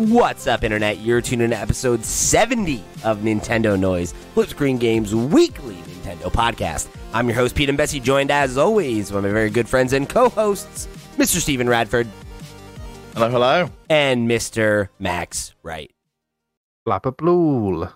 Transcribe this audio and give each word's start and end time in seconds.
What's 0.00 0.46
up, 0.46 0.64
Internet? 0.64 1.00
You're 1.00 1.20
tuning 1.20 1.44
in 1.44 1.50
to 1.50 1.58
episode 1.58 2.02
70 2.02 2.82
of 3.04 3.18
Nintendo 3.18 3.78
Noise, 3.78 4.14
Flip 4.32 4.48
Screen 4.48 4.78
Games 4.78 5.14
weekly 5.14 5.74
Nintendo 5.74 6.32
podcast. 6.32 6.88
I'm 7.12 7.26
your 7.28 7.34
host, 7.36 7.54
Pete 7.54 7.68
and 7.68 7.76
Bessie, 7.76 8.00
joined 8.00 8.30
as 8.30 8.56
always 8.56 9.10
by 9.10 9.20
my 9.20 9.28
very 9.28 9.50
good 9.50 9.68
friends 9.68 9.92
and 9.92 10.08
co 10.08 10.30
hosts, 10.30 10.88
Mr. 11.18 11.38
Stephen 11.38 11.68
Radford 11.68 12.06
Hello, 13.12 13.28
hello. 13.28 13.70
and 13.90 14.26
Mr. 14.26 14.88
Max 14.98 15.54
Wright. 15.62 15.92
Blabberblue. 16.88 17.92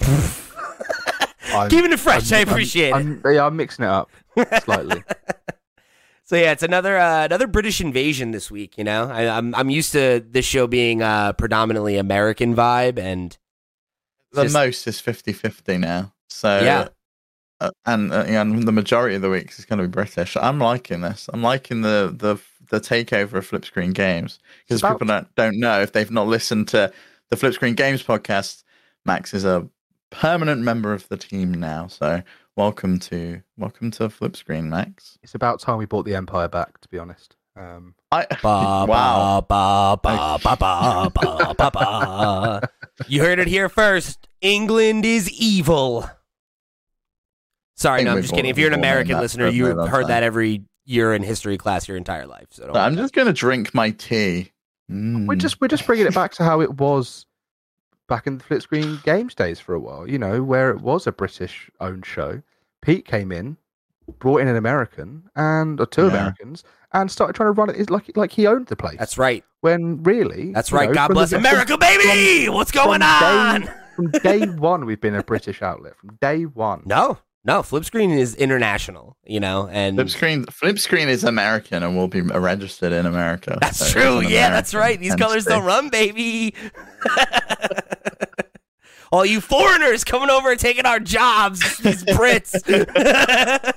I'm- 0.00 1.70
Keeping 1.70 1.92
it 1.92 1.98
fresh, 1.98 2.30
I 2.30 2.38
I'm- 2.38 2.48
appreciate 2.48 2.90
it. 2.90 2.94
I'm, 2.94 3.20
yeah, 3.28 3.44
I'm 3.46 3.56
mixing 3.56 3.84
it 3.84 3.88
up 3.88 4.08
slightly. 4.62 5.02
So 6.24 6.36
yeah, 6.36 6.52
it's 6.52 6.62
another 6.62 6.96
uh, 6.98 7.24
another 7.24 7.46
British 7.46 7.80
invasion 7.80 8.30
this 8.30 8.50
week. 8.50 8.78
You 8.78 8.84
know, 8.84 9.10
I, 9.10 9.28
I'm 9.28 9.54
I'm 9.54 9.70
used 9.70 9.92
to 9.92 10.24
this 10.26 10.44
show 10.46 10.66
being 10.66 11.02
uh, 11.02 11.32
predominantly 11.34 11.96
American 11.96 12.54
vibe, 12.54 12.98
and 12.98 13.36
The 14.32 14.44
Just- 14.44 14.54
most 14.54 14.86
is 14.86 15.00
50 15.00 15.32
50 15.32 15.78
now. 15.78 16.12
So, 16.30 16.60
Yeah. 16.62 16.88
uh, 17.60 17.70
and, 17.84 18.10
uh, 18.12 18.24
and 18.26 18.62
the 18.66 18.72
majority 18.72 19.14
of 19.16 19.22
the 19.22 19.28
weeks 19.28 19.58
is 19.58 19.66
going 19.66 19.78
to 19.78 19.84
be 19.84 19.90
British. 19.90 20.34
I'm 20.36 20.58
liking 20.58 21.02
this. 21.02 21.28
I'm 21.32 21.42
liking 21.42 21.82
the 21.82 22.14
the, 22.16 22.38
the 22.70 22.80
takeover 22.80 23.34
of 23.34 23.46
Flip 23.46 23.64
Screen 23.64 23.92
Games 23.92 24.38
because 24.66 24.80
about- 24.80 24.94
people 24.94 25.08
don't, 25.08 25.34
don't 25.34 25.58
know 25.60 25.80
if 25.82 25.92
they've 25.92 26.10
not 26.10 26.28
listened 26.28 26.68
to 26.68 26.90
the 27.30 27.36
Flip 27.36 27.52
Screen 27.52 27.74
Games 27.74 28.02
podcast. 28.02 28.62
Max 29.04 29.34
is 29.34 29.44
a 29.44 29.68
permanent 30.10 30.62
member 30.62 30.92
of 30.94 31.06
the 31.08 31.16
team 31.16 31.52
now. 31.52 31.88
So, 31.88 32.22
welcome 32.56 32.98
to 32.98 33.42
welcome 33.56 33.90
to 33.92 34.10
Flip 34.10 34.36
Screen, 34.36 34.68
Max. 34.68 35.18
It's 35.22 35.34
about 35.34 35.60
time 35.60 35.78
we 35.78 35.86
brought 35.86 36.04
the 36.04 36.14
Empire 36.14 36.48
back, 36.48 36.80
to 36.80 36.88
be 36.88 36.98
honest. 36.98 37.36
Um, 37.56 37.94
I 38.10 38.26
ba 38.30 38.38
wow. 38.88 39.44
ba 39.48 39.98
ba 40.02 40.38
ba 40.42 40.56
ba 40.56 41.10
ba 41.14 41.54
ba 41.54 41.70
ba. 41.70 42.68
You 43.08 43.20
heard 43.20 43.38
it 43.38 43.48
here 43.48 43.68
first. 43.68 44.28
England 44.40 45.04
is 45.04 45.30
evil. 45.30 46.08
Sorry, 47.76 48.04
no, 48.04 48.12
I'm 48.12 48.22
just 48.22 48.34
kidding. 48.34 48.50
If 48.50 48.58
you're 48.58 48.68
an 48.68 48.72
we've 48.72 48.78
all 48.78 48.82
known 48.82 48.90
American 48.90 49.16
that 49.16 49.22
listener, 49.22 49.48
you 49.48 49.64
very 49.64 49.76
long 49.76 49.88
heard 49.88 50.02
time. 50.02 50.08
that 50.08 50.22
every 50.22 50.62
year 50.84 51.14
in 51.14 51.22
history 51.22 51.58
class 51.58 51.88
your 51.88 51.96
entire 51.96 52.26
life. 52.26 52.48
So 52.50 52.66
don't 52.66 52.76
I'm 52.76 52.96
just 52.96 53.14
going 53.14 53.26
to 53.26 53.32
drink 53.32 53.74
my 53.74 53.90
tea. 53.90 54.52
Mm. 54.90 55.26
We're 55.26 55.36
just 55.36 55.60
we're 55.60 55.68
just 55.68 55.86
bringing 55.86 56.06
it 56.06 56.14
back 56.14 56.32
to 56.32 56.44
how 56.44 56.60
it 56.60 56.74
was 56.74 57.26
back 58.12 58.26
in 58.26 58.36
the 58.36 58.44
Flip 58.44 58.60
Screen 58.60 58.98
Games 59.04 59.34
days 59.34 59.58
for 59.58 59.72
a 59.74 59.80
while. 59.80 60.06
You 60.06 60.18
know, 60.18 60.42
where 60.42 60.68
it 60.70 60.82
was 60.82 61.06
a 61.06 61.12
British-owned 61.12 62.04
show. 62.04 62.42
Pete 62.82 63.06
came 63.06 63.32
in, 63.32 63.56
brought 64.18 64.42
in 64.42 64.48
an 64.48 64.56
American 64.56 65.22
and 65.34 65.80
or 65.80 65.86
two 65.86 66.02
Yeah. 66.02 66.08
Americans, 66.10 66.62
and 66.92 67.10
started 67.10 67.32
trying 67.34 67.54
to 67.54 67.58
run 67.58 67.70
it 67.70 67.88
like 67.88 68.14
like 68.14 68.32
he 68.32 68.46
owned 68.46 68.66
the 68.66 68.76
place. 68.76 68.98
That's 68.98 69.16
right. 69.16 69.42
when 69.62 70.02
really, 70.02 70.52
That's 70.52 70.72
right. 70.72 70.88
know, 70.90 70.94
God 70.94 71.08
bless 71.14 71.30
the- 71.30 71.38
America, 71.38 71.78
baby. 71.78 72.50
What's 72.50 72.70
going 72.72 73.00
from 73.00 73.08
on? 73.24 73.60
Day, 73.62 73.68
from 73.96 74.10
day 74.10 74.40
one, 74.46 74.84
we've 74.84 75.00
been 75.00 75.14
a 75.14 75.22
British 75.22 75.62
outlet. 75.62 75.96
From 75.96 76.18
day 76.20 76.42
one. 76.44 76.82
No, 76.84 77.18
no. 77.44 77.62
Flip 77.62 77.84
screen 77.84 78.10
is 78.10 78.34
international. 78.34 79.16
You 79.24 79.38
know, 79.40 79.68
and 79.72 79.96
Flip 79.96 80.10
screen, 80.10 80.44
flip 80.46 80.78
screen 80.80 81.08
is 81.08 81.22
American 81.24 81.82
and 81.84 81.96
will 81.96 82.08
be 82.08 82.20
registered 82.20 82.92
in 82.92 83.06
America. 83.06 83.56
That's 83.60 83.78
So 83.78 83.86
true. 83.88 84.18
an 84.18 84.28
Yeah, 84.28 84.50
that's 84.50 84.74
right. 84.74 84.98
These 85.00 85.12
entity. 85.12 85.28
colors 85.28 85.44
don't 85.44 85.64
run, 85.64 85.88
baby. 85.88 86.54
All 89.12 89.26
you 89.26 89.42
foreigners 89.42 90.04
coming 90.04 90.30
over 90.30 90.50
and 90.50 90.58
taking 90.58 90.86
our 90.86 90.98
jobs, 90.98 91.60
these 91.78 92.02
Brits. 92.02 92.54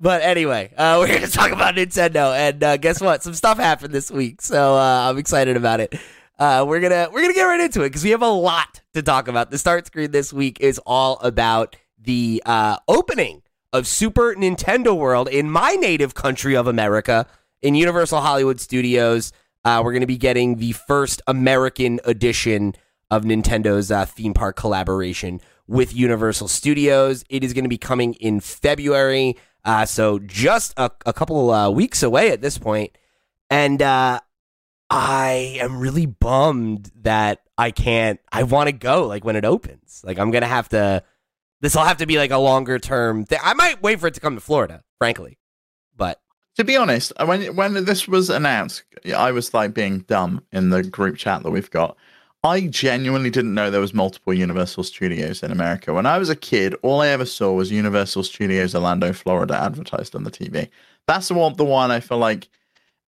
but 0.00 0.22
anyway, 0.22 0.72
uh, 0.74 0.96
we're 0.98 1.08
here 1.08 1.20
to 1.20 1.30
talk 1.30 1.52
about 1.52 1.74
Nintendo, 1.74 2.34
and 2.34 2.64
uh, 2.64 2.78
guess 2.78 3.02
what? 3.02 3.22
Some 3.22 3.34
stuff 3.34 3.58
happened 3.58 3.92
this 3.92 4.10
week, 4.10 4.40
so 4.40 4.74
uh, 4.74 5.10
I'm 5.10 5.18
excited 5.18 5.58
about 5.58 5.80
it. 5.80 5.94
Uh, 6.38 6.64
we're 6.66 6.80
gonna 6.80 7.08
we're 7.12 7.20
gonna 7.20 7.34
get 7.34 7.44
right 7.44 7.60
into 7.60 7.82
it 7.82 7.90
because 7.90 8.04
we 8.04 8.10
have 8.10 8.22
a 8.22 8.28
lot 8.28 8.80
to 8.94 9.02
talk 9.02 9.28
about. 9.28 9.50
The 9.50 9.58
start 9.58 9.86
screen 9.86 10.10
this 10.10 10.32
week 10.32 10.58
is 10.60 10.80
all 10.86 11.18
about 11.18 11.76
the 12.00 12.42
uh, 12.46 12.78
opening 12.88 13.42
of 13.74 13.86
Super 13.86 14.34
Nintendo 14.34 14.96
World 14.96 15.28
in 15.28 15.50
my 15.50 15.72
native 15.72 16.14
country 16.14 16.56
of 16.56 16.66
America 16.66 17.26
in 17.60 17.74
Universal 17.74 18.22
Hollywood 18.22 18.60
Studios. 18.60 19.30
Uh, 19.64 19.82
we're 19.84 19.92
going 19.92 20.00
to 20.00 20.06
be 20.06 20.16
getting 20.16 20.56
the 20.56 20.72
first 20.72 21.20
American 21.26 22.00
edition 22.04 22.74
of 23.10 23.24
Nintendo's 23.24 23.90
uh, 23.90 24.04
theme 24.06 24.34
park 24.34 24.56
collaboration 24.56 25.40
with 25.66 25.94
Universal 25.94 26.48
Studios. 26.48 27.24
It 27.28 27.44
is 27.44 27.52
going 27.52 27.64
to 27.64 27.68
be 27.68 27.78
coming 27.78 28.14
in 28.14 28.40
February, 28.40 29.36
uh, 29.64 29.84
so 29.84 30.18
just 30.18 30.72
a, 30.76 30.90
a 31.04 31.12
couple 31.12 31.50
uh, 31.50 31.70
weeks 31.70 32.02
away 32.02 32.30
at 32.30 32.40
this 32.40 32.58
point. 32.58 32.96
And 33.50 33.82
uh, 33.82 34.20
I 34.90 35.58
am 35.60 35.78
really 35.78 36.06
bummed 36.06 36.90
that 37.02 37.40
I 37.56 37.70
can't. 37.70 38.20
I 38.32 38.44
want 38.44 38.68
to 38.68 38.72
go 38.72 39.06
like 39.06 39.24
when 39.24 39.36
it 39.36 39.44
opens. 39.44 40.02
Like 40.04 40.18
I'm 40.18 40.30
gonna 40.30 40.46
have 40.46 40.68
to. 40.70 41.02
This 41.60 41.74
will 41.74 41.84
have 41.84 41.98
to 41.98 42.06
be 42.06 42.18
like 42.18 42.30
a 42.30 42.38
longer 42.38 42.78
term 42.78 43.24
thing. 43.24 43.40
I 43.42 43.54
might 43.54 43.82
wait 43.82 44.00
for 44.00 44.06
it 44.06 44.14
to 44.14 44.20
come 44.20 44.34
to 44.36 44.40
Florida, 44.40 44.84
frankly. 44.98 45.38
But 45.96 46.20
To 46.58 46.64
be 46.64 46.76
honest, 46.76 47.12
uh, 47.16 47.26
when 47.26 47.54
when 47.56 47.84
this 47.84 48.08
was 48.08 48.28
announced, 48.30 48.82
I 49.16 49.30
was 49.32 49.54
like 49.54 49.74
being 49.74 50.00
dumb 50.00 50.42
in 50.52 50.70
the 50.70 50.82
group 50.82 51.16
chat 51.16 51.42
that 51.44 51.50
we've 51.50 51.70
got. 51.70 51.96
I 52.44 52.62
genuinely 52.62 53.30
didn't 53.30 53.54
know 53.54 53.70
there 53.70 53.80
was 53.80 53.94
multiple 53.94 54.32
Universal 54.34 54.84
Studios 54.84 55.42
in 55.42 55.50
America. 55.50 55.92
When 55.92 56.06
I 56.06 56.18
was 56.18 56.30
a 56.30 56.36
kid, 56.36 56.74
all 56.82 57.00
I 57.00 57.08
ever 57.08 57.24
saw 57.24 57.52
was 57.52 57.70
Universal 57.72 58.24
Studios 58.24 58.74
Orlando, 58.74 59.12
Florida, 59.12 59.56
advertised 59.56 60.14
on 60.14 60.22
the 60.24 60.30
TV. 60.30 60.68
That's 61.06 61.28
the 61.28 61.34
one, 61.34 61.54
the 61.54 61.64
one 61.64 61.90
I 61.90 61.98
feel 62.00 62.18
like 62.18 62.48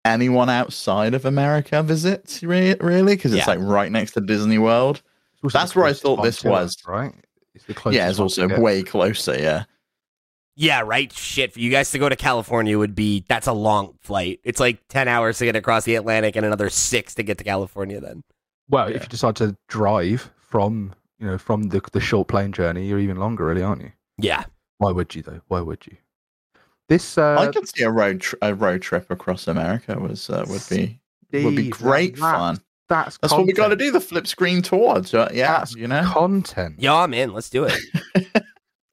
anyone 0.05 0.49
outside 0.49 1.13
of 1.15 1.25
America 1.27 1.83
visits, 1.83 2.43
re- 2.43 2.77
really, 2.81 3.17
because 3.17 3.33
it's 3.35 3.47
Yeah. 3.47 3.55
like 3.55 3.61
right 3.61 3.93
next 3.93 4.13
to 4.13 4.21
Disney 4.23 4.59
World. 4.59 5.03
That's 5.43 5.75
where 5.77 5.85
I 5.85 5.93
thought 5.93 6.23
this 6.23 6.43
was. 6.45 6.77
right. 6.87 7.13
It's 7.55 7.65
the 7.65 7.75
closest. 7.75 7.97
yeah, 7.99 8.09
it's 8.09 8.19
also 8.19 8.47
way 8.61 8.83
closer. 8.83 9.39
Yeah. 9.39 9.65
Yeah, 10.61 10.83
right. 10.85 11.13
Shit, 11.13 11.53
for 11.53 11.61
you 11.61 11.71
guys 11.71 11.91
to 11.93 11.99
go 12.01 12.09
to 12.09 12.17
California 12.17 12.77
would 12.77 12.95
be 12.97 13.25
that's 13.29 13.47
a 13.47 13.53
long 13.53 13.95
flight. 14.01 14.41
It's 14.43 14.59
like 14.59 14.81
ten 14.89 15.07
hours 15.07 15.39
to 15.39 15.45
get 15.45 15.55
across 15.55 15.85
the 15.85 15.95
Atlantic 15.95 16.35
and 16.35 16.45
another 16.45 16.69
six 16.69 17.15
to 17.15 17.23
get 17.23 17.39
to 17.39 17.45
California. 17.45 18.01
Then 18.01 18.25
Well, 18.69 18.91
Yeah. 18.91 18.97
if 18.97 19.03
you 19.05 19.09
decide 19.09 19.37
to 19.37 19.57
drive 19.69 20.31
from 20.37 20.95
you 21.21 21.27
know 21.29 21.39
from 21.39 21.69
the 21.69 21.81
the 21.93 22.01
short 22.01 22.27
plane 22.27 22.51
journey, 22.53 22.87
you're 22.89 22.99
even 22.99 23.17
longer, 23.19 23.45
really, 23.45 23.63
aren't 23.63 23.83
you? 23.83 23.93
yeah, 24.19 24.45
Why 24.79 24.91
would 24.91 25.15
you 25.15 25.23
though? 25.23 25.41
Why 25.47 25.61
would 25.61 25.87
you? 25.87 25.97
This 26.89 27.19
uh, 27.19 27.37
I 27.39 27.53
could 27.53 27.69
see 27.69 27.85
a 27.85 27.91
road 27.91 28.21
tr- 28.23 28.37
a 28.43 28.53
road 28.55 28.83
trip 28.83 29.11
across 29.11 29.47
America 29.47 29.97
was 30.01 30.29
uh, 30.29 30.45
would 30.49 30.63
be 30.69 30.99
would 31.45 31.55
be 31.57 31.69
great 31.69 32.15
that- 32.17 32.21
fun. 32.21 32.61
That's 32.89 33.19
That's 33.19 33.35
what 33.35 33.45
we 33.47 33.53
got 33.53 33.69
to 33.69 33.77
do. 33.77 33.91
The 33.91 34.01
flip 34.01 34.27
screen 34.27 34.63
tour. 34.63 35.05
So, 35.05 35.29
yeah, 35.31 35.59
That's 35.59 35.77
you 35.77 35.87
know. 35.87 36.03
content. 36.07 36.81
yo, 36.81 36.97
I'm 36.97 37.13
in. 37.13 37.35
Let's 37.35 37.51
do 37.51 37.65
it. 37.69 37.79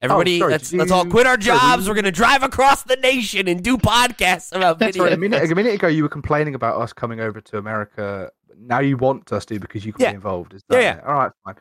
Everybody, 0.01 0.39
sorry, 0.39 0.51
let's 0.51 0.73
let's 0.73 0.91
all 0.91 1.05
quit 1.05 1.25
our 1.25 1.37
jobs. 1.37 1.83
we- 1.83 1.89
We're 1.89 1.95
gonna 1.95 2.11
drive 2.11 2.43
across 2.43 2.83
the 2.83 2.97
nation 2.97 3.47
and 3.47 3.63
do 3.63 3.77
podcasts 3.77 4.55
about 4.55 4.77
That's 4.79 4.95
video. 4.97 5.03
Sorry, 5.05 5.13
a 5.13 5.17
minute, 5.17 5.49
a 5.51 5.55
minute 5.55 5.73
ago 5.73 5.87
you 5.87 6.03
were 6.03 6.09
complaining 6.09 6.53
about 6.53 6.79
us 6.79 6.93
coming 6.93 7.19
over 7.21 7.39
to 7.41 7.57
America. 7.57 8.29
Now 8.59 8.79
you 8.79 8.97
want 8.97 9.31
us 9.31 9.45
to 9.45 9.59
because 9.59 9.85
you 9.85 9.93
can 9.93 10.03
Yeah. 10.03 10.11
be 10.11 10.15
involved. 10.15 10.53
Is 10.53 10.63
Yeah, 10.69 10.77
that 10.77 10.83
yeah. 10.83 10.97
it? 10.97 11.03
All 11.05 11.13
right, 11.13 11.31
fine. 11.45 11.55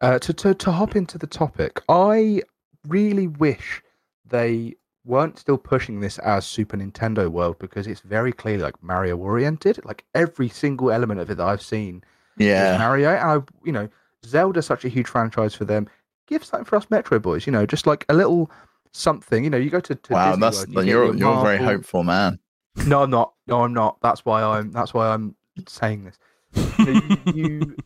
Uh, 0.00 0.18
to, 0.18 0.32
to 0.32 0.54
to 0.54 0.72
hop 0.72 0.96
into 0.96 1.18
the 1.18 1.26
topic, 1.26 1.82
I 1.88 2.42
really 2.88 3.26
wish 3.28 3.82
they 4.24 4.74
weren't 5.04 5.38
still 5.38 5.58
pushing 5.58 6.00
this 6.00 6.18
as 6.18 6.44
Super 6.46 6.76
Nintendo 6.76 7.28
World 7.28 7.58
because 7.60 7.86
it's 7.86 8.00
very 8.00 8.32
clearly 8.32 8.62
like 8.64 8.82
Mario 8.82 9.16
oriented. 9.16 9.84
Like 9.84 10.04
every 10.14 10.48
single 10.48 10.90
element 10.90 11.20
of 11.20 11.30
it 11.30 11.36
that 11.36 11.46
I've 11.46 11.62
seen 11.62 12.02
is 12.38 12.46
Yeah. 12.46 12.76
Mario. 12.78 13.10
And 13.10 13.20
I, 13.20 13.40
you 13.64 13.72
know, 13.72 13.88
Zelda's 14.24 14.66
such 14.66 14.84
a 14.84 14.88
huge 14.88 15.06
franchise 15.06 15.54
for 15.54 15.64
them. 15.64 15.88
Give 16.26 16.44
something 16.44 16.64
for 16.64 16.76
us 16.76 16.86
Metro 16.90 17.18
boys. 17.18 17.46
You 17.46 17.52
know, 17.52 17.66
just 17.66 17.86
like 17.86 18.04
a 18.08 18.14
little 18.14 18.50
something. 18.92 19.44
You 19.44 19.50
know, 19.50 19.56
you 19.58 19.70
go 19.70 19.80
to, 19.80 19.94
to 19.94 20.12
Wow, 20.12 20.30
Disney 20.30 20.40
that's 20.40 20.66
World, 20.66 20.86
you 20.86 20.92
you're 20.92 21.16
you're 21.16 21.38
a 21.38 21.42
very 21.42 21.58
hopeful 21.58 22.02
man. 22.02 22.38
no, 22.86 23.02
I'm 23.02 23.10
not. 23.10 23.32
No, 23.46 23.62
I'm 23.62 23.74
not. 23.74 23.98
That's 24.02 24.24
why 24.24 24.42
I'm. 24.42 24.72
That's 24.72 24.92
why 24.92 25.08
I'm 25.08 25.36
saying 25.68 26.04
this. 26.04 26.18
You, 26.78 26.84
know, 26.86 26.92
you, 26.94 27.18
you 27.34 27.76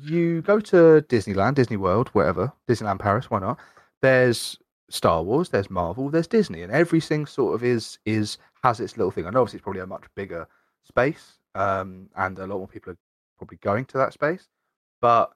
you 0.00 0.42
go 0.42 0.60
to 0.60 1.04
Disneyland, 1.08 1.54
Disney 1.54 1.76
World, 1.76 2.08
wherever, 2.10 2.52
Disneyland 2.68 2.98
Paris. 2.98 3.30
Why 3.30 3.38
not? 3.38 3.58
There's 4.02 4.58
Star 4.90 5.22
Wars. 5.22 5.50
There's 5.50 5.70
Marvel. 5.70 6.10
There's 6.10 6.26
Disney, 6.26 6.62
and 6.62 6.72
everything 6.72 7.26
sort 7.26 7.54
of 7.54 7.62
is 7.62 7.98
is 8.04 8.38
has 8.62 8.80
its 8.80 8.96
little 8.96 9.10
thing. 9.10 9.26
I 9.26 9.30
know 9.30 9.40
obviously 9.40 9.58
it's 9.58 9.64
probably 9.64 9.82
a 9.82 9.86
much 9.86 10.04
bigger 10.14 10.46
space, 10.82 11.38
um, 11.54 12.08
and 12.16 12.38
a 12.38 12.46
lot 12.46 12.58
more 12.58 12.68
people 12.68 12.92
are 12.92 12.98
probably 13.38 13.58
going 13.58 13.84
to 13.86 13.98
that 13.98 14.12
space. 14.12 14.48
But 15.00 15.32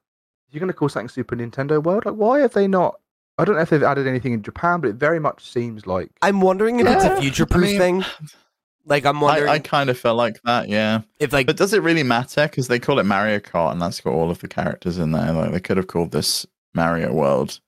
you're 0.51 0.59
going 0.59 0.67
to 0.67 0.73
call 0.73 0.89
something 0.89 1.09
Super 1.09 1.35
Nintendo 1.35 1.81
World, 1.81 2.05
like 2.05 2.15
why 2.15 2.39
have 2.39 2.53
they 2.53 2.67
not? 2.67 2.99
I 3.37 3.45
don't 3.45 3.55
know 3.55 3.61
if 3.61 3.69
they've 3.69 3.83
added 3.83 4.05
anything 4.05 4.33
in 4.33 4.41
Japan, 4.41 4.81
but 4.81 4.89
it 4.89 4.95
very 4.95 5.19
much 5.19 5.49
seems 5.49 5.87
like 5.87 6.11
I'm 6.21 6.41
wondering 6.41 6.79
if 6.79 6.87
it's 6.87 7.05
a 7.05 7.15
future 7.21 7.45
proof 7.45 7.65
I 7.65 7.67
mean, 7.67 7.77
thing. 7.77 8.05
Like 8.85 9.05
I'm 9.05 9.21
wondering 9.21 9.49
I, 9.49 9.53
I 9.53 9.59
kind 9.59 9.89
of 9.89 9.97
felt 9.97 10.17
like 10.17 10.41
that, 10.43 10.67
yeah. 10.67 11.01
if 11.19 11.31
like 11.31 11.45
But 11.45 11.57
does 11.57 11.73
it 11.73 11.83
really 11.83 12.03
matter? 12.03 12.47
Because 12.47 12.67
they 12.67 12.79
call 12.79 12.99
it 12.99 13.05
Mario 13.05 13.39
Kart, 13.39 13.71
and 13.71 13.81
that's 13.81 14.01
got 14.01 14.11
all 14.11 14.31
of 14.31 14.39
the 14.39 14.47
characters 14.47 14.97
in 14.97 15.11
there. 15.11 15.31
Like 15.31 15.51
they 15.51 15.59
could 15.59 15.77
have 15.77 15.87
called 15.87 16.11
this 16.11 16.45
Mario 16.73 17.13
World, 17.13 17.59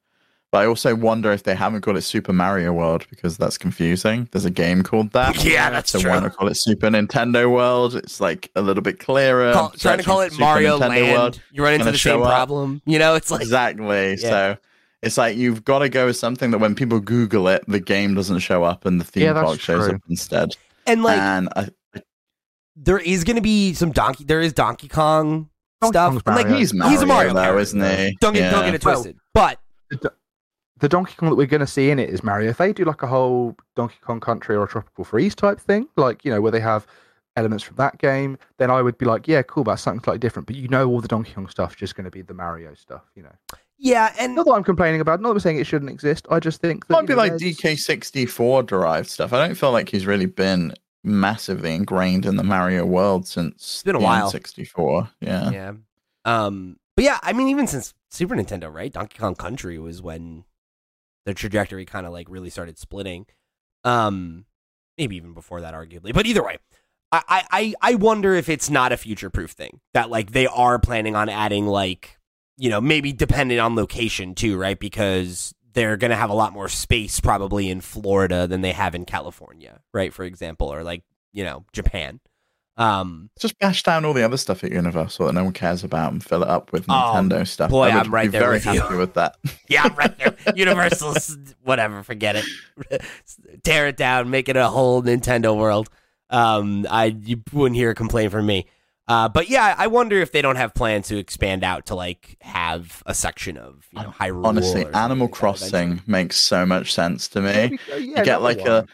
But 0.51 0.63
I 0.63 0.65
also 0.65 0.94
wonder 0.95 1.31
if 1.31 1.44
they 1.44 1.56
haven't 1.56 1.80
called 1.81 1.95
it 1.95 2.01
Super 2.01 2.33
Mario 2.33 2.74
World 2.74 3.06
because 3.09 3.38
that's 3.38 3.57
confusing. 3.57 4.27
There's 4.31 4.44
a 4.44 4.50
game 4.51 4.83
called 4.83 5.12
that. 5.12 5.42
Yeah, 5.45 5.69
that's 5.69 5.92
so 5.92 6.00
true. 6.00 6.12
why 6.12 6.19
not 6.19 6.36
call 6.36 6.50
it 6.50 6.56
Super 6.56 6.88
Nintendo 6.89 7.50
World? 7.50 7.95
It's 7.95 8.19
like 8.19 8.51
a 8.56 8.62
little 8.62 8.83
bit 8.83 9.00
clearer. 9.00 9.53
Call, 9.53 9.69
trying 9.71 10.00
to 10.00 10.03
call 10.03 10.19
it 10.21 10.31
Super 10.33 10.44
Mario 10.44 10.77
Nintendo 10.77 10.89
Land, 10.89 11.12
World. 11.18 11.42
you 11.53 11.63
run 11.63 11.74
into 11.75 11.86
the 11.86 11.92
same 11.92 11.98
show 11.98 12.24
up. 12.24 12.30
problem. 12.30 12.81
You 12.86 13.00
know, 13.00 13.15
it's 13.15 13.31
like 13.31 13.42
exactly. 13.42 14.09
Yeah. 14.15 14.15
So 14.18 14.57
it's 15.01 15.18
like 15.18 15.38
you've 15.38 15.63
got 15.63 15.80
to 15.80 15.89
go 15.89 16.07
with 16.07 16.18
something 16.18 16.51
that 16.51 16.57
when 16.57 16.75
people 16.75 17.00
Google 17.00 17.48
it, 17.48 17.63
the 17.68 17.80
game 17.80 18.13
doesn't 18.13 18.39
show 18.39 18.63
up 18.65 18.86
and 18.86 19.00
the 19.00 19.06
theme 19.06 19.24
Yeah, 19.24 19.33
park 19.42 19.59
shows 19.62 19.86
true. 19.88 19.95
up 19.95 20.01
instead. 20.09 20.50
and 20.86 21.01
like 21.01 21.18
and 21.18 21.48
I, 21.56 21.69
there 22.75 23.00
is 23.00 23.24
going 23.24 23.38
to 23.38 23.42
be 23.42 23.74
some 23.74 23.92
Donkey. 23.92 24.25
There 24.25 24.42
is 24.42 24.51
Donkey 24.51 24.89
Kong 24.89 25.50
Donkey 25.81 25.94
stuff. 25.94 26.12
Kong's 26.12 26.24
like 26.27 26.45
Mario. 26.45 26.57
he's 26.57 26.74
Mario, 26.74 26.92
he's 26.92 27.01
a 27.01 27.06
Mario 27.06 27.33
though, 27.33 27.42
character, 27.42 27.59
isn't 27.62 27.81
he? 27.81 28.18
Don't 28.19 28.33
get 28.33 28.51
don't 28.51 28.65
get 28.65 28.75
it 28.75 28.81
twisted. 28.81 29.18
but 29.33 29.59
the 30.81 30.89
Donkey 30.89 31.13
Kong 31.16 31.30
that 31.30 31.36
we're 31.36 31.48
going 31.48 31.62
to 31.62 31.68
see 31.68 31.92
in 31.92 32.00
it 32.00 32.10
is 32.10 32.24
Mario. 32.24 32.50
If 32.50 32.57
they 32.57 32.74
do 32.74 32.83
like 32.83 33.04
a 33.04 33.07
whole 33.07 33.56
Donkey 33.75 33.98
Kong 34.01 34.19
Country 34.19 34.56
or 34.56 34.63
a 34.63 34.68
Tropical 34.68 35.06
Freeze 35.06 35.36
type 35.36 35.60
thing, 35.60 35.88
like 35.95 36.25
you 36.25 36.31
know 36.31 36.42
where 36.42 36.51
they 36.51 36.60
have 36.60 36.86
elements 37.38 37.63
from 37.63 37.78
that 37.78 37.98
game, 38.00 38.38
then 38.57 38.69
I 38.69 38.81
would 38.81 38.98
be 38.98 39.06
like, 39.06 39.28
yeah, 39.28 39.44
cool, 39.44 39.63
that's 39.63 39.83
something 39.83 40.04
slightly 40.04 40.19
different. 40.19 40.48
But 40.48 40.56
you 40.56 40.68
know, 40.68 40.89
all 40.89 41.00
the 41.00 41.07
Donkey 41.07 41.33
Kong 41.33 41.48
stuff's 41.48 41.75
just 41.75 41.95
going 41.95 42.06
to 42.06 42.12
be 42.12 42.24
the 42.24 42.33
Mario 42.33 42.74
stuff. 42.74 43.04
You 43.16 43.24
know, 43.24 43.36
yeah, 43.78 44.13
and 44.19 44.36
not 44.36 44.45
that 44.48 44.54
I'm 44.54 44.63
complaining 44.63 45.01
about. 45.01 45.22
Not 45.22 45.30
that 45.30 45.36
I'm 45.36 45.39
saying 45.39 45.60
it 45.60 45.68
shouldn't 45.68 45.92
exist. 45.92 46.25
I 46.31 46.39
just 46.39 46.60
think 46.60 46.88
that 46.88 46.94
might 46.94 47.06
be 47.06 47.13
know, 47.13 47.19
like 47.19 47.34
DK64 47.34 48.66
derived 48.66 49.07
stuff. 49.07 49.34
I 49.34 49.45
don't 49.45 49.56
feel 49.56 49.72
like 49.72 49.88
he's 49.88 50.07
really 50.07 50.25
been 50.25 50.74
massively 51.04 51.75
ingrained 51.75 52.25
in 52.25 52.38
the 52.38 52.44
Mario 52.44 52.86
world 52.86 53.27
since 53.27 53.84
been 53.84 53.95
a 53.95 54.00
while. 54.00 54.31
N64. 54.31 55.10
Yeah. 55.19 55.51
yeah, 55.51 55.74
um, 56.25 56.77
but 56.95 57.06
yeah, 57.06 57.19
I 57.22 57.34
mean, 57.34 57.50
even 57.50 57.68
since 57.68 57.94
Super 58.10 58.36
Nintendo, 58.36 58.74
right? 58.74 58.92
Donkey 58.92 59.19
Kong 59.19 59.36
Country 59.36 59.77
was 59.77 60.01
when 60.01 60.44
the 61.25 61.33
trajectory 61.33 61.85
kind 61.85 62.06
of 62.06 62.12
like 62.13 62.27
really 62.29 62.50
started 62.50 62.77
splitting. 62.77 63.25
Um, 63.83 64.45
maybe 64.97 65.15
even 65.15 65.33
before 65.33 65.62
that, 65.62 65.73
arguably. 65.73 66.13
But 66.13 66.25
either 66.25 66.44
way, 66.44 66.57
I 67.12 67.44
I 67.51 67.73
I- 67.81 67.95
wonder 67.95 68.33
if 68.35 68.50
it's 68.50 68.69
not 68.69 68.91
a 68.91 68.97
future 68.97 69.29
proof 69.29 69.51
thing 69.51 69.79
that 69.94 70.09
like 70.09 70.31
they 70.31 70.47
are 70.47 70.79
planning 70.79 71.15
on 71.15 71.29
adding 71.29 71.65
like 71.68 72.18
you 72.57 72.69
know 72.69 72.79
maybe 72.81 73.12
dependent 73.13 73.59
on 73.59 73.75
location 73.75 74.35
too, 74.35 74.57
right? 74.57 74.79
Because 74.79 75.53
they're 75.73 75.97
gonna 75.97 76.15
have 76.15 76.29
a 76.29 76.33
lot 76.35 76.53
more 76.53 76.68
space 76.69 77.19
probably 77.19 77.69
in 77.69 77.81
Florida 77.81 78.45
than 78.47 78.62
they 78.62 78.74
have 78.74 78.94
in 78.95 79.06
California, 79.06 79.79
right? 79.94 80.13
For 80.13 80.24
example, 80.24 80.71
or 80.74 80.83
like 80.83 81.03
you 81.33 81.44
know 81.44 81.65
Japan. 81.74 82.19
Um, 82.77 83.29
Just 83.39 83.59
bash 83.59 83.83
down 83.83 84.06
all 84.06 84.13
the 84.13 84.23
other 84.23 84.38
stuff 84.38 84.63
at 84.63 84.71
Universal 84.71 85.27
that 85.27 85.33
no 85.33 85.44
one 85.44 85.53
cares 85.53 85.83
about 85.83 86.13
and 86.13 86.23
fill 86.23 86.41
it 86.41 86.47
up 86.50 86.71
with 86.71 86.85
Oh, 86.89 86.94
Nintendo 87.15 87.45
stuff. 87.47 87.69
boy, 87.69 87.89
I 87.89 87.95
would 87.97 88.06
I'm 88.07 88.13
right 88.13 88.23
be 88.27 88.31
there 88.31 88.41
very 88.41 88.53
with 88.56 88.65
you. 88.65 88.81
happy 88.81 88.95
with 88.95 89.13
that. 89.15 89.35
Yeah, 89.69 89.83
I'm 89.83 89.95
right 89.95 90.18
there. 90.18 90.35
Universal's 90.56 91.38
whatever, 91.63 92.01
forget 92.03 92.35
it. 92.38 92.45
Tear 93.63 93.88
it 93.88 93.97
down, 93.97 94.29
make 94.29 94.50
it 94.50 94.56
a 94.57 94.68
whole 94.68 95.01
Nintendo 95.03 95.56
world. 95.56 95.89
Um, 96.29 96.88
I 96.89 97.06
you 97.23 97.41
wouldn't 97.53 97.75
hear 97.75 97.89
a 97.91 97.95
complaint 97.95 98.31
from 98.31 98.45
me. 98.45 98.65
Uh, 99.07 99.27
but 99.27 99.50
yeah, 99.50 99.75
I 99.77 99.88
wonder 99.88 100.19
if 100.21 100.31
they 100.31 100.41
don't 100.41 100.56
have 100.56 100.74
plans 100.74 101.07
to 101.09 101.17
expand 101.17 101.63
out 101.65 101.88
to 101.88 101.95
like 101.95 102.38
have 102.41 103.03
a 103.06 103.13
section 103.13 103.57
of 103.57 103.85
you 103.91 104.01
know 104.01 104.09
Hyrule. 104.09 104.45
Honestly, 104.45 104.85
Animal 104.94 105.27
Crossing 105.27 105.67
eventually. 105.74 106.01
makes 106.07 106.38
so 106.39 106.65
much 106.65 106.94
sense 106.94 107.27
to 107.29 107.41
me. 107.41 107.51
Maybe- 107.51 107.79
yeah, 107.89 107.95
you 107.97 108.24
get 108.24 108.41
like 108.41 108.59
one. 108.59 108.67
a 108.67 108.85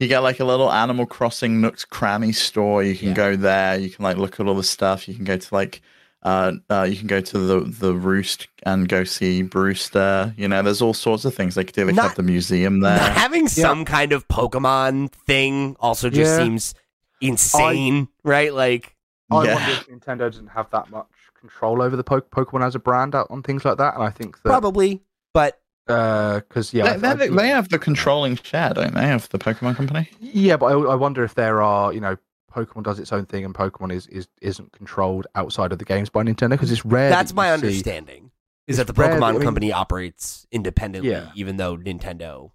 you 0.00 0.08
get 0.08 0.20
like 0.20 0.40
a 0.40 0.44
little 0.44 0.70
Animal 0.72 1.06
Crossing 1.06 1.60
Nooks 1.60 1.84
Cranny 1.84 2.32
store. 2.32 2.82
You 2.82 2.96
can 2.96 3.08
Yeah. 3.08 3.14
go 3.14 3.36
there. 3.36 3.78
You 3.78 3.90
can 3.90 4.02
like 4.04 4.16
look 4.18 4.38
at 4.40 4.46
all 4.46 4.54
the 4.54 4.62
stuff. 4.62 5.08
You 5.08 5.14
can 5.14 5.24
go 5.24 5.36
to 5.36 5.54
like 5.54 5.80
uh, 6.22 6.52
uh 6.68 6.82
you 6.82 6.96
can 6.96 7.06
go 7.06 7.20
to 7.20 7.38
the 7.38 7.60
the 7.60 7.94
Roost 7.94 8.48
and 8.64 8.88
go 8.88 9.04
see 9.04 9.42
Brewster. 9.42 10.34
You 10.36 10.48
know, 10.48 10.62
there's 10.62 10.82
all 10.82 10.94
sorts 10.94 11.24
of 11.24 11.34
things 11.34 11.54
they 11.54 11.64
could 11.64 11.74
do. 11.74 11.84
They 11.86 11.92
could 11.92 12.02
have 12.02 12.14
the 12.16 12.22
museum 12.22 12.80
there. 12.80 12.96
Not 12.98 13.12
having 13.12 13.46
some 13.48 13.84
kind 13.84 14.12
of 14.12 14.26
Pokemon 14.28 15.12
thing 15.12 15.76
also 15.78 16.10
just 16.10 16.32
Yeah. 16.38 16.44
seems 16.44 16.74
insane, 17.20 18.08
right? 18.24 18.52
Like, 18.52 18.94
I 19.30 19.44
Yeah. 19.44 19.54
wonder 19.54 19.70
if 19.72 19.86
Nintendo 19.88 20.18
doesn't 20.30 20.48
have 20.48 20.70
that 20.70 20.90
much 20.90 21.06
control 21.38 21.82
over 21.82 21.96
the 21.96 22.04
po- 22.04 22.20
Pokemon 22.20 22.64
as 22.66 22.74
a 22.74 22.78
brand 22.78 23.14
out 23.14 23.26
on 23.30 23.42
things 23.42 23.64
like 23.64 23.78
that, 23.78 23.94
and 23.94 24.02
I 24.02 24.10
think 24.10 24.36
that 24.42 24.48
probably, 24.48 25.02
but 25.32 25.60
Uh, 25.88 26.40
because 26.40 26.74
yeah, 26.74 26.96
they, 26.96 27.08
I 27.08 27.14
they, 27.14 27.26
think- 27.26 27.38
they 27.38 27.48
have 27.48 27.68
the 27.68 27.78
controlling 27.78 28.36
share, 28.36 28.74
don't 28.74 28.94
they? 28.94 29.12
Of 29.12 29.28
the 29.28 29.38
Pokemon 29.38 29.76
Company. 29.76 30.08
Yeah, 30.20 30.56
but 30.56 30.66
I, 30.66 30.72
I 30.72 30.94
wonder 30.96 31.22
if 31.24 31.34
there 31.34 31.62
are, 31.62 31.92
you 31.92 32.00
know, 32.00 32.16
Pokemon 32.52 32.82
does 32.84 32.98
its 32.98 33.12
own 33.12 33.26
thing 33.26 33.44
and 33.44 33.54
Pokemon 33.54 33.92
is, 33.92 34.06
is 34.08 34.26
isn't 34.40 34.72
controlled 34.72 35.26
outside 35.34 35.72
of 35.72 35.78
the 35.78 35.84
games 35.84 36.08
by 36.08 36.22
Nintendo 36.24 36.50
because 36.50 36.72
it's 36.72 36.84
rare. 36.84 37.08
that's 37.10 37.30
that 37.32 37.36
my 37.36 37.52
you 37.52 37.58
see- 37.60 37.66
understanding. 37.66 38.30
Is 38.66 38.78
It's 38.80 38.86
that 38.88 38.92
the 38.94 39.00
rare 39.00 39.10
that- 39.12 39.20
Pokemon 39.22 39.32
mean- 39.34 39.42
company 39.42 39.72
operates 39.72 40.46
independently, 40.50 41.10
Yeah. 41.10 41.30
even 41.36 41.56
though 41.56 41.76
Nintendo 41.76 42.50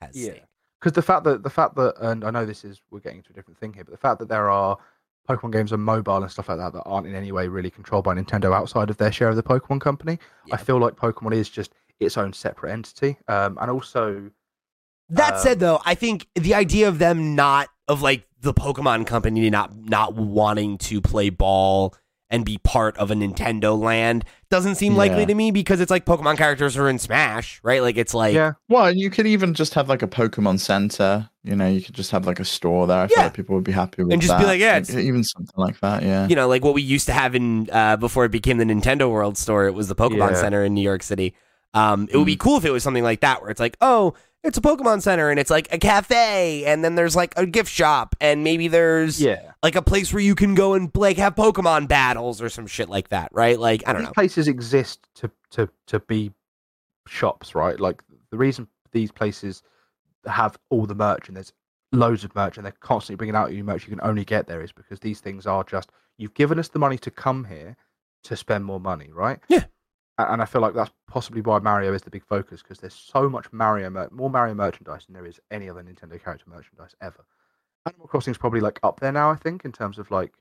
has 0.00 0.14
Yeah. 0.14 0.34
Because 0.78 0.92
the 0.92 1.02
fact 1.02 1.24
that 1.24 1.42
the 1.42 1.50
fact 1.50 1.74
that 1.76 1.94
and 2.00 2.24
I 2.24 2.30
know 2.30 2.46
this 2.46 2.64
is 2.64 2.80
we're 2.90 3.00
getting 3.00 3.22
to 3.24 3.30
a 3.30 3.32
different 3.34 3.58
thing 3.58 3.72
here, 3.74 3.84
but 3.84 3.90
the 3.90 3.98
fact 3.98 4.18
that 4.20 4.28
there 4.28 4.48
are 4.48 4.78
Pokemon 5.28 5.52
games 5.52 5.72
on 5.72 5.80
mobile 5.80 6.22
and 6.22 6.30
stuff 6.30 6.48
like 6.48 6.58
that 6.58 6.72
that 6.72 6.82
aren't 6.82 7.06
in 7.06 7.14
any 7.14 7.32
way 7.32 7.48
really 7.48 7.68
controlled 7.70 8.04
by 8.04 8.14
Nintendo 8.14 8.54
outside 8.54 8.88
of 8.90 8.96
their 8.96 9.12
share 9.12 9.28
of 9.28 9.36
the 9.36 9.42
Pokemon 9.42 9.80
company, 9.80 10.18
Yeah. 10.46 10.54
I 10.54 10.58
feel 10.58 10.78
like 10.78 10.94
Pokemon 10.94 11.34
is 11.34 11.48
just 11.50 11.72
its 12.00 12.16
own 12.18 12.32
separate 12.32 12.72
entity. 12.72 13.16
Um, 13.28 13.58
and 13.60 13.70
also, 13.70 14.30
That 15.12 15.34
Um, 15.34 15.40
said, 15.40 15.58
though, 15.60 15.80
I 15.84 15.94
think 15.96 16.28
the 16.36 16.54
idea 16.54 16.86
of 16.88 16.98
them 17.00 17.34
not 17.34 17.68
of 17.88 18.00
like 18.00 18.26
the 18.40 18.54
Pokemon 18.54 19.06
company 19.08 19.50
not 19.50 19.74
not 19.76 20.14
wanting 20.14 20.78
to 20.78 21.00
play 21.00 21.30
ball 21.30 21.94
and 22.32 22.44
be 22.44 22.58
part 22.58 22.96
of 22.96 23.10
a 23.10 23.14
Nintendo 23.14 23.76
land 23.76 24.24
doesn't 24.50 24.76
seem 24.76 24.94
likely 24.94 25.26
to 25.26 25.34
me 25.34 25.50
because 25.50 25.80
it's 25.80 25.90
like 25.90 26.04
Pokemon 26.06 26.36
characters 26.38 26.76
are 26.76 26.88
in 26.88 27.00
Smash, 27.00 27.58
right? 27.64 27.82
Like 27.82 27.96
it's 27.96 28.14
like 28.14 28.34
yeah, 28.34 28.52
Well, 28.68 28.94
you 28.94 29.10
could 29.10 29.26
even 29.26 29.52
just 29.52 29.74
have 29.74 29.88
like 29.88 30.00
a 30.02 30.06
Pokemon 30.06 30.60
Center. 30.60 31.28
You 31.42 31.56
know, 31.56 31.66
you 31.66 31.82
could 31.82 31.96
just 31.96 32.12
have 32.12 32.24
like 32.28 32.38
a 32.38 32.44
store 32.44 32.86
there. 32.86 33.00
I 33.00 33.08
feel 33.08 33.18
Yeah. 33.18 33.24
like 33.24 33.34
people 33.34 33.56
would 33.56 33.64
be 33.64 33.72
happy 33.72 34.04
with 34.04 34.12
And 34.12 34.22
just 34.22 34.38
be 34.38 34.44
like, 34.44 34.60
yeah, 34.60 34.76
it's- 34.76 34.96
even 34.96 35.24
something 35.24 35.56
like 35.56 35.80
that. 35.80 36.04
Yeah. 36.04 36.28
you 36.28 36.36
know, 36.36 36.46
like 36.46 36.62
what 36.62 36.74
we 36.74 36.82
used 36.82 37.06
to 37.06 37.12
have 37.12 37.34
in 37.34 37.68
uh, 37.72 37.96
before 37.96 38.24
it 38.26 38.30
became 38.30 38.58
the 38.58 38.64
Nintendo 38.64 39.10
World 39.10 39.36
Store. 39.36 39.66
It 39.66 39.74
was 39.74 39.88
the 39.88 39.96
Pokemon 39.96 40.30
Yeah. 40.30 40.34
Center 40.40 40.62
in 40.64 40.72
New 40.72 40.82
York 40.82 41.02
City. 41.02 41.34
Um, 41.74 42.08
it 42.10 42.16
would 42.16 42.26
be 42.26 42.36
cool 42.36 42.56
if 42.56 42.64
it 42.64 42.70
was 42.70 42.82
something 42.82 43.04
like 43.04 43.20
that, 43.20 43.40
where 43.42 43.50
it's 43.50 43.60
like, 43.60 43.76
oh, 43.80 44.14
it's 44.42 44.56
a 44.58 44.60
Pokemon 44.60 45.02
Center 45.02 45.30
and 45.30 45.38
it's 45.38 45.50
like 45.50 45.72
a 45.72 45.78
cafe, 45.78 46.64
and 46.64 46.82
then 46.82 46.94
there's 46.94 47.14
like 47.14 47.34
a 47.36 47.46
gift 47.46 47.70
shop, 47.70 48.16
and 48.20 48.42
maybe 48.42 48.68
there's 48.68 49.20
yeah. 49.20 49.52
like 49.62 49.76
a 49.76 49.82
place 49.82 50.12
where 50.12 50.22
you 50.22 50.34
can 50.34 50.54
go 50.54 50.74
and 50.74 50.90
like 50.94 51.18
have 51.18 51.34
Pokemon 51.34 51.88
battles 51.88 52.40
or 52.40 52.48
some 52.48 52.66
shit 52.66 52.88
like 52.88 53.08
that, 53.10 53.30
right? 53.32 53.58
Like 53.58 53.82
I 53.86 53.92
don't 53.92 54.02
these 54.02 54.08
know. 54.08 54.12
places 54.12 54.48
exist 54.48 55.06
to 55.16 55.30
to 55.50 55.68
to 55.86 56.00
be 56.00 56.32
shops, 57.06 57.54
right? 57.54 57.78
Like 57.78 58.02
the 58.30 58.38
reason 58.38 58.66
these 58.92 59.12
places 59.12 59.62
have 60.26 60.58
all 60.70 60.86
the 60.86 60.94
merch 60.94 61.28
and 61.28 61.36
there's 61.36 61.52
loads 61.92 62.24
of 62.24 62.34
merch 62.34 62.56
and 62.56 62.64
they're 62.64 62.72
constantly 62.80 63.16
bringing 63.16 63.34
out 63.34 63.50
new 63.50 63.64
merch 63.64 63.84
you 63.84 63.90
can 63.90 64.06
only 64.06 64.24
get 64.24 64.46
there 64.46 64.62
is 64.62 64.70
because 64.70 65.00
these 65.00 65.18
things 65.18 65.46
are 65.46 65.64
just 65.64 65.90
you've 66.18 66.34
given 66.34 66.58
us 66.58 66.68
the 66.68 66.78
money 66.78 66.98
to 66.98 67.10
come 67.10 67.44
here 67.44 67.76
to 68.22 68.36
spend 68.36 68.64
more 68.64 68.80
money, 68.80 69.10
right? 69.12 69.40
Yeah. 69.48 69.64
A- 70.28 70.32
And 70.32 70.42
I 70.42 70.44
feel 70.44 70.60
like 70.60 70.74
that's 70.74 70.90
possibly 71.08 71.40
why 71.40 71.58
Mario 71.58 71.92
is 71.92 72.02
the 72.02 72.10
big 72.10 72.24
focus 72.24 72.62
because 72.62 72.78
there's 72.78 72.94
so 72.94 73.28
much 73.28 73.46
Mario, 73.52 73.90
mer- 73.90 74.08
more 74.10 74.30
Mario 74.30 74.54
merchandise 74.54 75.06
than 75.06 75.14
there 75.14 75.26
is 75.26 75.40
any 75.50 75.68
other 75.70 75.82
Nintendo 75.82 76.22
character 76.22 76.44
merchandise 76.48 76.94
ever. 77.00 77.24
Animal 77.86 78.08
Crossing 78.08 78.32
is 78.32 78.38
probably 78.38 78.60
like 78.60 78.78
up 78.82 79.00
there 79.00 79.12
now, 79.12 79.30
I 79.30 79.36
think, 79.36 79.64
in 79.64 79.72
terms 79.72 79.98
of 79.98 80.10
like 80.10 80.32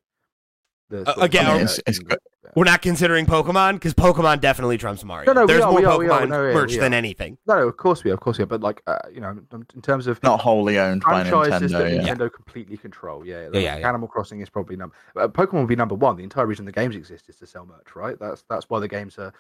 the 0.89 1.01
Uh, 1.01 1.05
sort 1.05 1.17
of 1.17 1.23
again, 1.23 1.45
merch 1.45 1.55
it's- 1.61 1.79
it's 1.87 1.97
and- 1.99 2.09
good. 2.09 2.19
We're 2.55 2.63
not 2.63 2.81
considering 2.81 3.27
Pokemon 3.27 3.73
because 3.73 3.93
Pokemon 3.93 4.41
definitely 4.41 4.79
trumps 4.79 5.03
Mario. 5.03 5.27
No, 5.27 5.33
no, 5.33 5.41
we 5.41 5.47
There's 5.47 5.63
are, 5.63 5.71
more 5.71 5.79
we 5.81 5.85
are, 5.85 5.99
we 5.99 6.05
Pokemon 6.07 6.29
no, 6.29 6.47
yeah, 6.47 6.53
merch 6.55 6.75
than 6.77 6.93
anything. 6.95 7.37
No, 7.45 7.59
no, 7.59 7.67
of 7.67 7.77
course 7.77 8.03
we 8.03 8.09
are, 8.09 8.15
of 8.15 8.21
course 8.21 8.39
we 8.39 8.43
are. 8.43 8.47
But 8.47 8.61
like, 8.61 8.81
uh, 8.87 8.97
you 9.13 9.19
know, 9.21 9.29
in- 9.29 9.47
in 9.75 9.81
terms 9.83 10.07
of 10.07 10.21
Not 10.23 10.39
wholly 10.39 10.79
owned 10.79 11.03
by 11.03 11.25
franchises 11.29 11.71
that 11.73 11.85
Nintendo. 11.85 12.05
Yeah. 12.05 12.15
Nintendo 12.15 12.33
completely 12.33 12.75
control, 12.77 13.23
yeah, 13.23 13.41
Yeah, 13.41 13.45
like, 13.49 13.53
yeah, 13.63 13.77
yeah. 13.77 13.87
Animal 13.89 14.07
Crossing 14.07 14.41
is 14.41 14.49
probably 14.49 14.77
number. 14.77 14.95
Uh, 15.15 15.27
Pokemon 15.27 15.59
would 15.59 15.67
be 15.67 15.75
number 15.75 15.93
one. 15.93 16.15
The 16.15 16.23
entire 16.23 16.47
reason 16.47 16.65
the 16.65 16.71
games 16.71 16.95
exist 16.95 17.29
is 17.29 17.35
to 17.35 17.45
sell 17.45 17.67
merch, 17.67 17.95
right? 17.95 18.17
That's 18.17 18.43
that's 18.49 18.67
why 18.67 18.79
the 18.79 18.87
games 18.87 19.19
are, 19.19 19.31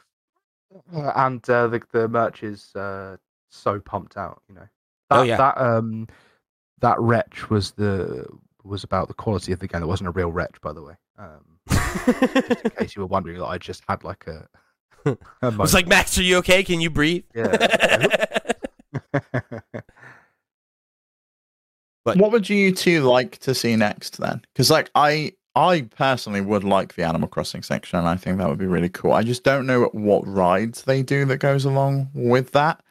and 0.91 1.47
uh, 1.49 1.67
the 1.67 1.81
the 1.91 2.07
merch 2.07 2.43
is 2.43 2.75
uh, 2.75 3.17
so 3.49 3.79
pumped 3.79 4.17
out. 4.17 4.41
You 4.49 4.55
know, 4.55 4.67
that, 5.09 5.17
Oh, 5.19 5.21
yeah. 5.23 5.37
that 5.37 5.57
um 5.57 6.07
that 6.79 6.99
wretch 6.99 7.49
was 7.49 7.71
the 7.71 8.25
was 8.63 8.83
about 8.83 9.07
the 9.07 9.13
quality 9.13 9.51
of 9.51 9.59
the 9.59 9.67
game. 9.67 9.81
It 9.81 9.87
wasn't 9.87 10.09
a 10.09 10.11
real 10.11 10.31
wretch, 10.31 10.59
by 10.61 10.73
the 10.73 10.81
way. 10.83 10.93
Um, 11.17 11.59
just 11.69 12.65
in 12.65 12.71
case 12.71 12.95
you 12.95 13.01
were 13.01 13.07
wondering, 13.07 13.37
that 13.39 13.45
I 13.45 13.57
just 13.57 13.83
had 13.87 14.03
like 14.03 14.25
a. 14.27 14.47
a 15.05 15.11
It's 15.11 15.41
moment. 15.41 15.73
like 15.73 15.87
Max, 15.87 16.17
are 16.17 16.23
you 16.23 16.37
okay? 16.37 16.63
Can 16.63 16.81
you 16.81 16.89
breathe? 16.89 17.23
yeah. 17.33 18.25
but 22.05 22.17
What 22.17 22.31
would 22.31 22.49
you 22.49 22.73
two 22.73 23.03
like 23.03 23.37
to 23.39 23.53
see 23.53 23.75
next 23.75 24.17
then? 24.17 24.41
Because 24.53 24.69
like 24.71 24.89
I 24.95 25.33
I 25.59 25.81
personally 25.81 26.41
would 26.41 26.63
like 26.63 26.95
the 26.95 27.03
Animal 27.03 27.27
Crossing 27.27 27.63
section. 27.63 27.99
And 27.99 28.07
I 28.07 28.15
think 28.15 28.37
that 28.37 28.47
would 28.47 28.57
be 28.59 28.65
really 28.65 28.89
cool. 28.89 29.11
I 29.11 29.23
just 29.23 29.43
don't 29.43 29.65
know 29.65 29.89
what 29.91 30.25
rides 30.27 30.83
they 30.83 31.03
do 31.03 31.25
that 31.25 31.37
goes 31.37 31.65
along 31.65 32.09
with 32.13 32.51
that. 32.51 32.81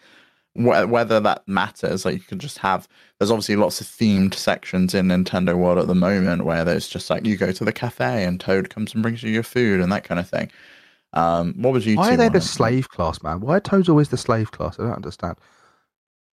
Whether 0.54 1.20
that 1.20 1.46
matters, 1.46 2.04
like 2.04 2.14
you 2.14 2.20
could 2.20 2.40
just 2.40 2.58
have. 2.58 2.88
There's 3.18 3.30
obviously 3.30 3.54
lots 3.54 3.80
of 3.80 3.86
themed 3.86 4.34
sections 4.34 4.92
in 4.92 5.06
Nintendo 5.06 5.56
World 5.56 5.78
at 5.78 5.86
the 5.86 5.94
moment 5.94 6.44
where 6.44 6.64
there's 6.64 6.88
just 6.88 7.10
like 7.10 7.24
you 7.24 7.36
go 7.36 7.52
to 7.52 7.64
the 7.64 7.72
cafe 7.72 8.24
and 8.24 8.40
Toad 8.40 8.68
comes 8.68 8.92
and 8.92 9.02
brings 9.02 9.22
you 9.22 9.30
your 9.30 9.44
food 9.44 9.80
and 9.80 9.92
that 9.92 10.02
kind 10.02 10.18
of 10.18 10.28
thing. 10.28 10.50
Um, 11.12 11.54
what 11.56 11.72
would 11.74 11.86
you? 11.86 11.96
Why 11.96 12.14
are 12.14 12.16
they 12.16 12.28
the 12.28 12.40
to- 12.40 12.46
slave 12.46 12.88
class, 12.88 13.22
man? 13.22 13.40
Why 13.40 13.56
are 13.56 13.60
toads 13.60 13.88
always 13.88 14.08
the 14.08 14.16
slave 14.16 14.50
class? 14.50 14.80
I 14.80 14.82
don't 14.84 14.94
understand. 14.94 15.36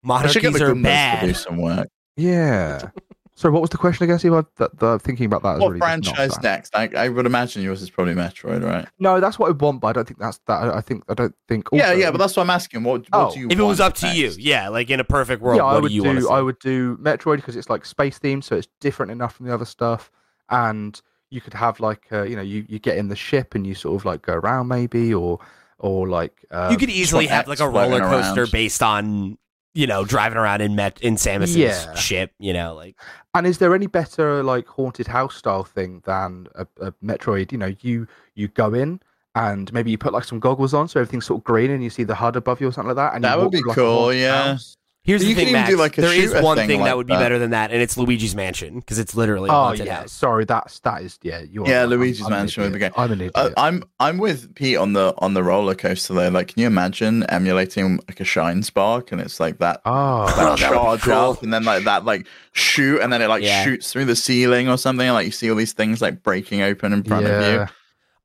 I 0.10 0.28
should 0.28 0.42
get 0.42 0.54
Monarchies 0.54 0.60
the 0.60 0.66
are 0.66 0.74
Goombas 0.74 1.20
to 1.20 1.26
do 1.28 1.34
bad. 1.34 1.38
some 1.38 1.58
work. 1.58 1.88
Yeah. 2.18 2.90
so 3.38 3.52
what 3.52 3.62
was 3.62 3.70
the 3.70 3.78
question 3.78 4.06
again, 4.06 4.18
Steve? 4.18 4.34
I, 4.34 4.44
that, 4.56 4.80
that, 4.80 5.02
thinking 5.02 5.26
about 5.26 5.44
that. 5.44 5.60
What 5.60 5.68
really 5.70 5.80
franchise 5.80 6.42
next? 6.42 6.74
I, 6.76 6.90
I 6.96 7.10
would 7.10 7.26
imagine 7.26 7.62
yours 7.64 7.82
is 7.82 7.90
probably 7.90 8.14
Metroid, 8.14 8.64
right? 8.64 8.88
No, 8.98 9.20
that's 9.20 9.38
what 9.38 9.50
I 9.50 9.52
want, 9.52 9.82
but 9.82 9.88
I 9.90 9.94
don't 9.94 10.08
think 10.08 10.20
that's 10.20 10.40
that. 10.48 10.54
I- 10.64 10.78
I 10.78 10.82
think 10.82 11.04
I 11.10 11.14
don't 11.14 11.36
think. 11.50 11.68
yeah, 11.74 11.88
also- 11.90 11.98
yeah, 12.00 12.12
but 12.12 12.18
that's 12.20 12.36
what 12.38 12.44
I'm 12.44 12.50
asking. 12.50 12.84
What, 12.84 13.02
what 13.02 13.10
Oh. 13.12 13.34
do 13.34 13.40
you? 13.42 13.48
If 13.50 13.60
it 13.60 13.62
was 13.64 13.80
want 13.80 13.92
up 13.92 13.98
to 14.00 14.16
you, 14.16 14.32
yeah, 14.40 14.70
like 14.70 14.90
in 14.90 15.00
a 15.00 15.04
perfect 15.04 15.42
world, 15.42 15.58
yeah, 15.58 15.66
I 15.66 15.78
would 15.80 15.90
do 15.90 15.96
you 15.96 16.04
do. 16.04 16.30
I 16.30 16.42
would 16.42 16.60
do 16.60 16.98
Metroid 16.98 17.38
because 17.38 17.56
it's 17.58 17.70
like 17.70 17.86
space 17.86 18.18
themed, 18.20 18.44
so 18.46 18.56
it's 18.56 18.68
different 18.80 19.12
enough 19.12 19.36
from 19.36 19.48
the 19.48 19.54
other 19.54 19.66
stuff, 19.66 20.12
and 20.50 21.02
you 21.30 21.42
could 21.42 21.54
have 21.54 21.80
like 21.82 22.08
uh, 22.14 22.24
you 22.24 22.36
know 22.38 22.42
you, 22.42 22.66
you 22.70 22.80
get 22.80 22.98
in 22.98 23.10
the 23.10 23.16
ship 23.16 23.54
and 23.56 23.68
you 23.68 23.76
sort 23.76 24.00
of 24.00 24.06
like 24.06 24.22
go 24.22 24.34
around 24.34 24.70
maybe 24.70 25.14
or 25.14 25.40
or 25.80 26.08
like 26.08 26.46
um, 26.52 26.72
you 26.72 26.78
could 26.78 26.90
easily 26.90 27.28
have 27.28 27.48
like 27.50 27.60
a 27.60 27.68
roller 27.68 28.00
coaster 28.00 28.44
around. 28.44 28.52
based 28.52 28.82
on 28.82 29.38
you 29.76 29.86
know 29.86 30.04
driving 30.06 30.38
around 30.40 30.62
in 30.62 30.76
Met 30.76 31.00
in 31.02 31.16
Samus's 31.16 31.56
Yeah. 31.56 31.94
ship. 31.94 32.32
You 32.40 32.54
know, 32.54 32.74
like 32.74 32.96
And 33.36 33.46
is 33.46 33.60
there 33.60 33.76
any 33.76 33.88
better 33.88 34.42
like 34.42 34.66
haunted 34.68 35.06
house 35.08 35.36
style 35.36 35.64
thing 35.64 36.02
than 36.06 36.48
a, 36.56 36.66
a 36.82 36.92
Metroid? 37.04 37.52
You 37.52 37.60
know, 37.60 37.76
you 37.82 38.08
you 38.34 38.48
go 38.48 38.74
in 38.74 39.02
and 39.36 39.72
maybe 39.74 39.92
you 39.92 39.98
put 39.98 40.14
like 40.14 40.24
some 40.24 40.40
goggles 40.40 40.74
on 40.74 40.88
so 40.88 41.00
everything's 41.02 41.26
sort 41.26 41.40
of 41.42 41.44
green 41.44 41.70
and 41.70 41.84
you 41.84 41.90
see 41.90 42.04
the 42.06 42.16
HUD 42.16 42.38
above 42.38 42.62
you 42.62 42.70
or 42.70 42.72
something 42.72 42.96
like 42.96 43.12
that. 43.12 43.14
And 43.16 43.24
you 43.24 43.30
That 43.30 43.40
would 43.40 43.52
be 43.52 43.60
through, 43.60 43.68
like, 43.70 43.76
cool, 43.76 44.14
yeah. 44.14 44.46
house. 44.54 44.78
Here's 45.06 45.24
You 45.24 45.34
the 45.36 45.46
thing, 45.46 45.54
Max. 45.54 45.70
do, 45.70 45.78
like, 45.78 45.98
a 45.98 46.02
there 46.02 46.14
is 46.14 46.34
one 46.34 46.58
thing 46.58 46.68
thing 46.68 46.80
that 46.80 46.88
like 46.88 46.96
would 46.98 47.08
be 47.08 47.14
that. 47.14 47.20
better 47.20 47.40
than 47.40 47.52
that, 47.52 47.72
and 47.72 47.82
it's 47.82 47.98
Luigi's 47.98 48.36
Mansion 48.36 48.80
because 48.80 49.00
it's 49.00 49.16
literally 49.16 49.50
a 49.50 49.54
Oh 49.54 49.72
yeah, 49.72 50.02
house. 50.02 50.12
sorry, 50.12 50.44
that's 50.46 50.80
that 50.80 51.02
is 51.04 51.18
yeah. 51.22 51.42
You're 51.50 51.66
Yeah, 51.68 51.74
right. 51.76 51.80
I'm- 51.82 51.90
Luigi's 51.92 52.26
I'm 52.26 52.32
Mansion 52.32 52.64
would 52.64 52.72
be 52.74 52.78
idiot. 52.78 52.94
good. 52.96 53.02
I'm 53.02 53.12
an 53.12 53.20
idiot. 53.20 53.32
Uh, 53.36 53.50
I'm 53.56 53.84
I'm 54.00 54.18
with 54.18 54.54
Pete 54.56 54.78
on 54.78 54.94
the 54.94 55.14
on 55.20 55.34
the 55.34 55.44
roller 55.44 55.76
coaster 55.76 56.14
though. 56.14 56.30
Like, 56.30 56.50
can 56.50 56.62
you 56.62 56.68
imagine 56.68 57.24
emulating 57.30 58.00
like 58.08 58.20
a 58.20 58.26
shine 58.26 58.64
spark 58.64 59.12
and 59.12 59.22
it's 59.22 59.40
like 59.40 59.60
that 59.60 59.82
oh, 59.86 60.26
that 60.26 60.36
that 60.60 60.70
charge 60.72 61.02
cool. 61.02 61.14
up 61.14 61.44
and 61.44 61.54
then 61.54 61.64
like 61.64 61.84
that 61.86 62.04
like 62.06 62.28
shoot 62.54 63.00
and 63.02 63.14
then 63.14 63.22
it 63.22 63.28
like 63.30 63.44
Yeah. 63.44 63.64
shoots 63.64 63.92
through 63.92 64.06
the 64.06 64.16
ceiling 64.16 64.68
or 64.70 64.78
something 64.78 65.06
and 65.08 65.14
like 65.14 65.26
you 65.26 65.32
see 65.32 65.50
all 65.50 65.56
these 65.56 65.74
things 65.74 66.02
like 66.02 66.24
breaking 66.24 66.62
open 66.62 66.94
in 66.94 67.04
front 67.04 67.26
of 67.26 67.42
you. 67.62 67.68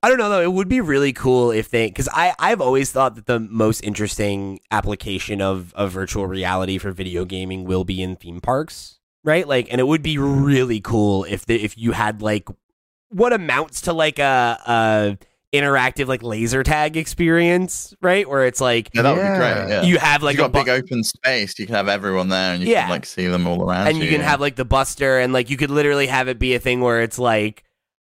Yeah. 0.03 0.07
I 0.07 0.09
don't 0.09 0.17
know 0.17 0.29
though. 0.29 0.41
It 0.41 0.51
would 0.53 0.67
be 0.69 0.81
really 0.81 1.13
cool 1.13 1.51
if 1.51 1.69
they, 1.69 1.87
because 1.87 2.09
I 2.11 2.33
I've 2.39 2.61
always 2.61 2.91
thought 2.91 3.15
that 3.15 3.25
the 3.27 3.39
most 3.39 3.81
interesting 3.81 4.59
application 4.71 5.41
of 5.41 5.73
of 5.75 5.91
virtual 5.91 6.27
reality 6.27 6.77
for 6.77 6.91
video 6.91 7.25
gaming 7.25 7.63
will 7.65 7.83
be 7.83 8.01
in 8.01 8.15
theme 8.15 8.41
parks, 8.41 8.99
right? 9.23 9.47
Like, 9.47 9.67
and 9.71 9.79
it 9.79 9.85
would 9.87 10.01
be 10.03 10.17
really 10.17 10.79
cool 10.81 11.25
if 11.25 11.45
the 11.45 11.63
if 11.63 11.77
you 11.77 11.91
had 11.91 12.21
like 12.21 12.47
what 13.09 13.33
amounts 13.33 13.81
to 13.81 13.93
like 13.93 14.19
a 14.19 14.57
a 14.65 15.17
interactive 15.53 16.07
like 16.07 16.23
laser 16.23 16.63
tag 16.63 16.95
experience, 16.95 17.93
right? 18.01 18.27
Where 18.29 18.45
it's 18.45 18.61
like 18.61 18.89
Yeah, 18.93 19.01
that 19.01 19.11
would 19.15 19.19
Yeah. 19.21 19.33
be 19.33 19.37
great. 19.65 19.69
Yeah. 19.69 19.81
you 19.83 19.97
have 19.99 20.23
like 20.23 20.37
like 20.37 20.37
you 20.37 20.45
a 20.45 20.49
got 20.49 20.53
bu- 20.53 20.59
big 20.71 20.83
open 20.83 21.03
space. 21.03 21.59
You 21.59 21.65
can 21.65 21.75
have 21.75 21.89
everyone 21.89 22.29
there, 22.29 22.53
and 22.53 22.63
you 22.63 22.69
Yeah. 22.71 22.83
can 22.83 22.89
like 22.91 23.05
see 23.05 23.27
them 23.27 23.45
all 23.47 23.61
around. 23.61 23.87
and 23.87 23.97
you 23.97 24.07
can 24.09 24.21
yeah. 24.21 24.29
have 24.29 24.39
like 24.39 24.55
the 24.55 24.63
Buster, 24.65 25.19
and 25.19 25.33
like 25.33 25.49
you 25.49 25.57
could 25.57 25.69
literally 25.69 26.07
have 26.07 26.27
it 26.29 26.39
be 26.39 26.55
a 26.55 26.59
thing 26.59 26.79
where 26.81 27.01
it's 27.01 27.19
like 27.19 27.63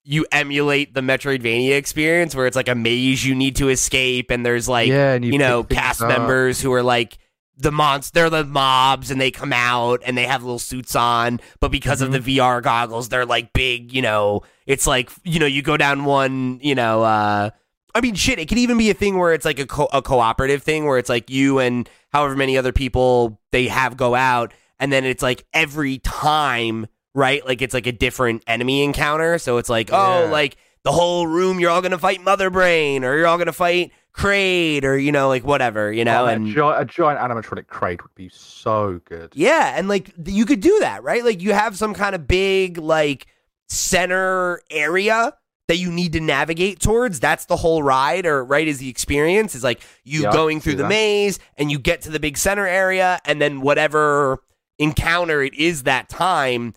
you 0.06 0.26
emulate 0.32 0.94
the 0.94 1.02
Metroidvania 1.02 1.76
experience, 1.76 2.36
where 2.36 2.46
it's 2.48 2.56
like 2.56 2.70
a 2.70 2.76
maze 2.76 3.26
you 3.26 3.36
need 3.36 3.56
to 3.58 3.70
escape, 3.70 4.32
and 4.32 4.46
there's 4.46 4.70
like 4.70 4.88
yeah, 4.90 5.14
and 5.14 5.26
you, 5.26 5.38
know 5.38 5.64
cast 5.64 6.02
up. 6.02 6.08
members 6.08 6.62
who 6.62 6.72
are 6.74 6.84
like 6.84 7.18
the 7.58 7.72
monster 7.72 8.12
they're 8.14 8.30
the 8.30 8.44
mobs 8.44 9.12
and 9.12 9.20
they 9.22 9.32
come 9.32 9.54
out 9.54 10.02
and 10.06 10.18
they 10.18 10.26
have 10.26 10.44
little 10.44 10.60
suits 10.60 10.94
on 10.94 11.40
but 11.62 11.72
because 11.72 12.02
of 12.02 12.12
the 12.12 12.20
Mm-hmm. 12.20 12.40
VR 12.42 12.62
goggles 12.62 13.08
they're 13.08 13.26
like 13.26 13.54
big 13.54 13.94
you 13.94 14.02
know 14.02 14.42
it's 14.68 14.86
like 14.86 15.10
you 15.24 15.40
know 15.40 15.46
you 15.46 15.62
go 15.62 15.78
down 15.78 16.04
one 16.04 16.60
you 16.62 16.76
know 16.76 17.02
uh 17.04 17.50
I 17.94 18.02
mean 18.02 18.14
shit 18.16 18.40
it 18.40 18.50
could 18.50 18.58
even 18.58 18.78
be 18.78 18.90
a 18.90 18.94
thing 18.94 19.18
where 19.18 19.32
it's 19.34 19.46
like 19.46 19.60
a, 19.60 19.66
co- 19.66 19.88
a 19.94 20.02
cooperative 20.02 20.64
thing 20.64 20.84
where 20.86 20.98
it's 20.98 21.08
like 21.08 21.30
you 21.30 21.60
and 21.60 21.90
however 22.12 22.36
many 22.36 22.58
other 22.58 22.74
people 22.74 23.40
they 23.54 23.68
have 23.70 23.96
go 23.96 24.16
out 24.16 24.54
and 24.78 24.92
then 24.92 25.06
it's 25.06 25.24
like 25.24 25.46
every 25.54 26.00
time 26.00 26.88
right? 27.16 27.44
Like 27.44 27.64
it's 27.64 27.74
like 27.74 27.88
a 27.88 27.92
different 27.92 28.44
enemy 28.46 28.84
encounter. 28.84 29.40
So 29.40 29.58
it's 29.58 29.70
like 29.70 29.92
oh 29.92 30.28
like 30.32 30.58
the 30.84 30.92
whole 30.92 31.26
room 31.26 31.60
you're 31.60 31.72
all 31.72 31.82
gonna 31.82 31.98
fight 31.98 32.22
mother 32.24 32.52
brain 32.52 33.04
or 33.04 33.18
you're 33.18 33.26
all 33.26 33.40
gonna 33.40 33.52
fight 33.54 33.92
Kraid, 34.16 34.84
or 34.86 34.96
you 34.96 35.12
know 35.12 35.28
like 35.28 35.44
whatever 35.44 35.92
you 35.92 36.06
know 36.06 36.24
Oh, 36.24 36.28
and 36.28 36.48
a, 36.48 36.52
gi- 36.54 36.60
a 36.60 36.86
giant 36.86 37.20
animatronic 37.20 37.66
Kraid 37.66 38.02
would 38.04 38.16
be 38.16 38.30
so 38.32 39.02
good. 39.06 39.32
yeah 39.36 39.74
and 39.76 39.88
like 39.90 40.10
you 40.26 40.46
could 40.46 40.60
do 40.62 40.78
that 40.82 41.04
right? 41.04 41.26
Like 41.26 41.42
you 41.42 41.54
have 41.54 41.76
some 41.78 41.94
kind 41.96 42.14
of 42.16 42.28
big 42.28 42.78
like 42.78 43.26
center 43.68 44.62
area 44.70 45.34
that 45.68 45.78
you 45.78 45.92
need 45.92 46.14
to 46.14 46.20
navigate 46.22 46.80
towards. 46.80 47.20
That's 47.20 47.46
the 47.46 47.56
whole 47.58 47.82
ride 47.82 48.26
or 48.28 48.46
right 48.46 48.68
is 48.68 48.78
the 48.78 48.88
experience. 48.88 49.56
Is 49.56 49.64
like 49.64 49.82
you 50.04 50.22
Yeah, 50.24 50.32
going 50.32 50.62
through 50.62 50.76
the 50.76 50.84
that. 50.84 50.90
maze 50.90 51.40
and 51.58 51.72
you 51.72 51.80
get 51.80 52.02
to 52.04 52.10
the 52.12 52.20
big 52.20 52.38
center 52.38 52.68
area 52.68 53.20
and 53.26 53.42
then 53.42 53.62
whatever 53.62 54.40
encounter 54.78 55.42
it 55.42 55.54
is 55.56 55.84
that 55.84 56.08
time 56.08 56.74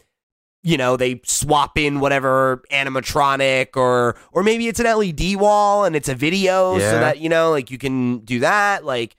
you 0.62 0.76
know 0.76 0.96
they 0.96 1.20
swap 1.24 1.78
in 1.78 2.00
whatever 2.00 2.62
animatronic 2.72 3.76
or 3.76 4.16
or 4.32 4.42
maybe 4.42 4.66
it's 4.68 4.80
an 4.80 4.86
LED 4.86 5.36
wall 5.36 5.84
and 5.84 5.94
it's 5.94 6.08
a 6.08 6.14
video 6.14 6.78
so 6.78 7.00
that 7.00 7.18
you 7.18 7.28
know 7.28 7.50
like 7.50 7.70
you 7.70 7.78
can 7.78 8.18
do 8.20 8.40
that 8.40 8.84
like 8.84 9.16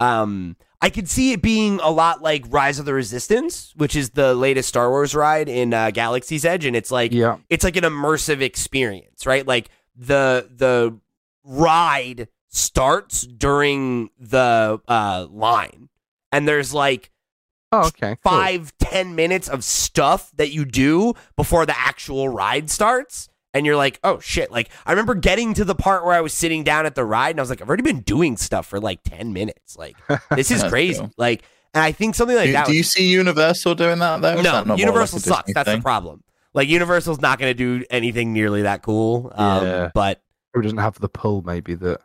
um 0.00 0.56
I 0.82 0.88
could 0.88 1.10
see 1.10 1.32
it 1.32 1.42
being 1.42 1.78
a 1.82 1.90
lot 1.90 2.22
like 2.22 2.44
Rise 2.48 2.78
of 2.78 2.86
the 2.86 2.94
Resistance 2.94 3.72
which 3.76 3.94
is 3.94 4.10
the 4.10 4.34
latest 4.34 4.68
Star 4.68 4.90
Wars 4.90 5.14
ride 5.14 5.48
in 5.48 5.72
uh, 5.74 5.90
Galaxy's 5.90 6.44
Edge 6.44 6.64
and 6.64 6.74
it's 6.74 6.90
like 6.90 7.12
Yeah, 7.12 7.36
it's 7.48 7.64
like 7.64 7.76
an 7.76 7.84
immersive 7.84 8.40
experience 8.40 9.26
right? 9.26 9.46
Like 9.46 9.68
the 9.94 10.48
the 10.54 10.98
ride 11.44 12.28
starts 12.48 13.22
during 13.26 14.10
the 14.18 14.80
uh 14.88 15.26
line 15.30 15.88
and 16.32 16.48
there's 16.48 16.74
like 16.74 17.10
Oh, 17.72 17.86
okay. 17.88 18.16
cool. 18.22 18.32
five 18.32 18.72
ten 18.78 19.14
minutes 19.14 19.48
of 19.48 19.62
stuff 19.64 20.30
that 20.36 20.50
you 20.50 20.64
do 20.64 21.14
before 21.36 21.66
the 21.66 21.78
actual 21.78 22.28
ride 22.28 22.68
starts 22.70 23.28
and 23.54 23.64
you're 23.66 23.76
like 23.76 23.98
oh 24.04 24.18
shit 24.20 24.50
like 24.50 24.68
i 24.86 24.90
remember 24.90 25.14
getting 25.14 25.54
to 25.54 25.64
the 25.64 25.74
part 25.74 26.04
where 26.04 26.14
i 26.14 26.20
was 26.20 26.32
sitting 26.32 26.64
down 26.64 26.84
at 26.86 26.94
the 26.96 27.04
ride 27.04 27.30
and 27.30 27.38
i 27.40 27.42
was 27.42 27.50
like 27.50 27.60
i've 27.62 27.68
already 27.68 27.82
been 27.82 28.00
doing 28.00 28.36
stuff 28.36 28.66
for 28.66 28.80
like 28.80 29.00
10 29.04 29.32
minutes 29.32 29.76
like 29.76 29.96
this 30.36 30.50
is 30.50 30.62
crazy 30.64 30.98
cool. 31.00 31.10
like 31.16 31.42
and 31.74 31.82
i 31.84 31.92
think 31.92 32.14
something 32.16 32.36
like 32.36 32.46
do, 32.46 32.52
that 32.52 32.66
do 32.66 32.70
would- 32.70 32.76
you 32.76 32.82
see 32.82 33.08
Universal 33.08 33.74
doing 33.76 33.98
that 34.00 34.20
though? 34.20 34.36
Is 34.38 34.42
that 34.44 34.66
no 34.66 34.74
like 34.74 34.80
universal 34.80 35.18
sucks 35.20 35.46
Disney 35.46 35.52
that's 35.54 35.70
the 35.70 35.80
problem 35.80 36.22
like 36.54 36.68
universal's 36.68 37.20
not 37.20 37.38
going 37.38 37.50
to 37.50 37.54
do 37.54 37.84
anything 37.90 38.32
nearly 38.32 38.62
that 38.62 38.82
cool 38.82 39.32
um, 39.34 39.64
Yeah. 39.64 39.90
but 39.94 40.20
Who 40.54 40.62
doesn't 40.62 40.78
have 40.78 40.98
the 41.00 41.08
pull 41.08 41.42
maybe 41.42 41.74
that 41.74 42.00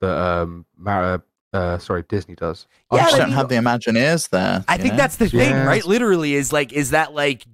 that 0.00 0.16
um 0.16 0.66
Mara, 0.76 1.22
uh 1.54 1.78
sorry 1.78 2.04
Disney 2.08 2.34
does. 2.34 2.66
I 2.90 2.96
Yeah, 2.96 3.04
just 3.04 3.16
don't 3.16 3.32
have 3.32 3.48
the 3.48 3.54
Imagineers 3.54 4.28
there. 4.30 4.64
I 4.68 4.76
think 4.76 4.94
know? 4.94 4.98
that's 4.98 5.16
the 5.16 5.28
thing, 5.28 5.50
Yeah. 5.50 5.64
right? 5.64 5.84
Literally, 5.84 6.34
is 6.34 6.52
like, 6.52 6.72
is 6.72 6.90
that 6.90 7.14
like 7.14 7.46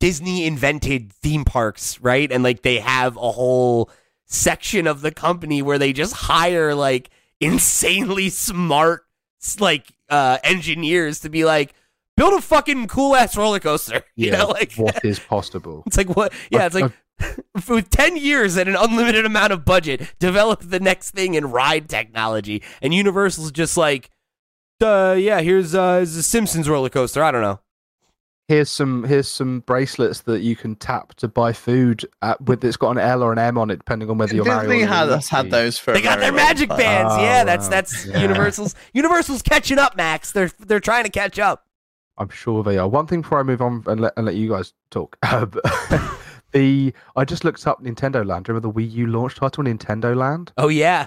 Disney 0.00 0.44
invented 0.46 1.12
theme 1.12 1.44
parks, 1.44 2.00
right? 2.00 2.30
And 2.30 2.42
like 2.44 2.62
they 2.62 2.78
have 2.80 3.16
a 3.16 3.30
whole 3.32 3.90
section 4.26 4.86
of 4.86 5.00
the 5.00 5.10
company 5.12 5.62
where 5.62 5.78
they 5.78 5.92
just 5.94 6.12
hire 6.14 6.74
like 6.74 7.08
insanely 7.40 8.28
smart, 8.28 9.04
like 9.58 9.92
uh 10.10 10.38
engineers 10.44 11.20
to 11.20 11.28
be 11.30 11.44
like, 11.44 11.74
build 12.16 12.34
a 12.34 12.40
fucking 12.42 12.88
cool 12.88 13.14
ass 13.16 13.36
roller 13.36 13.60
coaster. 13.60 14.02
You 14.16 14.32
know, 14.32 14.48
like 14.48 14.72
what 14.74 15.04
is 15.04 15.18
possible? 15.20 15.84
it's 15.86 15.96
like 15.96 16.08
what? 16.14 16.32
Yeah, 16.50 16.66
it's 16.66 16.74
like. 16.74 16.92
With 17.68 17.90
10 17.90 18.16
years 18.16 18.56
and 18.56 18.68
an 18.68 18.76
unlimited 18.76 19.26
amount 19.26 19.52
of 19.52 19.64
budget, 19.64 20.14
develop 20.18 20.60
the 20.62 20.80
next 20.80 21.10
thing 21.10 21.34
in 21.34 21.50
ride 21.50 21.88
technology. 21.88 22.62
And 22.80 22.94
Universal's 22.94 23.50
just 23.52 23.76
like, 23.76 24.10
uh, 24.80 25.16
yeah, 25.18 25.40
here's 25.40 25.74
uh, 25.74 25.96
here's 25.96 26.14
a 26.16 26.22
Simpsons 26.22 26.68
roller 26.68 26.88
coaster. 26.88 27.22
I 27.22 27.30
don't 27.32 27.42
know. 27.42 27.60
Here's 28.46 28.70
some 28.70 29.04
here's 29.04 29.28
some 29.28 29.60
bracelets 29.60 30.20
that 30.22 30.40
you 30.40 30.56
can 30.56 30.74
tap 30.76 31.12
to 31.16 31.28
buy 31.28 31.52
food 31.52 32.06
at, 32.22 32.40
with 32.40 32.64
it's 32.64 32.78
got 32.78 32.92
an 32.92 32.98
L 32.98 33.22
or 33.22 33.32
an 33.32 33.38
M 33.38 33.58
on 33.58 33.70
it 33.70 33.76
depending 33.76 34.08
on 34.08 34.16
whether 34.16 34.34
you're 34.34 34.44
Mario. 34.44 34.70
Disney 34.70 34.84
or 34.84 34.86
has, 34.86 35.10
has 35.10 35.28
had 35.28 35.50
those 35.50 35.78
for. 35.78 35.92
They 35.92 35.98
a 35.98 36.02
got 36.02 36.18
very 36.18 36.30
their 36.30 36.32
magic 36.44 36.68
time. 36.70 36.78
bands. 36.78 37.12
Oh, 37.14 37.20
yeah, 37.20 37.44
that's 37.44 37.68
that's 37.68 38.06
Yeah. 38.06 38.22
Universal's. 38.22 38.74
Universal's 38.94 39.42
catching 39.42 39.78
up, 39.78 39.96
Max. 39.96 40.32
They're 40.32 40.50
they're 40.60 40.80
trying 40.80 41.04
to 41.04 41.10
catch 41.10 41.38
up. 41.38 41.66
I'm 42.16 42.30
sure 42.30 42.62
they 42.64 42.78
are. 42.78 42.88
One 42.88 43.06
thing 43.06 43.20
before 43.20 43.38
I 43.38 43.42
move 43.42 43.60
on 43.60 43.84
and 43.86 44.00
let, 44.00 44.12
and 44.16 44.24
let 44.24 44.34
you 44.36 44.48
guys 44.48 44.72
talk. 44.90 45.18
Um, 45.30 45.52
the 46.58 46.92
I 47.16 47.24
just 47.24 47.44
looked 47.44 47.66
up 47.66 47.82
Nintendo 47.82 48.26
Land. 48.26 48.48
Remember 48.48 48.68
the 48.68 48.72
Wii 48.72 48.90
U 48.92 49.06
launch 49.06 49.36
title, 49.36 49.64
Nintendo 49.64 50.16
Land? 50.16 50.52
Oh 50.56 50.68
yeah, 50.68 51.06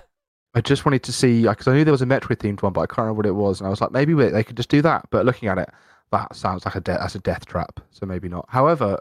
I 0.54 0.62
just 0.62 0.86
wanted 0.86 1.04
to 1.04 1.14
see 1.14 1.48
because 1.48 1.68
I 1.68 1.74
knew 1.74 1.84
there 1.84 1.92
was 1.92 2.02
a 2.02 2.06
Metroid 2.06 2.38
themed 2.38 2.62
one, 2.62 2.74
but 2.74 2.82
I 2.82 2.86
can't 2.86 3.00
remember 3.00 3.18
what 3.18 3.26
it 3.26 3.36
was. 3.36 3.60
And 3.60 3.68
I 3.68 3.70
was 3.70 3.82
like, 3.82 3.92
maybe 3.92 4.14
they 4.14 4.44
could 4.44 4.58
just 4.58 4.70
do 4.70 4.82
that. 4.82 5.06
But 5.10 5.26
looking 5.26 5.50
at 5.50 5.58
it, 5.58 5.70
that 6.12 6.36
sounds 6.36 6.66
like 6.66 6.76
a 6.76 6.82
de- 6.82 6.98
that's 6.98 7.16
a 7.16 7.20
death 7.20 7.46
trap. 7.46 7.80
So 7.92 8.06
maybe 8.06 8.28
not. 8.28 8.46
However, 8.50 9.00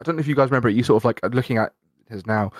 I 0.00 0.04
don't 0.04 0.16
know 0.16 0.20
if 0.20 0.26
you 0.26 0.34
guys 0.34 0.50
remember 0.50 0.68
it. 0.68 0.76
You 0.76 0.82
sort 0.82 1.00
of 1.00 1.04
like 1.04 1.20
looking 1.32 1.58
at 1.58 1.72
it 2.10 2.26
now. 2.26 2.52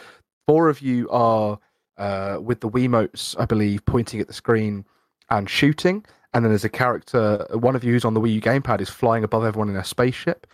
Four 0.47 0.69
of 0.69 0.81
you 0.81 1.09
are 1.11 1.59
uh, 1.97 2.39
with 2.41 2.61
the 2.61 2.69
Wiimotes, 2.69 3.35
I 3.39 3.45
believe, 3.45 3.85
pointing 3.85 4.21
at 4.21 4.27
the 4.27 4.33
screen 4.33 4.85
and 5.31 5.49
shooting. 5.49 6.05
And 6.33 6.45
then 6.45 6.51
there's 6.51 6.65
a 6.65 6.69
character. 6.69 7.47
One 7.53 7.77
of 7.77 7.85
you 7.85 7.93
who's 7.93 8.05
on 8.05 8.15
the 8.15 8.21
Wii 8.21 8.35
U 8.35 8.41
gamepad 8.41 8.81
is 8.81 8.91
flying 8.91 9.25
above 9.25 9.45
everyone 9.45 9.69
in 9.69 9.77
a 9.77 9.85
spaceship, 9.85 10.49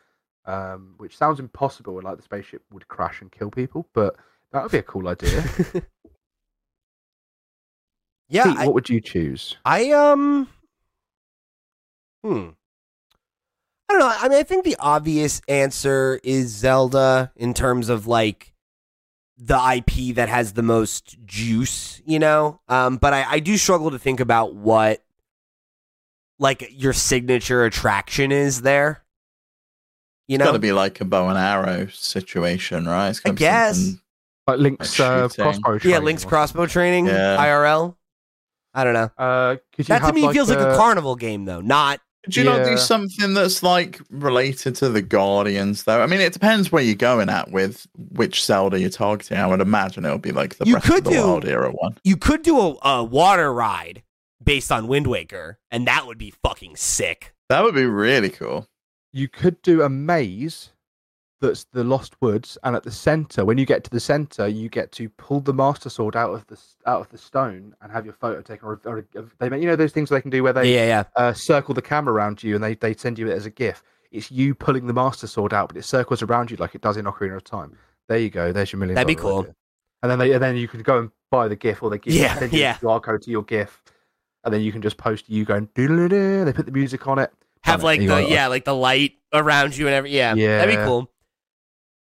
um, 0.46 0.94
which 0.98 1.16
sounds 1.16 1.40
impossible. 1.40 2.00
Like 2.02 2.16
the 2.16 2.22
spaceship 2.22 2.62
would 2.72 2.88
crash 2.88 3.20
and 3.20 3.30
kill 3.30 3.50
people, 3.50 3.86
but 3.94 4.16
that 4.52 4.62
would 4.62 4.72
be 4.72 4.78
a 4.78 4.82
cool 4.82 5.08
idea. 5.08 5.44
Yeah, 8.30 8.44
Pete, 8.44 8.58
I, 8.58 8.66
what 8.66 8.74
would 8.74 8.88
you 8.88 9.00
choose? 9.00 9.56
I 9.64 9.90
um 9.90 10.48
hmm. 12.24 12.50
I 13.88 13.92
don't 13.92 13.98
know. 13.98 14.14
I 14.16 14.28
mean, 14.28 14.38
I 14.38 14.44
think 14.44 14.64
the 14.64 14.76
obvious 14.78 15.42
answer 15.48 16.20
is 16.22 16.48
Zelda 16.50 17.32
in 17.34 17.54
terms 17.54 17.88
of 17.88 18.06
like 18.06 18.54
the 19.36 19.58
IP 19.58 20.14
that 20.14 20.28
has 20.28 20.52
the 20.52 20.62
most 20.62 21.16
juice, 21.24 22.00
you 22.06 22.20
know? 22.20 22.60
Um, 22.68 22.98
but 22.98 23.12
I, 23.12 23.24
I 23.28 23.40
do 23.40 23.56
struggle 23.56 23.90
to 23.90 23.98
think 23.98 24.20
about 24.20 24.54
what 24.54 25.02
like 26.38 26.70
your 26.70 26.92
signature 26.92 27.64
attraction 27.64 28.30
is 28.30 28.62
there. 28.62 28.99
You 30.30 30.36
It's 30.36 30.44
got 30.44 30.52
to 30.52 30.60
be 30.60 30.70
like 30.70 31.00
a 31.00 31.04
bow 31.04 31.28
and 31.28 31.36
arrow 31.36 31.88
situation, 31.92 32.86
right? 32.86 33.08
It's 33.08 33.20
I 33.24 33.30
guess. 33.30 33.76
something- 33.78 34.00
Like 34.46 34.58
Link's 34.60 34.98
Like 35.00 35.08
uh, 35.08 35.28
shooting. 35.28 35.44
crossbow. 35.44 35.88
yeah, 35.88 35.98
Link's 35.98 36.24
crossbow 36.24 36.66
training, 36.66 37.06
Yeah. 37.06 37.36
IRL. 37.36 37.96
I 38.72 38.84
don't 38.84 38.94
know. 38.94 39.10
Uh, 39.18 39.56
could 39.74 39.88
you 39.88 39.92
That 39.92 39.98
to 39.98 40.04
have, 40.06 40.14
me 40.14 40.32
feels 40.32 40.48
like 40.48 40.60
a 40.60 40.76
carnival 40.76 41.16
game 41.16 41.46
though, 41.46 41.60
not 41.60 42.00
Could 42.22 42.36
you 42.36 42.44
not 42.44 42.64
do 42.64 42.76
something 42.76 43.34
that's 43.34 43.64
like 43.64 44.00
related 44.08 44.76
to 44.76 44.88
the 44.88 45.02
Guardians, 45.02 45.82
though? 45.82 46.00
I 46.00 46.06
mean, 46.06 46.20
it 46.20 46.32
depends 46.32 46.70
where 46.70 46.80
you're 46.82 46.94
going 46.94 47.28
at 47.28 47.50
with 47.50 47.88
which 47.96 48.44
Zelda 48.44 48.78
you're 48.78 48.88
targeting. 48.90 49.36
I 49.38 49.46
would 49.48 49.60
imagine 49.60 50.04
it 50.04 50.12
would 50.12 50.22
be 50.22 50.30
like 50.30 50.58
the 50.58 50.64
You 50.66 50.74
Breath 50.74 50.84
could 50.84 50.98
of 50.98 51.04
the 51.04 51.10
do- 51.10 51.26
Wild 51.26 51.44
era 51.44 51.70
one. 51.72 51.96
you 52.04 52.16
could 52.16 52.42
do 52.42 52.56
a, 52.60 52.76
a 52.88 53.02
water 53.04 53.52
ride 53.52 54.04
based 54.42 54.70
on 54.70 54.86
Wind 54.86 55.08
Waker, 55.08 55.58
and 55.72 55.88
that 55.88 56.06
would 56.06 56.18
be 56.18 56.32
fucking 56.44 56.76
sick. 56.76 57.34
That 57.48 57.64
would 57.64 57.74
be 57.74 57.84
really 57.84 58.30
cool. 58.30 58.68
You 59.12 59.28
could 59.28 59.60
do 59.62 59.82
a 59.82 59.88
maze 59.88 60.70
that's 61.40 61.64
the 61.72 61.84
Lost 61.84 62.20
Woods, 62.20 62.58
and 62.62 62.76
at 62.76 62.82
the 62.82 62.90
center, 62.90 63.44
when 63.44 63.58
you 63.58 63.64
get 63.64 63.82
to 63.84 63.90
the 63.90 64.00
center, 64.00 64.46
you 64.46 64.68
get 64.68 64.92
to 64.92 65.08
pull 65.08 65.40
the 65.40 65.54
Master 65.54 65.88
Sword 65.88 66.14
out 66.14 66.34
of 66.34 66.46
the 66.46 66.58
out 66.86 67.00
of 67.00 67.08
the 67.08 67.18
stone 67.18 67.74
and 67.80 67.90
have 67.90 68.04
your 68.04 68.14
photo 68.14 68.42
taken. 68.42 68.68
Or, 68.68 68.80
or 68.84 69.04
they 69.38 69.48
make 69.48 69.62
you 69.62 69.68
know 69.68 69.76
those 69.76 69.92
things 69.92 70.10
they 70.10 70.20
can 70.20 70.30
do 70.30 70.42
where 70.42 70.52
they 70.52 70.74
yeah, 70.74 70.86
yeah. 70.86 71.04
uh, 71.16 71.32
circle 71.32 71.74
the 71.74 71.82
camera 71.82 72.14
around 72.14 72.42
you 72.42 72.54
and 72.54 72.62
they, 72.62 72.74
they 72.74 72.94
send 72.94 73.18
you 73.18 73.28
it 73.28 73.32
as 73.32 73.46
a 73.46 73.50
GIF. 73.50 73.82
It's 74.10 74.30
you 74.30 74.54
pulling 74.54 74.86
the 74.86 74.92
Master 74.92 75.26
Sword 75.26 75.54
out, 75.54 75.68
but 75.68 75.76
it 75.76 75.84
circles 75.84 76.22
around 76.22 76.50
you 76.50 76.56
like 76.56 76.74
it 76.74 76.82
does 76.82 76.96
in 76.96 77.04
Ocarina 77.04 77.36
of 77.36 77.44
Time. 77.44 77.76
There 78.08 78.18
you 78.18 78.30
go. 78.30 78.52
There's 78.52 78.72
your 78.72 78.80
million. 78.80 78.96
That'd 78.96 79.06
be 79.06 79.14
cool. 79.14 79.40
idea. 79.40 79.54
And 80.02 80.10
then 80.10 80.18
they, 80.18 80.32
and 80.32 80.42
then 80.42 80.56
you 80.56 80.66
can 80.66 80.82
go 80.82 80.98
and 80.98 81.10
buy 81.30 81.48
the 81.48 81.56
GIF 81.56 81.82
or 81.82 81.90
they 81.90 81.98
give 81.98 82.12
Yeah, 82.12 82.38
send 82.38 82.52
you 82.52 82.60
yeah. 82.60 82.76
the 82.78 82.86
QR 82.86 83.02
code 83.02 83.22
to 83.22 83.30
your 83.30 83.44
GIF, 83.44 83.82
and 84.44 84.52
then 84.52 84.62
you 84.62 84.72
can 84.72 84.82
just 84.82 84.96
post 84.96 85.28
you 85.28 85.44
going. 85.44 85.68
They 85.74 86.52
put 86.52 86.66
the 86.66 86.72
music 86.72 87.06
on 87.06 87.18
it. 87.18 87.32
Have 87.62 87.82
like 87.82 88.00
the 88.00 88.26
yeah, 88.28 88.46
like 88.48 88.64
the 88.64 88.74
light 88.74 89.12
around 89.32 89.76
you 89.76 89.86
and 89.86 89.94
every 89.94 90.10
yeah, 90.10 90.34
that'd 90.34 90.74
be 90.74 90.82
cool. 90.84 91.10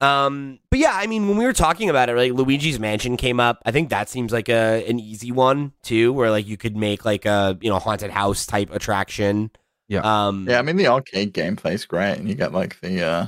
Um, 0.00 0.58
but 0.70 0.78
yeah, 0.78 0.92
I 0.92 1.06
mean, 1.06 1.26
when 1.28 1.38
we 1.38 1.46
were 1.46 1.54
talking 1.54 1.88
about 1.88 2.10
it, 2.10 2.16
like 2.16 2.32
Luigi's 2.32 2.78
Mansion 2.78 3.16
came 3.16 3.40
up. 3.40 3.62
I 3.64 3.72
think 3.72 3.88
that 3.88 4.08
seems 4.10 4.30
like 4.30 4.48
a 4.50 4.84
an 4.86 5.00
easy 5.00 5.32
one 5.32 5.72
too, 5.82 6.12
where 6.12 6.30
like 6.30 6.46
you 6.46 6.56
could 6.58 6.76
make 6.76 7.04
like 7.04 7.24
a 7.24 7.56
you 7.62 7.70
know 7.70 7.78
haunted 7.78 8.10
house 8.10 8.44
type 8.44 8.70
attraction. 8.72 9.50
Yeah. 9.88 10.00
Um. 10.00 10.46
Yeah, 10.48 10.58
I 10.58 10.62
mean 10.62 10.76
the 10.76 10.88
arcade 10.88 11.32
gameplay's 11.32 11.86
great, 11.86 12.18
and 12.18 12.28
you 12.28 12.34
get 12.34 12.52
like 12.52 12.78
the 12.80 13.02
uh 13.02 13.26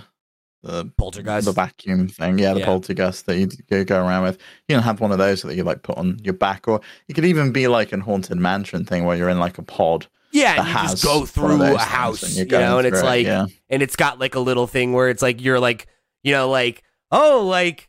the 0.63 0.85
Poltergust. 1.01 1.45
the 1.47 1.53
vacuum 1.53 2.09
thing, 2.09 2.39
yeah, 2.39 2.53
the 2.53 2.61
Yeah. 2.61 2.67
poltergust 2.67 3.25
that 3.27 3.39
you, 3.39 3.49
you 3.71 3.85
go 3.85 4.05
around 4.05 4.25
with. 4.25 4.39
You 4.69 4.75
can 4.75 4.83
have 4.83 5.01
one 5.01 5.13
of 5.13 5.19
those 5.19 5.43
that 5.43 5.55
you 5.55 5.63
like 5.63 5.83
put 5.85 5.97
on 5.97 6.19
your 6.23 6.35
back, 6.35 6.69
or 6.69 6.81
you 7.07 7.15
could 7.15 7.25
even 7.25 7.53
be 7.53 7.69
like 7.69 7.93
an 7.93 8.01
haunted 8.01 8.37
mansion 8.39 8.85
thing 8.85 9.05
where 9.07 9.17
you're 9.17 9.29
in 9.31 9.39
like 9.39 9.57
a 9.57 9.63
pod. 9.63 10.07
Yeah, 10.33 10.61
and 10.61 10.69
you 10.69 10.75
just 10.75 11.05
go 11.05 11.25
through 11.25 11.63
a 11.63 11.79
house, 11.79 12.23
and 12.23 12.51
you 12.51 12.59
know, 12.59 12.79
and 12.79 12.87
it's 12.87 13.01
it, 13.01 13.05
like, 13.05 13.27
yeah. 13.27 13.47
and 13.69 13.83
it's 13.83 13.97
got 13.97 14.19
like 14.19 14.35
a 14.35 14.41
little 14.41 14.67
thing 14.67 14.93
where 14.93 15.09
it's 15.09 15.23
like 15.23 15.41
you're 15.41 15.61
like, 15.61 15.87
you 16.23 16.33
know, 16.33 16.49
like 16.51 16.83
oh, 17.11 17.47
like 17.47 17.89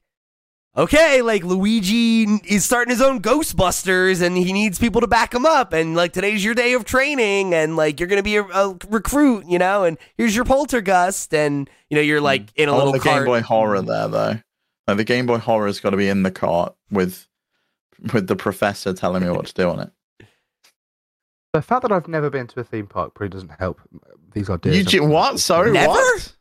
okay, 0.78 1.22
like 1.22 1.44
Luigi 1.44 2.24
is 2.46 2.64
starting 2.64 2.92
his 2.92 3.02
own 3.02 3.22
Ghostbusters, 3.22 4.22
and 4.22 4.38
he 4.38 4.54
needs 4.54 4.80
people 4.80 5.02
to 5.02 5.08
back 5.08 5.34
him 5.34 5.46
up, 5.46 5.74
and 5.74 5.96
like 5.96 6.14
today's 6.14 6.44
your 6.44 6.56
day 6.56 6.74
of 6.74 6.86
training, 6.86 7.54
and 7.54 7.76
like 7.76 8.00
you're 8.00 8.08
gonna 8.08 8.24
be 8.24 8.38
a, 8.38 8.44
a 8.44 8.78
recruit, 8.90 9.46
you 9.48 9.60
know, 9.60 9.84
and 9.84 9.98
here's 10.18 10.36
your 10.36 10.46
poltergust, 10.46 11.34
and 11.34 11.70
you 11.90 11.96
know 11.96 12.02
you're 12.02 12.20
hmm. 12.20 12.26
like 12.26 12.52
in 12.56 12.70
a 12.70 12.74
I 12.74 12.78
little 12.78 12.94
the 12.94 13.00
cart. 13.00 13.20
Game 13.20 13.26
Boy 13.26 13.42
Horror 13.42 13.82
there 13.82 14.08
though. 14.08 14.40
Like 14.88 14.98
the 14.98 15.04
Game 15.04 15.26
Boy 15.26 15.38
Horror's 15.38 15.80
got 15.80 15.92
to 15.92 15.98
be 15.98 16.08
in 16.08 16.24
the 16.24 16.32
cart 16.32 16.76
with 16.90 17.28
with 18.14 18.28
the 18.28 18.36
professor 18.36 18.94
telling 18.94 19.24
me 19.24 19.30
what 19.30 19.46
to 19.48 19.54
do 19.54 19.70
on 19.70 19.80
it. 19.82 19.92
The 21.54 21.62
fact 21.62 21.82
that 21.82 21.92
I've 21.92 22.08
never 22.08 22.30
been 22.30 22.48
to 22.48 22.60
a 22.60 22.64
theme 22.64 22.86
park 22.88 23.14
probably 23.16 23.30
doesn't 23.30 23.52
help 23.60 23.80
these 24.34 24.50
ideas. 24.50 24.78
You 24.78 24.84
ju- 24.84 25.06
what? 25.08 25.40
Sorry, 25.40 25.72
Never? 25.72 25.90
what? 25.90 26.36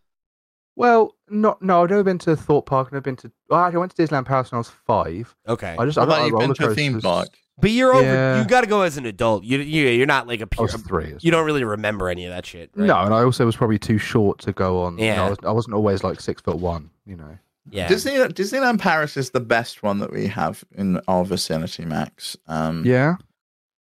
Well, 0.77 1.17
not 1.29 1.61
no. 1.63 1.83
I've 1.83 1.91
never 1.91 2.05
been 2.05 2.19
to 2.19 2.33
a 2.33 2.37
Thought 2.37 2.67
Park. 2.67 2.89
and 2.91 2.97
I've 2.97 3.03
been 3.03 3.17
to. 3.17 3.33
Well, 3.49 3.61
actually, 3.61 3.77
I 3.77 3.81
went 3.81 3.97
to 3.97 4.03
Disneyland 4.03 4.27
Paris 4.27 4.53
when 4.53 4.57
I 4.57 4.61
was 4.61 4.71
five. 4.87 5.35
Okay, 5.49 5.75
I 5.79 5.85
just 5.87 5.97
What 5.99 6.05
I 6.05 6.05
about 6.05 6.17
got 6.19 6.25
you've 6.25 6.33
roller 6.35 6.47
been 6.47 6.55
to 6.55 6.69
a 6.71 6.75
theme 6.75 7.01
park? 7.01 7.29
but 7.61 7.71
you're 7.71 7.93
over. 7.95 8.05
Yeah. 8.05 8.43
You 8.43 8.47
got 8.47 8.61
to 8.61 8.69
go 8.69 8.83
as 8.83 8.97
an 8.97 9.05
adult. 9.07 9.43
You 9.45 9.59
you 9.59 9.89
you're 9.89 10.07
not 10.07 10.29
like 10.29 10.41
a 10.41 10.47
pure. 10.47 10.65
was 10.67 10.75
three. 10.83 11.17
You 11.21 11.31
don't 11.33 11.45
really 11.47 11.65
remember 11.65 12.09
any 12.09 12.27
of 12.27 12.31
that 12.33 12.47
shit. 12.47 12.71
Right? 12.77 12.87
No, 12.87 12.97
and 13.01 13.13
I 13.13 13.23
also 13.25 13.45
was 13.45 13.57
probably 13.57 13.79
too 13.79 13.99
short 13.99 14.39
to 14.41 14.53
go 14.53 14.83
on. 14.83 14.99
you 14.99 15.07
know, 15.07 15.15
Yeah. 15.15 15.27
I, 15.27 15.31
was, 15.31 15.39
I 15.45 15.51
wasn't 15.51 15.75
always 15.75 16.05
like 16.05 16.21
six 16.21 16.43
foot 16.43 16.59
one. 16.59 16.91
You 17.07 17.17
know. 17.17 17.39
Yeah. 17.71 17.89
Disney 17.89 18.13
Disneyland 18.13 18.79
Paris 18.79 19.17
is 19.17 19.31
the 19.31 19.41
best 19.41 19.83
one 19.83 19.99
that 19.99 20.13
we 20.13 20.29
have 20.29 20.63
in 20.77 21.01
our 21.09 21.25
vicinity, 21.25 21.85
Max. 21.87 22.37
Um, 22.47 22.85
Yeah. 22.87 23.17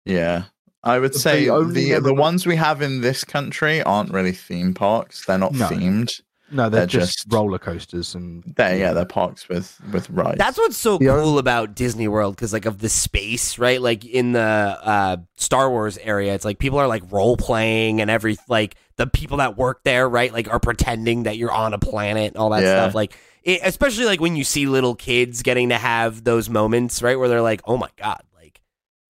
yeah. 0.06 0.44
I 0.88 1.00
would 1.00 1.14
say 1.16 1.50
only 1.50 1.92
the 1.94 2.00
the 2.00 2.14
ones 2.14 2.46
we 2.46 2.56
have 2.56 2.82
in 2.82 3.02
this 3.02 3.24
country 3.24 3.82
aren't 3.84 4.12
really 4.12 4.32
theme 4.32 4.74
parks. 4.74 5.26
They're 5.26 5.38
not 5.38 5.54
No. 5.54 5.68
themed. 5.68 6.22
No, 6.50 6.70
they're, 6.70 6.82
They're 6.82 6.88
just, 6.88 7.14
just- 7.24 7.34
roller 7.34 7.60
coasters 7.60 8.16
and. 8.16 8.42
They're 8.56 8.78
yeah, 8.78 8.94
they're 8.94 9.04
parks 9.04 9.50
with 9.50 9.78
with 9.92 10.10
rides. 10.10 10.38
That's 10.38 10.58
what's 10.58 10.78
so 10.78 10.98
The 10.98 11.08
cool 11.08 11.40
about 11.40 11.76
Disney 11.76 12.08
World 12.08 12.36
because 12.38 12.54
like 12.54 12.66
of 12.66 12.80
the 12.80 12.88
space, 12.88 13.58
right? 13.60 13.82
Like 13.82 14.06
in 14.06 14.32
the 14.32 14.40
uh, 14.42 15.18
Star 15.36 15.70
Wars 15.70 15.98
area, 15.98 16.34
it's 16.34 16.46
like 16.46 16.58
people 16.58 16.80
are 16.80 16.88
like 16.88 17.04
role 17.12 17.36
playing 17.36 18.00
and 18.00 18.10
every 18.10 18.38
like 18.48 18.76
the 18.96 19.08
people 19.08 19.38
that 19.40 19.58
work 19.58 19.84
there, 19.84 20.08
right? 20.08 20.32
Like 20.32 20.50
are 20.50 20.60
pretending 20.60 21.24
that 21.24 21.36
you're 21.38 21.52
on 21.52 21.74
a 21.74 21.80
planet 21.80 22.28
and 22.34 22.38
all 22.38 22.52
that 22.52 22.64
Yeah. 22.64 22.82
stuff. 22.84 22.96
Like 22.96 23.14
it, 23.44 23.60
especially 23.66 24.06
like 24.06 24.22
when 24.22 24.38
you 24.38 24.46
see 24.46 24.68
little 24.68 24.96
kids 24.96 25.44
getting 25.44 25.68
to 25.70 25.78
have 25.78 26.24
those 26.24 26.50
moments, 26.50 27.02
right, 27.02 27.20
where 27.20 27.28
they're 27.28 27.42
like, 27.42 27.62
"Oh 27.66 27.76
my 27.76 27.90
god!" 27.98 28.22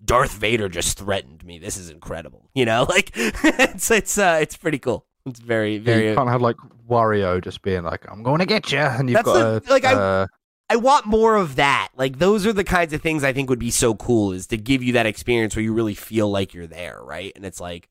Darth 0.08 0.34
Vader 0.34 0.68
just 0.70 0.98
threatened 0.98 1.44
me. 1.46 1.60
This 1.60 1.78
is 1.78 1.90
incredible. 1.92 2.50
You 2.56 2.66
know, 2.66 2.84
like 2.90 3.12
it's 3.16 3.92
it's 3.92 4.18
uh, 4.18 4.40
it's 4.42 4.58
pretty 4.58 4.80
cool. 4.80 5.06
It's 5.26 5.40
very 5.40 5.76
Yeah, 5.76 5.82
very. 5.84 6.10
you 6.10 6.16
can't 6.16 6.30
have 6.30 6.42
like 6.42 6.56
Wario 6.90 7.42
just 7.44 7.62
being 7.62 7.84
like, 7.84 8.06
"I'm 8.10 8.24
going 8.24 8.40
to 8.40 8.46
get 8.46 8.72
you," 8.72 8.80
and 8.80 9.10
you've 9.10 9.24
got 9.24 9.34
the- 9.64 9.70
a, 9.70 9.72
like, 9.72 9.86
I- 9.86 9.94
uh, 9.94 10.28
I 10.70 10.76
want 10.78 11.06
more 11.06 11.36
of 11.36 11.56
that. 11.58 11.90
Like 11.96 12.20
those 12.20 12.46
are 12.46 12.52
the 12.54 12.64
kinds 12.64 12.92
of 12.94 13.02
things 13.02 13.24
I 13.24 13.32
think 13.34 13.50
would 13.50 13.60
be 13.60 13.72
so 13.72 13.94
cool 13.96 14.32
is 14.34 14.48
to 14.48 14.58
give 14.58 14.82
you 14.84 14.94
that 14.94 15.06
experience 15.06 15.56
where 15.56 15.64
you 15.64 15.74
really 15.74 15.94
feel 15.96 16.30
like 16.30 16.54
you're 16.54 16.68
there, 16.68 17.00
right? 17.02 17.32
And 17.38 17.46
it's 17.46 17.62
like, 17.62 17.88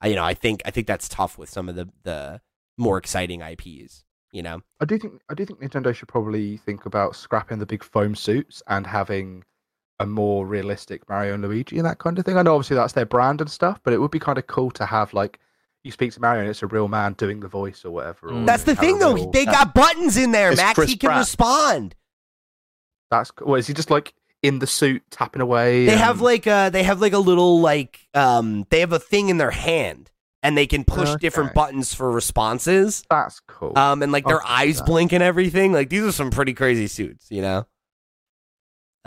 I, 0.00 0.08
you 0.08 0.16
know, 0.16 0.24
I 0.24 0.34
think 0.34 0.62
I 0.64 0.70
think 0.70 0.86
that's 0.86 1.08
tough 1.08 1.38
with 1.38 1.48
some 1.50 1.68
of 1.68 1.74
the 1.76 1.88
the 2.04 2.40
more 2.76 2.98
exciting 2.98 3.40
IPs. 3.42 4.04
You 4.32 4.42
know, 4.42 4.60
I 4.80 4.84
do 4.84 4.98
think 4.98 5.20
I 5.30 5.34
do 5.34 5.44
think 5.46 5.60
Nintendo 5.60 5.94
should 5.94 6.08
probably 6.08 6.56
think 6.58 6.86
about 6.86 7.16
scrapping 7.16 7.58
the 7.60 7.66
big 7.66 7.82
foam 7.84 8.14
suits 8.14 8.62
and 8.68 8.86
having 8.86 9.42
a 10.00 10.06
more 10.06 10.46
realistic 10.46 11.08
Mario 11.08 11.34
and 11.34 11.42
Luigi 11.42 11.76
and 11.78 11.86
that 11.86 11.98
kind 11.98 12.18
of 12.18 12.24
thing. 12.24 12.36
I 12.36 12.42
know 12.42 12.54
obviously 12.54 12.76
that's 12.76 12.92
their 12.92 13.06
brand 13.06 13.40
and 13.40 13.50
stuff, 13.50 13.80
but 13.82 13.92
it 13.92 13.98
would 14.00 14.10
be 14.12 14.18
kind 14.20 14.38
of 14.38 14.46
cool 14.46 14.70
to 14.72 14.86
have 14.86 15.12
like 15.14 15.38
you 15.84 15.90
speak 15.92 16.12
to 16.12 16.20
Mario 16.20 16.40
and 16.42 16.50
it's 16.50 16.62
a 16.62 16.66
real 16.66 16.88
man 16.88 17.14
doing 17.14 17.40
the 17.40 17.48
voice 17.48 17.84
or 17.84 17.90
whatever. 17.90 18.28
or 18.28 18.32
Mm. 18.32 18.46
that's 18.46 18.64
the 18.64 18.76
thing 18.76 18.98
though. 18.98 19.14
real- 19.14 19.30
They 19.30 19.44
got 19.44 19.74
buttons 19.74 20.16
in 20.16 20.32
there, 20.32 20.50
It's 20.52 20.60
Max. 20.60 20.74
Chris 20.74 20.90
he 20.90 20.96
can 20.96 21.08
Pratt. 21.08 21.18
respond. 21.20 21.94
That's 23.10 23.30
well, 23.40 23.54
is 23.56 23.66
he 23.66 23.74
just 23.74 23.90
like 23.90 24.14
in 24.42 24.58
the 24.58 24.66
suit 24.66 25.02
tapping 25.10 25.42
away? 25.42 25.86
They 25.86 25.92
and- 25.92 26.00
have 26.00 26.20
like 26.20 26.46
uh 26.46 26.70
they 26.70 26.82
have 26.82 27.00
like 27.00 27.12
a 27.12 27.18
little 27.18 27.60
like 27.60 28.00
um 28.14 28.66
they 28.70 28.80
have 28.80 28.92
a 28.92 28.98
thing 28.98 29.28
in 29.30 29.38
their 29.38 29.50
hand 29.50 30.10
and 30.42 30.56
they 30.56 30.66
can 30.66 30.84
push 30.84 31.12
different 31.16 31.54
buttons 31.54 31.92
for 31.94 32.10
responses. 32.10 33.02
that's 33.10 33.40
cool. 33.48 33.76
Um 33.76 34.02
and 34.02 34.12
like 34.12 34.26
their 34.26 34.42
I'll 34.42 34.58
eyes 34.62 34.78
that. 34.78 34.86
blink 34.86 35.12
and 35.12 35.22
everything. 35.22 35.72
Like 35.72 35.88
these 35.90 36.02
are 36.02 36.12
some 36.12 36.30
pretty 36.30 36.54
crazy 36.54 36.86
suits, 36.86 37.26
you 37.30 37.42
know. 37.42 37.66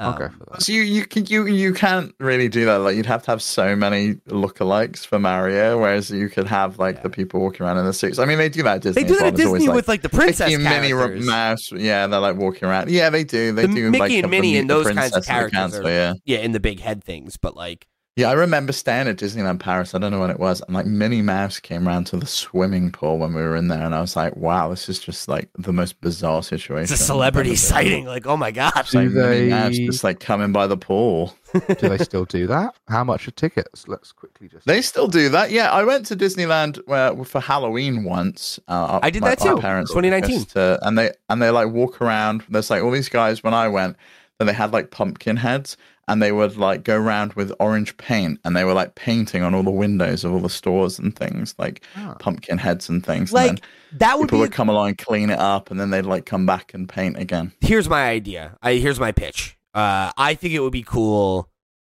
Okay, 0.01 0.25
Um, 0.25 0.41
for. 0.55 0.59
So 0.61 0.71
you 0.73 0.81
you 0.81 1.05
can 1.05 1.25
you 1.27 1.45
you 1.47 1.73
can't 1.73 2.13
really 2.19 2.47
do 2.49 2.65
that. 2.65 2.77
Like 2.79 2.95
you'd 2.95 3.05
have 3.05 3.23
to 3.23 3.31
have 3.31 3.41
so 3.41 3.75
many 3.75 4.15
lookalikes 4.29 5.05
for 5.05 5.19
Mario, 5.19 5.79
whereas 5.79 6.09
you 6.11 6.27
could 6.29 6.47
have 6.47 6.79
like 6.79 6.95
Yeah. 6.97 7.01
the 7.03 7.09
people 7.09 7.39
walking 7.39 7.65
around 7.65 7.77
in 7.77 7.85
the 7.85 7.93
suits. 7.93 8.19
I 8.19 8.25
mean, 8.25 8.37
they 8.37 8.49
do 8.49 8.63
that 8.63 8.77
at 8.77 8.81
Disney. 8.81 9.03
They 9.03 9.07
do 9.07 9.13
that 9.15 9.21
well. 9.21 9.27
at 9.29 9.35
There's 9.35 9.47
always, 9.47 9.59
Disney 9.61 9.67
like, 9.69 9.75
with 9.75 9.87
like 9.87 10.01
the 10.01 10.09
princess 10.09 10.49
Mickey, 10.51 10.63
Minnie, 10.63 10.93
Ru- 10.93 10.99
characters. 10.99 11.25
Mouse. 11.25 11.71
Yeah, 11.71 12.07
they're 12.07 12.19
like 12.19 12.35
walking 12.37 12.67
around. 12.67 12.89
Yeah, 12.89 13.09
they 13.09 13.23
do. 13.23 13.51
They 13.53 13.65
The 13.67 13.73
do. 13.73 13.91
Mickey 13.91 13.99
like, 13.99 14.11
and 14.23 14.31
Minnie 14.31 14.57
and 14.57 14.69
those 14.69 14.85
kinds 14.87 14.97
of 14.97 15.11
princess 15.11 15.13
and 15.15 15.23
the 15.23 15.27
characters 15.27 15.57
council, 15.59 15.87
are- 15.87 15.91
Yeah, 15.91 16.13
Yeah, 16.25 16.37
in 16.39 16.51
the 16.51 16.59
big 16.59 16.79
head 16.79 17.03
things, 17.03 17.37
but 17.37 17.55
like 17.55 17.87
yeah. 18.15 18.29
I 18.29 18.33
remember 18.33 18.73
staying 18.73 19.07
at 19.07 19.17
Disneyland 19.17 19.59
Paris. 19.59 19.95
I 19.95 19.99
don't 19.99 20.11
know 20.11 20.19
when 20.19 20.29
it 20.29 20.39
was, 20.39 20.61
and 20.61 20.73
like 20.75 20.85
Minnie 20.85 21.21
Mouse 21.21 21.59
came 21.59 21.87
around 21.87 22.05
to 22.07 22.17
the 22.17 22.25
swimming 22.25 22.91
pool 22.91 23.17
when 23.19 23.33
we 23.33 23.41
were 23.41 23.55
in 23.55 23.67
there, 23.67 23.83
and 23.83 23.95
I 23.95 24.01
was 24.01 24.15
like, 24.15 24.35
"Wow, 24.35 24.69
this 24.69 24.89
is 24.89 24.99
just 24.99 25.27
like 25.27 25.49
the 25.57 25.73
most 25.73 25.99
bizarre 26.01 26.43
situation." 26.43 26.83
it's 26.83 26.91
a 26.91 26.95
I've 26.95 26.99
celebrity 27.07 27.49
ever 27.51 27.53
been 27.53 27.53
in. 27.53 27.57
sighting. 27.57 28.05
Like, 28.05 28.27
oh 28.27 28.37
my 28.37 28.51
god. 28.51 28.73
It's 28.77 28.93
like 28.93 29.09
Do 29.09 29.15
Minnie 29.15 29.49
Mouse 29.49 29.77
they- 29.77 29.85
just 29.85 30.03
like 30.03 30.19
coming 30.19 30.51
by 30.51 30.67
the 30.67 30.77
pool. 30.77 31.35
do 31.67 31.89
they 31.89 31.97
still 31.97 32.23
do 32.23 32.47
that? 32.47 32.73
How 32.87 33.03
much 33.03 33.27
are 33.27 33.31
tickets? 33.31 33.85
Let's 33.87 34.11
quickly 34.13 34.47
just. 34.47 34.65
They 34.65 34.81
still 34.81 35.07
do 35.07 35.27
that. 35.29 35.51
Yeah, 35.51 35.69
I 35.69 35.83
went 35.83 36.05
to 36.05 36.15
Disneyland 36.15 36.79
uh, 36.89 37.21
for 37.25 37.41
Halloween 37.41 38.05
once. 38.05 38.57
Uh, 38.69 38.99
I 39.03 39.09
did 39.09 39.21
my- 39.21 39.35
that 39.35 39.39
my 39.41 39.45
too, 39.55 39.57
Parents 39.59 39.91
2019. 39.91 40.29
just, 40.43 40.55
uh, 40.57 40.77
and 40.81 40.97
they 40.97 41.11
and 41.29 41.41
they 41.41 41.49
like 41.49 41.69
walk 41.69 42.01
around. 42.01 42.43
There's 42.49 42.69
like 42.69 42.83
all 42.83 42.91
these 42.91 43.09
guys. 43.09 43.43
When 43.43 43.53
I 43.53 43.67
went, 43.67 43.97
but 44.37 44.45
they 44.45 44.53
had 44.53 44.71
like 44.71 44.91
pumpkin 44.91 45.35
heads, 45.37 45.75
and 46.07 46.21
they 46.21 46.31
would 46.31 46.57
like 46.57 46.83
go 46.83 46.97
around 46.97 47.33
with 47.33 47.51
orange 47.59 47.95
paint, 47.97 48.39
and 48.43 48.55
they 48.55 48.63
were 48.63 48.73
like 48.73 48.95
painting 48.95 49.43
on 49.43 49.53
all 49.55 49.63
the 49.63 49.71
windows 49.71 50.23
of 50.23 50.33
all 50.33 50.39
the 50.39 50.49
stores 50.49 50.99
and 50.99 51.15
things, 51.15 51.55
like 51.57 51.81
Ah. 51.95 52.15
pumpkin 52.19 52.57
heads 52.57 52.89
and 52.89 53.05
things. 53.05 53.33
and 53.33 53.47
Like 53.57 53.61
that 53.93 54.17
would 54.17 54.27
people 54.27 54.39
be 54.39 54.41
would 54.41 54.51
come 54.51 54.69
along 54.69 54.89
and 54.89 54.97
clean 54.97 55.29
it 55.29 55.39
up, 55.39 55.71
and 55.71 55.79
then 55.79 55.89
they'd 55.89 56.05
like 56.05 56.25
come 56.25 56.45
back 56.45 56.73
and 56.73 56.87
paint 56.89 57.17
again. 57.17 57.51
here's 57.61 57.87
my 57.89 58.09
idea. 58.09 58.57
I 58.61 58.75
here's 58.75 58.99
my 58.99 59.11
pitch. 59.11 59.57
Uh, 59.73 60.11
I 60.17 60.33
think 60.33 60.53
it 60.53 60.59
would 60.59 60.73
be 60.73 60.83
cool 60.83 61.49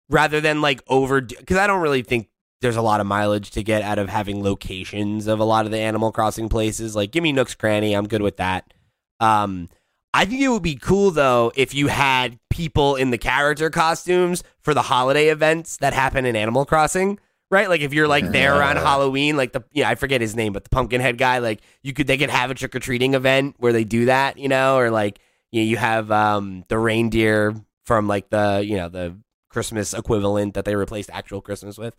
rather 0.10 0.42
than 0.42 0.62
like 0.62 0.82
over 0.88 1.22
because 1.22 1.58
I 1.58 1.68
don't 1.68 1.82
really 1.82 2.02
think 2.02 2.30
there's 2.62 2.76
a 2.76 2.82
lot 2.82 3.00
of 3.00 3.06
mileage 3.06 3.52
to 3.52 3.62
get 3.62 3.84
out 3.84 4.00
of 4.00 4.10
having 4.10 4.42
locations 4.44 5.28
of 5.28 5.40
a 5.40 5.44
lot 5.44 5.66
of 5.66 5.72
the 5.72 5.78
Animal 5.78 6.12
Crossing 6.12 6.50
places. 6.50 6.96
Like, 6.96 7.12
give 7.12 7.22
me 7.22 7.32
Nook's 7.32 7.54
Cranny. 7.54 7.94
I'm 7.94 8.08
good 8.08 8.24
with 8.24 8.38
that. 8.38 8.74
Um, 9.20 9.70
I 10.18 10.26
think 10.26 10.42
it 10.42 10.48
would 10.48 10.64
be 10.64 10.76
cool 10.76 11.12
though 11.12 11.52
if 11.56 11.76
you 11.76 11.88
had 11.88 12.40
people 12.50 12.96
in 12.96 13.12
the 13.12 13.20
character 13.20 13.70
costumes 13.70 14.44
for 14.62 14.74
the 14.74 14.82
holiday 14.82 15.28
events 15.28 15.78
that 15.78 15.94
happen 15.94 16.26
in 16.26 16.36
Animal 16.36 16.66
Crossing. 16.66 17.20
Right, 17.52 17.70
like 17.70 17.82
if 17.82 17.94
you're 17.94 18.08
like 18.08 18.32
there 18.32 18.56
Yeah. 18.56 18.74
Halloween, 18.74 19.38
like 19.38 19.54
the 19.54 19.64
yeah, 19.74 19.88
I 19.88 19.94
forget 19.94 20.20
his 20.20 20.36
name, 20.36 20.54
but 20.54 20.64
the 20.64 20.72
pumpkin 20.72 21.02
head 21.02 21.20
guy, 21.20 21.38
like 21.38 21.62
you 21.84 21.94
could 21.94 22.08
they 22.08 22.18
could 22.18 22.32
have 22.32 22.50
a 22.50 22.56
trick 22.56 22.76
or 22.76 22.80
treating 22.80 23.14
event 23.14 23.58
where 23.60 23.72
they 23.72 23.84
do 23.84 24.06
that, 24.06 24.40
you 24.40 24.50
know, 24.50 24.78
or 24.78 24.90
like 24.90 25.20
you, 25.52 25.62
know, 25.62 25.70
you 25.70 25.78
have 25.78 26.10
um 26.12 26.66
the 26.68 26.80
reindeer 26.80 27.54
from 27.86 28.08
like 28.08 28.32
the 28.32 28.64
you 28.66 28.76
know 28.76 28.90
the 28.90 29.16
Christmas 29.50 29.94
equivalent 29.94 30.56
that 30.56 30.66
they 30.66 30.76
replaced 30.76 31.12
actual 31.14 31.42
Christmas 31.42 31.78
with, 31.78 31.94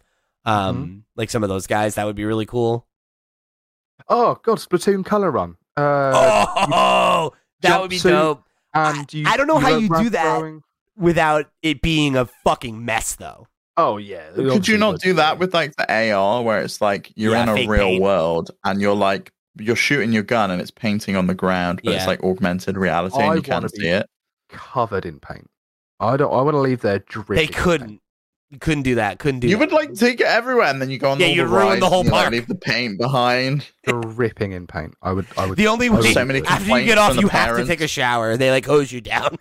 um 0.45 1.05
like 1.15 1.31
some 1.31 1.45
of 1.45 1.49
those 1.49 1.69
guys 1.69 1.95
that 1.95 2.05
would 2.05 2.17
be 2.17 2.25
really 2.25 2.47
cool. 2.47 2.85
Oh 4.09 4.41
God, 4.43 4.59
Splatoon 4.59 5.05
color 5.07 5.31
run. 5.31 5.57
Uh, 5.77 6.13
oh, 6.73 7.33
that 7.63 7.81
would 7.81 7.91
be 7.91 7.97
jumpsuit. 7.99 8.11
dope 8.11 8.45
and 8.75 9.13
you, 9.13 9.25
I 9.27 9.37
don't 9.37 9.47
know 9.47 9.59
how 9.59 9.71
went 9.71 9.83
you 9.83 9.89
do 10.05 10.11
that. 10.11 10.39
throwing- 10.39 10.63
without 10.97 11.47
it 11.63 11.81
being 11.81 12.17
a 12.17 12.27
fucking 12.45 12.85
mess 12.85 13.15
though. 13.17 13.47
Oh 13.77 13.97
yeah. 13.99 14.31
Could 14.35 14.67
you 14.67 14.77
not 14.79 15.01
do 15.01 15.13
that 15.15 15.39
with 15.39 15.55
like 15.55 15.77
the 15.77 16.13
AR, 16.13 16.43
where 16.43 16.61
it's 16.63 16.81
like 16.81 17.13
you're 17.15 17.33
Yeah, 17.35 17.45
in 17.45 17.49
a 17.51 17.67
real 17.69 17.85
paint. 17.85 18.03
world 18.03 18.51
and 18.65 18.81
you're 18.81 18.97
like 18.97 19.31
you're 19.61 19.77
shooting 19.77 20.13
your 20.13 20.23
gun 20.25 20.51
and 20.51 20.61
it's 20.61 20.71
painting 20.73 21.15
on 21.17 21.27
the 21.29 21.35
ground, 21.35 21.81
but 21.85 21.93
Yeah. 21.93 21.99
it's 21.99 22.07
like 22.07 22.23
augmented 22.25 22.77
reality 22.77 23.15
I 23.17 23.19
and 23.19 23.25
you 23.27 23.29
wanna 23.31 23.43
can't 23.43 23.73
be- 23.73 23.81
see 23.81 23.89
it. 23.89 24.07
covered 24.49 25.05
in 25.07 25.21
paint? 25.21 25.49
I 26.01 26.17
don't. 26.17 26.33
I 26.33 26.43
want 26.43 26.55
to 26.55 26.61
leave 26.61 26.81
there 26.81 27.01
dripping. 27.01 27.37
They 27.37 27.47
couldn't. 27.49 28.01
You 28.51 28.59
couldn't 28.59 28.83
do 28.85 28.95
that. 28.95 29.19
Couldn't 29.19 29.41
do. 29.41 29.49
You 29.49 29.57
that. 29.57 29.61
would 29.61 29.73
like 29.73 29.93
take 29.95 30.21
it 30.21 30.27
everywhere, 30.27 30.69
and 30.69 30.81
then 30.81 30.89
you 30.91 30.99
go 30.99 31.11
on 31.11 31.21
Yeah, 31.21 31.27
all 31.27 31.33
you'd 31.33 31.43
the 31.45 31.49
ruin 31.49 31.67
rides 31.67 31.81
the 31.81 31.89
whole 31.89 32.01
and 32.01 32.07
you, 32.09 32.13
like, 32.13 32.23
park. 32.23 32.33
leave 32.33 32.47
the 32.47 32.55
paint 32.55 32.99
behind. 32.99 33.67
dripping 33.85 34.53
in 34.53 34.67
paint. 34.67 34.95
I 35.03 35.13
would. 35.13 35.27
I 35.37 35.47
would. 35.47 35.59
The 35.59 35.67
only 35.69 35.91
way 35.91 36.13
so 36.15 36.25
many 36.25 36.43
after 36.47 36.79
you 36.79 36.87
get 36.87 36.97
off, 36.97 37.09
from 37.09 37.17
the 37.17 37.23
you 37.23 37.29
have 37.29 37.57
to 37.59 37.67
take 37.67 37.81
a 37.83 37.89
shower. 37.89 38.37
They 38.39 38.51
like 38.51 38.65
hose 38.65 38.91
you 38.91 39.01
down. 39.03 39.37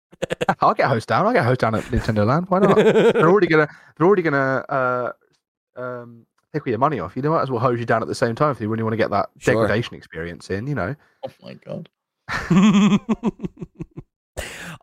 I'll 0.60 0.72
get 0.72 0.88
hosed 0.88 1.08
down. 1.08 1.26
I'll 1.26 1.34
get 1.34 1.44
hosed 1.44 1.60
down 1.60 1.74
at 1.74 1.84
Nintendo 1.84 2.26
Land. 2.26 2.46
Why 2.48 2.60
not? 2.60 2.76
they're 2.76 3.28
already 3.28 3.46
gonna. 3.46 3.68
They're 3.98 4.06
already 4.06 4.22
gonna. 4.22 4.64
Uh, 4.68 5.12
um, 5.76 6.24
take 6.54 6.62
all 6.66 6.70
your 6.70 6.78
money 6.78 6.98
off. 6.98 7.14
You 7.16 7.20
know, 7.20 7.32
might 7.32 7.42
as 7.42 7.50
well 7.50 7.60
hose 7.60 7.78
you 7.78 7.84
down 7.84 8.00
at 8.00 8.08
the 8.08 8.14
same 8.14 8.34
time 8.34 8.52
if 8.52 8.60
you 8.62 8.68
really 8.70 8.82
want 8.82 8.94
to 8.94 8.96
get 8.96 9.10
that 9.10 9.28
Sure. 9.38 9.52
degradation 9.54 9.94
experience 9.94 10.48
in. 10.48 10.66
You 10.66 10.74
know. 10.74 10.96
Oh 11.26 11.30
my 11.42 11.52
god! 11.54 11.90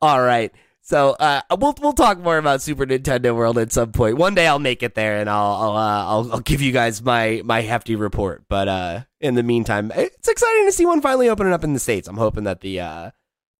All 0.01 0.21
right. 0.21 0.51
So 0.85 1.15
uh, 1.17 1.41
we'll 1.57 1.73
we'll 1.81 1.93
talk 1.93 2.19
more 2.19 2.37
about 2.37 2.61
Super 2.61 2.85
Nintendo 2.85 3.33
World 3.33 3.57
at 3.57 3.71
some 3.71 3.93
point. 3.93 4.17
One 4.17 4.35
day 4.35 4.47
I'll 4.47 4.59
make 4.59 4.83
it 4.83 4.95
there 4.95 5.17
and 5.17 5.29
I'll 5.29 5.53
I'll 5.53 5.77
uh, 5.77 6.05
I'll, 6.05 6.33
I'll 6.33 6.39
give 6.41 6.61
you 6.61 6.73
guys 6.73 7.01
my 7.01 7.41
my 7.45 7.61
hefty 7.61 7.95
report. 7.95 8.43
But 8.49 8.67
uh, 8.67 9.01
in 9.21 9.35
the 9.35 9.43
meantime, 9.43 9.93
it's 9.95 10.27
exciting 10.27 10.65
to 10.65 10.73
see 10.73 10.85
one 10.85 10.99
finally 11.01 11.29
opening 11.29 11.53
up 11.53 11.63
in 11.63 11.71
the 11.71 11.79
states. 11.79 12.09
I'm 12.09 12.17
hoping 12.17 12.43
that 12.43 12.59
the 12.59 12.81
uh, 12.81 13.11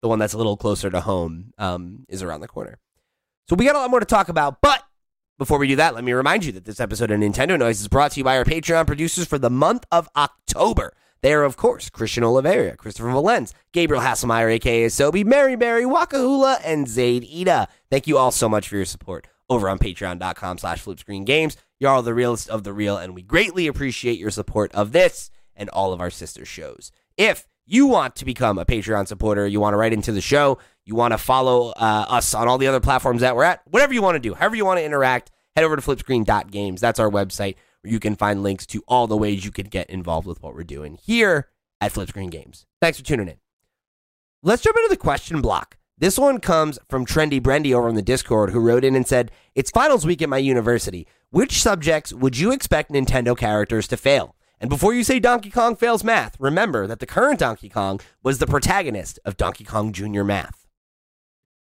the 0.01 0.09
one 0.09 0.19
that's 0.19 0.33
a 0.33 0.37
little 0.37 0.57
closer 0.57 0.89
to 0.89 0.99
home 0.99 1.53
um, 1.57 2.05
is 2.09 2.21
around 2.21 2.41
the 2.41 2.47
corner. 2.49 2.77
So 3.47 3.55
we 3.55 3.65
got 3.65 3.77
a 3.77 3.79
lot 3.79 3.89
more 3.89 4.01
to 4.01 4.05
talk 4.05 4.27
about, 4.27 4.59
but 4.61 4.83
before 5.39 5.59
we 5.59 5.67
do 5.69 5.77
that, 5.77 5.95
let 5.95 6.03
me 6.03 6.11
remind 6.11 6.43
you 6.43 6.51
that 6.51 6.65
this 6.65 6.81
episode 6.81 7.09
of 7.09 7.21
Nintendo 7.21 7.57
Noise 7.57 7.79
is 7.79 7.87
brought 7.87 8.11
to 8.11 8.19
you 8.19 8.23
by 8.25 8.37
our 8.37 8.43
Patreon 8.43 8.85
producers 8.85 9.27
for 9.27 9.37
the 9.37 9.49
month 9.49 9.85
of 9.91 10.09
October. 10.15 10.93
They 11.23 11.33
are, 11.33 11.43
of 11.43 11.55
course, 11.55 11.89
Christian 11.89 12.25
Oliveira, 12.25 12.75
Christopher 12.75 13.07
Valenz, 13.07 13.53
Gabriel 13.71 14.03
Hasselmeyer, 14.03 14.51
aka 14.51 14.87
Sobi, 14.87 15.23
Mary 15.23 15.55
Berry, 15.55 15.83
Wakahula, 15.83 16.59
and 16.65 16.85
Zaid 16.85 17.23
Ida. 17.23 17.69
Thank 17.89 18.07
you 18.07 18.17
all 18.17 18.29
so 18.29 18.49
much 18.49 18.67
for 18.67 18.75
your 18.75 18.83
support 18.83 19.27
over 19.49 19.69
on 19.69 19.79
patreon.com 19.79 20.57
slash 20.57 20.83
flipscreengames. 20.83 21.55
You're 21.79 21.91
all 21.91 22.01
the 22.01 22.13
realest 22.13 22.49
of 22.49 22.65
the 22.65 22.73
real, 22.73 22.97
and 22.97 23.15
we 23.15 23.21
greatly 23.21 23.67
appreciate 23.67 24.19
your 24.19 24.31
support 24.31 24.73
of 24.73 24.91
this 24.91 25.29
and 25.55 25.69
all 25.69 25.93
of 25.93 26.01
our 26.01 26.09
sister 26.09 26.43
shows. 26.43 26.91
If 27.15 27.47
you 27.65 27.87
want 27.87 28.17
to 28.17 28.25
become 28.25 28.57
a 28.59 28.65
Patreon 28.65 29.07
supporter, 29.07 29.47
you 29.47 29.61
want 29.61 29.75
to 29.75 29.77
write 29.77 29.93
into 29.93 30.11
the 30.11 30.19
show, 30.19 30.59
you 30.83 30.95
want 30.95 31.13
to 31.13 31.17
follow 31.17 31.69
uh, 31.69 32.05
us 32.09 32.33
on 32.33 32.49
all 32.49 32.57
the 32.57 32.67
other 32.67 32.81
platforms 32.81 33.21
that 33.21 33.37
we're 33.37 33.45
at, 33.45 33.61
whatever 33.65 33.93
you 33.93 34.01
want 34.01 34.15
to 34.15 34.19
do, 34.19 34.33
however 34.33 34.57
you 34.57 34.65
want 34.65 34.79
to 34.79 34.83
interact, 34.83 35.31
head 35.55 35.63
over 35.63 35.77
to 35.77 35.81
flipscreen.games. 35.81 36.81
That's 36.81 36.99
our 36.99 37.09
website 37.09 37.55
you 37.83 37.99
can 37.99 38.15
find 38.15 38.43
links 38.43 38.65
to 38.67 38.83
all 38.87 39.07
the 39.07 39.17
ways 39.17 39.45
you 39.45 39.51
can 39.51 39.67
get 39.67 39.89
involved 39.89 40.27
with 40.27 40.41
what 40.41 40.55
we're 40.55 40.63
doing 40.63 40.95
here 40.95 41.49
at 41.81 41.93
Flipscreen 41.93 42.29
Games. 42.31 42.65
Thanks 42.81 42.97
for 42.97 43.05
tuning 43.05 43.27
in. 43.27 43.37
Let's 44.41 44.61
jump 44.61 44.77
into 44.77 44.89
the 44.89 44.97
question 44.97 45.41
block. 45.41 45.77
This 45.97 46.17
one 46.17 46.39
comes 46.39 46.79
from 46.89 47.05
Trendy 47.05 47.39
Brendy 47.39 47.73
over 47.73 47.87
on 47.87 47.95
the 47.95 48.01
Discord, 48.01 48.49
who 48.49 48.59
wrote 48.59 48.83
in 48.83 48.95
and 48.95 49.07
said, 49.07 49.31
It's 49.55 49.71
finals 49.71 50.05
week 50.05 50.21
at 50.21 50.29
my 50.29 50.37
university. 50.37 51.07
Which 51.29 51.61
subjects 51.61 52.11
would 52.11 52.37
you 52.37 52.51
expect 52.51 52.91
Nintendo 52.91 53.37
characters 53.37 53.87
to 53.89 53.97
fail? 53.97 54.35
And 54.59 54.69
before 54.69 54.93
you 54.93 55.03
say 55.03 55.19
Donkey 55.19 55.49
Kong 55.49 55.75
fails 55.75 56.03
math, 56.03 56.35
remember 56.39 56.87
that 56.87 56.99
the 56.99 57.05
current 57.05 57.39
Donkey 57.39 57.69
Kong 57.69 57.99
was 58.23 58.39
the 58.39 58.47
protagonist 58.47 59.19
of 59.25 59.37
Donkey 59.37 59.63
Kong 59.65 59.91
Jr. 59.91 60.23
Math. 60.23 60.67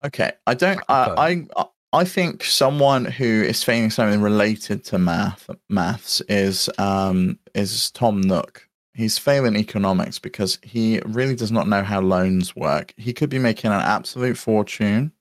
Okay, 0.03 0.31
I 0.47 0.53
don't. 0.55 0.81
I 0.89 1.45
I 1.55 1.65
I 1.93 2.05
think 2.05 2.43
someone 2.45 3.03
who 3.05 3.25
is 3.43 3.63
failing 3.63 3.89
something 3.89 4.21
related 4.21 4.83
to 4.85 4.97
math 4.97 5.49
maths 5.69 6.21
is 6.29 6.69
um 6.77 7.37
is 7.53 7.91
Tom 7.91 8.21
Nook. 8.21 8.67
He's 8.93 9.17
failing 9.17 9.55
economics 9.55 10.19
because 10.19 10.57
he 10.63 10.99
really 11.05 11.35
does 11.35 11.51
not 11.51 11.67
know 11.67 11.83
how 11.83 12.01
loans 12.01 12.55
work. 12.55 12.93
He 12.97 13.13
could 13.13 13.29
be 13.29 13.39
making 13.39 13.71
an 13.71 13.79
absolute 13.81 14.37
fortune, 14.37 15.11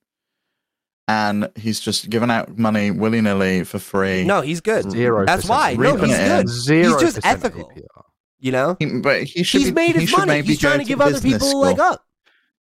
and 1.08 1.50
he's 1.56 1.80
just 1.80 2.08
giving 2.10 2.30
out 2.30 2.56
money 2.58 2.90
willy 2.90 3.20
nilly 3.20 3.64
for 3.64 3.78
free. 3.78 4.24
No, 4.24 4.40
he's 4.40 4.60
good. 4.60 4.90
Zero. 4.90 5.24
That's 5.26 5.48
why. 5.48 5.74
No, 5.74 5.96
he's 5.96 6.16
good. 6.16 6.40
in. 6.40 6.46
Zero. 6.48 6.88
He's 6.98 7.00
just 7.14 7.26
ethical. 7.26 7.64
APR. 7.70 8.04
You 8.38 8.52
know? 8.52 8.76
He- 8.78 8.98
but 9.00 9.22
he 9.24 9.42
should. 9.42 9.60
He's 9.60 9.70
be, 9.70 9.74
made 9.74 9.96
his 9.96 10.08
should 10.08 10.18
money. 10.18 10.42
He's 10.42 10.60
go 10.60 10.68
trying 10.68 10.80
to 10.80 10.84
give 10.84 10.98
business 10.98 11.20
other 11.20 11.28
people 11.32 11.46
a 11.46 11.50
school. 11.50 11.60
leg 11.62 11.80
up. 11.80 12.04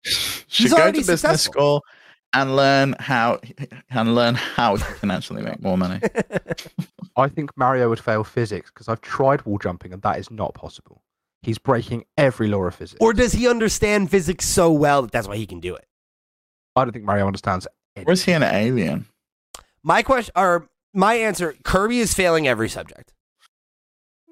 should 0.04 0.64
He's 0.64 0.72
go 0.72 0.78
to 0.78 0.82
already 0.84 1.00
business 1.00 1.22
successful. 1.22 1.54
school 1.54 1.84
and 2.34 2.56
learn 2.56 2.96
how 3.00 3.40
and 3.90 4.16
learn 4.16 4.36
how 4.36 4.76
he 4.76 4.94
can 5.00 5.12
actually 5.12 5.42
make 5.42 5.62
more 5.62 5.78
money. 5.78 6.00
I 7.18 7.28
think 7.28 7.56
Mario 7.58 7.90
would 7.90 8.00
fail 8.00 8.24
physics 8.24 8.72
because 8.72 8.88
I've 8.88 9.02
tried 9.02 9.44
wall 9.44 9.58
jumping 9.58 9.94
and 9.94 10.02
that 10.02 10.18
is 10.18 10.32
not 10.32 10.54
possible. 10.54 11.02
He's 11.42 11.58
breaking 11.58 12.06
every 12.18 12.48
law 12.48 12.64
of 12.64 12.76
physics. 12.76 13.00
Or 13.02 13.14
does 13.14 13.34
he 13.34 13.48
understand 13.48 14.12
physics 14.12 14.46
so 14.46 14.72
well 14.72 15.02
that 15.02 15.12
that's 15.12 15.28
why 15.28 15.38
he 15.38 15.46
can 15.46 15.60
do 15.60 15.76
it? 15.76 15.86
I 16.76 16.84
don't 16.84 16.94
think 16.94 17.06
Mario 17.06 17.28
understands. 17.28 17.68
Any. 17.96 18.06
Or 18.06 18.14
is 18.14 18.24
he 18.24 18.32
an 18.32 18.44
alien? 18.44 19.08
My 19.84 20.04
question, 20.04 20.32
or 20.36 20.70
my 20.94 21.16
answer, 21.16 21.56
Kirby 21.64 22.00
is 22.00 22.14
failing 22.14 22.48
every 22.48 22.70
subject. 22.70 23.14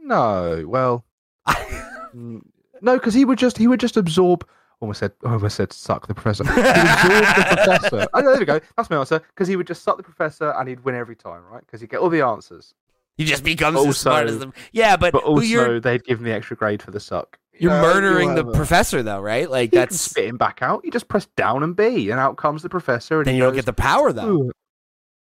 No, 0.01 0.63
well, 0.67 1.05
no, 2.13 2.41
because 2.81 3.13
he 3.13 3.25
would 3.25 3.37
just 3.37 3.57
he 3.57 3.67
would 3.67 3.79
just 3.79 3.97
absorb. 3.97 4.47
Almost 4.81 4.99
said, 5.01 5.11
almost 5.25 5.55
said, 5.57 5.73
suck 5.73 6.07
the 6.07 6.13
professor. 6.13 6.43
He'd 6.53 6.59
absorb 6.61 7.35
the 7.35 7.55
professor. 7.65 8.07
Oh, 8.13 8.21
there 8.21 8.39
we 8.39 8.45
go. 8.45 8.59
That's 8.77 8.89
my 8.89 8.97
answer. 8.97 9.19
Because 9.19 9.47
he 9.47 9.55
would 9.55 9.67
just 9.67 9.83
suck 9.83 9.97
the 9.97 10.03
professor 10.03 10.51
and 10.51 10.69
he'd 10.69 10.79
win 10.85 10.95
every 10.95 11.15
time, 11.17 11.41
right? 11.51 11.59
Because 11.65 11.81
he'd 11.81 11.89
get 11.89 11.99
all 11.99 12.09
the 12.09 12.21
answers. 12.21 12.73
he 13.17 13.25
just 13.25 13.43
becomes 13.43 13.75
Also- 13.77 13.89
as 13.89 13.97
smart 13.97 14.27
as 14.27 14.39
them. 14.39 14.53
Yeah, 14.71 14.95
but, 14.95 15.11
But 15.13 15.23
also, 15.23 15.41
you're 15.43 15.79
they'd 15.81 16.03
give 16.05 16.19
him 16.19 16.23
the 16.25 16.31
extra 16.33 16.55
grade 16.55 16.81
for 16.81 16.91
the 16.91 16.99
suck. 17.01 17.37
you're 17.59 17.71
Yeah, 17.73 17.81
murdering 17.81 18.35
the 18.35 18.45
professor, 18.45 19.03
though, 19.03 19.19
right? 19.19 19.49
Like 19.49 19.63
He 19.63 19.67
can 19.71 19.79
that's 19.79 19.99
spit 19.99 20.25
him 20.29 20.37
back 20.37 20.61
out. 20.61 20.85
You 20.85 20.91
just 20.91 21.09
press 21.09 21.25
down 21.35 21.61
and 21.63 21.75
B, 21.75 22.09
and 22.09 22.17
out 22.19 22.37
comes 22.37 22.61
the 22.63 22.69
professor. 22.69 23.17
And 23.17 23.25
then 23.27 23.33
he 23.33 23.39
you 23.39 23.43
don't 23.43 23.55
get 23.55 23.65
the 23.65 23.73
power, 23.73 24.13
though. 24.13 24.29
"Ooh." 24.29 24.51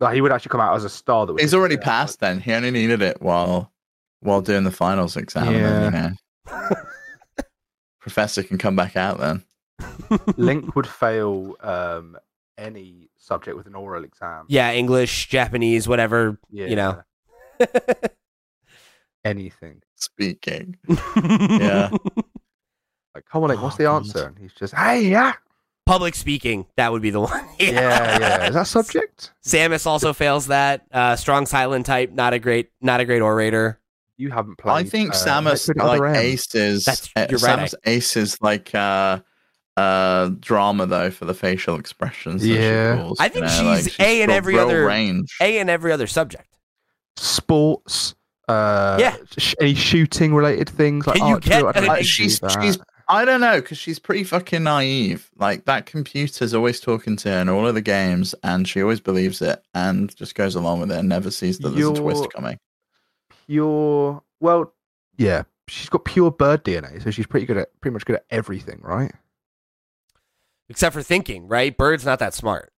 No, 0.02 0.08
he 0.08 0.20
would 0.22 0.32
actually 0.32 0.50
come 0.50 0.60
out 0.62 0.76
as 0.76 0.84
a 0.86 0.90
star. 0.90 1.28
That 1.28 1.34
would 1.34 1.42
He's 1.42 1.54
already 1.54 1.76
the- 1.76 1.82
passed. 1.84 2.20
Then 2.20 2.40
he 2.40 2.52
only 2.52 2.72
needed 2.72 3.04
it 3.04 3.22
while 3.22 3.72
while 4.22 4.42
doing 4.42 4.64
the 4.64 4.72
finals 4.72 5.16
exam. 5.16 5.50
and 5.54 5.94
then, 5.94 6.18
you 6.48 6.52
know, 6.52 6.76
professor 8.06 8.44
can 8.44 8.60
come 8.60 8.76
back 8.76 8.96
out 8.96 9.18
then. 9.18 9.44
Link 10.38 10.76
would 10.76 10.86
fail 10.86 11.56
um, 11.62 12.16
any 12.56 13.10
subject 13.18 13.58
with 13.58 13.66
an 13.66 13.74
oral 13.74 14.04
exam. 14.04 14.46
Yeah, 14.48 14.72
English, 14.74 15.28
Japanese, 15.28 15.88
whatever. 15.88 16.38
Yeah. 16.52 16.68
You 16.68 16.76
know. 16.76 17.02
anything. 19.26 19.82
Speaking. 19.96 20.78
Yeah. 21.18 21.90
Like, 23.16 23.26
come 23.26 23.42
on, 23.44 23.50
Link, 23.50 23.62
what's 23.64 23.76
Oh, 23.76 23.84
the 23.84 23.90
answer? 23.90 24.28
And 24.28 24.38
he's 24.38 24.54
just, 24.54 24.76
hey, 24.76 25.02
yeah, 25.02 25.34
Public 25.88 26.14
speaking, 26.14 26.68
that 26.78 26.92
would 26.92 27.02
be 27.02 27.10
the 27.10 27.22
one. 27.22 27.48
yeah. 27.60 27.72
yeah, 27.72 28.20
yeah. 28.20 28.48
Is 28.50 28.54
that 28.54 28.68
subject? 28.68 29.32
Samus 29.44 29.88
also 29.88 30.14
fails 30.14 30.48
that. 30.48 30.86
Uh, 30.92 31.16
strong 31.16 31.48
silent 31.48 31.88
type, 31.88 32.12
not 32.12 32.34
a 32.34 32.40
great, 32.40 32.70
not 32.82 33.00
a 33.00 33.06
great 33.06 33.22
orator. 33.22 33.80
You 34.18 34.32
haven't 34.32 34.58
played. 34.58 34.74
I 34.74 34.84
think 34.90 35.12
uh, 35.12 35.14
Samus 35.14 35.68
Liquid 35.68 35.84
like 35.86 35.98
Other 36.00 36.06
M. 36.08 36.16
aces. 36.16 36.86
That's- 36.86 37.10
uh, 37.16 37.28
Samus 37.28 37.74
aces 37.86 38.38
like 38.42 38.74
uh 38.74 39.20
uh 39.78 40.30
drama 40.40 40.86
though 40.86 41.12
for 41.12 41.26
the 41.26 41.34
facial 41.34 41.78
expressions. 41.78 42.42
that 42.42 42.48
she 42.48 42.56
Yeah. 42.56 42.96
pulls, 42.96 43.20
I 43.20 43.26
you 43.26 43.30
think 43.32 43.46
know, 43.46 43.76
she's 43.76 44.00
like, 44.00 44.08
A 44.08 44.22
in 44.22 44.30
every 44.30 44.58
other- 44.58 44.86
range. 44.86 45.36
A 45.42 45.58
in 45.60 45.70
every 45.70 45.92
other 45.92 46.08
subject. 46.08 46.48
Sports. 47.18 48.16
Uh, 48.48 48.98
Yeah. 49.00 49.16
sh- 49.38 49.56
any 49.60 49.74
shooting 49.74 50.34
related 50.36 50.70
things 50.70 51.08
like 51.08 51.18
Can 51.18 51.28
you 51.28 51.40
get 51.40 51.54
I 51.58 51.60
don't 51.72 51.76
an- 51.78 51.86
know 51.86 51.94
if 51.94 52.00
you 52.02 52.06
she's 52.06 52.40
do 52.40 52.48
she's 52.62 52.78
I 53.08 53.24
don't 53.26 53.42
know 53.42 53.60
because 53.62 53.78
she's 53.78 54.00
pretty 54.00 54.24
fucking 54.24 54.64
naive. 54.64 55.30
Like 55.38 55.66
that 55.66 55.86
computer's 55.86 56.54
always 56.54 56.80
talking 56.80 57.16
to 57.18 57.30
her 57.30 57.40
in 57.42 57.50
all 57.50 57.68
of 57.68 57.76
the 57.76 57.82
games, 57.82 58.34
and 58.44 58.68
she 58.68 58.82
always 58.82 59.00
believes 59.00 59.42
it 59.44 59.62
and 59.76 60.16
just 60.16 60.34
goes 60.36 60.56
along 60.56 60.80
with 60.80 60.92
it 60.92 60.98
and 60.98 61.10
never 61.10 61.30
sees 61.32 61.60
that 61.60 61.70
there's 61.70 61.88
a 61.90 61.94
twist 62.02 62.32
coming. 62.34 62.58
Pure. 63.48 64.22
Well, 64.40 64.74
yeah, 65.18 65.44
she's 65.68 65.90
got 65.90 66.06
pure 66.06 66.32
bird 66.32 66.64
DNA, 66.64 67.02
so 67.04 67.12
she's 67.12 67.28
pretty 67.28 67.46
good 67.46 67.58
at 67.58 67.70
pretty 67.82 67.94
much 67.94 68.06
good 68.06 68.18
at 68.18 68.26
everything, 68.30 68.80
right? 68.82 69.12
Except 70.70 70.94
for 70.94 71.04
thinking, 71.04 71.48
right? 71.48 71.76
Bird's 71.76 72.06
not 72.06 72.20
that 72.20 72.34
smart. 72.34 72.72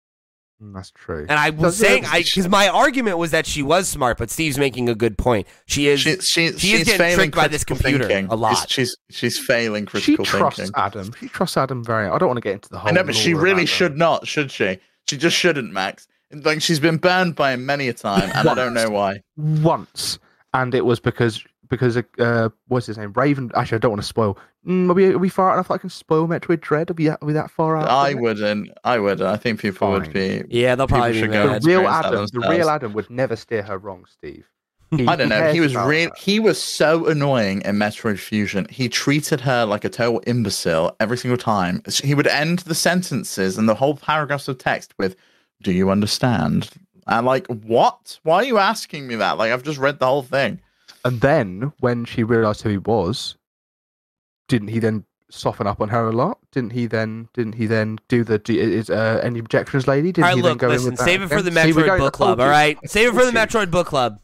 Mm, 0.62 0.74
That's 0.74 0.90
true. 0.92 1.26
And 1.30 1.38
I 1.38 1.50
was 1.52 1.78
Does 1.78 1.82
it- 1.82 1.86
saying, 1.86 2.06
I 2.06 2.24
because 2.24 2.48
my 2.48 2.68
argument 2.68 3.18
was 3.18 3.32
that 3.32 3.46
she 3.46 3.62
was 3.62 3.88
smart, 3.88 4.18
but 4.18 4.30
Steve's 4.32 4.58
making 4.58 4.90
a 4.90 4.96
good 4.96 5.18
point. 5.18 5.48
She 5.68 5.88
is. 5.88 6.00
She, 6.02 6.16
she, 6.16 6.22
she 6.22 6.46
is 6.48 6.60
she's 6.62 6.84
getting 6.86 6.98
failing 6.98 7.16
tricked 7.18 7.36
by 7.36 7.48
this 7.48 7.64
critical 7.64 7.90
computer 7.92 8.08
thinking. 8.08 8.32
a 8.32 8.36
lot. 8.36 8.70
She's, 8.70 8.98
she's 9.10 9.18
she's 9.36 9.40
failing 9.46 9.86
She 9.88 10.16
trusts 10.18 10.60
thinking. 10.60 10.74
Adam. 10.76 11.14
She 11.20 11.28
trusts 11.28 11.58
Adam 11.58 11.84
very. 11.84 12.08
I 12.08 12.18
don't 12.18 12.28
want 12.30 12.38
to 12.38 12.42
get 12.42 12.54
into 12.54 12.70
the 12.70 12.80
whole. 12.80 12.90
I 12.90 12.92
know, 12.92 13.04
but 13.04 13.16
she 13.16 13.34
really 13.34 13.52
Adam. 13.64 13.66
should 13.68 13.98
not, 13.98 14.26
should 14.28 14.50
she? 14.50 14.80
She 15.08 15.18
just 15.18 15.36
shouldn't, 15.38 15.72
Max. 15.72 16.08
Like 16.32 16.62
she's 16.62 16.80
been 16.80 16.98
burned 16.98 17.36
by 17.36 17.52
him 17.52 17.66
many 17.68 17.88
a 17.88 17.94
time, 17.94 18.32
and 18.34 18.48
I 18.50 18.56
don't 18.56 18.74
know 18.74 18.90
why. 18.90 19.22
once, 19.38 20.18
and 20.56 20.74
it 20.74 20.86
was 20.86 21.00
because 21.00 21.44
because 21.70 21.98
uh, 22.20 22.50
what's 22.68 22.86
his 22.86 22.98
name? 22.98 23.14
Raven. 23.14 23.52
Actually, 23.56 23.78
I 23.78 23.80
don't 23.80 23.92
want 23.92 24.02
to 24.02 24.08
spoil. 24.08 24.38
Mm, 24.66 24.90
are 24.90 24.94
we 24.94 25.14
are 25.14 25.18
we 25.18 25.30
far 25.30 25.54
enough? 25.54 25.68
that 25.68 25.76
I 25.76 25.78
can 25.78 25.90
spoil 25.90 26.28
Metroid 26.28 26.62
Dread. 26.62 26.92
Are 26.92 26.94
we 26.94 27.10
are 27.10 27.18
we 27.22 27.34
that 27.34 27.52
far 27.52 27.78
out? 27.78 27.90
I 27.90 28.14
wouldn't. 28.14 28.70
I 28.84 29.00
would. 29.00 29.22
I 29.22 29.38
think 29.38 29.60
people 29.60 29.92
would 29.92 30.12
be. 30.14 30.44
yeah, 30.50 30.76
they'll 30.76 30.88
probably 30.88 31.14
be 31.14 31.20
should 31.20 31.32
go. 31.32 31.60
The 31.60 31.68
real 31.68 31.88
Adam. 31.88 32.28
The 32.32 32.48
real 32.50 32.70
Adam 32.70 32.94
would 32.94 33.10
never 33.10 33.36
steer 33.36 33.64
her 33.64 33.78
wrong, 33.78 34.06
Steve. 34.08 34.48
I 34.92 35.16
don't 35.16 35.30
know. 35.30 35.52
He 35.52 35.60
was 35.60 35.74
about 35.74 35.88
real. 35.88 36.12
He 36.18 36.40
was 36.40 36.62
so 36.62 37.08
annoying 37.08 37.62
in 37.62 37.76
Metroid 37.76 38.20
Fusion. 38.20 38.68
He 38.70 38.88
treated 38.88 39.42
her 39.42 39.66
like 39.66 39.84
a 39.84 39.90
total 39.90 40.22
imbecile 40.26 40.96
every 41.00 41.18
single 41.18 41.38
time. 41.38 41.82
He 42.04 42.14
would 42.14 42.28
end 42.28 42.60
the 42.60 42.76
sentences 42.76 43.58
and 43.58 43.68
the 43.68 43.76
whole 43.76 43.98
paragraphs 43.98 44.48
of 44.48 44.58
text 44.58 44.94
with, 44.98 45.16
"Do 45.62 45.72
you 45.72 45.90
understand?" 45.90 46.70
And 47.08 47.26
like, 47.26 47.48
what? 47.48 48.20
Why 48.24 48.38
are 48.38 48.44
you 48.44 48.58
asking 48.58 49.08
me 49.08 49.16
that? 49.16 49.38
Like, 49.38 49.52
I've 49.52 49.64
just 49.64 49.78
read 49.78 50.00
the 50.00 50.08
whole 50.08 50.24
thing. 50.24 50.62
And 51.04 51.22
then 51.22 51.72
when 51.80 52.06
she 52.06 52.24
realised 52.24 52.64
who 52.64 52.70
he 52.70 52.78
was, 52.78 53.36
didn't 54.48 54.70
he 54.70 54.80
then 54.80 55.06
soften 55.30 55.68
up 55.68 55.82
on 55.82 55.90
her 55.90 56.08
a 56.08 56.12
lot? 56.12 56.40
Didn't 56.52 56.72
he 56.72 56.88
then? 56.88 57.30
Didn't 57.34 57.54
he 57.54 57.68
then 57.68 58.00
do 58.08 58.24
the? 58.24 58.40
do- 58.40 58.60
Is 58.60 58.90
uh, 58.90 59.22
any 59.24 59.40
objections, 59.40 59.88
lady? 59.88 60.12
Didn't 60.12 60.24
All 60.26 60.30
right, 60.32 60.36
he 60.38 60.42
look, 60.42 60.52
then 60.52 60.58
go 60.58 60.68
in 60.68 60.74
listen, 60.74 60.92
with 60.92 61.00
that 61.00 61.06
save 61.06 61.22
it 61.22 61.28
for 61.28 61.42
the 61.44 61.52
again? 61.52 61.74
See, 61.74 61.80
Metroid 61.80 61.98
Book 62.00 62.14
Club, 62.14 62.40
all 62.40 62.48
you. 62.48 62.78
Save 62.86 63.10
it 63.10 63.14
for 63.14 63.26
the. 63.26 63.32
Metroid 63.32 63.72
Book 63.72 63.88
Club. 63.88 64.20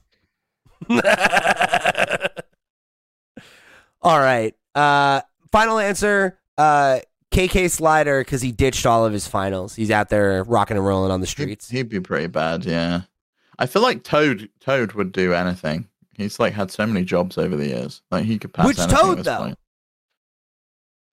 all 4.02 4.20
right. 4.20 4.56
Uh, 4.74 5.22
final 5.52 5.78
answer 5.78 6.40
uh, 6.58 7.00
KK 7.32 7.72
Slider, 7.72 8.22
because 8.22 8.42
he 8.42 8.52
ditched 8.52 8.86
all 8.86 9.06
of 9.06 9.14
his 9.14 9.28
finals. 9.28 9.76
He's 9.76 9.90
out 9.92 10.10
there 10.10 10.44
rocking 10.44 10.78
and 10.78 10.86
rolling 10.86 11.12
on 11.12 11.22
the 11.22 11.26
He'd, 11.28 11.32
streets. 11.32 11.70
he'd 11.70 11.90
be 11.90 12.00
pretty 12.00 12.28
bad. 12.28 12.66
Yeah. 12.66 13.02
I 13.58 13.66
feel 13.68 13.82
like 13.82 14.04
Toad. 14.04 14.50
Toad 14.60 14.94
would 14.94 15.12
do 15.12 15.34
anything. 15.34 15.88
He's 16.18 16.40
like 16.40 16.54
had 16.54 16.72
so 16.72 16.86
many 16.86 17.06
jobs 17.06 17.38
over 17.38 17.56
the 17.56 17.68
years. 17.68 18.02
Like 18.12 18.26
he 18.26 18.38
could 18.38 18.54
pass. 18.54 18.66
Which 18.68 18.80
anything 18.80 18.98
at 18.98 19.02
Toad, 19.02 19.18
this 19.20 19.26
though? 19.26 19.38
point. 19.38 19.58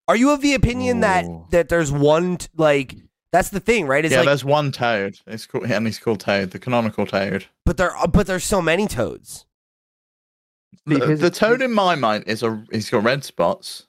Are 0.08 0.16
you 0.16 0.30
of 0.30 0.40
the 0.40 0.54
opinion 0.54 1.00
that 1.00 1.26
Ooh. 1.26 1.46
that 1.50 1.68
there's 1.68 1.92
one, 1.92 2.38
t- 2.38 2.48
like, 2.56 2.96
that's 3.30 3.50
the 3.50 3.60
thing, 3.60 3.86
right? 3.86 4.04
It's 4.04 4.12
yeah, 4.12 4.20
like, 4.20 4.26
there's 4.26 4.44
one 4.44 4.72
Toad. 4.72 5.20
It's 5.26 5.44
called, 5.46 5.70
and 5.70 5.86
he's 5.86 5.98
called 5.98 6.20
Toad, 6.20 6.50
the 6.50 6.58
canonical 6.58 7.04
Toad. 7.06 7.44
but 7.66 7.76
there, 7.76 7.92
but 8.10 8.26
there's 8.26 8.44
so 8.44 8.62
many 8.62 8.86
toads. 8.86 9.44
The, 10.86 11.16
the 11.16 11.30
Toad 11.30 11.60
in 11.60 11.72
my 11.72 11.94
mind 11.94 12.24
is 12.26 12.42
a 12.42 12.64
he's 12.72 12.88
got 12.88 13.04
red 13.04 13.22
spots 13.22 13.86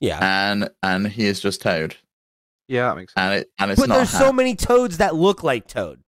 Yeah. 0.00 0.18
and 0.50 0.68
and 0.82 1.06
he 1.08 1.26
is 1.26 1.40
just 1.40 1.62
Toad 1.62 1.96
Yeah, 2.68 2.88
that 2.88 2.96
makes 2.96 3.14
sense. 3.14 3.22
and 3.22 3.34
it 3.40 3.50
and 3.58 3.70
it's 3.70 3.80
But 3.80 3.88
not 3.88 3.96
there's 3.96 4.12
Hat. 4.12 4.20
so 4.20 4.32
many 4.32 4.54
toads 4.54 4.98
that 4.98 5.14
look 5.14 5.42
like 5.42 5.66
Toad. 5.66 6.00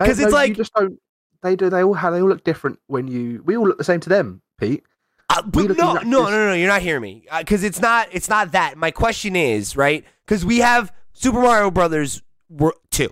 'Cause 0.00 0.18
it's 0.18 0.30
no, 0.30 0.36
like- 0.36 0.50
you 0.50 0.54
just 0.54 0.72
don't. 0.74 0.98
They 1.42 1.54
do. 1.56 1.70
They 1.70 1.82
all 1.84 1.94
have. 1.94 2.12
They 2.12 2.20
all 2.20 2.28
look 2.28 2.42
different 2.44 2.80
when 2.88 3.06
you. 3.06 3.42
We 3.44 3.56
all 3.56 3.66
look 3.68 3.78
the 3.78 3.84
same 3.84 4.00
to 4.00 4.08
them, 4.08 4.42
Pete. 4.58 4.84
Uh, 5.30 5.42
but 5.42 5.54
no, 5.56 5.70
exactly 5.72 6.10
no, 6.10 6.24
the 6.24 6.30
no, 6.30 6.46
no, 6.48 6.52
you're 6.54 6.66
not 6.68 6.82
hearing 6.82 7.02
me 7.02 7.24
because 7.38 7.62
it's 7.62 7.80
not. 7.80 8.08
It's 8.12 8.28
not 8.28 8.52
that. 8.52 8.76
My 8.76 8.90
question 8.90 9.36
is 9.36 9.76
right 9.76 10.04
because 10.26 10.44
we 10.44 10.58
have 10.58 10.92
Super 11.12 11.40
Mario 11.40 11.70
Brothers 11.70 12.22
wor- 12.48 12.74
two, 12.90 13.10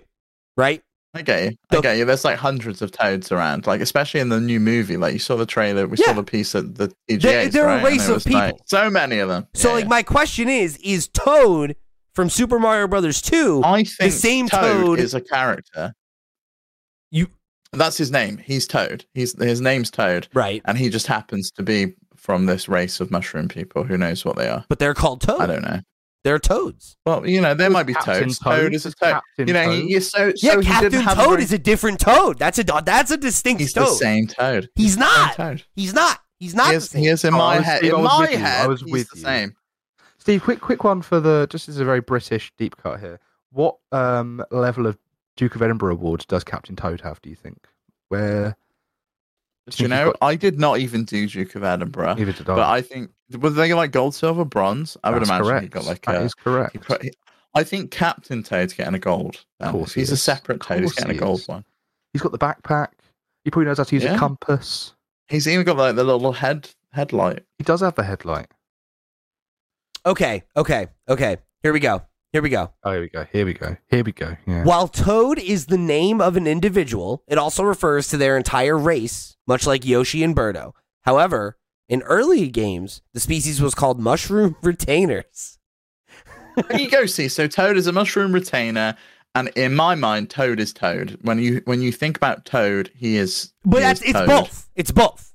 right? 0.57 0.83
I 1.17 1.21
get 1.23 1.43
you. 1.43 1.51
I 1.71 1.81
get 1.81 1.97
you. 1.97 2.05
There's 2.05 2.23
like 2.25 2.37
hundreds 2.37 2.81
of 2.81 2.91
toads 2.91 3.31
around, 3.31 3.65
like 3.67 3.81
especially 3.81 4.19
in 4.19 4.29
the 4.29 4.39
new 4.39 4.59
movie. 4.59 4.97
Like 4.97 5.13
you 5.13 5.19
saw 5.19 5.35
the 5.35 5.45
trailer, 5.45 5.87
we 5.87 5.97
saw 5.97 6.07
Yeah. 6.11 6.13
the 6.13 6.23
piece 6.23 6.53
at 6.55 6.75
the 6.75 6.91
EGA. 7.07 7.27
They- 7.27 7.47
they're 7.47 7.69
a 7.69 7.83
race 7.83 8.07
of 8.07 8.15
was 8.15 8.29
like- 8.29 8.53
people. 8.53 8.65
so 8.67 8.89
many 8.89 9.19
of 9.19 9.29
them. 9.29 9.47
So 9.53 9.69
Yeah, 9.69 9.73
like 9.75 9.83
yeah. 9.85 9.89
my 9.89 10.03
question 10.03 10.47
is: 10.49 10.77
Is 10.77 11.07
Toad 11.07 11.75
from 12.13 12.29
Super 12.29 12.59
Mario 12.59 12.87
Brothers 12.87 13.21
two? 13.21 13.61
I 13.65 13.77
think 13.83 13.89
the 13.99 14.11
same 14.11 14.47
Toad, 14.47 14.61
Toad- 14.85 14.99
is 14.99 15.13
a 15.13 15.21
character. 15.21 15.93
You 17.11 17.27
That's 17.73 17.97
his 17.97 18.11
name. 18.11 18.37
He's 18.37 18.67
Toad. 18.67 19.05
He's 19.13 19.39
his 19.41 19.61
name's 19.61 19.91
Toad, 19.91 20.27
right? 20.33 20.61
and 20.65 20.77
he 20.77 20.89
just 20.89 21.07
happens 21.07 21.51
to 21.51 21.63
be 21.63 21.93
from 22.15 22.45
this 22.45 22.67
race 22.67 22.99
of 22.99 23.11
mushroom 23.11 23.47
people. 23.47 23.83
Who 23.83 23.97
knows 23.97 24.23
what 24.25 24.35
they 24.35 24.47
are? 24.49 24.65
But 24.69 24.79
they're 24.79 24.93
called 24.93 25.21
Toad. 25.21 25.41
I 25.41 25.45
don't 25.45 25.61
know. 25.61 25.79
They're 26.23 26.39
toads. 26.39 26.97
Well, 27.05 27.25
you 27.27 27.39
know, 27.39 27.53
there 27.53 27.69
might 27.69 27.83
be 27.83 27.93
Captain 27.93 28.23
toads. 28.23 28.39
Toad. 28.39 28.59
Toad 28.61 28.73
is 28.73 28.85
a 28.85 28.91
toad. 28.91 29.13
Captain 29.13 29.47
You 29.47 29.53
know, 29.53 29.65
Toad. 29.65 29.73
he, 29.83 29.87
he's 29.93 30.09
so, 30.09 30.33
Yeah, 30.37 30.53
so 30.53 30.59
he 30.59 30.65
Captain 30.65 30.91
didn't 30.91 31.03
have 31.05 31.17
a 31.19 31.21
Toad 31.23 31.29
very- 31.31 31.43
is 31.43 31.53
a 31.53 31.57
different 31.59 31.99
Toad. 31.99 32.37
That's 32.39 32.59
a 32.59 32.63
that's 32.63 33.11
a 33.11 33.17
distinct 33.17 33.61
He's 33.61 33.73
Toad. 33.73 33.85
the 33.87 33.91
same 33.93 34.27
Toad. 34.27 34.69
He's 34.75 34.95
the 34.95 35.01
not. 35.01 35.35
Toad. 35.35 35.63
He's 35.75 35.93
not. 35.93 36.19
He's 36.39 36.53
not. 36.53 36.67
He 36.69 36.73
the 36.75 36.81
same. 36.81 37.01
he 37.03 37.07
is 37.07 37.23
in 37.23 37.33
Oh, 37.33 37.37
I 37.39 37.57
my 37.57 37.61
head. 37.63 37.83
I 37.83 37.87
In 37.87 37.93
was 38.01 38.03
my 38.03 38.19
with 38.21 38.31
you. 38.39 38.45
I 38.45 38.67
was 38.67 38.81
he's 38.81 38.91
with 38.91 39.09
the 39.11 39.17
you. 39.17 39.23
same. 39.23 39.55
Steve, 40.17 40.43
quick, 40.43 40.59
quick 40.59 40.83
one 40.83 41.01
for 41.01 41.19
the. 41.21 41.47
Just 41.49 41.69
as 41.69 41.79
a 41.79 41.85
very 41.85 42.01
British 42.01 42.51
deep 42.57 42.75
cut 42.77 42.99
here. 42.99 43.19
What 43.51 43.77
um 43.93 44.43
level 44.51 44.85
of 44.85 44.97
Duke 45.37 45.55
of 45.55 45.61
Edinburgh 45.61 45.93
awards 45.93 46.25
does 46.25 46.43
Captain 46.43 46.75
Toad 46.75 46.99
have? 47.01 47.21
Do 47.21 47.29
you 47.29 47.35
think? 47.35 47.67
Where? 48.09 48.57
Do 49.69 49.83
you 49.83 49.89
know, 49.89 50.07
got- 50.07 50.17
I 50.21 50.35
did 50.35 50.59
not 50.59 50.79
even 50.79 51.03
do 51.05 51.27
Duke 51.27 51.55
of 51.55 51.63
Edinburgh, 51.63 52.15
Neither 52.15 52.31
did 52.33 52.49
I. 52.49 52.55
but 52.55 52.69
I 52.69 52.81
think 52.81 53.11
were 53.31 53.49
they 53.49 53.73
like 53.73 53.91
gold, 53.91 54.15
silver, 54.15 54.45
bronze? 54.45 54.95
I 55.03 55.11
would 55.11 55.23
imagine 55.23 55.45
correct. 55.45 55.63
he 55.63 55.69
got 55.69 55.85
like 55.85 56.05
That 56.05 56.15
a. 56.15 56.21
is 56.21 56.33
correct. 56.33 56.73
he 56.73 56.79
put- 56.79 57.03
he- 57.03 57.13
I 57.53 57.63
think 57.63 57.89
Captain 57.91 58.43
Toad's 58.43 58.73
getting 58.73 58.93
a 58.93 58.99
gold. 58.99 59.43
Of 59.59 59.67
Um, 59.67 59.71
course 59.73 59.89
if 59.89 59.95
he 59.95 60.01
he's 60.01 60.11
a 60.11 60.17
separate 60.17 60.61
Of 60.61 60.67
Toad. 60.67 60.81
He's 60.81 60.91
course 60.93 61.03
getting 61.03 61.17
a 61.17 61.19
gold 61.19 61.39
is. 61.39 61.47
one. 61.47 61.65
He's 62.13 62.21
got 62.21 62.31
the 62.31 62.37
backpack. 62.37 62.89
He 63.43 63.49
probably 63.51 63.65
knows 63.67 63.77
how 63.79 63.83
to 63.85 63.95
use 63.95 64.03
Yeah. 64.03 64.15
a 64.15 64.19
compass. 64.19 64.93
He's 65.27 65.47
even 65.47 65.65
got 65.65 65.77
like 65.77 65.95
the 65.95 66.03
little 66.03 66.33
head 66.33 66.69
headlight. 66.91 67.43
He 67.57 67.63
does 67.63 67.81
have 67.81 67.95
the 67.95 68.03
headlight. 68.03 68.47
Okay. 70.05 70.43
Okay. 70.55 70.87
Okay. 71.09 71.37
Here 71.63 71.73
we 71.73 71.79
go. 71.79 72.01
Here 72.33 72.41
we 72.41 72.49
go. 72.49 72.71
Oh, 72.83 72.91
here 72.91 73.01
we 73.01 73.09
go. 73.09 73.25
Here 73.31 73.45
we 73.45 73.53
go. 73.53 73.77
Here 73.89 74.03
we 74.03 74.11
go. 74.11 74.37
Yeah. 74.45 74.63
While 74.63 74.87
Toad 74.87 75.39
is 75.39 75.65
the 75.67 75.77
name 75.77 76.21
of 76.21 76.35
an 76.37 76.45
individual, 76.45 77.23
it 77.27 77.37
also 77.37 77.63
refers 77.63 78.07
to 78.09 78.17
their 78.17 78.37
entire 78.37 78.77
race, 78.77 79.37
much 79.47 79.65
like 79.65 79.85
Yoshi 79.85 80.23
and 80.23 80.35
Birdo. 80.35 80.73
However, 81.03 81.57
in 81.89 82.01
early 82.03 82.47
games, 82.49 83.01
the 83.13 83.19
species 83.19 83.61
was 83.61 83.73
called 83.75 83.99
mushroom 83.99 84.55
retainers. 84.61 85.57
there 86.69 86.79
you 86.79 86.89
go. 86.89 87.05
See, 87.05 87.27
so 87.27 87.47
Toad 87.47 87.77
is 87.77 87.87
a 87.87 87.91
mushroom 87.93 88.31
retainer, 88.33 88.95
and 89.35 89.49
in 89.55 89.75
my 89.75 89.95
mind, 89.95 90.29
Toad 90.29 90.59
is 90.59 90.73
Toad. 90.73 91.17
When 91.21 91.39
you 91.39 91.61
when 91.65 91.81
you 91.81 91.91
think 91.91 92.17
about 92.17 92.45
Toad, 92.45 92.91
he 92.95 93.17
is. 93.17 93.53
But 93.63 93.77
he 93.77 93.83
that's 93.83 94.01
is 94.01 94.09
it's 94.09 94.19
Toad. 94.19 94.27
both. 94.27 94.69
It's 94.75 94.91
both. 94.91 95.33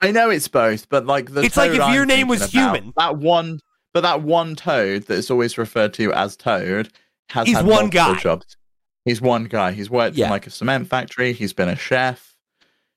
I 0.00 0.12
know 0.12 0.30
it's 0.30 0.48
both, 0.48 0.88
but 0.88 1.06
like 1.06 1.32
the 1.32 1.42
It's 1.42 1.56
like 1.56 1.70
if 1.70 1.76
your 1.76 1.84
I'm 2.02 2.08
name 2.08 2.28
was 2.28 2.40
about, 2.40 2.50
human. 2.76 2.92
That 2.96 3.16
one, 3.16 3.60
but 3.94 4.02
that 4.02 4.22
one 4.22 4.54
Toad 4.56 5.04
that 5.04 5.14
is 5.14 5.30
always 5.30 5.58
referred 5.58 5.94
to 5.94 6.12
as 6.12 6.36
Toad 6.36 6.88
has 7.30 7.46
He's 7.48 7.56
had 7.56 7.66
one 7.66 7.88
guy. 7.90 8.14
jobs. 8.18 8.56
He's 9.04 9.20
one 9.20 9.44
guy. 9.44 9.72
He's 9.72 9.90
worked 9.90 10.16
Yeah. 10.16 10.26
in 10.26 10.30
like 10.30 10.46
a 10.46 10.50
cement 10.50 10.88
factory. 10.88 11.32
He's 11.32 11.52
been 11.52 11.68
a 11.68 11.76
chef. 11.76 12.36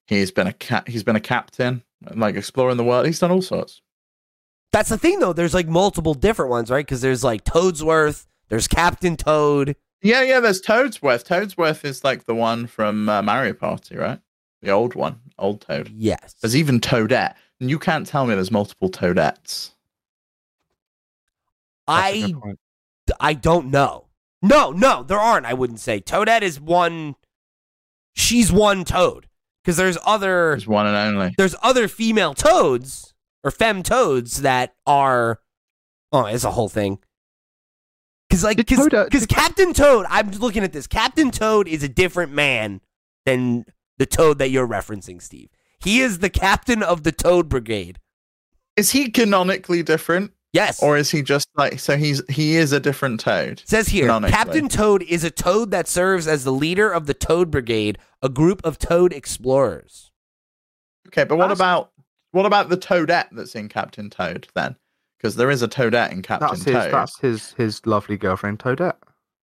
He's 0.08 0.32
been 0.32 0.48
a 0.48 0.54
cat. 0.54 0.88
He's 0.88 1.04
been 1.04 1.16
a 1.16 1.20
captain, 1.22 1.84
like 2.14 2.36
exploring 2.36 2.78
the 2.78 2.84
world. 2.84 3.06
He's 3.06 3.20
done 3.20 3.32
all 3.32 3.42
sorts. 3.42 3.82
That's 4.72 4.90
the 4.90 4.98
thing, 4.98 5.20
though. 5.20 5.34
There's 5.34 5.54
like 5.54 5.68
multiple 5.68 6.14
different 6.14 6.52
ones, 6.52 6.72
right? 6.72 6.86
Because 6.86 7.02
there's 7.02 7.24
like 7.24 7.44
Toadsworth, 7.44 8.26
there's 8.50 8.68
Captain 8.68 9.18
Toad. 9.18 9.76
Yeah, 10.02 10.24
yeah. 10.24 10.40
There's 10.40 10.62
Toadsworth. 10.62 11.26
Toadsworth 11.26 11.86
is 11.86 12.04
like 12.04 12.26
the 12.26 12.36
one 12.36 12.68
from 12.68 13.08
uh, 13.10 13.22
Mario 13.22 13.54
Party, 13.54 13.98
right? 13.98 14.20
The 14.62 14.72
old 14.72 14.96
one, 14.96 15.20
old 15.38 15.62
Toad. 15.62 15.92
Yes. 15.96 16.36
There's 16.42 16.56
even 16.56 16.80
Toadette. 16.80 17.36
And 17.60 17.70
you 17.70 17.78
can't 17.78 18.08
tell 18.08 18.26
me 18.26 18.34
there's 18.34 18.52
multiple 18.52 18.90
Toadettes. 18.90 19.72
That's 21.88 21.90
a 21.90 21.94
I 21.94 22.22
good 22.22 22.42
point. 22.42 22.60
I 23.20 23.34
don't 23.34 23.70
know. 23.70 24.08
No, 24.42 24.72
no, 24.72 25.04
there 25.04 25.20
aren't. 25.20 25.46
I 25.46 25.54
wouldn't 25.54 25.80
say 25.80 26.00
Toadette 26.00 26.42
is 26.42 26.60
one. 26.60 27.16
She's 28.14 28.52
one 28.52 28.84
Toad 28.86 29.28
because 29.64 29.78
there's 29.78 29.98
other 30.06 30.52
There's 30.52 30.68
one 30.68 30.88
and 30.88 30.96
only. 30.96 31.34
there's 31.38 31.56
other 31.62 31.88
female 31.88 32.34
Toads 32.34 33.14
or 33.44 33.52
fem 33.52 33.84
Toads 33.84 34.42
that 34.42 34.76
are. 34.86 35.40
Oh, 36.12 36.26
it's 36.26 36.44
a 36.44 36.52
whole 36.52 36.70
thing. 36.70 37.00
Because 38.30 38.44
like, 38.44 38.58
Did 38.58 38.68
because 38.68 39.26
Captain 39.26 39.74
Toad, 39.74 40.06
I'm 40.10 40.32
looking 40.32 40.64
at 40.64 40.74
this. 40.74 40.88
Captain 40.88 41.32
Toad 41.32 41.68
is 41.68 41.84
a 41.84 41.90
different 41.90 42.32
man 42.32 42.82
than 43.26 43.66
the 43.98 44.06
Toad 44.06 44.38
that 44.40 44.50
you're 44.52 44.68
referencing, 44.68 45.22
Steve. 45.22 45.50
He 45.84 46.02
is 46.02 46.20
the 46.20 46.30
captain 46.30 46.82
of 46.82 47.04
the 47.04 47.12
Toad 47.12 47.50
Brigade. 47.50 48.00
Is 48.78 48.92
he 48.92 49.10
canonically 49.10 49.84
different, 49.84 50.32
Yes. 50.54 50.84
or 50.84 50.98
is 50.98 51.10
he 51.10 51.22
just 51.22 51.48
like 51.56 51.80
so? 51.80 51.96
He's 51.98 52.22
he 52.30 52.58
is 52.58 52.72
a 52.74 52.80
different 52.80 53.20
Toad. 53.22 53.62
Says 53.66 53.88
here, 53.88 54.08
Captain 54.28 54.68
Toad 54.68 55.02
is 55.04 55.24
a 55.24 55.32
Toad 55.32 55.72
that 55.72 55.88
serves 55.88 56.28
as 56.28 56.44
the 56.44 56.52
leader 56.52 56.92
of 56.92 57.06
the 57.06 57.14
Toad 57.14 57.50
Brigade, 57.50 57.98
a 58.22 58.28
group 58.30 58.62
of 58.66 58.78
Toad 58.78 59.14
explorers. 59.14 60.12
Okay, 61.08 61.24
but 61.24 61.38
what 61.38 61.48
That's- 61.48 61.58
about 61.60 61.92
what 62.32 62.46
about 62.46 62.70
the 62.70 62.78
Toadette 62.78 63.28
that's 63.32 63.56
in 63.56 63.70
Captain 63.70 64.10
Toad 64.10 64.48
then? 64.56 64.76
Because 65.18 65.36
there 65.36 65.52
is 65.52 65.62
a 65.62 65.68
Toadette 65.68 66.12
in 66.12 66.22
Captain 66.22 66.50
That's 66.50 66.64
his. 66.64 66.74
Toad, 66.74 66.94
That's 66.94 67.20
his. 67.20 67.54
His 67.54 67.86
lovely 67.86 68.18
girlfriend 68.18 68.60
Toadette. 68.60 68.96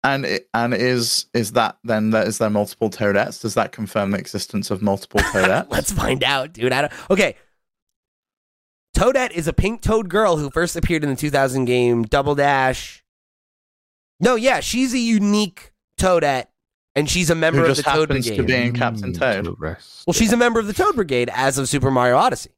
and 0.05 0.25
it, 0.25 0.49
and 0.55 0.73
is 0.75 1.27
is 1.35 1.53
that 1.53 1.77
then 1.85 2.11
there, 2.11 2.27
is 2.27 2.39
there 2.39 2.51
multiple 2.51 2.89
Toadettes? 2.91 3.41
Does 3.41 3.55
that 3.55 3.73
confirm 3.73 4.11
the 4.13 4.19
existence 4.19 4.71
of 4.71 4.81
multiple 4.83 5.21
Toadettes? 5.33 5.67
Let's 5.71 5.93
find 5.93 6.23
out, 6.25 6.53
dude. 6.53 6.73
I 6.73 6.83
don't, 6.83 6.93
okay. 7.11 7.37
Toadette 8.99 9.31
is 9.33 9.47
a 9.47 9.53
pink 9.53 9.81
toad 9.81 10.09
girl 10.09 10.37
who 10.39 10.51
first 10.51 10.75
appeared 10.75 11.05
in 11.05 11.11
the 11.11 11.17
2000 11.17 11.67
game 11.67 12.03
Double 12.03 12.35
Dash. 12.35 13.05
No, 14.19 14.35
yeah, 14.35 14.59
she's 14.61 14.93
a 14.93 14.99
unique 14.99 15.73
Toadette, 15.99 16.47
and 16.97 17.09
she's 17.09 17.31
a 17.31 17.35
member 17.37 17.61
Who 17.61 17.67
of 17.67 17.77
just 17.77 17.85
the 17.85 17.91
Toad 17.93 18.09
happens 18.11 18.27
to 18.27 18.43
be 18.43 18.55
in 18.55 18.73
Captain 18.75 19.13
Toad. 19.13 19.45
to 19.45 19.51
the 19.51 19.57
rest. 19.57 20.05
well, 20.07 20.15
she's 20.15 20.33
a 20.33 20.37
member 20.37 20.59
of 20.59 20.67
the 20.67 20.73
Toad 20.73 20.97
Brigade 20.97 21.31
as 21.33 21.59
of 21.59 21.69
Super 21.69 21.91
Mario 21.93 22.17
Odyssey. 22.17 22.51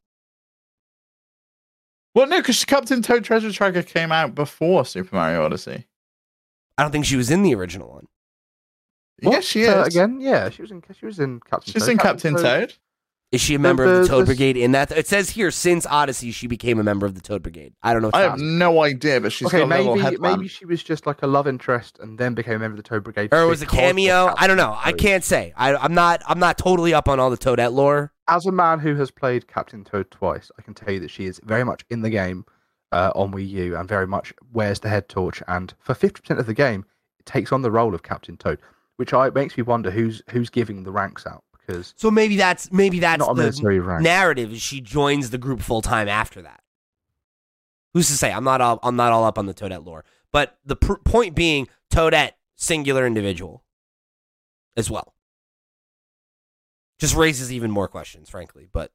well, 2.14 2.26
no, 2.26 2.38
because 2.40 2.64
Captain 2.64 3.02
Toad 3.02 3.22
Treasure 3.24 3.52
Tracker 3.52 3.82
came 3.82 4.10
out 4.10 4.34
before 4.34 4.86
Super 4.86 5.14
Mario 5.14 5.44
Odyssey. 5.44 5.86
I 6.78 6.82
don't 6.82 6.92
think 6.92 7.04
she 7.04 7.16
was 7.16 7.30
in 7.30 7.42
the 7.42 7.54
original 7.54 7.90
one. 7.90 8.06
What? 9.20 9.32
Yes, 9.32 9.44
she 9.44 9.64
Say 9.64 9.70
that 9.70 9.88
is. 9.88 9.94
again. 9.94 10.18
Yeah, 10.22 10.48
she 10.48 10.62
was 10.62 10.70
in. 10.70 10.82
She 10.98 11.04
was 11.04 11.20
in 11.20 11.40
Captain. 11.40 11.70
She's 11.74 11.82
Toad. 11.82 11.90
in 11.90 11.98
Captain 11.98 12.34
Toad. 12.36 12.74
Is 13.32 13.40
she 13.40 13.54
a 13.54 13.60
member 13.60 13.84
of 13.84 13.90
the 13.94 14.00
the- 14.02 14.08
Toad 14.08 14.22
the- 14.22 14.26
Brigade 14.26 14.56
in 14.56 14.72
that? 14.72 14.90
It 14.90 15.06
says 15.06 15.30
here 15.30 15.52
since 15.52 15.86
Odyssey, 15.86 16.32
she 16.32 16.48
became 16.48 16.80
a 16.80 16.82
member 16.82 17.06
of 17.06 17.14
the 17.14 17.20
Toad 17.20 17.44
Brigade. 17.44 17.74
I 17.80 17.92
don't 17.92 18.02
know. 18.02 18.08
If 18.08 18.14
I 18.14 18.22
have 18.22 18.32
that's- 18.32 18.42
no 18.42 18.82
idea, 18.82 19.20
but 19.20 19.30
she's 19.30 19.46
okay, 19.46 19.60
got 19.60 19.66
a 19.72 19.78
little 19.78 19.96
maybe 19.96 20.16
maybe 20.18 20.48
she 20.48 20.64
was 20.64 20.82
just 20.82 21.06
like 21.06 21.22
a 21.22 21.28
love 21.28 21.46
interest 21.46 21.98
and 22.00 22.18
then 22.18 22.34
became 22.34 22.56
a 22.56 22.58
member 22.58 22.76
of 22.76 22.82
the 22.82 22.88
Toad 22.88 23.04
Brigade. 23.04 23.32
or 23.32 23.46
was 23.46 23.62
it 23.62 23.66
because 23.66 23.78
of 23.78 23.80
cameo? 23.84 24.34
I 24.36 24.48
don't 24.48 24.56
know. 24.56 24.76
I 24.82 24.92
can't 24.92 25.22
say. 25.22 25.52
I, 25.56 25.76
I'm 25.76 25.94
not. 25.94 26.22
I'm 26.26 26.40
not 26.40 26.58
totally 26.58 26.92
up 26.92 27.08
on 27.08 27.20
all 27.20 27.30
the 27.30 27.38
Toadette 27.38 27.72
lore. 27.72 28.12
As 28.26 28.46
a 28.46 28.52
man 28.52 28.80
who 28.80 28.96
has 28.96 29.10
played 29.12 29.46
Captain 29.46 29.84
Toad 29.84 30.10
twice, 30.10 30.50
I 30.58 30.62
can 30.62 30.74
tell 30.74 30.92
you 30.92 31.00
that 31.00 31.10
she 31.10 31.26
is 31.26 31.40
very 31.44 31.64
much 31.64 31.84
in 31.88 32.02
the 32.02 32.10
game 32.10 32.44
uh, 32.90 33.12
on 33.14 33.32
Wii 33.32 33.48
U 33.48 33.76
and 33.76 33.88
very 33.88 34.06
much 34.08 34.32
wears 34.52 34.80
the 34.80 34.88
head 34.88 35.08
torch. 35.08 35.40
And 35.46 35.72
for 35.78 35.94
fifty 35.94 36.20
percent 36.20 36.40
of 36.40 36.46
the 36.46 36.54
game, 36.54 36.84
it 37.20 37.26
takes 37.26 37.52
on 37.52 37.62
the 37.62 37.70
role 37.70 37.94
of 37.94 38.02
Captain 38.02 38.36
Toad, 38.36 38.58
which 38.96 39.14
I 39.14 39.30
makes 39.30 39.56
me 39.56 39.62
wonder 39.62 39.92
who's 39.92 40.20
who's 40.30 40.50
giving 40.50 40.82
the 40.82 40.90
ranks 40.90 41.26
out 41.28 41.44
because 41.70 41.94
So 41.96 42.10
maybe 42.10 42.36
that's 42.36 42.70
maybe 42.72 43.00
that's 43.00 43.18
not 43.20 43.30
a 43.32 43.34
the 43.34 43.42
military 43.42 43.80
rank. 43.80 44.02
narrative. 44.02 44.52
is 44.52 44.60
She 44.62 44.80
joins 44.80 45.30
the 45.30 45.38
group 45.38 45.60
full 45.60 45.82
time 45.82 46.08
after 46.08 46.42
that. 46.42 46.60
Who's 47.94 48.08
to 48.08 48.14
say? 48.14 48.32
I'm 48.32 48.44
not 48.44 48.60
all. 48.60 48.78
I'm 48.82 48.96
not 48.96 49.12
all 49.12 49.24
up 49.24 49.38
on 49.38 49.46
the 49.46 49.54
Toadette 49.54 49.84
lore. 49.84 50.04
But 50.32 50.58
the 50.64 50.76
pr- 50.76 50.94
point 51.04 51.34
being, 51.34 51.68
Toadette 51.92 52.32
singular 52.56 53.06
individual, 53.06 53.64
as 54.76 54.88
well. 54.90 55.14
Just 57.00 57.16
raises 57.16 57.52
even 57.52 57.70
more 57.70 57.88
questions, 57.88 58.28
frankly. 58.30 58.68
But 58.72 58.92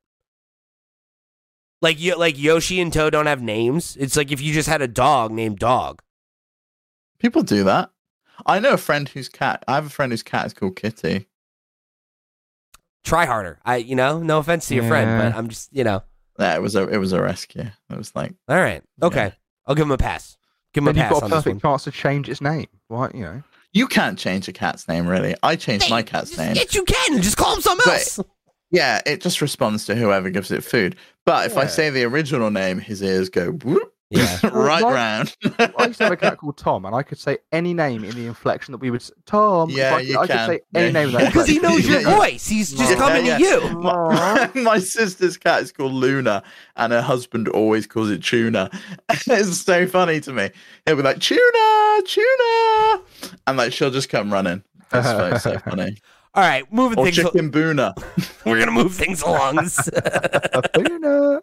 like 1.82 1.98
like 2.18 2.38
Yoshi 2.40 2.80
and 2.80 2.94
Toad 2.94 3.12
don't 3.12 3.26
have 3.26 3.42
names. 3.42 3.98
It's 4.00 4.16
like 4.16 4.32
if 4.32 4.40
you 4.42 4.54
just 4.54 4.70
had 4.70 4.82
a 4.82 4.88
dog 4.88 5.32
named 5.32 5.60
Dog. 5.60 6.02
People 7.20 7.44
do 7.44 7.64
that. 7.64 7.90
I 8.46 8.60
know 8.60 8.72
a 8.74 8.78
friend 8.78 9.08
whose 9.10 9.30
cat. 9.30 9.64
I 9.68 9.76
have 9.76 9.86
a 9.88 9.90
friend 9.90 10.12
whose 10.12 10.24
cat 10.24 10.46
is 10.46 10.54
called 10.54 10.76
Kitty. 10.76 11.28
Try 13.06 13.26
harder. 13.26 13.60
I, 13.64 13.78
you 13.78 13.96
know, 13.96 14.20
no 14.20 14.40
offense 14.40 14.68
to 14.68 14.76
your 14.76 14.84
friend, 14.86 15.22
but 15.22 15.38
I'm 15.38 15.48
just, 15.48 15.72
you 15.72 15.84
know. 15.86 16.04
Yeah, 16.38 16.56
it 16.56 16.62
was 16.62 16.76
a 16.76 16.86
it 16.90 16.98
was 16.98 17.14
a 17.14 17.22
rescue. 17.22 17.64
It 17.90 17.98
was 17.98 18.14
like 18.14 18.34
All 18.50 18.58
right, 18.58 18.84
okay, 19.02 19.26
Yeah. 19.28 19.32
I'll 19.66 19.76
give 19.76 19.86
him 19.86 19.92
a 19.92 19.98
pass. 19.98 20.36
Give 20.74 20.82
him 20.82 20.94
then 20.94 20.98
a 20.98 21.00
you've 21.00 21.14
got 21.14 21.22
a 21.22 21.26
on 21.26 21.32
this 21.32 21.44
perfect 21.44 21.62
chance 21.62 21.84
to 21.86 21.92
change 21.92 22.28
its 22.28 22.42
name. 22.42 22.68
Why, 22.90 23.10
you 23.14 23.22
know? 23.22 23.44
you 23.72 23.88
can't 23.88 24.18
change 24.20 24.48
a 24.50 24.52
cat's 24.54 24.88
name 24.90 25.08
really. 25.08 25.36
I 25.44 25.56
changed 25.56 25.90
my 25.90 26.02
cat's 26.02 26.32
Just- 26.32 26.40
name. 26.42 26.56
Yes, 26.56 26.74
you 26.76 26.84
can. 26.84 27.22
Just 27.22 27.38
call 27.38 27.56
him 27.56 27.62
something 27.62 27.84
But- 27.86 27.94
else. 27.94 28.20
Yeah, 28.72 29.00
it 29.06 29.22
just 29.22 29.40
responds 29.42 29.86
to 29.86 29.96
whoever 29.96 30.30
gives 30.30 30.52
it 30.52 30.64
food. 30.64 30.98
But 31.26 31.46
if 31.46 31.56
I 31.58 31.68
say 31.68 31.90
the 31.92 32.04
original 32.04 32.50
name, 32.52 32.80
his 32.80 33.02
ears 33.02 33.30
go 33.30 33.52
whoop, 33.52 33.94
Yeah. 34.18 34.40
right 34.54 34.84
Well, 34.84 34.94
round. 34.94 35.36
I 35.78 35.88
used 35.88 35.98
to 36.00 36.06
have 36.06 36.14
a 36.14 36.18
cat 36.18 36.38
called 36.40 36.58
Tom, 36.58 36.86
and 36.86 36.96
I 36.96 37.04
could 37.04 37.18
say 37.20 37.38
any 37.52 37.74
name 37.74 38.04
in 38.04 38.16
the 38.16 38.26
inflection 38.28 38.72
that 38.74 38.80
we 38.80 38.92
would. 38.92 39.02
s- 39.02 39.12
Tom. 39.26 39.70
Yeah, 39.70 39.96
I, 39.96 40.00
you 40.00 40.18
I 40.20 40.28
can. 40.28 40.38
could 40.50 40.56
say 40.56 40.62
any 40.74 40.86
Yeah, 40.88 40.92
name 40.92 41.08
of 41.08 41.14
that. 41.14 41.26
Because 41.34 41.48
he 41.48 41.60
knows 41.60 41.88
your 41.88 42.02
Yeah, 42.02 42.10
yeah. 42.10 42.18
voice. 42.18 42.48
He's 42.48 42.72
just 42.72 42.92
Yeah, 42.92 42.98
coming 42.98 43.26
yeah. 43.26 43.38
to 43.38 43.44
you. 43.44 43.70
my, 43.80 44.50
my 44.56 44.80
sister's 44.80 45.38
cat 45.38 45.62
is 45.62 45.72
called 45.72 45.94
Luna, 45.94 46.44
and 46.76 46.94
her 46.94 47.02
husband 47.02 47.48
always 47.50 47.88
calls 47.88 48.10
it 48.10 48.24
Tuna. 48.24 48.70
it's 49.10 49.58
so 49.62 49.88
funny 49.88 50.20
to 50.22 50.34
me. 50.34 50.50
He'll 50.86 50.96
be 50.96 51.02
like 51.02 51.20
Tuna, 51.20 52.02
Tuna, 52.06 53.02
and 53.48 53.58
like 53.58 53.74
she'll 53.74 53.92
just 53.92 54.10
come 54.10 54.32
running. 54.32 54.64
It's 54.94 55.08
so, 55.08 55.38
so 55.38 55.58
funny. 55.60 55.98
All 56.36 56.44
right, 56.44 56.72
moving 56.72 57.00
Or 57.00 57.06
things. 57.06 57.16
Chicken 57.16 57.50
Boona. 57.50 57.94
We're 58.46 58.60
gonna 58.60 58.72
move 58.72 58.94
things 58.94 59.22
along. 59.22 59.56
Luna. 60.78 61.42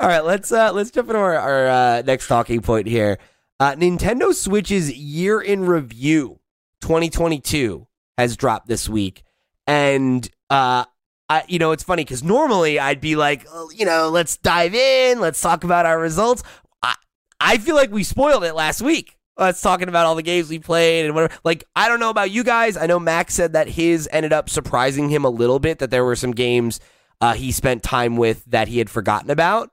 All 0.00 0.08
right, 0.08 0.24
let's 0.24 0.52
uh 0.52 0.72
let's 0.72 0.92
jump 0.92 1.08
into 1.08 1.18
our, 1.18 1.36
our 1.36 1.66
uh, 1.66 2.02
next 2.02 2.28
talking 2.28 2.60
point 2.60 2.86
here. 2.86 3.18
Uh, 3.58 3.72
Nintendo 3.74 4.32
Switch's 4.32 4.96
year 4.96 5.40
in 5.40 5.66
review 5.66 6.38
2022 6.82 7.88
has 8.16 8.36
dropped 8.36 8.68
this 8.68 8.88
week, 8.88 9.24
and 9.66 10.28
uh, 10.48 10.84
I 11.28 11.42
you 11.48 11.58
know 11.58 11.72
it's 11.72 11.82
funny 11.82 12.04
because 12.04 12.22
normally 12.22 12.78
I'd 12.78 13.00
be 13.00 13.16
like, 13.16 13.44
oh, 13.52 13.68
you 13.74 13.84
know, 13.84 14.10
let's 14.10 14.36
dive 14.36 14.76
in, 14.76 15.18
let's 15.18 15.40
talk 15.40 15.64
about 15.64 15.86
our 15.86 15.98
results. 15.98 16.44
I 16.84 16.94
I 17.40 17.58
feel 17.58 17.74
like 17.74 17.90
we 17.90 18.04
spoiled 18.04 18.44
it 18.44 18.54
last 18.54 18.80
week. 18.80 19.18
Us 19.36 19.60
talking 19.60 19.88
about 19.88 20.06
all 20.06 20.14
the 20.14 20.22
games 20.22 20.48
we 20.48 20.58
played 20.60 21.06
and 21.06 21.14
whatever. 21.14 21.34
Like 21.44 21.64
I 21.74 21.88
don't 21.88 21.98
know 22.00 22.10
about 22.10 22.30
you 22.30 22.44
guys. 22.44 22.76
I 22.76 22.86
know 22.86 23.00
Max 23.00 23.34
said 23.34 23.54
that 23.54 23.68
his 23.68 24.08
ended 24.12 24.32
up 24.32 24.48
surprising 24.48 25.08
him 25.08 25.24
a 25.24 25.30
little 25.30 25.58
bit. 25.58 25.80
That 25.80 25.90
there 25.90 26.04
were 26.04 26.16
some 26.16 26.30
games 26.30 26.78
uh, 27.20 27.34
he 27.34 27.50
spent 27.52 27.82
time 27.82 28.16
with 28.16 28.44
that 28.46 28.68
he 28.68 28.78
had 28.78 28.88
forgotten 28.90 29.30
about. 29.30 29.70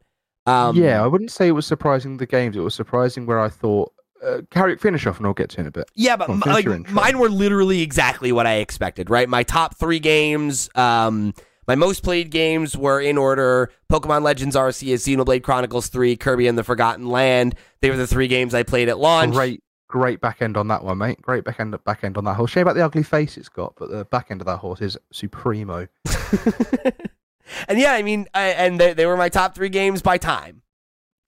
Um, 0.48 0.76
yeah, 0.76 1.04
I 1.04 1.08
wouldn't 1.08 1.32
say 1.32 1.48
it 1.50 1.52
was 1.52 1.68
surprising 1.68 2.18
the 2.18 2.26
games. 2.26 2.56
It 2.56 2.62
was 2.62 2.74
surprising 2.76 3.26
where 3.26 3.40
I 3.40 3.50
thought. 3.50 3.94
Uh, 4.24 4.42
carry 4.52 4.78
finish 4.78 5.08
off, 5.08 5.18
and 5.18 5.26
I'll 5.26 5.34
get 5.34 5.50
to 5.52 5.58
it 5.58 5.62
in 5.62 5.68
a 5.68 5.72
bit. 5.72 5.90
Yeah, 5.96 6.16
but 6.16 6.30
on, 6.30 6.44
m- 6.46 6.54
like, 6.54 6.90
mine 6.92 7.18
were 7.18 7.30
literally 7.30 7.82
exactly 7.82 8.32
what 8.32 8.46
I 8.46 8.56
expected, 8.56 9.10
right? 9.10 9.28
My 9.28 9.42
top 9.42 9.78
three 9.78 9.98
games, 9.98 10.70
um, 10.76 11.34
my 11.68 11.74
most 11.74 12.04
played 12.04 12.30
games 12.30 12.78
were 12.78 13.02
in 13.02 13.18
order 13.18 13.72
Pokemon 13.92 14.22
Legends 14.22 14.56
Arceus, 14.56 15.08
Xenoblade 15.08 15.42
Chronicles 15.42 15.88
3, 15.88 16.16
Kirby 16.18 16.48
and 16.48 16.56
the 16.56 16.64
Forgotten 16.64 17.08
Land. 17.08 17.56
They 17.82 17.90
were 17.90 17.98
the 17.98 18.08
three 18.08 18.28
games 18.28 18.54
I 18.54 18.64
played 18.64 18.90
at 18.90 19.00
launch. 19.00 19.34
Great, 19.34 19.64
great 19.88 20.22
back 20.22 20.42
end 20.42 20.58
on 20.58 20.68
that 20.70 20.84
one, 20.84 20.98
mate. 21.00 21.22
Great 21.22 21.44
back 21.44 21.60
end, 21.60 21.76
back 21.84 22.04
end 22.04 22.18
on 22.18 22.24
that 22.26 22.36
horse. 22.36 22.52
Shame 22.52 22.64
about 22.64 22.76
the 22.76 22.86
ugly 22.86 23.04
face 23.04 23.38
it's 23.38 23.50
got, 23.50 23.76
but 23.78 23.90
the 23.90 24.06
back 24.06 24.28
end 24.30 24.42
of 24.42 24.46
that 24.46 24.58
horse 24.58 24.82
is 24.82 24.98
supremo. 25.12 25.88
and 27.68 27.80
yeah, 27.80 27.94
I 27.94 28.04
mean, 28.04 28.28
I, 28.34 28.44
and 28.50 28.80
they, 28.80 28.94
they 28.94 29.06
were 29.06 29.18
my 29.18 29.30
top 29.30 29.56
three 29.56 29.70
games 29.70 30.02
by 30.02 30.18
time. 30.18 30.62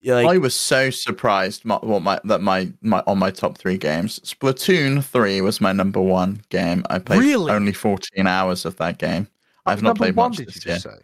Like, 0.06 0.28
I 0.28 0.38
was 0.38 0.54
so 0.54 0.90
surprised 0.90 1.64
my, 1.64 1.76
what 1.76 2.02
my 2.02 2.20
that 2.26 2.42
my, 2.42 2.74
my 2.82 3.02
on 3.08 3.20
my 3.20 3.32
top 3.32 3.58
three 3.58 3.78
games. 3.78 4.20
Splatoon 4.20 5.02
three 5.02 5.40
was 5.40 5.62
my 5.62 5.72
number 5.72 6.02
one 6.02 6.42
game. 6.50 6.84
I 6.90 7.00
played 7.00 7.22
Really? 7.22 7.52
only 7.52 7.72
fourteen 7.72 8.28
hours 8.28 8.66
of 8.66 8.76
that 8.78 8.98
game. 8.98 9.30
I've 9.66 9.82
not 9.82 9.96
played 9.96 10.18
one, 10.18 10.32
much 10.32 10.40
did 10.40 10.48
this 10.50 10.66
you 10.66 10.72
year. 10.72 10.80
say? 10.80 10.98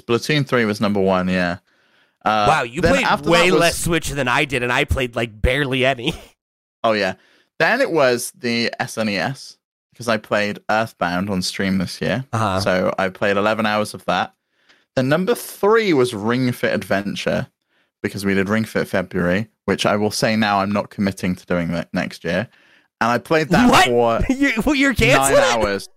Splatoon 0.00 0.46
three 0.46 0.64
was 0.64 0.80
number 0.80 1.00
one. 1.00 1.28
Yeah. 1.28 1.58
Uh, 2.24 2.46
wow, 2.48 2.62
you 2.62 2.80
played 2.82 3.06
way 3.22 3.50
was- 3.50 3.60
less 3.60 3.78
Switch 3.78 4.10
than 4.10 4.28
I 4.28 4.44
did, 4.44 4.62
and 4.62 4.72
I 4.72 4.84
played 4.84 5.16
like 5.16 5.40
barely 5.40 5.84
any. 5.84 6.14
Oh 6.84 6.92
yeah. 6.94 7.14
Then 7.60 7.80
it 7.80 7.92
was 7.92 8.32
the 8.36 8.72
SNES 8.80 9.56
because 9.92 10.08
I 10.08 10.16
played 10.16 10.58
Earthbound 10.68 11.30
on 11.30 11.40
stream 11.42 11.78
this 11.78 12.00
year. 12.00 12.24
Uh-huh. 12.32 12.58
So 12.58 12.92
I 12.98 13.08
played 13.08 13.36
11 13.36 13.66
hours 13.66 13.94
of 13.94 14.04
that. 14.06 14.34
Then 14.96 15.08
number 15.08 15.36
three 15.36 15.92
was 15.92 16.12
Ring 16.12 16.50
Fit 16.50 16.74
Adventure 16.74 17.46
because 18.02 18.24
we 18.24 18.34
did 18.34 18.48
Ring 18.48 18.64
Fit 18.64 18.88
February, 18.88 19.46
which 19.66 19.86
I 19.86 19.94
will 19.94 20.10
say 20.10 20.34
now 20.34 20.58
I'm 20.58 20.72
not 20.72 20.90
committing 20.90 21.36
to 21.36 21.46
doing 21.46 21.68
that 21.68 21.88
next 21.94 22.24
year. 22.24 22.48
And 23.00 23.10
I 23.12 23.18
played 23.18 23.50
that 23.50 23.70
What? 23.70 24.24
for 24.26 24.32
you, 24.32 24.50
you're 24.74 24.94
nine 24.98 25.36
hours. 25.36 25.88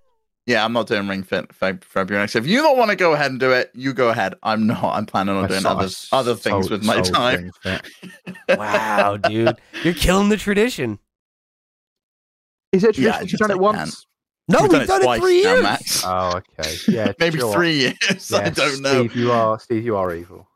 Yeah, 0.48 0.64
I'm 0.64 0.74
not 0.74 0.86
doing 0.88 1.08
Ring 1.08 1.24
Fit 1.24 1.50
Feb- 1.50 1.84
February 1.84 2.22
next. 2.24 2.36
If 2.36 2.46
you 2.46 2.62
don't 2.62 2.78
want 2.78 2.91
to 2.91 2.96
go 2.96 3.14
ahead 3.14 3.32
and 3.32 3.39
do 3.39 3.52
it, 3.52 3.72
you 3.74 3.93
go 3.93 4.10
ahead. 4.10 4.36
I'm 4.43 4.68
not. 4.68 4.96
I'm 4.96 5.08
planning 5.08 5.36
on 5.36 5.46
I 5.46 5.48
doing 5.48 5.62
saw- 5.62 5.72
other 5.78 5.89
other 6.12 6.36
things 6.36 6.68
sold- 6.68 6.72
with 6.72 6.84
my 6.84 7.02
sold 7.02 7.14
time. 7.16 7.52
Wow, 8.50 9.18
dude, 9.18 9.58
you're 9.84 9.93
killing 9.96 10.30
the 10.30 10.38
tradition. 10.38 11.00
Is 12.72 12.84
it 12.84 12.98
Yeah, 12.98 13.18
traditional? 13.18 13.28
You've 13.32 13.39
done 13.39 13.52
it 13.52 13.54
I 13.54 13.80
once. 13.80 14.06
No, 14.48 14.62
We've 14.62 14.72
we've, 14.74 14.88
done, 14.88 15.02
it 15.02 15.04
twice 15.06 15.22
three 15.22 15.41
now, 15.43 15.52
years. 15.54 15.64
Max. 15.64 16.04
Oh, 16.06 16.38
okay. 16.60 16.76
Yeah, 16.88 17.14
Maybe 17.20 17.39
sure. 17.39 17.52
three 17.54 17.88
uh, 17.88 17.93
years. 18.10 18.32
I 18.34 18.50
don't 18.50 18.82
know. 18.82 19.08
Steve, 19.08 19.16
you 19.16 19.32
are 19.32 19.60
Steve. 19.60 19.84
You 19.84 19.96
are 19.98 20.14
evil. 20.14 20.48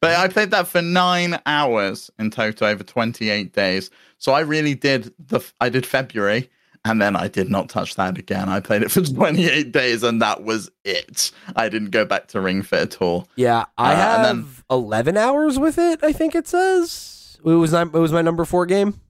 But 0.00 0.14
I 0.16 0.28
played 0.28 0.52
that 0.52 0.68
for 0.68 0.80
nine 0.82 1.40
hours 1.46 2.10
in 2.20 2.30
total 2.30 2.68
over 2.68 2.84
28 2.84 3.52
days. 3.52 3.90
So 4.18 4.32
I 4.32 4.40
really 4.40 4.74
did 4.76 5.12
the 5.18 5.40
I 5.60 5.68
did 5.68 5.84
February 5.84 6.48
and 6.86 7.02
then 7.02 7.16
I 7.16 7.28
did 7.28 7.50
not 7.50 7.68
touch 7.68 7.96
that 7.96 8.16
again. 8.16 8.48
I 8.48 8.60
played 8.60 8.82
it 8.82 8.90
for 8.90 9.00
28 9.02 9.72
days 9.72 10.02
and 10.02 10.22
that 10.22 10.44
was 10.44 10.70
it. 10.84 11.30
I 11.56 11.68
didn't 11.68 11.90
go 11.90 12.04
back 12.04 12.28
to 12.28 12.40
Ring 12.40 12.62
Fit 12.62 12.80
at 12.94 13.02
all. 13.02 13.28
Yeah, 13.36 13.64
I 13.76 13.92
Uh, 13.92 13.96
have 13.96 14.22
then- 14.26 14.46
11 14.70 15.16
hours 15.16 15.58
with 15.58 15.78
it. 15.78 16.02
I 16.02 16.12
think 16.12 16.34
it 16.34 16.46
says 16.46 17.38
it 17.44 17.48
was 17.48 17.72
it 17.74 17.92
was 17.92 18.12
my 18.12 18.22
number 18.22 18.44
four 18.44 18.66
game. 18.66 19.00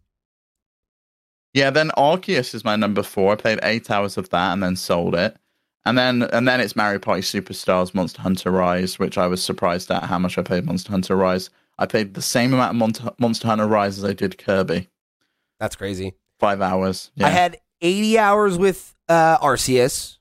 Yeah, 1.55 1.71
then 1.71 1.91
Arceus 1.97 2.55
is 2.55 2.65
my 2.65 2.77
number 2.77 3.03
four. 3.03 3.33
I 3.33 3.37
played 3.37 3.61
eight 3.63 3.91
hours 3.91 4.17
of 4.19 4.29
that 4.31 4.53
and 4.53 4.63
then 4.63 4.77
sold 4.77 5.15
it. 5.15 5.37
And 5.85 5.97
then 5.97 6.23
and 6.25 6.47
then 6.47 6.61
it's 6.61 6.77
Mario 6.77 6.99
Party 6.99 7.23
Superstars 7.23 7.95
Monster 7.95 8.21
Hunter 8.21 8.51
Rise, 8.51 8.99
which 8.99 9.17
I 9.17 9.27
was 9.27 9.43
surprised 9.43 9.91
at 9.91 10.03
how 10.05 10.19
much 10.19 10.37
I 10.37 10.43
played 10.43 10.65
Monster 10.67 10.91
Hunter 10.91 11.17
Rise. 11.17 11.49
I 11.79 11.87
played 11.87 12.15
the 12.15 12.23
same 12.23 12.53
amount 12.53 12.71
of 12.71 12.77
Mon- 13.05 13.15
Monster 13.19 13.47
Hunter 13.49 13.67
Rise 13.67 13.97
as 13.99 14.05
I 14.05 14.13
did 14.13 14.37
Kirby. 14.39 14.89
That's 15.61 15.77
crazy. 15.77 16.15
Five 16.41 16.61
hours. 16.61 17.11
Yeah. 17.15 17.27
I 17.29 17.31
had 17.31 17.59
80 17.81 18.19
hours 18.19 18.59
with 18.59 18.95
uh, 19.09 19.39
Arceus, 19.39 20.19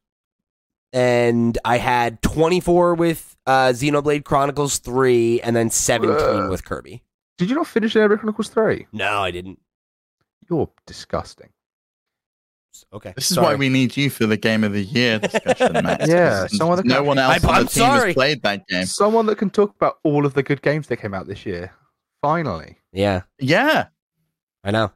and 0.93 1.57
I 1.65 1.77
had 1.77 2.21
24 2.21 2.95
with 2.95 3.35
uh, 3.45 3.67
Xenoblade 3.69 4.23
Chronicles 4.23 4.79
3, 4.79 5.41
and 5.41 5.55
then 5.55 5.69
17 5.69 6.15
Ugh. 6.19 6.49
with 6.49 6.65
Kirby. 6.65 7.03
Did 7.37 7.49
you 7.49 7.55
not 7.55 7.67
finish 7.67 7.93
Xenoblade 7.95 8.19
Chronicles 8.19 8.49
3? 8.49 8.87
No, 8.93 9.19
I 9.21 9.31
didn't. 9.31 9.59
You're 10.49 10.69
disgusting. 10.85 11.49
Okay. 12.93 13.13
This 13.15 13.31
is 13.31 13.35
sorry. 13.35 13.47
why 13.47 13.55
we 13.55 13.69
need 13.69 13.95
you 13.95 14.09
for 14.09 14.25
the 14.25 14.35
game 14.37 14.63
of 14.65 14.73
the 14.73 14.83
year 14.83 15.17
discussion, 15.19 15.71
Max. 15.73 16.07
Yeah, 16.09 16.41
'cause 16.41 16.57
someone 16.57 16.77
that 16.77 16.85
no 16.85 17.03
one 17.03 17.17
else 17.17 17.43
I- 17.43 17.47
on 17.47 17.55
I'm 17.55 17.63
the 17.63 17.69
team 17.69 17.83
sorry. 17.83 18.07
has 18.09 18.13
played 18.15 18.41
that 18.43 18.67
game. 18.67 18.85
Someone 18.85 19.25
that 19.27 19.37
can 19.37 19.49
talk 19.49 19.73
about 19.75 19.97
all 20.03 20.25
of 20.25 20.33
the 20.33 20.43
good 20.43 20.61
games 20.61 20.87
that 20.87 20.97
came 20.97 21.13
out 21.13 21.25
this 21.25 21.45
year. 21.45 21.71
Finally. 22.21 22.77
Yeah, 22.91 23.21
Yeah, 23.39 23.87
I 24.63 24.71
know. 24.71 24.91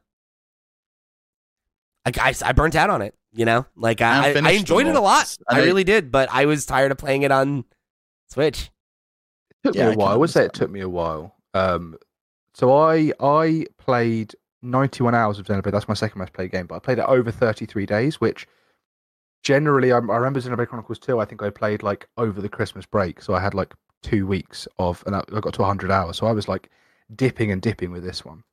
I, 2.18 2.30
I, 2.30 2.34
I 2.45 2.51
burnt 2.53 2.76
out 2.76 2.89
on 2.89 3.01
it, 3.01 3.16
you 3.34 3.45
know? 3.45 3.66
Like, 3.76 4.01
And 4.01 4.47
I, 4.47 4.49
I 4.49 4.53
enjoyed 4.53 4.88
it 4.88 4.95
a 4.95 5.01
lot. 5.01 5.38
And 5.47 5.60
I 5.60 5.66
really 5.66 5.84
did, 5.84 6.12
but 6.12 6.30
I 6.32 6.45
was 6.45 6.66
tired 6.66 6.91
of 6.91 6.97
playing 6.97 7.24
it 7.24 7.32
on 7.32 7.66
Switch. 8.30 8.72
It 9.51 9.68
took 9.68 9.76
Yeah, 9.76 9.84
I 9.84 9.86
me 9.86 9.89
a 9.89 9.93
can 9.93 9.99
while. 9.99 10.14
I 10.14 10.16
would 10.18 10.30
say 10.30 10.45
it 10.45 10.53
took 10.53 10.70
me 10.72 10.82
a 10.82 10.89
while. 10.89 11.36
Um, 11.53 11.97
so 12.53 12.76
I 12.76 13.12
I 13.20 13.66
played 13.78 14.36
91 14.62 15.16
hours 15.16 15.39
of 15.39 15.45
Xenoblade. 15.45 15.72
That's 15.72 15.88
my 15.88 15.93
second 15.93 16.20
most 16.20 16.34
played 16.34 16.51
game, 16.51 16.68
but 16.68 16.76
I 16.76 16.80
played 16.80 16.99
it 16.99 17.05
over 17.05 17.32
33 17.32 17.86
days, 17.86 18.20
which 18.22 18.45
generally 19.43 19.91
I, 19.91 19.97
I 19.97 19.99
remember 20.18 20.39
Xenoblade 20.39 20.68
Chronicles 20.68 20.99
2. 20.99 21.20
I 21.20 21.26
think 21.26 21.41
I 21.41 21.49
played 21.49 21.84
like 21.84 22.07
over 22.18 22.41
the 22.41 22.49
Christmas 22.49 22.86
break, 22.86 23.22
so 23.22 23.34
I 23.34 23.39
had 23.39 23.53
like 23.53 23.74
two 24.03 24.28
weeks 24.28 24.68
of, 24.78 25.03
and 25.05 25.16
I 25.16 25.24
I 25.34 25.39
got 25.39 25.53
to 25.53 25.62
100 25.62 25.91
hours. 25.91 26.18
So 26.18 26.28
I 26.28 26.32
was 26.32 26.47
like 26.47 26.70
dipping 27.16 27.51
and 27.51 27.62
dipping 27.62 27.91
with 27.91 28.03
this 28.03 28.24
one. 28.26 28.43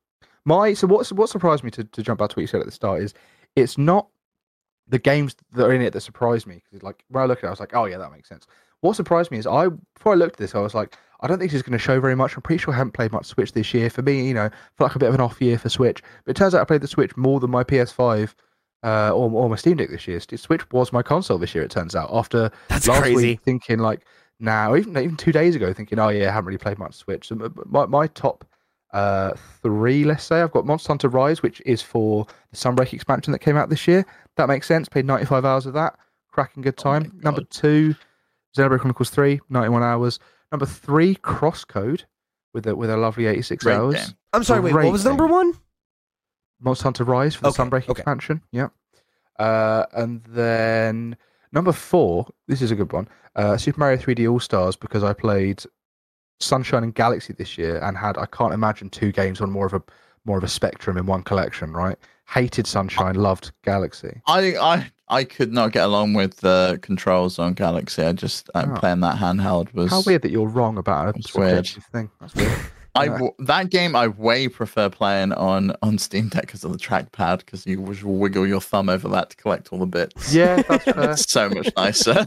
My 0.45 0.73
so 0.73 0.87
what 0.87 1.07
what 1.09 1.29
surprised 1.29 1.63
me 1.63 1.71
to, 1.71 1.83
to 1.83 2.01
jump 2.01 2.19
back 2.19 2.29
to 2.29 2.35
what 2.35 2.41
you 2.41 2.47
said 2.47 2.61
at 2.61 2.65
the 2.65 2.71
start 2.71 3.01
is 3.01 3.13
it's 3.57 3.77
not 3.77 4.07
the 4.87 4.99
games 4.99 5.35
that 5.53 5.65
are 5.65 5.73
in 5.73 5.81
it 5.81 5.93
that 5.93 6.01
surprised 6.01 6.47
me 6.47 6.61
because 6.63 6.83
like 6.83 7.03
when 7.09 7.23
I 7.23 7.27
look 7.27 7.39
at 7.39 7.43
it, 7.45 7.47
I 7.47 7.51
was 7.51 7.59
like, 7.59 7.75
oh 7.75 7.85
yeah, 7.85 7.97
that 7.97 8.11
makes 8.11 8.29
sense. 8.29 8.47
What 8.81 8.95
surprised 8.95 9.31
me 9.31 9.37
is 9.37 9.47
I 9.47 9.67
before 9.67 10.13
I 10.13 10.15
looked 10.15 10.33
at 10.33 10.39
this, 10.39 10.55
I 10.55 10.59
was 10.59 10.73
like, 10.73 10.95
I 11.21 11.27
don't 11.27 11.39
think 11.39 11.51
this 11.51 11.57
is 11.57 11.63
going 11.63 11.77
to 11.77 11.83
show 11.83 11.99
very 11.99 12.15
much. 12.15 12.35
I'm 12.35 12.41
pretty 12.43 12.61
sure 12.61 12.73
I 12.73 12.77
haven't 12.77 12.93
played 12.93 13.11
much 13.11 13.25
Switch 13.25 13.51
this 13.51 13.73
year. 13.73 13.89
For 13.89 14.01
me, 14.01 14.27
you 14.27 14.33
know, 14.33 14.49
felt 14.77 14.89
like 14.91 14.95
a 14.95 14.99
bit 14.99 15.09
of 15.09 15.15
an 15.15 15.21
off 15.21 15.41
year 15.41 15.57
for 15.57 15.69
Switch. 15.69 16.01
But 16.25 16.31
it 16.31 16.35
turns 16.37 16.53
out 16.53 16.61
I 16.61 16.65
played 16.65 16.81
the 16.81 16.87
Switch 16.87 17.17
more 17.17 17.39
than 17.39 17.49
my 17.49 17.63
PS5 17.63 18.33
uh, 18.83 19.11
or, 19.11 19.29
or 19.31 19.49
my 19.49 19.55
Steam 19.55 19.77
Deck 19.77 19.89
this 19.89 20.07
year. 20.07 20.19
Switch 20.19 20.69
was 20.71 20.93
my 20.93 21.01
console 21.01 21.37
this 21.37 21.55
year. 21.55 21.63
It 21.63 21.71
turns 21.71 21.95
out 21.95 22.09
after 22.13 22.51
That's 22.69 22.87
last 22.87 23.01
crazy. 23.01 23.15
week 23.15 23.41
thinking 23.41 23.79
like 23.79 24.05
now 24.39 24.75
even 24.75 24.95
even 24.97 25.17
two 25.17 25.31
days 25.31 25.55
ago 25.55 25.73
thinking 25.73 25.97
oh 25.97 26.09
yeah 26.09 26.29
I 26.29 26.31
haven't 26.31 26.45
really 26.45 26.59
played 26.59 26.77
much 26.77 26.93
Switch. 26.93 27.27
So 27.27 27.51
my 27.65 27.87
my 27.87 28.07
top 28.07 28.45
uh 28.93 29.33
three 29.61 30.03
let's 30.05 30.23
say 30.23 30.41
I've 30.41 30.51
got 30.51 30.65
Monster 30.65 30.87
Hunter 30.89 31.09
Rise 31.09 31.41
which 31.43 31.61
is 31.65 31.81
for 31.81 32.25
the 32.51 32.57
Sunbreak 32.57 32.93
expansion 32.93 33.31
that 33.33 33.39
came 33.39 33.57
out 33.57 33.69
this 33.69 33.87
year. 33.87 34.05
That 34.37 34.47
makes 34.47 34.67
sense. 34.67 34.87
Played 34.87 35.05
95 35.05 35.43
hours 35.45 35.65
of 35.65 35.73
that. 35.73 35.97
Cracking 36.31 36.63
good 36.63 36.75
Oh 36.79 36.83
time. 36.83 37.19
Number 37.23 37.41
two, 37.43 37.95
Xenoblade 38.55 38.79
Chronicles 38.79 39.09
3, 39.09 39.41
91 39.49 39.83
hours. 39.83 40.19
Number 40.51 40.65
three, 40.65 41.15
Crosscode 41.15 42.03
with 42.53 42.65
a 42.67 42.75
with 42.75 42.89
a 42.89 42.97
lovely 42.97 43.25
86 43.25 43.63
great 43.63 43.75
hours. 43.75 43.95
game. 43.95 44.15
I'm 44.33 44.43
sorry, 44.43 44.61
wait, 44.61 44.73
what 44.73 44.91
was 44.91 45.03
thing. 45.03 45.09
number 45.11 45.27
one? 45.27 45.53
Monster 46.61 46.83
Hunter 46.85 47.03
Rise 47.03 47.35
for 47.35 47.41
the 47.43 47.47
Okay, 47.49 47.63
Sunbreak 47.63 47.83
okay. 47.89 47.91
expansion. 47.91 48.41
Yep. 48.51 48.71
Uh, 49.39 49.85
and 49.93 50.23
then 50.25 51.17
number 51.51 51.71
four, 51.71 52.27
this 52.47 52.61
is 52.61 52.71
a 52.71 52.75
good 52.75 52.91
one. 52.93 53.07
Uh, 53.35 53.57
Super 53.57 53.79
Mario 53.79 53.97
3D 53.97 54.31
All 54.31 54.39
Stars 54.39 54.75
because 54.75 55.03
I 55.03 55.13
played 55.13 55.63
Sunshine 56.39 56.83
and 56.83 56.93
Galaxy 56.93 57.33
this 57.33 57.57
year 57.57 57.79
and 57.83 57.97
had 57.97 58.17
I 58.17 58.25
can't 58.27 58.53
imagine 58.53 58.89
two 58.89 59.11
games 59.11 59.41
on 59.41 59.49
more 59.51 59.65
of 59.65 59.73
a 59.73 59.81
more 60.25 60.37
of 60.37 60.43
a 60.43 60.47
spectrum 60.47 60.97
in 60.97 61.05
one 61.05 61.23
collection. 61.23 61.73
Right? 61.73 61.97
Hated 62.29 62.67
Sunshine, 62.67 63.15
loved 63.15 63.51
Galaxy. 63.63 64.21
I, 64.27 64.55
I 64.57 64.91
I 65.07 65.23
could 65.23 65.53
not 65.53 65.71
get 65.71 65.85
along 65.85 66.13
with 66.13 66.37
the 66.37 66.77
controls 66.81 67.39
on 67.39 67.53
Galaxy. 67.53 68.03
I 68.03 68.11
just 68.11 68.49
uh, 68.53 68.65
Oh. 68.69 68.75
playing 68.79 68.99
that 68.99 69.15
handheld 69.17 69.73
was 69.73 69.89
How 69.91 70.01
weird 70.05 70.21
that 70.23 70.31
you're 70.31 70.47
wrong 70.49 70.77
about 70.77 71.15
a 71.15 71.39
weird. 71.39 71.65
thing. 71.91 72.09
That's 72.19 72.35
weird. 72.35 72.51
I 72.97 73.29
that 73.39 73.69
game 73.69 73.95
I 73.95 74.07
way 74.07 74.47
prefer 74.47 74.89
playing 74.89 75.33
on 75.33 75.75
on 75.81 75.97
Steam 75.97 76.29
Deck 76.29 76.41
because 76.41 76.63
of 76.63 76.71
the 76.71 76.77
trackpad 76.77 77.39
because 77.39 77.65
you 77.65 77.85
just 77.85 78.03
wiggle 78.03 78.47
your 78.47 78.61
thumb 78.61 78.89
over 78.89 79.07
that 79.09 79.29
to 79.31 79.35
collect 79.37 79.69
all 79.71 79.79
the 79.79 79.85
bits. 79.85 80.33
yeah, 80.33 80.61
that's 80.63 80.83
fair. 80.85 81.11
it's 81.11 81.31
so 81.31 81.49
much 81.49 81.69
nicer. 81.75 82.25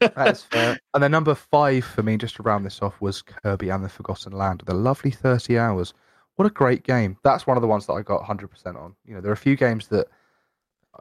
That's 0.00 0.42
fair. 0.42 0.78
And 0.94 1.02
then 1.02 1.10
number 1.10 1.34
five 1.34 1.84
for 1.84 2.02
me, 2.02 2.16
just 2.16 2.36
to 2.36 2.42
round 2.42 2.64
this 2.64 2.82
off, 2.82 3.00
was 3.00 3.22
Kirby 3.22 3.68
and 3.68 3.84
the 3.84 3.88
Forgotten 3.88 4.32
Land 4.32 4.62
The 4.66 4.74
lovely 4.74 5.10
30 5.10 5.58
hours. 5.58 5.94
What 6.36 6.46
a 6.46 6.50
great 6.50 6.82
game. 6.82 7.16
That's 7.24 7.46
one 7.46 7.56
of 7.56 7.62
the 7.62 7.68
ones 7.68 7.86
that 7.86 7.94
I 7.94 8.02
got 8.02 8.22
100% 8.22 8.76
on. 8.76 8.94
You 9.06 9.14
know, 9.14 9.20
there 9.20 9.30
are 9.30 9.34
a 9.34 9.38
few 9.38 9.56
games 9.56 9.88
that 9.88 10.06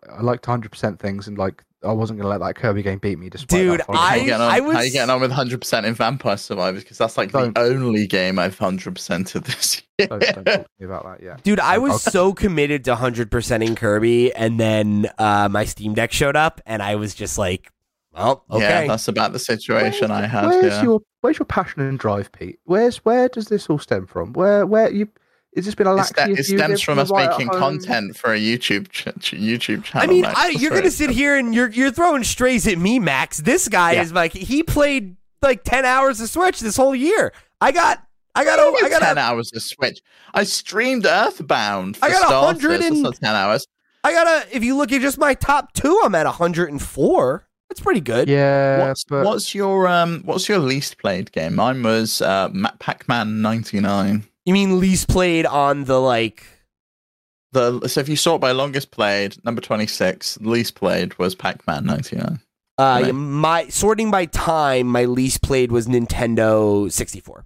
I 0.07 0.13
I 0.17 0.21
liked 0.21 0.45
100% 0.45 0.99
things 0.99 1.27
and 1.27 1.37
like 1.37 1.63
I 1.85 1.91
wasn't 1.91 2.19
going 2.19 2.25
to 2.25 2.29
let 2.39 2.45
that 2.45 2.55
Kirby 2.59 2.81
game 2.83 2.99
beat 2.99 3.17
me 3.19 3.29
despite 3.29 3.49
Dude, 3.49 3.79
that 3.79 3.87
How 3.87 3.93
fun 3.93 3.97
I- 3.97 4.15
you 4.15 4.25
getting 4.25 4.41
on, 4.41 4.51
I 4.51 4.59
how 4.61 4.67
was- 4.67 4.85
you 4.85 4.91
getting 4.91 5.09
on 5.09 5.21
with 5.21 5.31
100% 5.31 5.85
in 5.85 5.93
Vampire 5.93 6.37
Survivors? 6.37 6.83
Because 6.83 6.97
that's 6.97 7.17
like 7.17 7.31
Don't. 7.31 7.53
the 7.55 7.61
only 7.61 8.07
game 8.07 8.39
I've 8.39 8.57
100%ed 8.57 9.43
this 9.43 9.81
year. 9.97 10.07
Don't, 10.09 10.19
don't 10.19 10.33
talk 10.45 10.45
to 10.45 10.65
me 10.79 10.85
about 10.85 11.05
that 11.05 11.23
yet. 11.23 11.43
Dude, 11.43 11.59
I 11.61 11.77
was 11.77 11.93
Okay. 12.05 12.11
so 12.11 12.33
committed 12.33 12.83
to 12.85 12.95
100%ing 12.95 13.75
Kirby, 13.75 14.33
and 14.33 14.59
then 14.59 15.09
uh, 15.17 15.47
my 15.49 15.63
Steam 15.65 15.93
Deck 15.93 16.11
showed 16.11 16.35
up, 16.35 16.59
and 16.65 16.83
I 16.83 16.95
was 16.95 17.15
just 17.15 17.37
like, 17.37 17.71
well, 18.13 18.43
okay. 18.51 18.61
Yeah, 18.63 18.87
that's 18.87 19.07
about 19.07 19.31
the 19.33 19.39
situation 19.39 20.09
I 20.11 20.25
had. 20.25 20.45
Where's 20.47 20.65
yeah. 20.73 20.83
your 20.83 21.01
Where's 21.21 21.37
your 21.39 21.45
passion 21.45 21.81
and 21.81 21.97
drive, 21.99 22.31
Pete? 22.31 22.59
Where's 22.65 22.97
Where 23.05 23.27
does 23.29 23.47
this 23.47 23.69
all 23.69 23.79
stem 23.79 24.05
from? 24.07 24.31
Where 24.33 24.65
Where 24.65 24.89
you? 24.91 25.09
Is 25.55 25.65
this 25.65 25.73
been 25.75 25.87
a 25.87 25.91
It, 25.91 25.95
laxity? 25.95 26.33
of 26.33 26.39
it 26.39 26.43
stems 26.45 26.81
from 26.81 26.99
us 26.99 27.09
right 27.11 27.29
making 27.29 27.47
content 27.49 28.17
for 28.17 28.33
a 28.33 28.37
YouTube 28.39 28.89
ch- 28.89 29.05
ch- 29.19 29.33
YouTube 29.33 29.83
channel. 29.83 30.07
I 30.09 30.11
mean, 30.11 30.21
Max. 30.23 30.37
I, 30.39 30.49
you're 30.49 30.71
gonna 30.71 30.91
sit 30.91 31.09
here 31.09 31.37
and 31.37 31.55
you're 31.55 31.69
you're 31.69 31.91
throwing 31.91 32.23
strays 32.23 32.67
at 32.67 32.77
me, 32.77 32.99
Max. 32.99 33.37
This 33.37 33.67
guy 33.69 33.93
Yeah. 33.93 34.01
is 34.01 34.11
like 34.13 34.33
he 34.33 34.63
played 34.63 35.15
like 35.41 35.63
ten 35.63 35.85
hours 35.85 36.19
of 36.21 36.29
Switch 36.29 36.59
this 36.59 36.75
whole 36.77 36.93
year. 36.95 37.31
I 37.61 37.71
got 37.71 38.03
I 38.35 38.43
got 38.43 38.59
I 38.59 38.63
a, 38.63 38.85
I 38.85 38.89
got 38.89 39.01
ten 39.01 39.17
a, 39.17 39.21
hours 39.21 39.51
of 39.55 39.61
Switch. 39.63 39.99
I 40.33 40.43
streamed 40.43 41.05
Earthbound. 41.05 41.95
For 41.97 42.05
I 42.05 42.09
got 42.09 42.23
a 42.23 42.27
starters. 42.27 42.61
hundred 42.61 42.81
That's 42.81 42.95
and- 43.07 43.15
ten 43.21 43.35
hours. 43.35 43.65
I 44.03 44.11
got 44.11 44.27
a. 44.27 44.55
If 44.55 44.63
you 44.63 44.75
look 44.75 44.91
at 44.91 45.01
just 45.01 45.17
my 45.17 45.33
top 45.33 45.73
two, 45.73 45.99
I'm 46.03 46.13
at 46.13 46.25
104. 46.27 47.47
That's 47.69 47.79
pretty 47.81 48.01
good. 48.01 48.29
Yeah, 48.29 48.87
What's, 48.89 49.03
but 49.05 49.25
what's 49.25 49.55
your 49.55 49.87
um? 49.87 50.21
What's 50.25 50.47
your 50.47 50.59
least 50.59 50.99
played 50.99 51.31
game? 51.31 51.55
Mine 51.55 51.81
was 51.81 52.21
uh, 52.21 52.49
Ma- 52.53 52.69
Pac-Man 52.79 53.41
'99. 53.41 54.25
You 54.45 54.53
mean 54.53 54.79
least 54.79 55.07
played 55.07 55.45
on 55.45 55.85
the 55.85 55.99
like? 55.99 56.45
The 57.51 57.87
so 57.87 58.01
if 58.01 58.09
you 58.09 58.15
sort 58.15 58.41
by 58.41 58.51
longest 58.51 58.91
played, 58.91 59.43
number 59.45 59.61
twenty 59.61 59.87
six, 59.87 60.37
least 60.41 60.75
played 60.75 61.17
was 61.17 61.35
Pac-Man 61.35 61.85
'99. 61.85 62.39
Uh, 62.77 62.99
Right. 63.03 63.15
my 63.15 63.67
sorting 63.69 64.11
by 64.11 64.25
time, 64.25 64.87
my 64.87 65.05
least 65.05 65.41
played 65.41 65.71
was 65.71 65.87
Nintendo 65.87 66.91
64. 66.91 67.45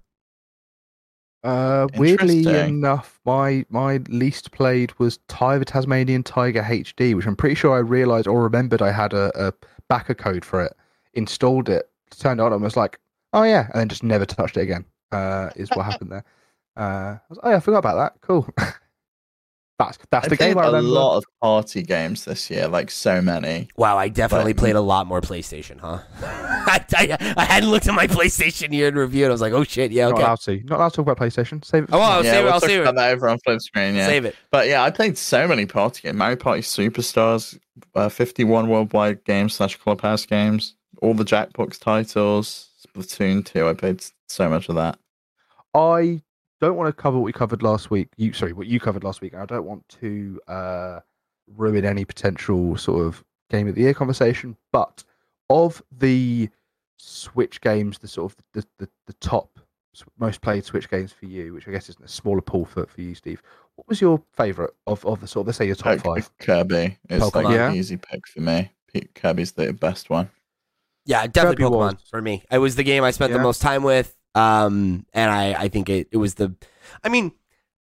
Uh, 1.42 1.86
weirdly 1.96 2.44
enough, 2.48 3.18
my 3.24 3.64
my 3.70 3.98
least 4.08 4.50
played 4.50 4.92
was 4.98 5.18
Tiger 5.28 5.64
Tasmanian 5.64 6.22
Tiger 6.22 6.62
HD, 6.62 7.14
which 7.14 7.26
I'm 7.26 7.36
pretty 7.36 7.54
sure 7.54 7.74
I 7.74 7.78
realized 7.78 8.26
or 8.26 8.42
remembered 8.42 8.82
I 8.82 8.90
had 8.92 9.12
a, 9.14 9.30
a 9.48 9.54
backer 9.88 10.14
code 10.14 10.44
for 10.44 10.62
it. 10.62 10.76
Installed 11.14 11.68
it, 11.70 11.88
turned 12.18 12.40
it 12.40 12.42
on, 12.42 12.52
and 12.52 12.60
was 12.62 12.76
like, 12.76 12.98
"Oh 13.32 13.44
yeah," 13.44 13.68
and 13.72 13.80
then 13.80 13.88
just 13.88 14.02
never 14.02 14.26
touched 14.26 14.56
it 14.58 14.62
again. 14.62 14.84
Uh, 15.12 15.48
is 15.56 15.70
what 15.70 15.86
happened 15.86 16.10
there. 16.12 16.24
Uh, 16.76 16.80
I 16.82 17.20
was, 17.28 17.38
oh 17.42 17.50
yeah, 17.50 17.56
I 17.56 17.60
forgot 17.60 17.78
about 17.78 17.96
that. 17.96 18.20
Cool. 18.22 18.48
that's 19.78 19.98
that's 20.10 20.26
I 20.26 20.28
the 20.28 20.36
played 20.36 20.48
game 20.50 20.58
I 20.58 20.64
a 20.64 20.66
remember. 20.66 20.88
lot 20.90 21.16
of 21.16 21.24
party 21.42 21.82
games 21.82 22.26
this 22.26 22.50
year, 22.50 22.68
like 22.68 22.90
so 22.90 23.22
many. 23.22 23.68
Wow, 23.76 23.96
I 23.96 24.08
definitely 24.08 24.52
But- 24.52 24.60
played 24.60 24.76
a 24.76 24.80
lot 24.80 25.06
more 25.06 25.20
PlayStation, 25.22 25.80
huh? 25.80 26.00
I, 26.22 26.84
I, 26.94 27.34
I 27.38 27.44
hadn't 27.44 27.70
looked 27.70 27.88
at 27.88 27.94
my 27.94 28.06
PlayStation 28.08 28.72
year 28.72 28.88
in 28.88 28.94
review, 28.94 29.24
and 29.24 29.30
I 29.30 29.34
was 29.34 29.40
like, 29.40 29.54
oh 29.54 29.64
shit, 29.64 29.90
yeah, 29.90 30.04
Not 30.08 30.14
okay. 30.14 30.22
allowed 30.22 30.40
to. 30.42 30.62
Not 30.64 30.76
allowed 30.78 30.88
to 30.90 30.96
talk 30.96 31.06
about 31.08 31.18
PlayStation. 31.18 31.64
Save 31.64 31.84
it. 31.84 31.90
for 31.90 31.96
Oh, 31.96 32.00
I'll 32.00 32.24
yeah, 32.24 32.32
save 32.32 32.40
it. 32.40 32.44
we'll 32.44 32.52
I'll 32.52 32.60
talk 32.60 32.68
save 32.68 32.80
about 32.82 32.90
it. 32.94 32.96
that 32.96 33.12
over 33.12 33.28
on 33.30 33.38
flip 33.38 33.60
screen. 33.60 33.94
Yeah, 33.94 34.06
Save 34.06 34.24
it. 34.26 34.36
But 34.50 34.68
yeah, 34.68 34.82
I 34.82 34.90
played 34.90 35.16
so 35.16 35.48
many 35.48 35.64
party 35.66 36.02
games. 36.02 36.16
Mario 36.16 36.36
Party 36.36 36.60
Superstars, 36.62 37.58
uh, 37.94 38.08
51 38.10 38.68
worldwide 38.68 39.24
games 39.24 39.54
slash 39.54 39.76
clubhouse 39.76 40.26
games, 40.26 40.74
all 41.00 41.14
the 41.14 41.24
Jackbox 41.24 41.78
titles, 41.80 42.68
Splatoon 42.86 43.44
2. 43.46 43.66
I 43.66 43.72
played 43.72 44.04
so 44.28 44.48
much 44.50 44.68
of 44.68 44.74
that. 44.74 44.98
I 45.74 46.20
don't 46.60 46.76
want 46.76 46.88
to 46.88 46.92
cover 46.92 47.18
what 47.18 47.24
we 47.24 47.32
covered 47.32 47.62
last 47.62 47.90
week. 47.90 48.08
You 48.16 48.32
sorry, 48.32 48.52
what 48.52 48.66
you 48.66 48.80
covered 48.80 49.04
last 49.04 49.20
week. 49.20 49.34
I 49.34 49.46
don't 49.46 49.64
want 49.64 49.88
to 50.00 50.40
uh, 50.48 51.00
ruin 51.56 51.84
any 51.84 52.04
potential 52.04 52.76
sort 52.76 53.06
of 53.06 53.24
game 53.50 53.68
of 53.68 53.74
the 53.74 53.82
year 53.82 53.94
conversation. 53.94 54.56
But 54.72 55.04
of 55.48 55.82
the 55.90 56.48
Switch 56.98 57.60
games, 57.60 57.98
the 57.98 58.08
sort 58.08 58.32
of 58.32 58.36
the 58.52 58.66
the, 58.78 58.88
the 59.06 59.12
top 59.14 59.58
most 60.18 60.40
played 60.40 60.64
Switch 60.64 60.88
games 60.88 61.12
for 61.12 61.26
you, 61.26 61.52
which 61.54 61.66
I 61.66 61.72
guess 61.72 61.88
is 61.88 61.96
a 62.02 62.08
smaller 62.08 62.40
pool 62.40 62.64
for, 62.64 62.86
for 62.86 63.00
you, 63.00 63.14
Steve. 63.14 63.42
What 63.76 63.88
was 63.88 64.00
your 64.00 64.22
favourite 64.32 64.70
of, 64.86 65.04
of 65.06 65.20
the 65.20 65.26
sort 65.26 65.44
of 65.44 65.46
let's 65.48 65.58
say 65.58 65.66
your 65.66 65.74
top 65.74 65.94
Pick 65.94 66.02
five? 66.04 66.38
Kirby. 66.38 66.98
It's 67.08 67.34
like 67.34 67.44
Pokemon. 67.46 67.70
an 67.70 67.74
easy 67.76 67.96
pick 67.96 68.26
for 68.28 68.40
me. 68.40 68.70
P- 68.92 69.08
Kirby's 69.14 69.52
the 69.52 69.72
best 69.72 70.10
one. 70.10 70.30
Yeah, 71.06 71.26
definitely 71.26 71.64
Kirby 71.64 71.74
Pokemon 71.76 71.92
was- 71.94 72.08
for 72.10 72.20
me. 72.22 72.44
It 72.50 72.58
was 72.58 72.76
the 72.76 72.82
game 72.84 73.02
I 73.02 73.10
spent 73.10 73.32
the 73.32 73.38
most 73.38 73.62
time 73.62 73.82
with. 73.82 74.14
Um, 74.34 75.06
and 75.12 75.30
I, 75.30 75.54
I 75.54 75.68
think 75.68 75.88
it, 75.88 76.08
it 76.12 76.16
was 76.16 76.34
the, 76.34 76.54
I 77.02 77.08
mean, 77.08 77.32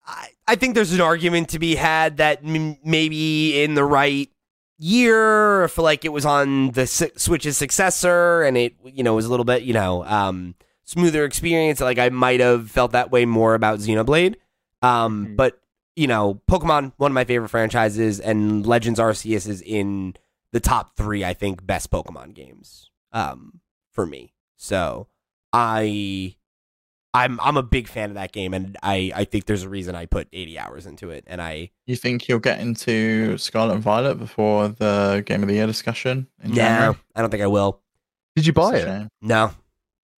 I, 0.06 0.28
I 0.48 0.54
think 0.56 0.74
there's 0.74 0.92
an 0.92 1.00
argument 1.00 1.50
to 1.50 1.58
be 1.58 1.74
had 1.74 2.16
that 2.16 2.40
m- 2.44 2.78
maybe 2.84 3.62
in 3.62 3.74
the 3.74 3.84
right 3.84 4.30
year, 4.78 5.64
if 5.64 5.76
like 5.78 6.04
it 6.04 6.08
was 6.12 6.24
on 6.24 6.70
the 6.70 6.82
S- 6.82 7.02
Switch's 7.16 7.56
successor 7.58 8.42
and 8.42 8.56
it, 8.56 8.74
you 8.84 9.02
know, 9.02 9.14
was 9.14 9.26
a 9.26 9.30
little 9.30 9.44
bit, 9.44 9.62
you 9.62 9.74
know, 9.74 10.04
um, 10.06 10.54
smoother 10.84 11.24
experience. 11.24 11.80
Like 11.80 11.98
I 11.98 12.08
might 12.08 12.40
have 12.40 12.70
felt 12.70 12.92
that 12.92 13.10
way 13.10 13.24
more 13.26 13.54
about 13.54 13.78
Xenoblade. 13.80 14.36
Um, 14.82 15.26
Mhm. 15.26 15.36
but 15.36 15.60
you 15.96 16.06
know, 16.06 16.40
Pokemon, 16.50 16.92
one 16.96 17.10
of 17.10 17.14
my 17.14 17.24
favorite 17.24 17.50
franchises, 17.50 18.20
and 18.20 18.64
Legends 18.66 18.98
Arceus 18.98 19.46
is 19.46 19.60
in 19.60 20.14
the 20.52 20.60
top 20.60 20.96
three, 20.96 21.24
I 21.24 21.34
think, 21.34 21.66
best 21.66 21.90
Pokemon 21.90 22.32
games 22.32 22.90
um, 23.12 23.60
for 23.92 24.06
me. 24.06 24.32
So 24.56 25.08
I, 25.52 26.36
I'm 27.12 27.40
I'm 27.40 27.56
a 27.56 27.62
big 27.62 27.88
fan 27.88 28.10
of 28.10 28.14
that 28.14 28.32
game, 28.32 28.54
and 28.54 28.76
I 28.82 29.12
I 29.14 29.24
think 29.24 29.46
there's 29.46 29.62
a 29.64 29.68
reason 29.68 29.94
I 29.94 30.06
put 30.06 30.28
80 30.32 30.58
hours 30.58 30.86
into 30.86 31.10
it, 31.10 31.24
and 31.26 31.42
I 31.42 31.70
You 31.86 31.96
think 31.96 32.28
you'll 32.28 32.38
get 32.38 32.60
into 32.60 33.36
Scarlet 33.38 33.74
and 33.74 33.82
Violet 33.82 34.18
before 34.18 34.68
the 34.68 35.22
Game 35.26 35.42
of 35.42 35.48
the 35.48 35.54
Year 35.54 35.66
discussion 35.66 36.28
in 36.42 36.50
no, 36.50 36.56
January? 36.56 36.96
I 37.14 37.20
don't 37.20 37.30
think 37.30 37.42
I 37.42 37.48
will. 37.48 37.80
Did 38.36 38.46
you 38.46 38.52
buy 38.52 38.76
it? 38.76 39.08
No, 39.20 39.52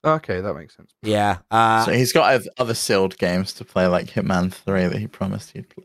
Okay, 0.05 0.41
that 0.41 0.55
makes 0.55 0.77
sense. 0.77 0.93
yeah, 1.03 1.39
uh, 1.51 1.85
so 1.85 1.93
he's 1.93 2.13
got 2.13 2.43
other 2.59 2.75
sealed 2.75 3.17
games 3.19 3.53
to 3.55 3.65
play, 3.65 3.87
like 3.87 4.09
Hitman 4.09 4.53
3 4.53 4.89
that 4.89 4.99
he 4.99 5.07
promised 5.07 5.53
he'd 5.53 5.69
play. 5.69 5.85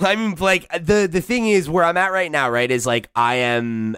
I 0.00 0.16
mean, 0.16 0.34
like 0.38 0.68
the 0.70 1.08
the 1.10 1.20
thing 1.20 1.48
is 1.48 1.68
where 1.68 1.84
I'm 1.84 1.96
at 1.96 2.12
right 2.12 2.30
now, 2.30 2.50
right? 2.50 2.70
Is 2.70 2.84
like 2.86 3.08
I 3.14 3.36
am 3.36 3.96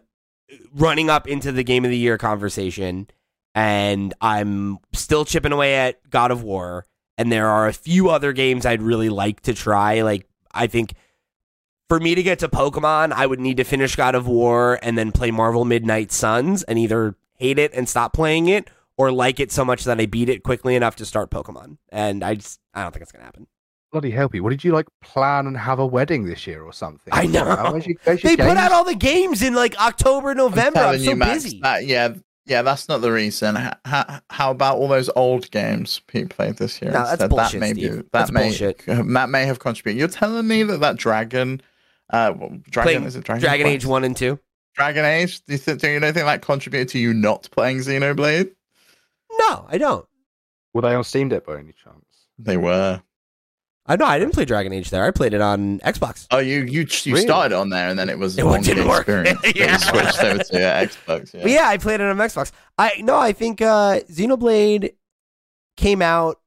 running 0.75 1.09
up 1.11 1.27
into 1.27 1.53
the 1.53 1.65
game 1.65 1.85
of 1.85 1.91
the 1.91 1.97
year 1.97 2.19
conversation, 2.19 3.09
and 3.55 4.13
I'm 4.21 4.79
still 4.93 5.25
chipping 5.25 5.53
away 5.53 5.77
at 5.77 6.09
God 6.11 6.31
of 6.31 6.43
War, 6.43 6.87
and 7.17 7.31
there 7.31 7.49
are 7.49 7.69
a 7.69 7.73
few 7.73 8.11
other 8.11 8.33
games 8.33 8.67
I'd 8.67 8.83
really 8.83 9.09
like 9.09 9.41
to 9.43 9.55
try. 9.55 10.03
Like 10.03 10.27
I 10.53 10.67
think 10.67 10.95
for 11.89 12.01
me 12.01 12.15
to 12.15 12.23
get 12.23 12.39
to 12.41 12.49
Pokemon, 12.49 13.13
I 13.13 13.27
would 13.27 13.41
need 13.41 13.59
to 13.59 13.65
finish 13.65 13.95
God 13.97 14.15
of 14.15 14.27
War 14.27 14.79
and 14.83 14.97
then 14.99 15.13
play 15.13 15.31
Marvel 15.31 15.65
Midnight 15.65 16.11
Suns, 16.13 16.63
and 16.65 16.79
either 16.79 17.17
hate 17.35 17.59
it 17.59 17.73
and 17.75 17.89
stop 17.89 18.13
playing 18.13 18.49
it, 18.49 18.69
or 18.97 19.13
like 19.13 19.39
it 19.41 19.53
so 19.53 19.65
much 19.65 19.85
that 19.85 20.01
I 20.01 20.07
beat 20.07 20.29
it 20.29 20.43
quickly 20.43 20.75
enough 20.77 20.97
to 20.97 21.07
start 21.07 21.31
Pokemon. 21.31 21.79
And 21.91 22.25
I 22.25 22.35
just 22.37 22.61
I 22.73 22.83
don't 22.83 22.93
think 22.93 23.03
it's 23.03 23.13
gonna 23.13 23.25
happen. 23.25 23.47
Bloody 23.93 24.11
help 24.11 24.35
you! 24.35 24.43
What 24.43 24.51
did 24.51 24.65
you 24.65 24.73
like 24.73 24.87
plan 25.03 25.47
and 25.47 25.57
have 25.57 25.79
a 25.79 25.87
wedding 25.87 26.25
this 26.25 26.49
year 26.49 26.65
or 26.65 26.73
something? 26.73 27.13
I 27.13 27.27
know. 27.27 27.45
Where's 27.71 27.87
your- 27.87 27.97
where's 28.03 28.25
your 28.25 28.37
They 28.37 28.43
put 28.43 28.57
out 28.57 28.73
all 28.73 28.83
the 28.83 28.97
games 28.97 29.41
in 29.41 29.55
like 29.55 29.81
October, 29.81 30.35
November. 30.35 30.81
I'm, 30.81 30.85
telling 30.85 30.99
so 31.05 31.11
you, 31.11 31.17
Max, 31.17 31.45
busy. 31.45 31.61
that- 31.63 31.87
yeah, 31.87 32.15
yeah, 32.47 32.63
that's 32.63 32.89
not 32.89 33.01
the 33.01 33.11
reason. 33.11 33.57
How, 33.85 34.21
how 34.31 34.51
about 34.51 34.77
all 34.77 34.89
those 34.89 35.11
old 35.17 35.51
games 35.51 36.01
Pete 36.07 36.29
played 36.31 36.57
this 36.57 36.81
year? 36.83 36.91
No, 36.91 36.99
that's 36.99 37.13
instead? 37.13 37.31
bullshit, 37.31 37.53
That 37.53 37.61
may 37.61 37.73
Steve. 37.73 37.91
be, 37.91 37.97
that 37.97 38.13
That's 38.13 38.33
may 38.33 38.43
bullshit. 38.45 38.83
that 38.87 39.29
may 39.31 39.47
have 39.47 39.59
contributed. 39.59 39.99
You're 39.99 40.09
telling 40.09 40.47
me 40.47 40.63
that 40.65 40.81
that 40.81 40.97
Dragon, 40.97 41.61
uh, 42.11 42.33
Dragon 42.33 42.61
Playing 42.73 43.05
is 43.05 43.17
it 43.17 43.25
Dragon? 43.25 43.43
Dragon 43.43 43.67
Age 43.67 43.87
one 43.87 44.05
and 44.05 44.17
two. 44.17 44.39
Dragon 44.75 45.05
Age. 45.05 45.45
Do 45.47 45.53
you, 45.53 45.59
think, 45.59 45.81
do 45.81 45.89
you 45.89 46.01
don't 46.01 46.13
think 46.13 46.27
that 46.27 46.43
contributed 46.43 46.89
to 46.91 46.99
you 46.99 47.15
not 47.15 47.49
playing 47.53 47.79
Xenoblade? 47.79 48.51
No, 49.39 49.67
I 49.69 49.79
don't. 49.79 50.07
Were 50.75 50.83
they 50.83 50.95
on 50.95 51.05
Steam 51.05 51.29
Deck 51.29 51.47
by 51.47 51.59
any 51.59 51.73
chance? 51.73 52.05
They 52.39 52.57
were. 52.57 53.01
I 53.87 53.97
know 53.97 54.07
I 54.07 54.19
didn't 54.19 54.33
play 54.33 54.47
Dragon 54.47 54.73
Age 54.73 54.89
there. 54.91 55.05
I 55.05 55.11
played 55.11 55.35
it 55.35 55.43
on 55.43 55.79
Xbox. 55.81 56.27
Oh, 56.31 56.39
you 56.39 56.61
you 56.63 56.87
you 57.03 57.17
started 57.19 57.55
on 57.55 57.69
there, 57.69 57.89
and 57.89 57.99
then 57.99 58.09
it 58.09 58.19
was 58.19 58.39
It 58.39 58.43
didn't 58.63 58.89
work. 58.89 59.01
experience. 59.09 59.41
Yeah. 59.55 59.77
switched 59.77 60.25
over 60.25 60.43
to 60.43 60.67
uh, 60.67 60.87
Xbox. 60.87 61.35
Yeah. 61.35 61.43
But 61.43 61.51
yeah, 61.51 61.69
I 61.69 61.77
played 61.77 62.01
it 62.01 62.07
on 62.09 62.17
Xbox. 62.17 62.51
I 62.79 62.93
no, 63.01 63.17
I 63.19 63.33
think 63.33 63.61
uh 63.61 64.01
Xenoblade 64.11 64.95
came 65.77 66.01
out 66.03 66.41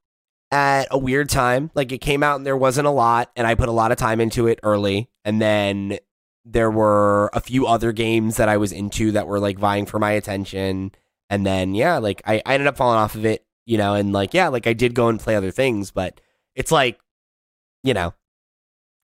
at 0.51 0.87
a 0.89 0.97
weird 0.97 1.29
time. 1.29 1.69
Like 1.75 1.91
it 1.91 1.99
came 1.99 2.23
out 2.23 2.37
and 2.37 2.45
there 2.45 2.57
wasn't 2.57 2.87
a 2.87 2.91
lot, 2.91 3.31
and 3.35 3.45
I 3.45 3.53
put 3.55 3.69
a 3.69 3.73
lot 3.73 3.91
of 3.91 3.97
time 3.99 4.19
into 4.19 4.47
it 4.47 4.59
early, 4.63 5.09
and 5.23 5.39
then 5.41 5.99
there 6.43 6.71
were 6.71 7.29
a 7.33 7.41
few 7.41 7.67
other 7.67 7.91
games 7.91 8.37
that 8.37 8.47
I 8.49 8.57
was 8.57 8.71
into 8.71 9.11
that 9.11 9.27
were 9.27 9.39
like 9.39 9.59
vying 9.59 9.85
for 9.85 9.99
my 9.99 10.11
attention. 10.11 10.91
And 11.29 11.45
then 11.45 11.75
yeah, 11.75 11.97
like 11.97 12.21
I, 12.25 12.41
I 12.45 12.53
ended 12.53 12.67
up 12.67 12.77
falling 12.77 12.97
off 12.97 13.15
of 13.15 13.25
it, 13.25 13.45
you 13.65 13.77
know, 13.77 13.93
and 13.93 14.11
like 14.13 14.33
yeah, 14.33 14.47
like 14.47 14.65
I 14.65 14.73
did 14.73 14.95
go 14.95 15.09
and 15.09 15.19
play 15.19 15.35
other 15.35 15.51
things, 15.51 15.91
but 15.91 16.19
it's 16.55 16.71
like, 16.71 16.99
you 17.87 17.93
know, 17.93 18.13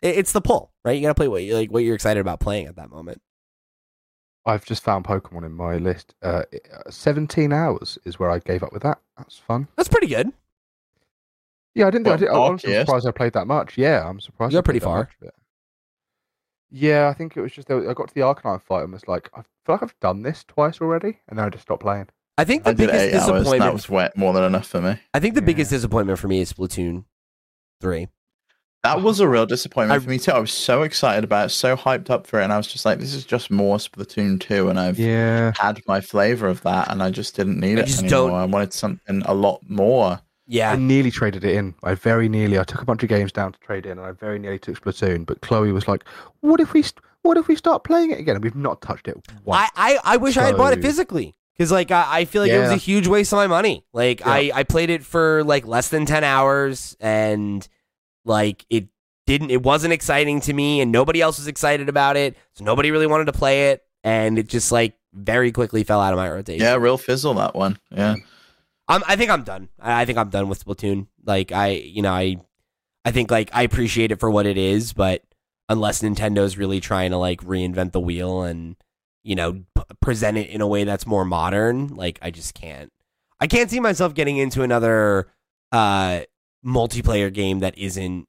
it, 0.01 0.17
it's 0.17 0.33
the 0.33 0.41
pull, 0.41 0.73
right? 0.83 0.91
You 0.91 1.01
gotta 1.03 1.15
play 1.15 1.27
what 1.29 1.41
you 1.43 1.55
like 1.55 1.71
what 1.71 1.83
you're 1.83 1.95
excited 1.95 2.19
about 2.19 2.39
playing 2.41 2.67
at 2.67 2.75
that 2.75 2.89
moment. 2.89 3.21
I've 4.45 4.65
just 4.65 4.83
found 4.83 5.05
Pokemon 5.05 5.45
in 5.45 5.53
my 5.53 5.77
list. 5.77 6.15
Uh, 6.21 6.43
uh, 6.85 6.91
17 6.91 7.53
hours 7.53 7.97
is 8.03 8.19
where 8.19 8.29
I 8.29 8.39
gave 8.39 8.61
up 8.61 8.73
with 8.73 8.83
that. 8.83 8.99
That's 9.17 9.37
fun. 9.37 9.69
That's 9.77 9.87
pretty 9.87 10.07
good. 10.07 10.33
Yeah, 11.75 11.87
I 11.87 11.91
didn't. 11.91 12.05
think 12.05 12.29
I 12.29 12.33
Well, 12.33 12.57
did, 12.57 12.69
I'm 12.69 12.85
surprised 12.85 13.07
I 13.07 13.11
played 13.11 13.33
that 13.33 13.47
much. 13.47 13.77
Yeah, 13.77 14.05
I'm 14.07 14.19
surprised. 14.19 14.51
You 14.51 14.57
I 14.57 14.59
got 14.59 14.65
pretty 14.65 14.81
far. 14.81 14.97
much 14.97 15.11
of 15.21 15.27
it. 15.29 15.33
Yeah, 16.71 17.07
I 17.07 17.13
think 17.13 17.37
it 17.37 17.41
was 17.41 17.53
just 17.53 17.71
I 17.71 17.93
got 17.93 18.09
to 18.09 18.13
the 18.13 18.21
Arcanine 18.21 18.61
fight 18.61 18.83
and 18.83 18.91
was 18.91 19.07
like, 19.07 19.29
I 19.33 19.43
feel 19.65 19.75
like 19.75 19.83
I've 19.83 19.99
done 20.01 20.23
this 20.23 20.43
twice 20.43 20.81
already, 20.81 21.19
and 21.29 21.39
then 21.39 21.45
I 21.45 21.49
just 21.49 21.61
stopped 21.63 21.81
playing. 21.83 22.09
I 22.37 22.43
think 22.43 22.63
the 22.63 22.71
I 22.71 22.73
did 22.73 22.87
biggest 22.87 22.95
eight 22.99 23.13
hours. 23.13 23.13
and 23.13 23.37
disappointment 23.37 23.59
That 23.61 23.73
was 23.73 23.89
wet, 23.89 24.17
more 24.17 24.33
than 24.33 24.43
enough 24.43 24.67
for 24.67 24.81
me. 24.81 24.99
I 25.13 25.19
think 25.21 25.35
the 25.35 25.41
Yeah. 25.41 25.45
biggest 25.45 25.69
disappointment 25.71 26.19
for 26.19 26.27
me 26.27 26.41
is 26.41 26.51
Splatoon 26.51 27.05
3. 27.79 28.07
That 28.83 29.01
was 29.01 29.21
a 29.21 29.27
real 29.29 29.45
disappointment 29.45 30.01
I- 30.01 30.03
for 30.03 30.09
me 30.09 30.19
too. 30.19 30.31
I 30.31 30.39
was 30.39 30.51
so 30.51 30.81
excited 30.83 31.23
about 31.23 31.45
it, 31.45 31.49
so 31.51 31.77
hyped 31.77 32.09
up 32.09 32.27
for 32.27 32.41
it, 32.41 32.43
and 32.43 32.51
I 32.51 32.57
was 32.57 32.67
just 32.67 32.83
like, 32.85 32.99
"This 32.99 33.13
is 33.13 33.23
just 33.23 33.49
more 33.49 33.77
Splatoon 33.77 34.41
2, 34.41 34.67
and 34.69 34.77
I've 34.77 34.99
Yeah, 34.99 35.53
had 35.57 35.81
my 35.87 36.01
flavor 36.01 36.47
of 36.47 36.61
that, 36.63 36.91
and 36.91 37.01
I 37.01 37.09
just 37.09 37.33
didn't 37.35 37.59
need 37.61 37.79
I 37.79 37.83
it 37.83 37.93
anymore. 37.99 38.09
don't- 38.09 38.33
I 38.33 38.45
wanted 38.45 38.73
something 38.73 39.21
a 39.25 39.33
lot 39.33 39.61
more. 39.69 40.19
Yeah, 40.47 40.73
I 40.73 40.75
nearly 40.75 41.11
traded 41.11 41.45
it 41.45 41.55
in. 41.55 41.75
I 41.81 41.93
very 41.95 42.27
nearly. 42.27 42.59
I 42.59 42.65
took 42.65 42.81
a 42.81 42.85
bunch 42.85 43.01
of 43.03 43.07
games 43.09 43.31
down 43.31 43.53
to 43.53 43.59
trade 43.59 43.85
in, 43.85 43.93
and 43.97 44.01
I 44.01 44.11
very 44.11 44.37
nearly 44.37 44.59
took 44.59 44.81
Splatoon. 44.81 45.25
But 45.25 45.39
Chloe 45.39 45.71
was 45.71 45.87
like, 45.87 46.03
"What 46.41 46.59
if 46.59 46.73
we? 46.73 46.83
What 47.21 47.37
if 47.37 47.47
we 47.47 47.55
start 47.55 47.85
playing 47.85 48.11
it 48.11 48.19
again?" 48.19 48.35
And 48.35 48.43
we've 48.43 48.53
not 48.53 48.81
touched 48.81 49.07
it 49.07 49.15
once. 49.45 49.69
I, 49.77 49.93
I, 50.03 50.15
I 50.15 50.17
wish 50.17 50.35
I 50.35 50.43
had 50.43 50.57
bought 50.57 50.73
it 50.73 50.81
physically. 50.81 51.35
Because 51.57 51.71
like 51.71 51.89
I, 51.91 52.05
I 52.09 52.25
feel 52.25 52.41
like 52.41 52.51
it 52.51 52.59
was 52.59 52.71
a 52.71 52.75
huge 52.75 53.07
waste 53.07 53.31
of 53.31 53.37
my 53.37 53.47
money. 53.47 53.85
Like 53.93 54.19
Yeah. 54.19 54.29
I, 54.29 54.51
I 54.53 54.63
played 54.63 54.89
it 54.89 55.05
for 55.05 55.43
like 55.45 55.65
less 55.65 55.87
than 55.87 56.05
ten 56.05 56.25
hours 56.25 56.97
and 56.99 57.65
like 58.25 58.65
it 58.69 58.87
didn't 59.25 59.51
it 59.51 59.63
wasn't 59.63 59.93
exciting 59.93 60.41
to 60.41 60.53
me 60.53 60.81
and 60.81 60.91
nobody 60.91 61.21
else 61.21 61.37
was 61.37 61.47
excited 61.47 61.89
about 61.89 62.17
it. 62.17 62.35
So 62.53 62.63
nobody 62.63 62.91
really 62.91 63.07
wanted 63.07 63.25
to 63.25 63.33
play 63.33 63.71
it 63.71 63.83
and 64.03 64.37
it 64.37 64.47
just 64.47 64.71
like 64.71 64.95
very 65.13 65.51
quickly 65.51 65.83
fell 65.83 66.01
out 66.01 66.13
of 66.13 66.17
my 66.17 66.29
rotation. 66.29 66.63
Yeah, 66.63 66.75
real 66.75 66.97
fizzle 66.97 67.35
that 67.35 67.55
one. 67.55 67.77
Yeah, 67.91 68.15
I'm, 68.87 69.03
I 69.07 69.15
think 69.15 69.31
I'm 69.31 69.43
done. 69.43 69.69
I, 69.79 70.05
think 70.05 70.17
I'm 70.17 70.29
done 70.29 70.49
with 70.49 70.63
Splatoon. 70.63 71.07
Like 71.25 71.51
I, 71.51 71.69
you 71.69 72.01
know, 72.01 72.11
I, 72.11 72.37
I 73.05 73.11
think 73.11 73.31
like 73.31 73.49
I 73.53 73.63
appreciate 73.63 74.11
it 74.11 74.19
for 74.19 74.29
what 74.29 74.45
it 74.45 74.57
is, 74.57 74.93
but 74.93 75.23
unless 75.69 76.01
Nintendo's 76.01 76.57
really 76.57 76.79
trying 76.79 77.11
to 77.11 77.17
like 77.17 77.41
reinvent 77.41 77.91
the 77.91 77.99
wheel 77.99 78.43
and 78.43 78.75
you 79.23 79.35
know 79.35 79.53
p- 79.53 79.83
present 80.01 80.37
it 80.37 80.49
in 80.49 80.61
a 80.61 80.67
way 80.67 80.83
that's 80.83 81.07
more 81.07 81.25
modern, 81.25 81.89
like 81.89 82.19
I 82.21 82.31
just 82.31 82.53
can't. 82.53 82.91
I 83.39 83.47
can't 83.47 83.69
see 83.69 83.79
myself 83.79 84.13
getting 84.13 84.37
into 84.37 84.63
another 84.63 85.27
uh 85.71 86.21
multiplayer 86.65 87.31
game 87.33 87.59
that 87.59 87.77
isn't 87.77 88.27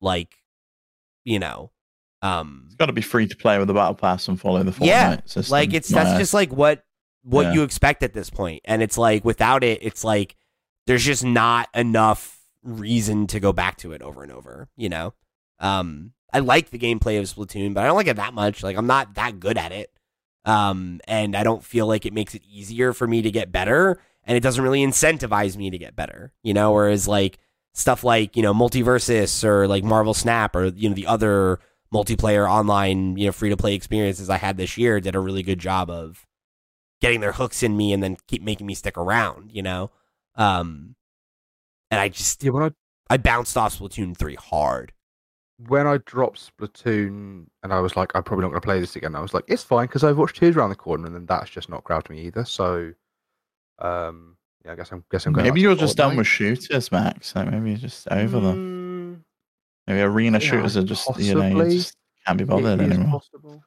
like, 0.00 0.36
you 1.24 1.38
know, 1.38 1.70
um, 2.22 2.64
it's 2.66 2.76
got 2.76 2.86
to 2.86 2.92
be 2.92 3.02
free 3.02 3.26
to 3.26 3.36
play 3.36 3.58
with 3.58 3.68
the 3.68 3.74
battle 3.74 3.94
pass 3.94 4.28
and 4.28 4.40
follow 4.40 4.62
the 4.62 4.70
Fortnite 4.70 4.86
Yeah, 4.86 5.20
system. 5.26 5.52
like 5.52 5.74
it's 5.74 5.88
that's 5.88 6.10
eyes. 6.10 6.18
just 6.18 6.34
like 6.34 6.52
what 6.52 6.84
what 7.24 7.46
Yeah. 7.46 7.52
you 7.54 7.62
expect 7.62 8.02
at 8.02 8.12
this 8.12 8.30
point 8.30 8.62
and 8.64 8.82
it's 8.82 8.98
like 8.98 9.24
without 9.24 9.62
it 9.64 9.78
it's 9.82 10.02
like 10.04 10.36
there's 10.86 11.04
just 11.04 11.24
not 11.24 11.68
enough 11.74 12.40
reason 12.64 13.26
to 13.28 13.38
go 13.40 13.52
back 13.52 13.76
to 13.78 13.92
it 13.92 14.02
over 14.02 14.22
and 14.24 14.30
over 14.32 14.68
you 14.76 14.88
know 14.88 15.14
um 15.60 16.12
i 16.32 16.38
like 16.40 16.70
the 16.70 16.78
gameplay 16.78 17.18
of 17.18 17.24
splatoon 17.26 17.74
but 17.74 17.82
i 17.82 17.86
don't 17.86 17.96
like 17.96 18.06
it 18.08 18.16
that 18.16 18.34
much 18.34 18.62
like 18.64 18.76
i'm 18.76 18.86
not 18.88 19.14
that 19.14 19.38
good 19.40 19.56
at 19.58 19.70
it 19.72 19.90
um 20.44 21.00
and 21.06 21.36
i 21.36 21.42
don't 21.44 21.64
feel 21.64 21.86
like 21.86 22.04
it 22.06 22.12
makes 22.12 22.34
it 22.34 22.42
easier 22.48 22.92
for 22.92 23.06
me 23.06 23.22
to 23.22 23.30
get 23.30 23.50
better 23.52 24.00
and 24.24 24.36
it 24.36 24.40
doesn't 24.42 24.62
really 24.64 24.84
incentivize 24.84 25.56
me 25.56 25.70
to 25.70 25.78
get 25.78 25.94
better 25.96 26.32
you 26.42 26.52
know 26.54 26.72
whereas 26.72 27.06
like 27.06 27.38
stuff 27.74 28.04
like 28.04 28.36
you 28.36 28.42
know 28.42 28.54
multiversus 28.54 29.44
or 29.44 29.66
like 29.68 29.84
marvel 29.84 30.14
snap 30.14 30.54
or 30.56 30.66
you 30.68 30.88
know 30.88 30.94
the 30.94 31.06
other 31.06 31.58
multiplayer 31.92 32.48
online, 32.50 33.16
you 33.18 33.26
know, 33.26 33.32
free 33.32 33.50
to 33.50 33.56
play 33.56 33.74
experiences 33.74 34.30
I 34.30 34.38
had 34.38 34.56
this 34.56 34.78
year 34.78 35.00
did 35.00 35.14
a 35.14 35.20
really 35.20 35.42
good 35.42 35.58
job 35.58 35.90
of 35.90 36.26
getting 37.00 37.20
their 37.20 37.32
hooks 37.32 37.62
in 37.62 37.76
me 37.76 37.92
and 37.92 38.02
then 38.02 38.16
keep 38.28 38.42
making 38.42 38.66
me 38.66 38.74
stick 38.74 38.96
around, 38.96 39.52
you 39.52 39.62
know. 39.62 39.90
Um 40.36 40.96
and 41.90 42.00
I 42.00 42.08
just 42.08 42.42
Yeah, 42.42 42.50
when 42.50 42.64
I 42.64 42.70
I 43.10 43.16
bounced 43.18 43.56
off 43.56 43.78
Splatoon 43.78 44.16
three 44.16 44.36
hard. 44.36 44.92
when 45.58 45.86
I 45.86 45.98
dropped 45.98 46.40
Splatoon 46.56 47.46
and 47.62 47.72
I 47.72 47.80
was 47.80 47.96
like, 47.96 48.12
I'm 48.14 48.22
probably 48.22 48.42
not 48.42 48.48
going 48.50 48.60
to 48.60 48.64
play 48.66 48.80
this 48.80 48.96
again. 48.96 49.14
I 49.14 49.20
was 49.20 49.34
like, 49.34 49.44
it's 49.48 49.62
fine 49.62 49.86
because 49.86 50.02
Overwatch 50.02 50.32
2 50.34 50.46
is 50.46 50.56
around 50.56 50.70
the 50.70 50.76
corner, 50.76 51.06
and 51.06 51.14
then 51.14 51.26
that's 51.26 51.50
just 51.50 51.68
not 51.68 51.84
grabbed 51.84 52.10
me 52.10 52.20
either. 52.22 52.44
So, 52.44 52.92
um, 53.78 54.36
yeah, 54.64 54.72
I 54.72 54.76
guess 54.76 54.92
I'm 54.92 55.04
guess 55.10 55.26
I'm 55.26 55.32
going. 55.32 55.44
Maybe 55.44 55.60
you're 55.60 55.74
just 55.74 55.96
done 55.96 56.16
with 56.16 56.26
shooters, 56.26 56.92
Max. 56.92 57.34
Like 57.34 57.50
maybe 57.50 57.70
you're 57.70 57.78
just 57.78 58.08
over 58.08 58.40
them. 58.40 58.56
Mm, 58.56 59.24
Maybe 59.86 60.00
arena 60.00 60.38
yeah, 60.38 60.46
shooters 60.50 60.76
are 60.76 60.84
just 60.84 61.08
you 61.18 61.34
know 61.34 61.46
you 61.66 61.78
just 61.78 61.96
can't 62.26 62.38
be 62.38 62.44
bothered 62.44 62.80
is 62.80 62.90
anymore. 62.92 63.20
possible. 63.20 63.64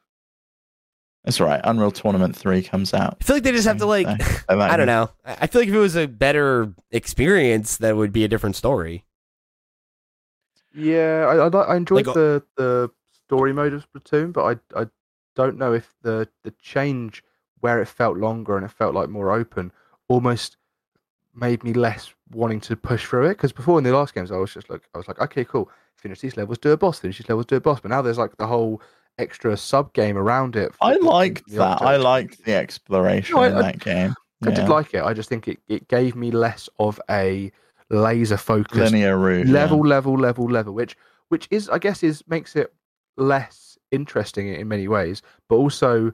It's 1.26 1.42
all 1.42 1.48
right. 1.48 1.60
Unreal 1.64 1.92
Tournament 1.92 2.36
three 2.36 2.62
comes 2.62 2.94
out. 2.94 3.18
I 3.20 3.24
feel 3.24 3.36
like 3.36 3.44
they 3.44 3.52
just 3.52 3.68
have 3.68 3.80
to 3.80 3.86
like 3.86 4.08
so- 4.08 4.16
so 4.50 4.58
that 4.58 4.72
I 4.72 4.78
don't 4.78 4.86
know. 4.88 5.10
I 5.26 5.38
I 5.42 5.48
feel 5.48 5.62
like 5.62 5.70
if 5.70 5.76
it 5.76 5.80
was 5.80 5.96
a 5.96 6.08
better 6.08 6.74
experience, 6.92 7.78
that 7.78 7.98
would 7.98 8.12
be 8.14 8.24
a 8.24 8.28
different 8.28 8.56
story. 8.56 9.06
Yeah, 10.74 11.26
I 11.30 11.48
I, 11.48 11.74
I 11.74 11.76
enjoyed 11.78 12.06
Like, 12.06 12.16
uh, 12.16 12.20
the 12.20 12.44
the 12.58 12.90
story 13.12 13.54
mode 13.54 13.74
of 13.74 13.86
Splatoon, 13.92 14.34
but 14.34 14.62
I 14.76 14.82
I 14.82 14.88
don't 15.36 15.58
know 15.58 15.74
if 15.74 15.94
the 16.02 16.30
the 16.44 16.52
change 16.52 17.24
where 17.60 17.82
it 17.82 17.88
felt 17.88 18.18
longer 18.18 18.56
and 18.56 18.66
it 18.66 18.72
felt 18.72 18.94
like 18.94 19.10
more 19.10 19.32
open 19.32 19.72
almost 20.08 20.58
made 21.36 21.64
me 21.64 21.74
less 21.74 22.14
wanting 22.32 22.60
to 22.62 22.76
push 22.76 23.06
through 23.06 23.26
it 23.26 23.30
because 23.36 23.52
before 23.52 23.78
in 23.78 23.84
the 23.84 23.92
last 23.94 24.14
games 24.16 24.32
I 24.32 24.38
was 24.38 24.54
just 24.54 24.70
like 24.70 24.82
I 24.94 24.98
was 24.98 25.08
like 25.08 25.20
okay 25.20 25.44
cool 25.46 25.70
finish 25.96 26.20
these 26.22 26.38
levels 26.38 26.58
do 26.58 26.72
a 26.72 26.78
boss 26.78 27.00
finish 27.00 27.18
these 27.18 27.30
levels 27.30 27.46
do 27.46 27.56
a 27.58 27.60
boss 27.62 27.80
but 27.80 27.90
now 27.92 28.02
there's 28.02 28.18
like 28.18 28.36
the 28.38 28.48
whole 28.48 28.82
extra 29.18 29.56
sub 29.56 29.94
game 29.94 30.18
around 30.18 30.56
it. 30.58 30.74
I 30.82 30.96
liked 30.96 31.48
the 31.48 31.58
that. 31.58 31.82
I 31.82 31.96
liked 31.98 32.44
the 32.44 32.54
exploration 32.56 33.36
No, 33.36 33.44
I- 33.44 33.48
in 33.48 33.54
I- 33.56 33.62
that 33.62 33.80
game. 33.80 34.14
I 34.46 34.52
did 34.52 34.68
like 34.70 34.94
it. 34.94 35.02
I 35.02 35.14
just 35.14 35.30
think 35.30 35.48
it, 35.48 35.58
it 35.70 35.88
gave 35.88 36.16
me 36.16 36.30
less 36.30 36.68
of 36.78 37.00
a 37.10 37.52
laser 37.90 38.38
focused 38.38 38.92
linear 38.92 39.18
route. 39.18 39.48
yeah. 39.48 39.54
level, 39.54 39.80
level, 39.88 40.14
level, 40.20 40.46
level, 40.52 40.74
which 40.74 40.96
which 41.30 41.48
is 41.50 41.68
I 41.70 41.80
guess 41.80 42.04
is 42.04 42.22
makes 42.28 42.56
it 42.56 42.72
less 43.18 43.78
interesting 43.92 44.48
in 44.54 44.68
many 44.68 44.88
ways, 44.88 45.22
but 45.50 45.56
also 45.56 46.12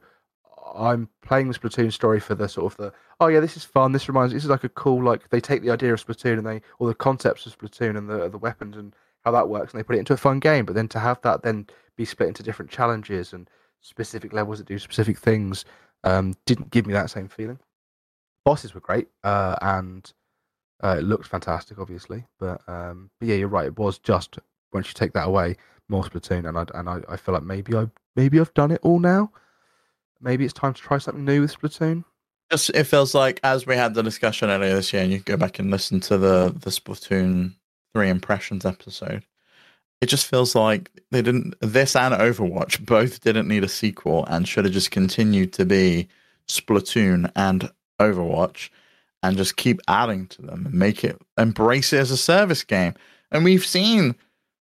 I'm 0.75 1.09
playing 1.21 1.47
the 1.47 1.57
Splatoon 1.57 1.91
story 1.91 2.19
for 2.19 2.35
the 2.35 2.47
sort 2.47 2.71
of 2.71 2.77
the 2.77 2.93
oh 3.19 3.27
yeah 3.27 3.39
this 3.39 3.57
is 3.57 3.63
fun 3.63 3.91
this 3.91 4.07
reminds 4.07 4.33
this 4.33 4.43
is 4.43 4.49
like 4.49 4.63
a 4.63 4.69
cool 4.69 5.03
like 5.03 5.29
they 5.29 5.39
take 5.39 5.61
the 5.61 5.71
idea 5.71 5.93
of 5.93 6.05
Splatoon 6.05 6.37
and 6.37 6.45
they 6.45 6.61
or 6.79 6.87
the 6.87 6.95
concepts 6.95 7.45
of 7.45 7.57
Splatoon 7.57 7.97
and 7.97 8.09
the 8.09 8.29
the 8.29 8.37
weapons 8.37 8.77
and 8.77 8.95
how 9.23 9.31
that 9.31 9.49
works 9.49 9.73
and 9.73 9.79
they 9.79 9.83
put 9.83 9.95
it 9.95 9.99
into 9.99 10.13
a 10.13 10.17
fun 10.17 10.39
game 10.39 10.65
but 10.65 10.75
then 10.75 10.87
to 10.89 10.99
have 10.99 11.21
that 11.21 11.43
then 11.43 11.67
be 11.95 12.05
split 12.05 12.29
into 12.29 12.43
different 12.43 12.71
challenges 12.71 13.33
and 13.33 13.49
specific 13.81 14.33
levels 14.33 14.57
that 14.57 14.67
do 14.67 14.79
specific 14.79 15.17
things 15.17 15.65
um, 16.03 16.33
didn't 16.45 16.71
give 16.71 16.87
me 16.87 16.93
that 16.93 17.11
same 17.11 17.27
feeling. 17.27 17.59
Bosses 18.43 18.73
were 18.73 18.81
great 18.81 19.07
uh, 19.23 19.55
and 19.61 20.11
uh, 20.83 20.95
it 20.99 21.03
looked 21.03 21.27
fantastic 21.27 21.77
obviously 21.77 22.25
but 22.39 22.61
um, 22.67 23.09
but 23.19 23.27
yeah 23.27 23.35
you're 23.35 23.47
right 23.47 23.67
it 23.67 23.77
was 23.77 23.99
just 23.99 24.39
once 24.73 24.87
you 24.87 24.93
take 24.93 25.13
that 25.13 25.27
away 25.27 25.55
more 25.91 26.03
Splatoon 26.03 26.47
and 26.47 26.57
I 26.57 26.65
and 26.73 26.89
I, 26.89 27.01
I 27.07 27.17
feel 27.17 27.35
like 27.35 27.43
maybe 27.43 27.75
I 27.75 27.87
maybe 28.15 28.39
I've 28.39 28.53
done 28.55 28.71
it 28.71 28.79
all 28.81 28.99
now. 28.99 29.31
Maybe 30.21 30.45
it's 30.45 30.53
time 30.53 30.73
to 30.73 30.81
try 30.81 30.97
something 30.97 31.25
new 31.25 31.41
with 31.41 31.59
Splatoon. 31.59 32.03
Just 32.51 32.69
it 32.71 32.83
feels 32.83 33.15
like 33.15 33.39
as 33.43 33.65
we 33.65 33.75
had 33.75 33.93
the 33.93 34.03
discussion 34.03 34.49
earlier 34.49 34.75
this 34.75 34.93
year, 34.93 35.03
and 35.03 35.11
you 35.11 35.19
go 35.19 35.37
back 35.37 35.59
and 35.59 35.71
listen 35.71 35.99
to 36.01 36.17
the 36.17 36.53
the 36.55 36.69
Splatoon 36.69 37.53
three 37.93 38.09
impressions 38.09 38.65
episode. 38.65 39.25
It 40.01 40.07
just 40.07 40.27
feels 40.27 40.55
like 40.55 40.91
they 41.11 41.21
didn't. 41.21 41.55
This 41.61 41.95
and 41.95 42.13
Overwatch 42.13 42.85
both 42.85 43.21
didn't 43.21 43.47
need 43.47 43.63
a 43.63 43.69
sequel 43.69 44.25
and 44.25 44.47
should 44.47 44.65
have 44.65 44.73
just 44.73 44.91
continued 44.91 45.53
to 45.53 45.65
be 45.65 46.07
Splatoon 46.47 47.31
and 47.35 47.71
Overwatch, 47.99 48.69
and 49.23 49.37
just 49.37 49.57
keep 49.57 49.79
adding 49.87 50.27
to 50.27 50.41
them 50.41 50.65
and 50.65 50.73
make 50.73 51.03
it 51.03 51.21
embrace 51.37 51.93
it 51.93 51.99
as 51.99 52.11
a 52.11 52.17
service 52.17 52.63
game. 52.63 52.93
And 53.31 53.43
we've 53.43 53.65
seen 53.65 54.15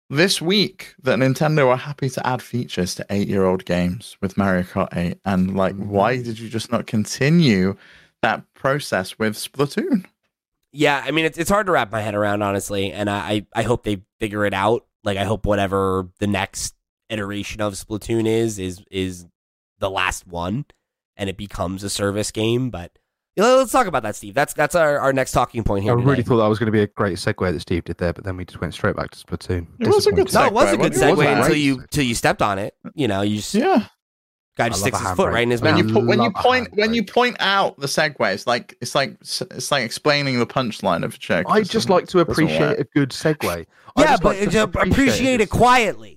this 0.09 0.41
week 0.41 0.95
that 1.03 1.19
Nintendo 1.19 1.67
are 1.67 1.77
happy 1.77 2.09
to 2.09 2.25
add 2.25 2.41
features 2.41 2.95
to 2.95 3.05
eight 3.09 3.27
year 3.27 3.45
old 3.45 3.65
games 3.65 4.17
with 4.21 4.37
Mario 4.37 4.63
Kart 4.63 4.95
8. 4.95 5.19
And 5.25 5.55
like, 5.55 5.75
mm-hmm. 5.75 5.89
why 5.89 6.17
did 6.21 6.39
you 6.39 6.49
just 6.49 6.71
not 6.71 6.87
continue 6.87 7.75
that 8.21 8.43
process 8.53 9.19
with 9.19 9.35
Splatoon? 9.35 10.05
Yeah, 10.71 11.01
I 11.03 11.11
mean 11.11 11.25
it's 11.25 11.37
it's 11.37 11.49
hard 11.49 11.65
to 11.67 11.71
wrap 11.71 11.91
my 11.91 12.01
head 12.01 12.13
around 12.13 12.41
honestly, 12.41 12.91
and 12.91 13.09
I 13.09 13.17
I 13.17 13.45
I 13.55 13.61
hope 13.63 13.83
they 13.83 14.03
figure 14.19 14.45
it 14.45 14.53
out. 14.53 14.85
Like 15.03 15.17
I 15.17 15.23
hope 15.23 15.45
whatever 15.45 16.09
the 16.19 16.27
next 16.27 16.75
iteration 17.09 17.61
of 17.61 17.73
Splatoon 17.73 18.27
is 18.27 18.59
is 18.59 18.83
is 18.91 19.25
the 19.79 19.89
last 19.89 20.27
one, 20.27 20.65
and 21.15 21.29
it 21.29 21.37
becomes 21.37 21.83
a 21.83 21.89
service 21.89 22.31
game. 22.31 22.69
But 22.69 22.91
let's 23.37 23.71
talk 23.71 23.87
about 23.87 24.03
that, 24.03 24.15
Steve. 24.15 24.33
That's 24.33 24.53
that's 24.53 24.73
our, 24.75 24.99
our 24.99 25.13
next 25.13 25.31
talking 25.31 25.63
point 25.63 25.83
here. 25.83 25.91
I 25.91 25.95
really 25.95 26.17
today. 26.17 26.23
thought 26.29 26.37
that 26.37 26.47
was 26.47 26.59
going 26.59 26.67
to 26.67 26.71
be 26.71 26.81
a 26.81 26.87
great 26.87 27.17
segue 27.17 27.51
that 27.53 27.59
Steve 27.59 27.83
did 27.85 27.97
there, 27.97 28.13
but 28.13 28.23
then 28.23 28.35
we 28.37 28.45
just 28.45 28.59
went 28.61 28.73
straight 28.73 28.95
back 28.95 29.11
to 29.11 29.17
Splatoon. 29.25 29.67
It 29.79 29.87
was 29.87 30.07
a 30.07 30.11
good 30.11 30.27
segue. 30.27 30.33
no, 30.33 30.47
it 30.47 30.53
was 30.53 30.73
a 30.73 30.77
good 30.77 30.91
wasn't 30.93 31.17
segue 31.19 31.27
until 31.31 31.49
Right. 31.49 31.57
you 31.57 31.79
until 31.79 32.03
you 32.03 32.15
stepped 32.15 32.41
on 32.41 32.57
it. 32.59 32.75
You 32.95 33.07
know, 33.07 33.21
you 33.21 33.37
just 33.37 33.53
Yeah. 33.53 33.85
guy 34.57 34.69
just 34.69 34.81
sticks 34.81 34.99
his 34.99 35.07
foot 35.11 35.27
handbrake. 35.29 35.33
right 35.33 35.43
in 35.43 35.51
his 35.51 35.61
When 35.61 35.75
mouth. 35.75 35.85
you 35.87 35.93
put, 35.93 36.05
when 36.07 36.17
you 36.19 36.23
love 36.25 36.33
a 36.35 36.41
point 36.41 36.69
when 36.73 36.93
you 36.95 37.03
point 37.03 37.35
out 37.39 37.79
the 37.79 37.87
segue, 37.87 38.33
it's 38.33 38.47
like 38.47 38.75
it's 38.81 38.95
like 38.95 39.15
it's 39.21 39.71
like 39.71 39.83
explaining 39.83 40.39
the 40.39 40.47
punchline 40.47 41.03
of 41.05 41.13
a 41.13 41.17
joke. 41.17 41.45
I 41.49 41.59
It 41.59 41.69
just 41.69 41.89
like 41.89 42.07
to 42.07 42.19
appreciate 42.19 42.79
a 42.79 42.85
good 42.95 43.09
segue. 43.11 43.65
Yeah, 43.97 44.05
just 44.05 44.23
but 44.23 44.29
like 44.29 44.37
to 44.39 44.43
it's, 44.45 44.55
uh, 44.55 44.67
appreciate 44.79 45.41
it 45.41 45.49
quietly. 45.51 46.16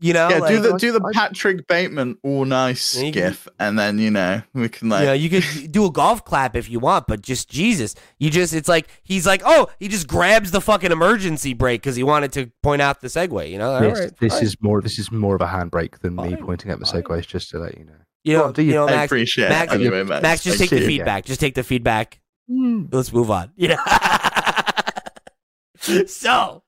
You 0.00 0.12
know, 0.12 0.28
Yeah, 0.28 0.38
like, 0.38 0.50
do 0.54 0.60
the 0.60 0.76
do 0.78 0.92
the 0.92 1.10
Patrick 1.12 1.66
Bateman 1.66 2.18
all 2.22 2.44
nice 2.44 2.96
Yeah, 2.96 3.02
you 3.06 3.12
can- 3.12 3.22
gif, 3.30 3.48
and 3.58 3.76
then 3.76 3.98
you 3.98 4.12
know 4.12 4.42
we 4.54 4.68
can 4.68 4.88
like 4.88 5.00
you 5.00 5.06
know, 5.06 5.12
you 5.12 5.28
could 5.28 5.72
do 5.72 5.86
a 5.86 5.90
golf 5.90 6.24
clap 6.24 6.54
if 6.54 6.70
you 6.70 6.78
want, 6.78 7.08
but 7.08 7.20
just 7.20 7.48
Jesus, 7.50 7.96
you 8.20 8.30
just 8.30 8.54
it's 8.54 8.68
like 8.68 8.86
he's 9.02 9.26
like, 9.26 9.42
oh, 9.44 9.68
he 9.80 9.88
just 9.88 10.06
grabs 10.06 10.52
the 10.52 10.60
fucking 10.60 10.92
emergency 10.92 11.52
brake 11.52 11.80
because 11.82 11.96
he 11.96 12.04
wanted 12.04 12.32
to 12.34 12.46
point 12.62 12.80
out 12.80 13.00
the 13.00 13.08
segue. 13.08 13.50
You 13.50 13.58
know, 13.58 13.72
All 13.72 13.80
This, 13.80 13.98
right, 13.98 14.16
this 14.18 14.34
fine. 14.34 14.42
is 14.44 14.56
more. 14.60 14.80
This 14.80 15.00
is 15.00 15.10
more 15.10 15.34
of 15.34 15.40
a 15.40 15.46
handbrake 15.46 15.98
than 15.98 16.14
me 16.14 16.36
pointing 16.36 16.70
out 16.70 16.78
the 16.78 16.86
fine. 16.86 17.02
segues, 17.02 17.26
just 17.26 17.50
to 17.50 17.58
let 17.58 17.76
you 17.76 17.84
know. 17.84 17.92
you 18.22 18.34
know, 18.34 18.42
Well, 18.44 18.52
do 18.52 18.62
you 18.62 18.68
you- 18.68 18.74
know, 18.74 18.86
I 18.86 18.90
Max, 18.92 19.06
appreciate 19.10 19.48
Max, 19.48 19.72
it. 19.72 19.76
Anyway, 19.80 20.04
Max, 20.04 20.22
Max, 20.22 20.42
just 20.44 20.58
thank 20.58 20.70
take 20.70 20.78
the 20.78 20.84
you. 20.84 20.98
feedback. 20.98 21.24
Just 21.24 21.40
take 21.40 21.54
the 21.56 21.64
feedback. 21.64 22.20
Mm. 22.48 22.88
Let's 22.94 23.12
move 23.12 23.30
on. 23.32 23.50
You 23.56 23.68
know. 23.74 23.76
so, 26.06 26.62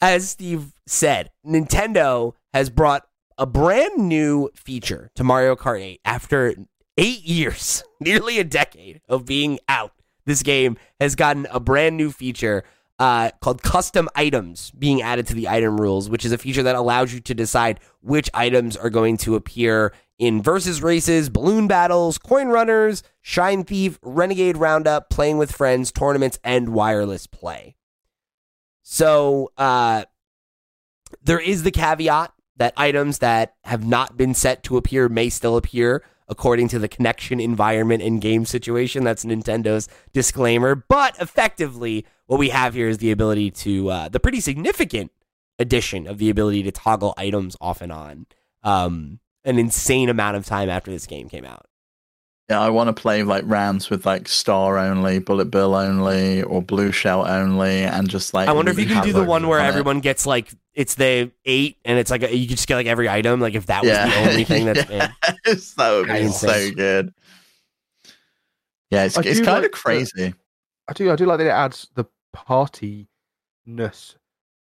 as 0.00 0.30
Steve 0.30 0.72
said, 0.86 1.30
Nintendo 1.46 2.34
has 2.52 2.70
brought 2.70 3.06
a 3.36 3.46
brand 3.46 3.96
new 3.96 4.50
feature 4.54 5.10
to 5.14 5.24
Mario 5.24 5.54
Kart 5.56 5.80
8 5.80 6.00
after 6.04 6.54
eight 6.96 7.22
years, 7.24 7.84
nearly 8.00 8.38
a 8.38 8.44
decade 8.44 9.00
of 9.08 9.24
being 9.24 9.58
out. 9.68 9.92
This 10.26 10.42
game 10.42 10.76
has 11.00 11.14
gotten 11.14 11.46
a 11.50 11.60
brand 11.60 11.96
new 11.96 12.10
feature 12.10 12.64
uh, 12.98 13.30
called 13.40 13.62
custom 13.62 14.08
items 14.16 14.72
being 14.72 15.00
added 15.02 15.26
to 15.28 15.34
the 15.34 15.48
item 15.48 15.80
rules, 15.80 16.10
which 16.10 16.24
is 16.24 16.32
a 16.32 16.38
feature 16.38 16.64
that 16.64 16.74
allows 16.74 17.14
you 17.14 17.20
to 17.20 17.34
decide 17.34 17.80
which 18.00 18.28
items 18.34 18.76
are 18.76 18.90
going 18.90 19.16
to 19.18 19.36
appear 19.36 19.92
in 20.18 20.42
versus 20.42 20.82
races, 20.82 21.30
balloon 21.30 21.68
battles, 21.68 22.18
coin 22.18 22.48
runners, 22.48 23.04
shine 23.22 23.62
thief, 23.62 23.98
renegade 24.02 24.56
roundup, 24.56 25.10
playing 25.10 25.38
with 25.38 25.52
friends, 25.52 25.92
tournaments, 25.92 26.38
and 26.42 26.70
wireless 26.70 27.28
play. 27.28 27.76
So 28.90 29.52
uh, 29.58 30.04
there 31.22 31.38
is 31.38 31.62
the 31.62 31.70
caveat 31.70 32.32
that 32.56 32.72
items 32.74 33.18
that 33.18 33.52
have 33.64 33.86
not 33.86 34.16
been 34.16 34.32
set 34.32 34.62
to 34.62 34.78
appear 34.78 35.10
may 35.10 35.28
still 35.28 35.58
appear 35.58 36.02
according 36.26 36.68
to 36.68 36.78
the 36.78 36.88
connection 36.88 37.38
environment 37.38 38.02
and 38.02 38.18
game 38.18 38.46
situation. 38.46 39.04
That's 39.04 39.26
Nintendo's 39.26 39.90
disclaimer. 40.14 40.74
But 40.74 41.20
effectively, 41.20 42.06
what 42.24 42.38
we 42.38 42.48
have 42.48 42.72
here 42.72 42.88
is 42.88 42.96
the 42.96 43.10
ability 43.10 43.50
to, 43.50 43.90
uh, 43.90 44.08
the 44.08 44.20
pretty 44.20 44.40
significant 44.40 45.12
addition 45.58 46.06
of 46.06 46.16
the 46.16 46.30
ability 46.30 46.62
to 46.62 46.72
toggle 46.72 47.12
items 47.18 47.58
off 47.60 47.82
and 47.82 47.92
on 47.92 48.24
um, 48.62 49.20
an 49.44 49.58
insane 49.58 50.08
amount 50.08 50.38
of 50.38 50.46
time 50.46 50.70
after 50.70 50.90
this 50.90 51.06
game 51.06 51.28
came 51.28 51.44
out. 51.44 51.66
Yeah, 52.50 52.60
I 52.60 52.70
want 52.70 52.88
to 52.88 52.94
play 52.98 53.22
like 53.24 53.44
rounds 53.46 53.90
with 53.90 54.06
like 54.06 54.26
star 54.26 54.78
only, 54.78 55.18
bullet 55.18 55.46
bill 55.50 55.74
only, 55.74 56.42
or 56.42 56.62
blue 56.62 56.92
shell 56.92 57.26
only, 57.28 57.82
and 57.84 58.08
just 58.08 58.32
like. 58.32 58.48
I 58.48 58.52
wonder 58.52 58.70
if 58.70 58.78
you 58.78 58.84
really 58.86 58.94
can 58.96 59.04
do 59.04 59.12
the 59.12 59.22
one 59.22 59.46
where 59.48 59.60
on 59.60 59.66
it. 59.66 59.68
everyone 59.68 60.00
gets 60.00 60.24
like 60.24 60.50
it's 60.72 60.94
the 60.94 61.30
eight 61.44 61.76
and 61.84 61.98
it's 61.98 62.10
like 62.10 62.22
a, 62.22 62.34
you 62.34 62.46
can 62.46 62.56
just 62.56 62.66
get 62.66 62.76
like 62.76 62.86
every 62.86 63.06
item. 63.06 63.40
Like 63.40 63.54
if 63.54 63.66
that 63.66 63.82
was 63.82 63.90
the 63.92 64.30
only 64.30 64.44
thing 64.44 64.64
that's 64.72 64.88
man, 64.88 65.12
yes, 65.46 65.74
that 65.74 65.90
would 65.90 66.06
be 66.06 66.28
so 66.28 66.48
insane. 66.48 66.74
good. 66.74 67.14
Yeah, 68.90 69.04
it's 69.04 69.18
I 69.18 69.22
it's 69.22 69.40
kind 69.40 69.48
like 69.48 69.56
of 69.58 69.62
the- 69.64 69.68
crazy. 69.70 70.34
I 70.88 70.92
do. 70.94 71.12
I 71.12 71.16
do 71.16 71.26
like 71.26 71.36
that 71.38 71.46
it 71.46 71.50
adds 71.50 71.88
the 71.96 72.06
partiness 72.34 74.14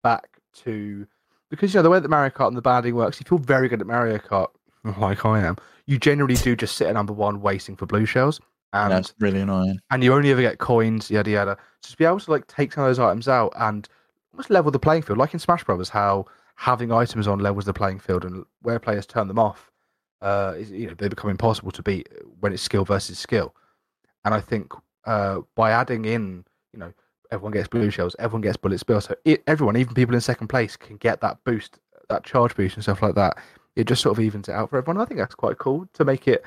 back 0.04 0.40
to 0.64 1.06
because 1.52 1.74
you 1.74 1.78
know 1.78 1.84
the 1.84 1.90
way 1.92 2.00
that 2.00 2.10
Mario 2.10 2.32
Kart 2.32 2.48
and 2.48 2.58
the 2.58 2.62
banding 2.64 2.96
works. 2.96 3.20
You 3.20 3.26
feel 3.30 3.38
very 3.38 3.70
good 3.70 3.82
at 3.82 3.88
Mario 3.88 4.18
Kart, 4.18 4.48
like 5.00 5.26
I 5.26 5.42
am, 5.42 5.58
you 5.88 5.98
generally 5.98 6.36
do 6.36 6.56
just 6.56 6.78
sit 6.78 6.88
at 6.88 6.94
number 6.94 7.14
one 7.14 7.42
waiting 7.42 7.76
for 7.76 7.86
blue 7.86 8.06
shells, 8.06 8.40
and 8.74 8.92
That's 8.92 9.14
really 9.20 9.40
annoying. 9.42 9.80
and 9.90 10.04
you 10.04 10.14
only 10.14 10.32
ever 10.32 10.42
get 10.42 10.60
coins, 10.60 11.10
yada 11.10 11.30
yada. 11.32 11.58
So 11.82 11.92
to 11.92 11.98
be 11.98 12.06
able 12.06 12.20
to 12.20 12.32
like 12.32 12.46
take 12.48 12.74
some 12.74 12.84
of 12.84 12.90
those 12.90 13.00
items 13.00 13.28
out 13.28 13.54
and 13.58 13.88
almost 14.34 14.50
level 14.50 14.70
the 14.72 14.80
playing 14.80 15.02
field, 15.04 15.18
like 15.18 15.34
in 15.34 15.40
Smash 15.40 15.64
Brothers, 15.64 15.90
how 15.90 16.26
having 16.56 16.92
items 16.92 17.28
on 17.28 17.40
levels 17.40 17.66
the 17.66 17.74
playing 17.74 18.00
field 18.00 18.26
and 18.26 18.46
where 18.62 18.80
players 18.80 19.06
turn 19.06 19.28
them 19.28 19.40
off, 19.40 19.72
uh, 20.22 20.54
is, 20.58 20.72
you 20.72 20.88
know, 20.88 20.94
they 20.98 21.08
become 21.08 21.30
impossible 21.30 21.72
to 21.72 21.82
beat 21.84 22.10
when 22.40 22.52
it's 22.52 22.62
skill 22.64 22.84
versus 22.84 23.18
skill. 23.20 23.56
And 24.26 24.34
I 24.34 24.42
think 24.42 24.74
uh, 25.06 25.42
by 25.56 25.72
adding 25.72 26.06
in, 26.06 26.44
you 26.74 26.80
know, 26.80 26.92
everyone 27.32 27.54
gets 27.54 27.68
blue 27.68 27.90
shells, 27.92 28.16
everyone 28.20 28.42
gets 28.42 28.58
bullet 28.58 28.86
bills. 28.86 29.06
So 29.06 29.16
it, 29.24 29.44
everyone, 29.48 29.78
even 29.78 29.94
people 29.94 30.16
in 30.16 30.22
second 30.22 30.48
place, 30.48 30.76
can 30.76 30.98
get 30.98 31.22
that 31.22 31.38
boost, 31.44 31.80
that 32.10 32.24
charge 32.24 32.56
boost 32.56 32.76
and 32.76 32.84
stuff 32.84 33.02
like 33.02 33.16
that. 33.16 33.38
It 33.78 33.88
just 33.88 34.02
sort 34.02 34.18
of 34.18 34.24
evens 34.24 34.50
it 34.50 34.54
out 34.54 34.70
for 34.70 34.78
everyone. 34.78 35.02
I 35.02 35.06
think 35.06 35.20
that's 35.20 35.36
quite 35.36 35.58
cool 35.60 35.88
to 35.94 36.04
make 36.06 36.28
it. 36.28 36.44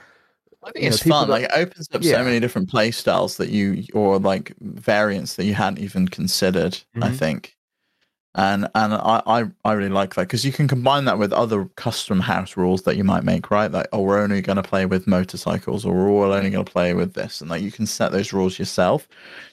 I 0.62 0.72
think 0.72 0.82
you 0.84 0.90
know, 0.90 0.94
it's 0.94 1.02
fun. 1.02 1.28
that- 1.28 1.32
Like 1.32 1.44
it 1.44 1.50
opens 1.54 1.88
up 1.94 2.02
Yeah. 2.02 2.18
so 2.18 2.24
many 2.24 2.40
different 2.40 2.68
play 2.68 2.90
styles 2.90 3.36
that 3.38 3.48
you 3.50 3.84
or 3.94 4.18
like 4.18 4.52
variants 4.60 5.36
that 5.36 5.44
you 5.44 5.54
hadn't 5.54 5.78
even 5.78 6.08
considered. 6.08 6.78
I 6.96 7.08
Mhm. 7.10 7.16
think, 7.16 7.56
and 8.34 8.68
and 8.74 8.92
I 8.94 9.22
I, 9.26 9.44
I 9.64 9.72
really 9.72 9.88
like 9.90 10.14
that 10.16 10.22
because 10.22 10.44
you 10.44 10.52
can 10.52 10.68
combine 10.68 11.04
that 11.06 11.18
with 11.18 11.32
other 11.32 11.64
custom 11.76 12.20
house 12.20 12.56
rules 12.56 12.82
that 12.82 12.96
you 12.96 13.04
might 13.04 13.24
make. 13.24 13.50
Right, 13.50 13.70
like 13.72 13.88
oh 13.92 14.02
we're 14.02 14.18
only 14.20 14.42
going 14.42 14.56
to 14.56 14.62
play 14.62 14.84
with 14.86 15.06
motorcycles 15.06 15.84
or 15.86 15.94
we're 15.94 16.10
all 16.10 16.32
only 16.32 16.50
going 16.50 16.64
to 16.64 16.70
play 16.72 16.94
with 16.94 17.14
this, 17.14 17.40
and 17.40 17.48
like 17.48 17.62
you 17.62 17.72
can 17.72 17.86
set 17.86 18.12
those 18.12 18.32
rules 18.32 18.58
yourself. 18.58 19.08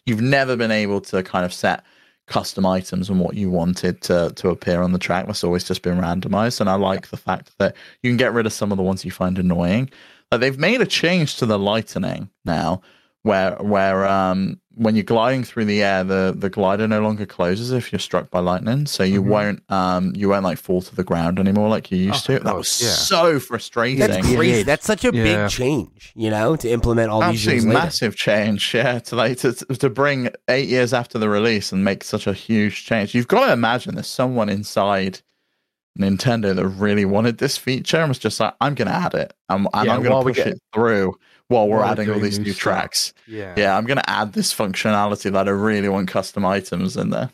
You've 0.05 0.21
never 0.21 0.55
been 0.57 0.71
able 0.71 0.99
to 1.01 1.23
kind 1.23 1.45
of 1.45 1.53
set 1.53 1.84
custom 2.28 2.65
items 2.65 3.09
and 3.09 3.19
what 3.19 3.36
you 3.36 3.49
wanted 3.49 4.01
to 4.01 4.32
to 4.36 4.49
appear 4.49 4.82
on 4.82 4.91
the 4.91 4.99
track. 4.99 5.25
That's 5.25 5.43
always 5.43 5.63
just 5.63 5.82
been 5.82 5.97
randomized, 5.97 6.61
and 6.61 6.69
I 6.69 6.75
like 6.75 7.07
the 7.07 7.17
fact 7.17 7.57
that 7.57 7.75
you 8.03 8.09
can 8.09 8.17
get 8.17 8.34
rid 8.34 8.45
of 8.45 8.53
some 8.53 8.71
of 8.71 8.78
the 8.78 8.84
ones 8.84 9.03
you 9.03 9.11
find 9.11 9.39
annoying. 9.39 9.89
Like 10.32 10.41
they've 10.41 10.59
made 10.59 10.82
a 10.82 10.86
change 10.86 11.38
to 11.38 11.45
the 11.45 11.57
lightning 11.57 12.30
now, 12.45 12.82
where 13.23 13.55
where 13.55 14.07
um 14.07 14.59
when 14.78 14.95
you're 14.95 15.03
gliding 15.03 15.43
through 15.43 15.65
the 15.65 15.82
air, 15.84 16.03
the 16.03 16.34
the 16.38 16.49
glider 16.49 16.88
no 16.88 17.01
longer 17.01 17.25
closes 17.25 17.71
if 17.71 17.91
you're 17.91 17.99
struck 17.99 18.30
by 18.30 18.39
lightning, 18.39 18.86
so 18.86 19.03
you 19.03 19.21
Mhm. 19.23 19.25
won't 19.28 19.63
um 19.71 20.13
you 20.15 20.30
won't 20.30 20.43
like 20.43 20.57
fall 20.59 20.82
to 20.84 20.95
the 20.95 21.03
ground 21.03 21.39
anymore 21.39 21.67
like 21.67 21.89
you 21.91 21.97
used 21.97 22.30
Oh, 22.30 22.38
to. 22.38 22.43
That 22.43 22.55
was 22.55 22.82
yeah. 22.82 22.89
so 22.89 23.39
frustrating. 23.39 23.99
That's 23.99 24.28
Yeah. 24.30 24.36
crazy. 24.36 24.63
That's 24.63 24.86
such 24.86 25.03
a 25.03 25.11
Yeah. 25.13 25.23
big 25.23 25.49
change, 25.49 26.13
you 26.15 26.30
know, 26.30 26.55
to 26.55 26.69
implement 26.69 27.09
all 27.09 27.21
these 27.21 27.45
years 27.45 27.55
Absolutely 27.55 27.75
later. 27.75 27.86
massive 27.86 28.15
change, 28.15 28.73
yeah. 28.73 28.99
To 28.99 29.15
like 29.15 29.38
to, 29.39 29.53
to 29.53 29.89
bring 29.89 30.30
eight 30.47 30.67
years 30.69 30.93
after 30.93 31.17
the 31.17 31.28
release 31.30 31.71
and 31.71 31.84
make 31.84 32.03
such 32.03 32.28
a 32.28 32.34
huge 32.34 32.86
change. 32.86 33.15
You've 33.15 33.28
got 33.28 33.47
to 33.47 33.53
imagine 33.53 33.95
there's 33.95 34.07
someone 34.07 34.47
inside 34.49 35.21
Nintendo 35.99 36.55
that 36.55 36.67
really 36.67 37.05
wanted 37.05 37.39
this 37.39 37.57
feature 37.57 37.97
and 37.97 38.09
was 38.09 38.19
just 38.19 38.39
like, 38.39 38.53
I'm 38.61 38.75
gonna 38.75 38.91
add 38.91 39.15
it. 39.15 39.34
Um, 39.49 39.67
and 39.73 39.88
Yeah, 39.88 39.95
I'm 39.95 40.03
gonna 40.03 40.21
push 40.23 40.36
get- 40.36 40.47
it 40.47 40.59
through 40.73 41.17
while 41.47 41.67
we're 41.67 41.77
while 41.77 41.91
adding 41.91 42.09
all 42.09 42.19
these 42.19 42.39
new 42.39 42.45
new 42.45 42.53
tracks. 42.53 43.13
Yeah. 43.27 43.53
Yeah, 43.57 43.77
I'm 43.77 43.85
gonna 43.85 44.03
add 44.07 44.33
this 44.33 44.53
functionality 44.53 45.31
that 45.31 45.47
I 45.47 45.51
really 45.51 45.89
want 45.89 46.07
custom 46.07 46.45
items 46.45 46.97
in 46.97 47.09
there. 47.09 47.31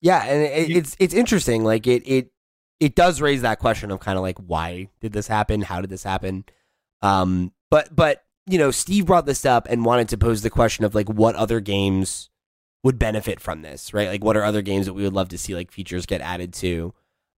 Yeah, 0.00 0.24
and 0.24 0.42
it, 0.42 0.76
it's 0.76 0.96
it's 0.98 1.14
interesting. 1.14 1.64
Like 1.64 1.86
it 1.86 2.02
it 2.06 2.30
it 2.80 2.94
does 2.94 3.20
raise 3.20 3.42
that 3.42 3.58
question 3.58 3.90
of 3.90 4.00
kind 4.00 4.16
of 4.16 4.22
like 4.22 4.38
why 4.38 4.90
did 5.00 5.12
this 5.12 5.26
happen? 5.26 5.62
How 5.62 5.80
did 5.80 5.90
this 5.90 6.04
happen? 6.04 6.44
Um, 7.02 7.52
but 7.70 7.94
but 7.94 8.24
you 8.46 8.58
know, 8.58 8.70
Steve 8.70 9.06
brought 9.06 9.26
this 9.26 9.44
up 9.44 9.66
and 9.68 9.84
wanted 9.84 10.08
to 10.10 10.18
pose 10.18 10.42
the 10.42 10.50
question 10.50 10.84
of 10.84 10.94
like 10.94 11.08
what 11.08 11.34
other 11.34 11.60
games 11.60 12.30
would 12.84 12.98
benefit 12.98 13.40
from 13.40 13.62
this, 13.62 13.92
right? 13.92 14.08
Like 14.08 14.24
what 14.24 14.36
are 14.36 14.44
other 14.44 14.62
games 14.62 14.86
that 14.86 14.94
we 14.94 15.02
would 15.02 15.12
love 15.12 15.28
to 15.30 15.38
see 15.38 15.54
like 15.54 15.72
features 15.72 16.06
get 16.06 16.20
added 16.20 16.52
to? 16.54 16.94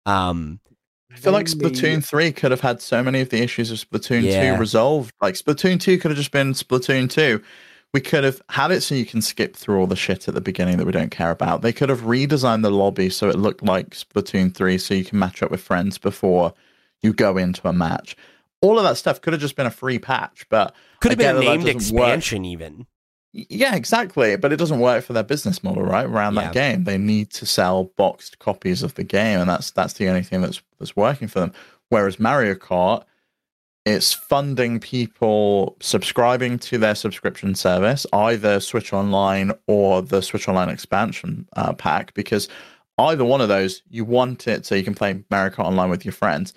Um, 0.05 0.59
I 1.11 1.15
feel 1.17 1.33
like 1.33 1.47
Splatoon 1.47 2.05
3 2.05 2.31
could 2.31 2.51
have 2.51 2.61
had 2.61 2.81
so 2.81 3.03
many 3.03 3.21
of 3.21 3.29
the 3.29 3.41
issues 3.41 3.71
of 3.71 3.77
Splatoon 3.77 4.23
Yeah. 4.23 4.55
2 4.55 4.59
resolved. 4.59 5.13
Like 5.21 5.35
Splatoon 5.35 5.79
2 5.79 5.97
could 5.97 6.11
have 6.11 6.17
just 6.17 6.31
been 6.31 6.53
Splatoon 6.53 7.09
2. 7.09 7.41
We 7.93 8.01
could 8.01 8.23
have 8.23 8.41
had 8.49 8.69
it 8.71 8.81
so 8.81 8.93
you 8.93 9.05
can 9.05 9.21
skip 9.21 9.55
through 9.55 9.79
all 9.79 9.87
the 9.87 9.95
shit 9.95 10.27
at 10.27 10.35
the 10.35 10.41
beginning 10.41 10.77
that 10.77 10.85
we 10.85 10.91
don't 10.91 11.09
care 11.09 11.31
about. 11.31 11.63
They 11.63 11.73
could 11.73 11.89
have 11.89 12.01
redesigned 12.01 12.61
the 12.61 12.69
lobby 12.69 13.09
so 13.09 13.29
it 13.29 13.35
looked 13.39 13.63
like 13.63 13.89
Splatoon 13.91 14.53
3 14.53 14.77
so 14.77 14.93
you 14.93 15.03
can 15.03 15.17
match 15.17 15.41
up 15.41 15.49
with 15.49 15.61
friends 15.61 15.97
before 15.97 16.53
you 17.01 17.13
go 17.13 17.37
into 17.37 17.67
a 17.67 17.73
match. 17.73 18.15
All 18.61 18.77
of 18.77 18.83
that 18.83 18.97
stuff 18.97 19.21
could 19.21 19.33
have 19.33 19.41
just 19.41 19.55
been 19.55 19.65
a 19.65 19.71
free 19.71 19.97
patch, 19.97 20.45
but 20.49 20.75
could 20.99 21.11
have 21.11 21.17
been 21.17 21.37
a 21.37 21.39
named 21.39 21.65
doesn't 21.65 21.95
work. 21.95 22.03
expansion 22.09 22.45
even. 22.45 22.85
Yeah, 23.31 23.75
exactly. 23.75 24.35
But 24.37 24.51
it 24.51 24.57
doesn't 24.57 24.79
work 24.79 25.03
for 25.03 25.13
their 25.13 25.23
business 25.23 25.63
model, 25.63 25.83
right? 25.83 26.05
Around 26.05 26.35
Yeah. 26.35 26.41
that 26.43 26.53
game, 26.53 26.83
they 26.85 26.97
need 26.97 27.29
to 27.31 27.45
sell 27.45 27.85
boxed 27.95 28.39
copies 28.39 28.81
of 28.81 28.95
the 28.95 29.03
game, 29.03 29.39
and 29.39 29.49
that's 29.49 29.71
that's 29.71 29.93
the 29.93 30.07
only 30.07 30.23
thing 30.23 30.41
that's 30.41 30.61
that's 30.79 30.95
working 30.95 31.27
for 31.27 31.39
them. 31.39 31.53
Whereas 31.89 32.19
Mario 32.19 32.55
Kart, 32.55 33.03
it's 33.85 34.13
funding 34.13 34.79
people 34.79 35.77
subscribing 35.79 36.59
to 36.59 36.77
their 36.77 36.95
subscription 36.95 37.55
service, 37.55 38.05
either 38.13 38.59
Switch 38.59 38.93
Online 38.93 39.51
or 39.67 40.01
the 40.01 40.21
Switch 40.21 40.47
Online 40.47 40.69
expansion 40.69 41.47
uh, 41.55 41.73
pack, 41.73 42.13
because 42.15 42.47
either 42.97 43.23
one 43.25 43.41
of 43.41 43.47
those 43.47 43.81
you 43.89 44.05
want 44.05 44.47
it 44.47 44.65
so 44.65 44.75
you 44.75 44.83
can 44.83 44.95
play 44.95 45.23
Mario 45.29 45.53
Kart 45.53 45.65
Online 45.65 45.89
with 45.89 46.03
your 46.03 46.11
friends, 46.13 46.53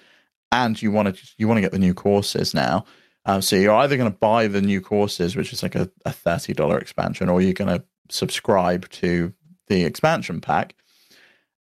and 0.52 0.80
you 0.80 0.90
want 0.90 1.14
to 1.14 1.22
you 1.36 1.46
want 1.48 1.58
to 1.58 1.62
get 1.62 1.72
the 1.72 1.78
new 1.78 1.94
courses 1.94 2.54
now. 2.54 2.84
Um, 3.24 3.40
so 3.42 3.56
you're 3.56 3.74
either 3.74 3.96
going 3.96 4.10
to 4.10 4.18
buy 4.18 4.48
the 4.48 4.60
new 4.60 4.80
courses, 4.80 5.36
which 5.36 5.52
is 5.52 5.62
like 5.62 5.74
a, 5.74 5.90
a 6.04 6.12
thirty 6.12 6.52
dollar 6.52 6.78
expansion, 6.78 7.28
or 7.28 7.40
you're 7.40 7.52
going 7.52 7.78
to 7.78 7.84
subscribe 8.08 8.88
to 8.90 9.32
the 9.68 9.84
expansion 9.84 10.40
pack. 10.40 10.74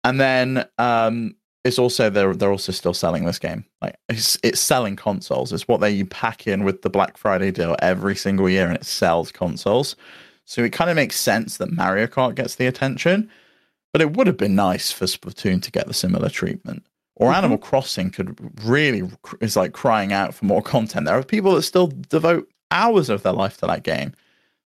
And 0.04 0.20
then 0.20 0.66
um, 0.78 1.34
it's 1.64 1.78
also 1.78 2.10
they're 2.10 2.34
they're 2.34 2.52
also 2.52 2.72
still 2.72 2.94
selling 2.94 3.24
this 3.24 3.38
game. 3.38 3.64
Like 3.82 3.96
it's 4.08 4.38
it's 4.42 4.60
selling 4.60 4.96
consoles. 4.96 5.52
It's 5.52 5.68
what 5.68 5.80
they 5.80 6.04
pack 6.04 6.46
in 6.46 6.64
with 6.64 6.82
the 6.82 6.90
Black 6.90 7.16
Friday 7.16 7.50
deal 7.50 7.76
every 7.80 8.14
single 8.14 8.48
year, 8.48 8.66
and 8.66 8.76
it 8.76 8.84
sells 8.84 9.32
consoles. 9.32 9.96
So 10.44 10.62
it 10.62 10.72
kind 10.72 10.88
of 10.88 10.96
makes 10.96 11.18
sense 11.18 11.58
that 11.58 11.72
Mario 11.72 12.06
Kart 12.06 12.34
gets 12.34 12.54
the 12.54 12.66
attention, 12.66 13.30
but 13.92 14.00
it 14.00 14.16
would 14.16 14.26
have 14.26 14.38
been 14.38 14.54
nice 14.54 14.90
for 14.90 15.04
Splatoon 15.04 15.60
to 15.62 15.70
get 15.70 15.86
the 15.86 15.92
similar 15.94 16.30
treatment. 16.30 16.86
Or 17.18 17.32
Animal 17.32 17.58
mm-hmm. 17.58 17.68
Crossing 17.68 18.10
could 18.10 18.38
really 18.64 19.10
is 19.40 19.56
like 19.56 19.72
crying 19.72 20.12
out 20.12 20.34
for 20.34 20.44
more 20.44 20.62
content. 20.62 21.06
There 21.06 21.18
are 21.18 21.22
people 21.24 21.54
that 21.56 21.62
still 21.62 21.88
devote 21.88 22.48
hours 22.70 23.10
of 23.10 23.22
their 23.24 23.32
life 23.32 23.56
to 23.58 23.66
that 23.66 23.82
game. 23.82 24.12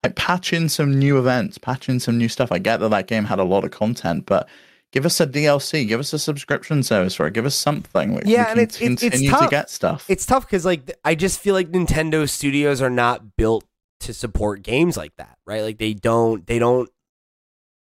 Like 0.03 0.17
patch 0.17 0.53
in 0.53 0.69
some 0.69 0.99
new 0.99 1.19
events, 1.19 1.59
patch 1.59 1.89
in 1.89 2.01
some 2.01 2.17
new 2.17 2.29
stuff. 2.29 2.51
I 2.51 2.59
get 2.59 2.79
that 2.79 2.89
that 2.89 3.07
game 3.07 3.25
had 3.25 3.39
a 3.39 3.45
lot 3.45 3.65
of 3.65 3.71
content, 3.71 4.25
but 4.27 4.49
give 4.93 5.05
us 5.05 5.21
a 5.21 5.27
DLC, 5.27 5.87
give 5.87 6.01
us 6.01 6.13
a 6.13 6.19
subscription 6.19 6.83
service 6.83 7.15
for 7.17 7.27
it, 7.27 7.35
give 7.35 7.45
us 7.45 7.55
something. 7.55 8.13
Yeah, 8.25 8.45
we 8.45 8.51
and 8.53 8.61
it's- 8.61 8.81
it's- 8.81 8.91
it's 8.93 9.01
continue 9.03 9.31
to 9.31 9.37
tough. 9.37 9.51
get 9.51 9.71
stuff. 9.71 10.07
It's 10.09 10.25
tough 10.25 10.47
because 10.47 10.65
like 10.65 10.91
I 11.05 11.15
just 11.15 11.41
feel 11.41 11.55
like 11.55 11.71
Nintendo 11.71 12.29
studios 12.29 12.81
are 12.81 12.89
not 12.91 13.37
built 13.37 13.65
to 14.01 14.15
support 14.15 14.63
games 14.63 14.97
like 14.97 15.15
that, 15.17 15.37
right? 15.45 15.63
Like 15.63 15.79
they 15.79 15.93
don't, 15.93 16.47
they 16.47 16.59
don't. 16.59 16.89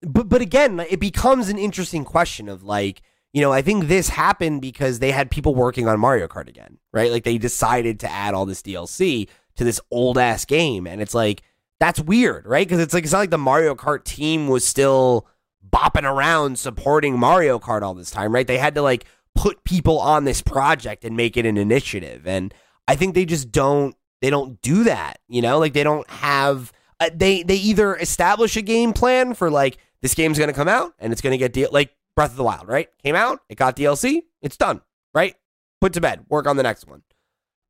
But 0.02 0.28
but 0.28 0.42
again, 0.42 0.78
it 0.78 1.00
becomes 1.00 1.48
an 1.48 1.59
interesting 1.59 2.05
question 2.05 2.48
of 2.48 2.62
like, 2.62 3.00
you 3.35 3.41
know, 3.41 3.53
I 3.53 3.62
think 3.62 3.89
this 3.89 4.09
happened 4.09 4.62
because 4.62 5.01
they 5.01 5.11
had 5.11 5.28
people 5.28 5.57
working 5.57 5.89
on 5.89 5.99
Mario 5.99 6.28
Kart 6.28 6.49
again, 6.49 6.78
right? 6.93 7.11
Like 7.11 7.24
they 7.24 7.37
decided 7.37 7.99
to 8.01 8.11
add 8.11 8.32
all 8.32 8.47
this 8.47 8.62
DLC 8.62 9.28
to 9.57 9.64
this 9.64 9.80
old 9.91 10.18
ass 10.18 10.45
game, 10.45 10.87
and 10.87 11.03
it's 11.03 11.14
like 11.14 11.43
that's 11.80 11.99
weird, 11.99 12.47
right? 12.47 12.66
Because 12.66 12.78
it's 12.78 12.95
like 12.95 13.03
it's 13.03 13.12
not 13.12 13.18
like 13.18 13.30
the 13.30 13.39
Mario 13.39 13.74
Kart 13.74 14.05
team 14.05 14.47
was 14.47 14.64
still 14.64 15.26
bopping 15.68 16.09
around 16.09 16.61
supporting 16.61 17.18
Mario 17.18 17.59
Kart 17.59 17.82
all 17.82 17.95
this 17.95 18.11
time, 18.11 18.32
right? 18.32 18.47
They 18.47 18.59
had 18.59 18.76
to 18.76 18.82
like 18.82 19.05
put 19.35 19.64
people 19.64 19.99
on 19.99 20.22
this 20.22 20.41
project 20.41 21.05
and 21.05 21.16
make 21.16 21.37
it 21.37 21.45
an 21.45 21.57
initiative, 21.57 22.28
and 22.28 22.55
I 22.87 22.95
think 22.95 23.16
they 23.16 23.24
just 23.24 23.51
don't 23.51 23.97
they 24.22 24.30
don't 24.30 24.62
do 24.62 24.85
that, 24.85 25.18
you 25.26 25.43
know? 25.43 25.59
Like 25.59 25.72
they 25.72 25.82
don't 25.82 26.09
have 26.09 26.72
uh, 27.01 27.11
they 27.12 27.43
they 27.43 27.57
either 27.57 27.97
establish 27.97 28.57
a 28.57 28.62
game 28.62 28.93
plan 28.93 29.35
for 29.35 29.51
like 29.51 29.78
this 30.03 30.14
game's 30.14 30.39
going 30.39 30.51
to 30.51 30.55
come 30.55 30.68
out 30.68 30.95
and 31.01 31.12
it's 31.12 31.20
going 31.20 31.32
to 31.32 31.39
get 31.39 31.53
deal 31.53 31.68
like 31.72 31.97
Breath 32.16 32.30
of 32.30 32.36
the 32.36 32.44
Wild, 32.44 32.68
right? 32.68 32.88
Came 33.02 33.16
out, 33.16 33.40
it 33.48 33.56
got 33.56 33.76
DLC, 33.76 34.22
it's 34.42 34.56
done, 34.56 34.80
right? 35.14 35.34
Put 35.80 35.92
to 35.94 36.00
bed, 36.00 36.24
work 36.28 36.46
on 36.46 36.56
the 36.56 36.62
next 36.62 36.86
one. 36.86 37.02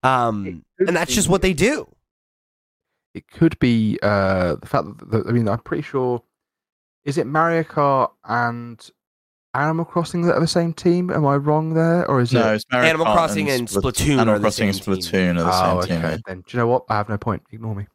Um, 0.02 0.64
and 0.78 0.94
that's 0.94 1.14
just 1.14 1.28
what 1.28 1.40
they 1.42 1.54
do. 1.54 1.88
it 3.14 3.28
could 3.30 3.58
be 3.58 3.98
uh, 4.02 4.56
the 4.56 4.66
fact 4.66 4.86
that, 4.98 5.10
that 5.10 5.26
I 5.26 5.32
mean 5.32 5.48
I'm 5.48 5.60
pretty 5.60 5.82
sure 5.82 6.22
is 7.04 7.16
it 7.16 7.26
Mario 7.26 7.62
Kart 7.62 8.10
and 8.24 8.90
Animal 9.54 9.84
Crossing 9.84 10.22
that 10.22 10.34
are 10.34 10.40
the 10.40 10.46
same 10.46 10.72
team? 10.72 11.10
Am 11.10 11.24
I 11.24 11.36
wrong 11.36 11.74
there, 11.74 12.06
or 12.10 12.20
is 12.20 12.32
no, 12.32 12.52
it? 12.52 12.56
it's 12.56 12.64
Mario 12.70 12.88
Animal 12.88 13.06
Kart 13.06 13.14
Crossing 13.14 13.50
and 13.50 13.68
Splatoon 13.68 14.18
Animal 14.18 14.34
are 14.34 14.38
the 14.38 14.42
Crossing 14.42 14.68
and 14.68 14.76
same 14.76 14.94
team. 14.94 15.02
Splatoon 15.02 15.30
are 15.38 15.44
the 15.44 15.50
oh, 15.50 15.80
same 15.80 15.98
okay. 15.98 16.10
team. 16.10 16.22
Then 16.26 16.36
do 16.40 16.44
you 16.48 16.58
know 16.58 16.66
what? 16.66 16.84
I 16.88 16.96
have 16.96 17.08
no 17.08 17.18
point. 17.18 17.42
Ignore 17.52 17.74
me. 17.74 17.86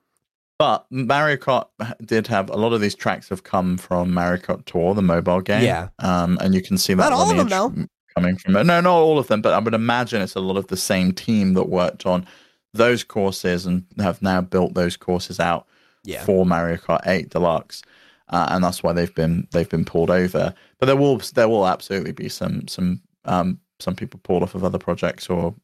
But 0.59 0.85
Mario 0.91 1.37
Kart 1.37 1.67
did 2.05 2.27
have 2.27 2.49
a 2.49 2.57
lot 2.57 2.73
of 2.73 2.81
these 2.81 2.93
tracks 2.93 3.29
have 3.29 3.43
come 3.43 3.77
from 3.77 4.13
Mario 4.13 4.41
Kart 4.41 4.65
Tour, 4.65 4.93
the 4.93 5.01
mobile 5.01 5.39
game. 5.39 5.63
Yeah. 5.63 5.87
Um, 5.99 6.37
and 6.41 6.53
you 6.53 6.61
can 6.61 6.77
see 6.77 6.93
that 6.93 7.09
Not 7.09 7.13
all 7.13 7.39
of 7.39 7.49
them, 7.49 7.71
lineage 7.73 7.89
coming 8.13 8.35
from 8.37 8.57
it. 8.57 8.65
No, 8.65 8.81
not 8.81 8.91
all 8.93 9.17
of 9.17 9.27
them, 9.27 9.41
but 9.41 9.53
I 9.53 9.59
would 9.59 9.73
imagine 9.73 10.21
it's 10.21 10.35
a 10.35 10.41
lot 10.41 10.57
of 10.57 10.67
the 10.67 10.75
same 10.75 11.13
team 11.13 11.53
that 11.53 11.69
worked 11.69 12.05
on 12.05 12.27
those 12.73 13.05
courses 13.05 13.65
and 13.65 13.85
have 13.99 14.21
now 14.21 14.41
built 14.41 14.73
those 14.73 14.97
courses 14.97 15.39
out 15.39 15.65
Yeah. 16.03 16.25
for 16.25 16.45
Mario 16.45 16.75
Kart 16.75 17.07
8 17.07 17.29
Deluxe. 17.29 17.81
Uh, 18.27 18.47
and 18.49 18.61
that's 18.63 18.83
why 18.83 18.91
they've 18.91 19.15
been 19.15 19.47
they've 19.51 19.69
been 19.69 19.85
pulled 19.85 20.11
over. 20.11 20.53
But 20.77 20.85
there 20.87 20.97
will 20.97 21.19
there 21.33 21.47
will 21.49 21.65
absolutely 21.67 22.11
be 22.11 22.27
some 22.29 22.67
some 22.67 23.01
um 23.25 23.59
some 23.79 23.95
people 23.95 24.19
pulled 24.23 24.43
off 24.43 24.53
of 24.55 24.63
other 24.65 24.77
projects 24.77 25.29
or 25.29 25.55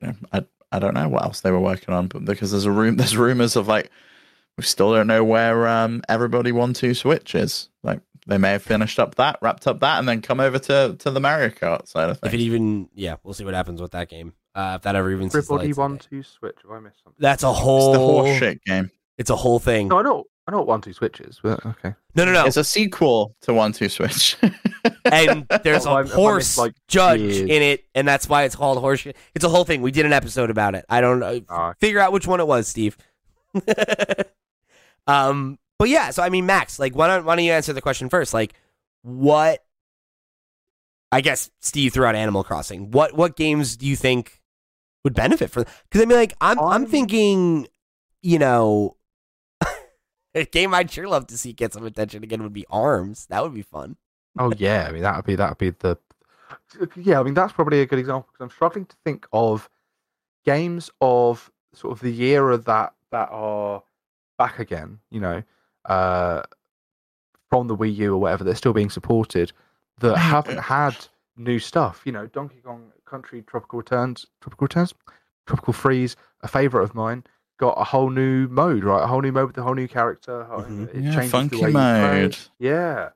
you 0.00 0.08
know 0.08 0.14
I 0.32 0.44
I 0.72 0.78
don't 0.78 0.94
know 0.94 1.08
what 1.08 1.24
else 1.24 1.40
they 1.40 1.50
were 1.50 1.60
working 1.60 1.92
on, 1.92 2.06
but 2.06 2.24
because 2.24 2.52
there's 2.52 2.64
a 2.64 2.70
room 2.70 2.96
there's 2.98 3.16
rumors 3.16 3.56
of 3.56 3.66
like 3.68 3.90
we 4.56 4.64
still 4.64 4.92
don't 4.94 5.06
know 5.06 5.24
where 5.24 5.66
um 5.68 6.02
everybody 6.08 6.52
one 6.52 6.72
two 6.74 6.94
switch 6.94 7.34
is. 7.34 7.68
Like 7.82 8.00
they 8.26 8.38
may 8.38 8.52
have 8.52 8.62
finished 8.62 8.98
up 8.98 9.16
that, 9.16 9.38
wrapped 9.42 9.66
up 9.66 9.80
that, 9.80 9.98
and 9.98 10.08
then 10.08 10.22
come 10.22 10.40
over 10.40 10.58
to 10.58 10.96
to 10.98 11.10
the 11.10 11.20
Mario 11.20 11.48
Kart 11.50 11.86
side 11.88 12.08
of 12.10 12.18
If 12.22 12.32
it 12.34 12.40
even, 12.40 12.88
yeah, 12.94 13.16
we'll 13.22 13.34
see 13.34 13.44
what 13.44 13.54
happens 13.54 13.80
with 13.82 13.90
that 13.92 14.08
game. 14.08 14.32
Uh, 14.54 14.74
if 14.76 14.82
that 14.82 14.94
ever 14.96 15.10
even 15.10 15.24
sees 15.28 15.32
the 15.32 15.38
Everybody 15.54 15.68
lights 15.68 15.78
one 15.78 15.98
two 15.98 16.22
switch. 16.22 16.56
Have 16.62 16.70
I 16.70 16.78
missed 16.80 17.02
something? 17.02 17.16
That's 17.18 17.42
a 17.42 17.48
It's 17.48 17.58
the 17.58 17.62
whole. 17.64 18.22
horse 18.24 18.38
shit 18.38 18.62
game. 18.64 18.90
It's 19.18 19.30
a 19.30 19.36
whole 19.36 19.58
thing. 19.58 19.88
No, 19.88 19.98
I 19.98 20.02
know. 20.02 20.24
I 20.46 20.50
know 20.52 20.58
what 20.58 20.66
one 20.66 20.80
two 20.82 20.92
switch 20.92 21.20
is, 21.20 21.40
but 21.42 21.64
okay. 21.64 21.94
No, 22.14 22.24
no, 22.26 22.32
no. 22.32 22.44
It's 22.44 22.56
a 22.58 22.64
sequel 22.64 23.34
to 23.42 23.54
One 23.54 23.72
Two 23.72 23.88
Switch. 23.88 24.36
and 25.06 25.46
there's 25.62 25.86
Oh, 25.86 25.92
I- 25.92 25.96
I 25.96 26.00
a 26.00 26.02
missed, 26.04 26.14
horse 26.14 26.58
like, 26.58 26.74
judge 26.86 27.20
years. 27.20 27.40
in 27.40 27.62
it, 27.62 27.84
and 27.94 28.06
that's 28.06 28.28
why 28.28 28.42
it's 28.44 28.54
called 28.54 28.78
horse. 28.78 29.00
Shit. 29.00 29.16
It's 29.34 29.44
a 29.44 29.48
whole 29.48 29.64
thing. 29.64 29.80
We 29.80 29.90
did 29.90 30.04
an 30.06 30.12
episode 30.12 30.50
about 30.50 30.74
it. 30.74 30.84
I 30.90 31.00
don't 31.00 31.18
know. 31.18 31.40
Ah. 31.48 31.72
Figure 31.80 31.98
out 31.98 32.12
which 32.12 32.26
one 32.26 32.40
it 32.40 32.46
was, 32.46 32.68
Steve. 32.68 32.96
um, 35.06 35.58
but 35.78 35.88
yeah. 35.88 36.10
So 36.10 36.22
I 36.22 36.28
mean, 36.28 36.46
Max, 36.46 36.78
like, 36.78 36.94
why 36.94 37.06
don't 37.08 37.24
why 37.24 37.36
don't 37.36 37.44
you 37.44 37.52
answer 37.52 37.72
the 37.72 37.82
question 37.82 38.08
first? 38.08 38.32
Like, 38.34 38.54
what? 39.02 39.64
I 41.12 41.20
guess 41.20 41.50
Steve 41.60 41.92
threw 41.92 42.04
out 42.06 42.14
Animal 42.16 42.44
Crossing. 42.44 42.90
What 42.90 43.14
what 43.14 43.36
games 43.36 43.76
do 43.76 43.86
you 43.86 43.96
think 43.96 44.40
would 45.04 45.14
benefit 45.14 45.50
from? 45.50 45.64
Because 45.88 46.02
I 46.02 46.06
mean, 46.06 46.18
like, 46.18 46.34
I'm 46.40 46.58
I'm 46.58 46.66
I'm- 46.66 46.86
thinking, 46.86 47.66
you 48.22 48.38
know. 48.38 48.96
A 50.36 50.44
game 50.44 50.74
I'd 50.74 50.90
sure 50.90 51.06
love 51.06 51.28
to 51.28 51.38
see 51.38 51.52
get 51.52 51.72
some 51.72 51.86
attention 51.86 52.24
again 52.24 52.42
would 52.42 52.52
be 52.52 52.66
Arms. 52.68 53.26
That 53.26 53.42
would 53.44 53.54
be 53.54 53.62
fun. 53.62 53.96
Oh 54.36 54.52
yeah, 54.56 54.86
I 54.88 54.92
mean 54.92 55.02
that 55.02 55.14
would 55.14 55.24
be 55.24 55.36
that 55.36 55.50
would 55.50 55.58
be 55.58 55.70
the 55.70 55.96
yeah. 56.96 57.20
I 57.20 57.22
mean 57.22 57.34
that's 57.34 57.52
probably 57.52 57.80
a 57.82 57.86
good 57.86 58.00
example 58.00 58.28
because 58.32 58.42
I'm 58.44 58.50
struggling 58.50 58.86
to 58.86 58.96
think 59.04 59.28
of 59.32 59.70
games 60.44 60.90
of 61.00 61.52
sort 61.72 61.92
of 61.92 62.00
the 62.00 62.20
era 62.24 62.58
that 62.58 62.94
that 63.12 63.28
are 63.30 63.84
back 64.38 64.58
again. 64.58 64.98
You 65.10 65.20
know, 65.20 65.42
uh, 65.84 66.42
from 67.50 67.68
the 67.68 67.76
Wii 67.76 67.94
U 67.96 68.14
or 68.14 68.18
whatever, 68.18 68.44
they're 68.44 68.54
still 68.54 68.72
being 68.72 68.90
supported 68.90 69.52
that 69.98 70.16
haven't 70.16 70.58
had 70.58 70.96
new 71.36 71.58
stuff. 71.58 72.02
You 72.04 72.12
know, 72.12 72.26
Donkey 72.26 72.60
Kong 72.64 72.92
Country 73.06 73.42
Tropical 73.42 73.78
Returns, 73.78 74.26
Tropical 74.40 74.64
Returns, 74.64 74.94
Tropical 75.46 75.72
Freeze, 75.72 76.16
a 76.42 76.48
favorite 76.48 76.82
of 76.84 76.94
mine. 76.94 77.24
Got 77.58 77.74
a 77.80 77.84
whole 77.84 78.10
new 78.10 78.48
mode, 78.48 78.82
right? 78.82 79.04
A 79.04 79.06
whole 79.06 79.20
new 79.20 79.30
mode 79.30 79.46
with 79.48 79.58
a 79.58 79.62
whole 79.62 79.74
new 79.74 79.86
character. 79.86 80.40
a 80.40 80.44
whole- 80.44 80.62
Mhm. 80.64 80.88
It 80.88 81.02
yeah, 81.04 81.10
changes 81.14 81.30
the 81.30 81.38
funky 81.38 81.62
way 81.62 81.70
mode. 81.72 82.36
Yeah, 82.58 83.10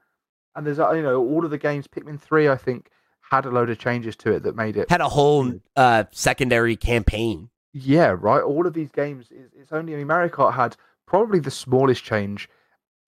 and 0.54 0.64
there's 0.64 0.78
uh, 0.78 0.92
you 0.92 1.02
know 1.02 1.20
all 1.20 1.44
of 1.44 1.50
the 1.50 1.58
games. 1.58 1.88
Pikmin 1.88 2.20
three, 2.20 2.48
I 2.48 2.56
think, 2.56 2.88
had 3.32 3.46
a 3.46 3.50
load 3.50 3.68
of 3.70 3.78
changes 3.80 4.14
to 4.18 4.30
it 4.32 4.44
that 4.44 4.54
made 4.54 4.76
it. 4.76 4.88
Had 4.90 5.00
a 5.00 5.08
whole 5.08 5.54
uh, 5.74 6.04
secondary 6.12 6.76
campaign. 6.76 7.50
Yeah, 7.72 8.14
right. 8.18 8.40
All 8.42 8.64
of 8.66 8.74
these 8.74 8.92
games. 8.92 9.26
It's, 9.32 9.52
it's 9.54 9.72
only 9.72 9.94
I 9.94 9.96
mean, 9.96 10.06
Mario 10.06 10.28
Kart 10.28 10.52
had 10.54 10.76
probably 11.08 11.40
the 11.40 11.50
smallest 11.50 12.04
change 12.04 12.48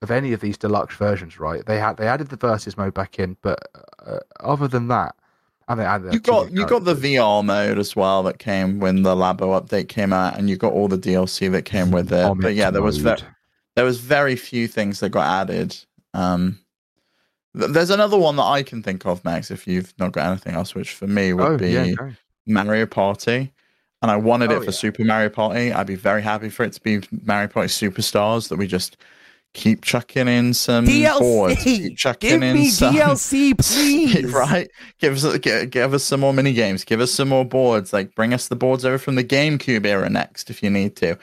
of 0.03 0.11
any 0.11 0.32
of 0.32 0.40
these 0.40 0.57
deluxe 0.57 0.96
versions. 0.96 1.38
Right? 1.38 1.64
They 1.64 1.78
had 1.78 1.96
they 1.98 2.09
added 2.09 2.28
the 2.28 2.36
versus 2.36 2.76
mode 2.76 2.94
back 2.94 3.18
in, 3.18 3.36
but 3.42 3.59
uh, 4.05 4.18
other 4.40 4.66
than 4.66 4.88
that, 4.88 5.14
and 5.68 5.78
they 5.78 5.84
added 5.84 6.12
You 6.14 6.20
got 6.20 6.51
you 6.51 6.66
got 6.66 6.84
the. 6.84 6.94
VR 6.94 7.44
mode 7.44 7.78
as 7.78 7.94
well 7.94 8.22
that 8.24 8.38
came 8.38 8.80
when 8.80 9.03
the 9.03 9.14
Labo 9.14 9.61
update 9.61 9.88
came 9.88 10.12
out, 10.12 10.36
and 10.38 10.48
you 10.51 10.57
got 10.57 10.72
all 10.72 10.88
the 10.88 10.98
DLC 10.98 11.51
that 11.53 11.64
came 11.64 11.90
with 11.90 12.12
it. 12.12 12.34
But 12.40 12.55
yeah, 12.55 12.70
there 12.70 12.82
was 12.82 12.98
ve- 12.98 13.16
there 13.76 13.84
was 13.84 14.01
very 14.01 14.36
few 14.36 14.66
things 14.66 15.01
that 15.01 15.11
got 15.11 15.26
added. 15.42 15.76
Um, 16.12 16.59
th- 17.57 17.70
there's 17.70 17.90
another 17.90 18.18
one 18.18 18.36
that 18.36 18.42
I 18.44 18.62
can 18.62 18.82
think 18.82 19.07
of, 19.07 19.24
Max. 19.24 19.51
If 19.51 19.66
you've 19.66 19.94
not 19.98 20.12
got 20.12 20.26
anything 20.26 20.55
else, 20.55 20.74
which 20.74 20.94
for 20.94 21.07
me 21.07 21.32
would 21.32 21.46
Oh 21.46 21.57
be 21.59 21.70
yeah, 21.70 21.92
no. 22.01 22.12
Mario 22.46 22.86
Party, 22.86 23.53
and 24.03 24.11
I 24.11 24.16
wanted 24.16 24.51
Oh, 24.51 24.57
it 24.57 24.64
for 24.64 24.64
yeah. 24.66 24.70
Super 24.70 25.05
Mario 25.05 25.28
Party. 25.30 25.72
I'd 25.72 25.86
be 25.86 25.94
very 25.96 26.22
happy 26.22 26.48
for 26.51 26.64
it 26.64 26.72
to 26.74 26.80
be 26.80 27.01
Mario 27.24 27.48
Party 27.48 27.68
Superstars 27.68 28.48
that 28.48 28.57
we 28.57 28.66
just 28.66 28.96
keep 29.53 29.82
chucking 29.82 30.28
in 30.28 30.55
some 30.55 30.84
boards, 31.18 31.62
keep 31.62 31.96
chucking 31.96 32.30
Give 32.30 32.42
in 32.42 32.55
me 32.55 32.68
some 32.70 32.94
DLC, 32.94 33.59
please. 33.59 34.24
right? 34.32 34.70
Give 34.98 35.14
us 35.22 35.38
give, 35.38 35.70
give 35.70 35.94
us 35.94 36.05
some 36.05 36.20
more 36.20 36.32
mini 36.32 36.53
games. 36.53 36.84
Give 36.84 37.01
us 37.01 37.12
some 37.12 37.28
more 37.28 37.44
boards. 37.44 37.92
Like 37.92 38.14
bring 38.14 38.32
us 38.32 38.48
the 38.48 38.57
boards 38.57 38.84
over 38.84 38.98
from 38.98 39.16
the 39.16 39.24
GameCube 39.24 39.84
era 39.86 40.09
next 40.09 40.51
if 40.51 40.62
you 40.62 40.70
need 40.70 40.96
to. 40.96 41.18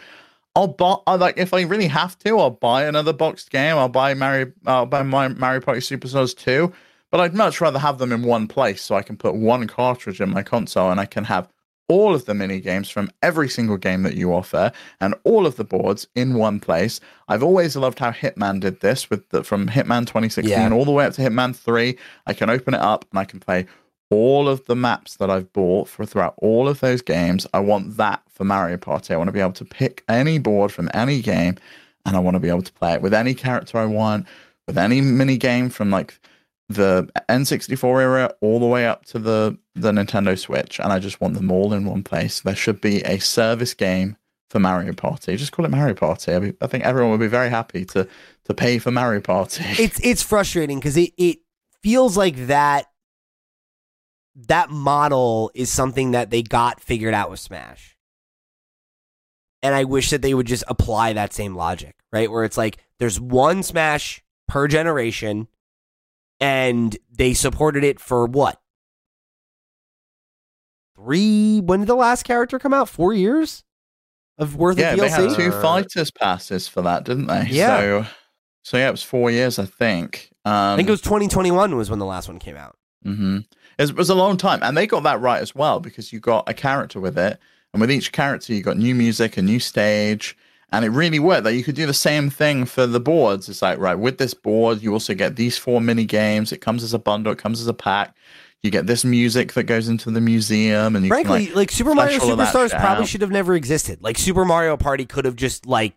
I'll 0.55 0.67
buy. 0.67 0.97
I 1.07 1.15
like 1.15 1.37
if 1.37 1.53
I 1.53 1.61
really 1.61 1.87
have 1.87 2.17
to. 2.19 2.39
I'll 2.39 2.49
buy 2.49 2.83
another 2.85 3.13
boxed 3.13 3.49
game. 3.51 3.77
I'll 3.77 3.89
buy 3.89 4.13
Mario. 4.13 4.51
I'll 4.65 4.85
buy 4.87 5.03
my 5.03 5.27
Mario 5.29 5.61
Party 5.61 5.79
Superstars 5.81 6.35
2. 6.35 6.71
But 7.09 7.21
I'd 7.21 7.33
much 7.33 7.61
rather 7.61 7.79
have 7.79 7.99
them 7.99 8.11
in 8.11 8.23
one 8.23 8.47
place 8.49 8.81
so 8.81 8.95
I 8.95 9.01
can 9.01 9.15
put 9.15 9.35
one 9.35 9.65
cartridge 9.67 10.19
in 10.19 10.29
my 10.29 10.43
console 10.43 10.91
and 10.91 10.99
I 10.99 11.05
can 11.05 11.23
have 11.23 11.47
all 11.89 12.13
of 12.13 12.25
the 12.25 12.33
mini 12.33 12.59
games 12.59 12.89
from 12.89 13.09
every 13.21 13.47
single 13.47 13.77
game 13.77 14.03
that 14.03 14.15
you 14.15 14.33
offer 14.33 14.71
and 14.99 15.15
all 15.23 15.45
of 15.45 15.55
the 15.55 15.63
boards 15.63 16.07
in 16.15 16.33
one 16.33 16.59
place. 16.59 16.99
I've 17.29 17.43
always 17.43 17.75
loved 17.75 17.99
how 17.99 18.11
Hitman 18.11 18.59
did 18.59 18.81
this 18.81 19.09
with 19.09 19.27
the, 19.29 19.43
from 19.43 19.67
Hitman 19.67 20.01
2016 20.01 20.49
Yeah. 20.49 20.71
all 20.73 20.85
the 20.85 20.91
way 20.91 21.05
up 21.05 21.13
to 21.13 21.21
Hitman 21.21 21.55
3. 21.55 21.97
I 22.25 22.33
can 22.33 22.49
open 22.49 22.73
it 22.73 22.81
up 22.81 23.05
and 23.11 23.19
I 23.19 23.23
can 23.23 23.39
play 23.39 23.65
all 24.09 24.47
of 24.49 24.65
the 24.65 24.75
maps 24.75 25.15
that 25.17 25.29
I've 25.29 25.51
bought 25.53 25.87
for 25.87 26.05
throughout 26.05 26.35
all 26.37 26.67
of 26.67 26.79
those 26.81 27.01
games. 27.01 27.47
I 27.53 27.59
want 27.59 27.97
that 27.97 28.21
for 28.29 28.43
Mario 28.43 28.77
Party. 28.77 29.13
I 29.13 29.17
want 29.17 29.29
to 29.29 29.33
be 29.33 29.39
able 29.41 29.51
to 29.53 29.65
pick 29.65 30.03
any 30.09 30.39
board 30.39 30.71
from 30.71 30.89
any 30.93 31.21
game 31.21 31.55
and 32.05 32.15
I 32.15 32.19
want 32.19 32.35
to 32.35 32.39
be 32.39 32.49
able 32.49 32.61
to 32.61 32.71
play 32.73 32.93
it 32.93 33.01
with 33.01 33.13
any 33.13 33.33
character 33.33 33.77
I 33.77 33.85
want, 33.85 34.25
with 34.65 34.77
any 34.77 35.01
mini 35.01 35.37
game 35.37 35.69
from 35.69 35.89
like 35.89 36.19
the 36.69 37.09
N64 37.29 38.01
era 38.01 38.33
all 38.41 38.59
the 38.59 38.65
way 38.65 38.85
up 38.85 39.05
to 39.05 39.19
the 39.19 39.57
the 39.75 39.91
Nintendo 39.91 40.37
Switch, 40.37 40.79
and 40.79 40.91
I 40.91 40.99
just 40.99 41.21
want 41.21 41.35
them 41.35 41.51
all 41.51 41.73
in 41.73 41.85
one 41.85 42.03
place. 42.03 42.41
There 42.41 42.55
should 42.55 42.81
be 42.81 43.01
a 43.03 43.19
service 43.19 43.73
game 43.73 44.17
for 44.49 44.59
Mario 44.59 44.93
Party. 44.93 45.35
Just 45.35 45.51
call 45.51 45.65
it 45.65 45.71
Mario 45.71 45.93
Party. 45.93 46.33
I, 46.33 46.39
mean, 46.39 46.57
I 46.61 46.67
think 46.67 46.83
everyone 46.83 47.11
would 47.11 47.19
be 47.19 47.27
very 47.27 47.49
happy 47.49 47.85
to 47.85 48.07
to 48.45 48.53
pay 48.53 48.79
for 48.79 48.91
Mario 48.91 49.21
Party. 49.21 49.63
it's 49.81 49.99
it's 50.01 50.21
frustrating 50.21 50.79
because 50.79 50.97
it 50.97 51.13
it 51.17 51.39
feels 51.81 52.17
like 52.17 52.47
that 52.47 52.87
that 54.47 54.69
model 54.69 55.51
is 55.55 55.71
something 55.71 56.11
that 56.11 56.29
they 56.29 56.43
got 56.43 56.79
figured 56.79 57.13
out 57.13 57.29
with 57.29 57.39
Smash. 57.39 57.97
And 59.63 59.73
I 59.73 59.85
wish 59.85 60.11
that 60.11 60.21
they 60.21 60.33
would 60.33 60.45
just 60.45 60.63
apply 60.67 61.13
that 61.13 61.33
same 61.33 61.55
logic, 61.55 61.95
right? 62.11 62.29
Where 62.29 62.43
it's 62.43 62.57
like 62.57 62.77
there's 62.99 63.19
one 63.19 63.63
Smash 63.63 64.23
per 64.47 64.67
generation, 64.67 65.47
and 66.39 66.97
they 67.11 67.33
supported 67.33 67.83
it 67.83 67.99
for 67.99 68.25
what? 68.25 68.59
Three? 70.95 71.59
When 71.59 71.81
did 71.81 71.89
the 71.89 71.95
last 71.95 72.23
character 72.23 72.57
come 72.59 72.73
out? 72.73 72.89
Four 72.89 73.13
years 73.13 73.63
of 74.37 74.55
worth 74.55 74.77
yeah, 74.77 74.93
of 74.93 74.99
they 74.99 75.07
DLC. 75.07 75.29
had 75.29 75.35
two 75.37 75.51
Uh, 75.51 75.61
fighters 75.61 76.11
passes 76.11 76.67
for 76.67 76.81
that, 76.81 77.03
didn't 77.03 77.27
they? 77.27 77.47
Yeah. 77.49 77.77
So, 77.79 78.05
so 78.63 78.77
yeah, 78.77 78.87
it 78.89 78.91
was 78.91 79.03
four 79.03 79.29
years, 79.31 79.59
I 79.59 79.65
think. 79.65 80.31
Um, 80.45 80.53
I 80.53 80.75
think 80.75 80.87
it 80.87 80.91
was 80.91 81.01
2021 81.01 81.75
was 81.75 81.89
when 81.89 81.99
the 81.99 82.05
last 82.05 82.27
one 82.27 82.39
came 82.39 82.57
out. 82.57 82.77
Mm-hmm. 83.05 83.39
It 83.77 83.95
was 83.95 84.09
a 84.09 84.15
long 84.15 84.37
time, 84.37 84.59
and 84.63 84.75
they 84.75 84.87
got 84.87 85.03
that 85.03 85.21
right 85.21 85.41
as 85.41 85.53
well 85.53 85.79
because 85.79 86.11
you 86.11 86.19
got 86.19 86.49
a 86.49 86.53
character 86.53 86.99
with 86.99 87.17
it, 87.17 87.37
and 87.73 87.79
with 87.81 87.91
each 87.91 88.11
character 88.11 88.53
you 88.53 88.63
got 88.63 88.77
new 88.77 88.95
music, 88.95 89.37
a 89.37 89.41
new 89.41 89.59
stage, 89.59 90.35
and 90.71 90.83
it 90.85 90.89
really 90.89 91.19
worked. 91.19 91.43
That 91.43 91.53
you 91.53 91.63
could 91.63 91.75
do 91.75 91.85
the 91.85 91.93
same 91.93 92.29
thing 92.29 92.65
for 92.65 92.85
the 92.87 92.99
boards. 92.99 93.49
It's 93.49 93.61
like 93.61 93.79
right 93.79 93.95
with 93.95 94.17
this 94.17 94.33
board, 94.33 94.81
you 94.81 94.93
also 94.93 95.13
get 95.13 95.35
these 95.35 95.57
four 95.57 95.81
mini 95.81 96.05
games. 96.05 96.51
It 96.51 96.59
comes 96.59 96.83
as 96.83 96.93
a 96.93 96.99
bundle. 96.99 97.33
It 97.33 97.39
comes 97.39 97.61
as 97.61 97.67
a 97.67 97.73
pack. 97.73 98.15
You 98.63 98.71
get 98.71 98.87
this 98.87 99.05
music 99.05 99.53
that 99.53 99.63
goes 99.63 99.87
into 99.87 100.09
the 100.09 100.19
museum, 100.19 100.95
and 100.95 101.05
you 101.05 101.09
Frankly, 101.09 101.45
can 101.45 101.47
like, 101.49 101.55
like 101.55 101.71
Super 101.71 101.93
Mario 101.93 102.17
Superstars 102.19 102.71
probably 102.71 103.05
should 103.05 103.21
have 103.21 103.31
never 103.31 103.53
existed. 103.53 104.01
Like 104.01 104.17
Super 104.17 104.45
Mario 104.45 104.75
Party 104.77 105.05
could 105.05 105.25
have 105.25 105.35
just 105.35 105.67
like 105.67 105.93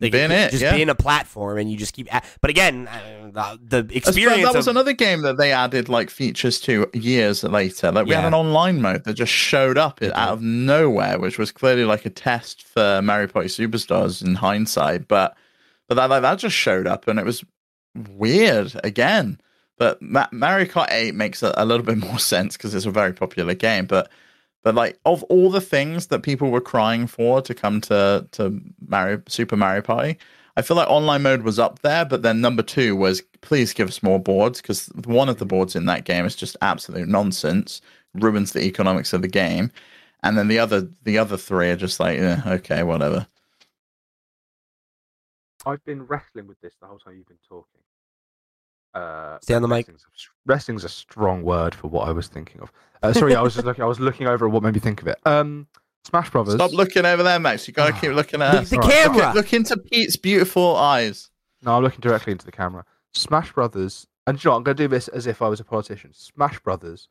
like, 0.00 0.12
Been 0.12 0.30
could 0.30 0.38
it, 0.38 0.50
just 0.50 0.62
yeah. 0.62 0.76
been 0.76 0.88
a 0.88 0.94
platform, 0.94 1.56
and 1.58 1.70
you 1.70 1.76
just 1.76 1.94
keep. 1.94 2.08
But 2.40 2.50
again, 2.50 2.88
uh, 2.88 3.58
the, 3.62 3.82
the 3.82 3.96
As 3.96 4.04
well, 4.04 4.08
experience 4.08 4.42
that 4.44 4.54
was 4.56 4.66
of 4.66 4.72
another 4.72 4.92
game 4.92 5.22
that 5.22 5.36
they 5.36 5.52
added 5.52 5.88
like 5.88 6.10
features 6.10 6.60
to 6.62 6.88
years 6.92 7.44
later. 7.44 7.92
Like 7.92 8.06
we 8.06 8.12
Yeah. 8.12 8.22
had 8.22 8.26
an 8.28 8.34
online 8.34 8.82
mode 8.82 9.04
that 9.04 9.14
just 9.14 9.32
showed 9.32 9.78
up 9.78 10.00
Mhm. 10.00 10.12
out 10.12 10.30
of 10.30 10.42
nowhere, 10.42 11.18
which 11.18 11.38
was 11.38 11.52
clearly 11.52 11.84
like 11.84 12.04
a 12.04 12.10
test 12.10 12.64
for 12.64 13.00
Mario 13.02 13.28
Party 13.28 13.48
Superstars 13.48 14.20
in 14.24 14.34
hindsight. 14.34 15.06
But 15.08 15.36
but 15.88 15.94
that 15.94 16.10
like, 16.10 16.22
that 16.22 16.38
just 16.38 16.56
showed 16.56 16.86
up 16.86 17.06
and 17.06 17.18
it 17.18 17.24
was 17.24 17.44
weird 18.10 18.72
again. 18.82 19.38
But 19.78 20.00
Ma- 20.00 20.28
Mario 20.32 20.66
Kart 20.66 20.88
8 20.90 21.14
makes 21.14 21.42
a, 21.42 21.52
a 21.56 21.64
little 21.64 21.84
bit 21.84 21.98
more 22.08 22.18
sense 22.18 22.56
because 22.56 22.74
it's 22.74 22.86
a 22.86 22.90
very 22.90 23.12
popular 23.12 23.54
game. 23.54 23.86
But 23.86 24.10
but 24.64 24.74
like 24.74 24.98
of 25.04 25.22
all 25.24 25.50
the 25.50 25.60
things 25.60 26.08
that 26.08 26.24
people 26.24 26.50
were 26.50 26.60
crying 26.60 27.06
for 27.06 27.40
to 27.42 27.54
come 27.54 27.80
to 27.82 28.26
to 28.32 28.60
Mario 28.88 29.22
Super 29.28 29.56
Mario 29.56 29.82
Party, 29.82 30.18
I 30.56 30.62
feel 30.62 30.76
like 30.76 30.88
online 30.88 31.22
mode 31.22 31.42
was 31.42 31.58
up 31.60 31.80
there, 31.80 32.04
but 32.04 32.22
then 32.22 32.40
number 32.40 32.62
two 32.62 32.96
was 32.96 33.22
please 33.42 33.72
give 33.74 33.88
us 33.88 34.02
more 34.02 34.18
boards 34.18 34.60
because 34.62 34.86
one 35.04 35.28
of 35.28 35.38
the 35.38 35.46
boards 35.46 35.76
in 35.76 35.86
that 35.86 36.04
game 36.04 36.24
is 36.24 36.34
just 36.34 36.56
absolute 36.62 37.08
nonsense, 37.08 37.82
ruins 38.14 38.52
the 38.52 38.62
economics 38.64 39.12
of 39.12 39.22
the 39.22 39.28
game, 39.28 39.70
and 40.24 40.38
then 40.38 40.48
the 40.48 40.58
other 40.58 40.88
the 41.04 41.18
other 41.18 41.36
three 41.36 41.70
are 41.70 41.76
just 41.76 42.00
like 42.00 42.18
yeah, 42.18 42.42
okay, 42.46 42.82
whatever. 42.82 43.26
I've 45.66 45.84
been 45.84 46.06
wrestling 46.06 46.46
with 46.46 46.60
this 46.60 46.74
the 46.80 46.86
whole 46.86 46.98
time 46.98 47.16
you've 47.16 47.28
been 47.28 47.38
talking. 47.48 47.83
Uh, 48.94 49.38
Stay 49.40 49.54
on 49.54 49.62
the 49.62 49.68
mic. 49.68 49.86
wrestling's 49.88 50.02
a- 50.04 50.30
Wrestling's 50.46 50.84
a 50.84 50.88
strong 50.88 51.42
word 51.42 51.74
for 51.74 51.88
what 51.88 52.06
I 52.08 52.12
was 52.12 52.28
thinking 52.28 52.60
of. 52.60 52.70
Uh, 53.02 53.12
sorry, 53.12 53.34
I 53.34 53.40
was 53.42 53.54
just 53.54 53.66
looking. 53.66 53.82
I 53.82 53.86
was 53.86 53.98
looking 54.00 54.26
over 54.26 54.46
at 54.46 54.52
what 54.52 54.62
made 54.62 54.74
me 54.74 54.80
think 54.80 55.00
of 55.02 55.08
it. 55.08 55.18
Um, 55.24 55.66
Smash 56.04 56.30
Brothers. 56.30 56.54
Stop 56.54 56.72
looking 56.72 57.04
over 57.06 57.22
there, 57.22 57.38
Max. 57.38 57.66
You 57.66 57.74
gotta 57.74 57.92
keep 57.92 58.12
looking 58.12 58.42
at 58.42 58.52
the, 58.52 58.58
us. 58.60 58.70
the 58.70 58.76
Alright, 58.76 58.92
camera. 58.92 59.26
Look, 59.26 59.34
look 59.34 59.52
into 59.54 59.76
Pete's 59.78 60.16
beautiful 60.16 60.76
eyes. 60.76 61.30
No, 61.62 61.76
I'm 61.76 61.82
looking 61.82 62.00
directly 62.00 62.32
into 62.32 62.44
the 62.44 62.52
camera. 62.52 62.84
Smash 63.12 63.52
Brothers, 63.52 64.06
and 64.26 64.42
you 64.42 64.50
know, 64.50 64.56
I'm 64.56 64.62
going 64.62 64.76
to 64.76 64.82
do 64.82 64.88
this 64.88 65.08
as 65.08 65.26
if 65.26 65.40
I 65.40 65.48
was 65.48 65.60
a 65.60 65.64
politician. 65.64 66.12
Smash 66.12 66.58
Brothers 66.60 67.08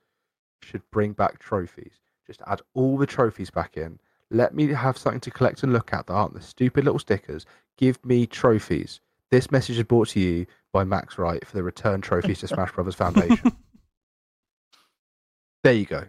should 0.62 0.84
bring 0.92 1.14
back 1.14 1.40
trophies. 1.40 1.94
Just 2.28 2.42
add 2.48 2.62
all 2.76 2.98
the 2.98 3.08
trophies 3.08 3.50
back 3.50 3.78
in. 3.78 4.00
Let 4.30 4.54
me 4.54 4.68
have 4.68 4.98
something 4.98 5.22
to 5.22 5.32
collect 5.32 5.64
and 5.64 5.74
look 5.74 5.92
at 5.94 6.08
that 6.08 6.14
aren't 6.14 6.34
the 6.34 6.42
stupid 6.42 6.86
little 6.86 7.00
stickers. 7.00 7.46
Give 7.78 8.04
me 8.06 8.26
trophies. 8.28 9.00
This 9.32 9.52
message 9.52 9.78
is 9.78 9.84
brought 9.84 10.10
to 10.10 10.20
you 10.20 10.46
by 10.74 10.84
Max 10.84 11.18
Wright 11.18 11.46
for 11.46 11.56
the 11.56 11.64
return 11.64 12.02
trophies 12.02 12.40
to 12.40 12.48
Smash 12.48 12.74
Brothers 12.74 12.96
Foundation. 12.96 13.56
there 15.64 15.74
you 15.74 15.86
go. 15.86 16.06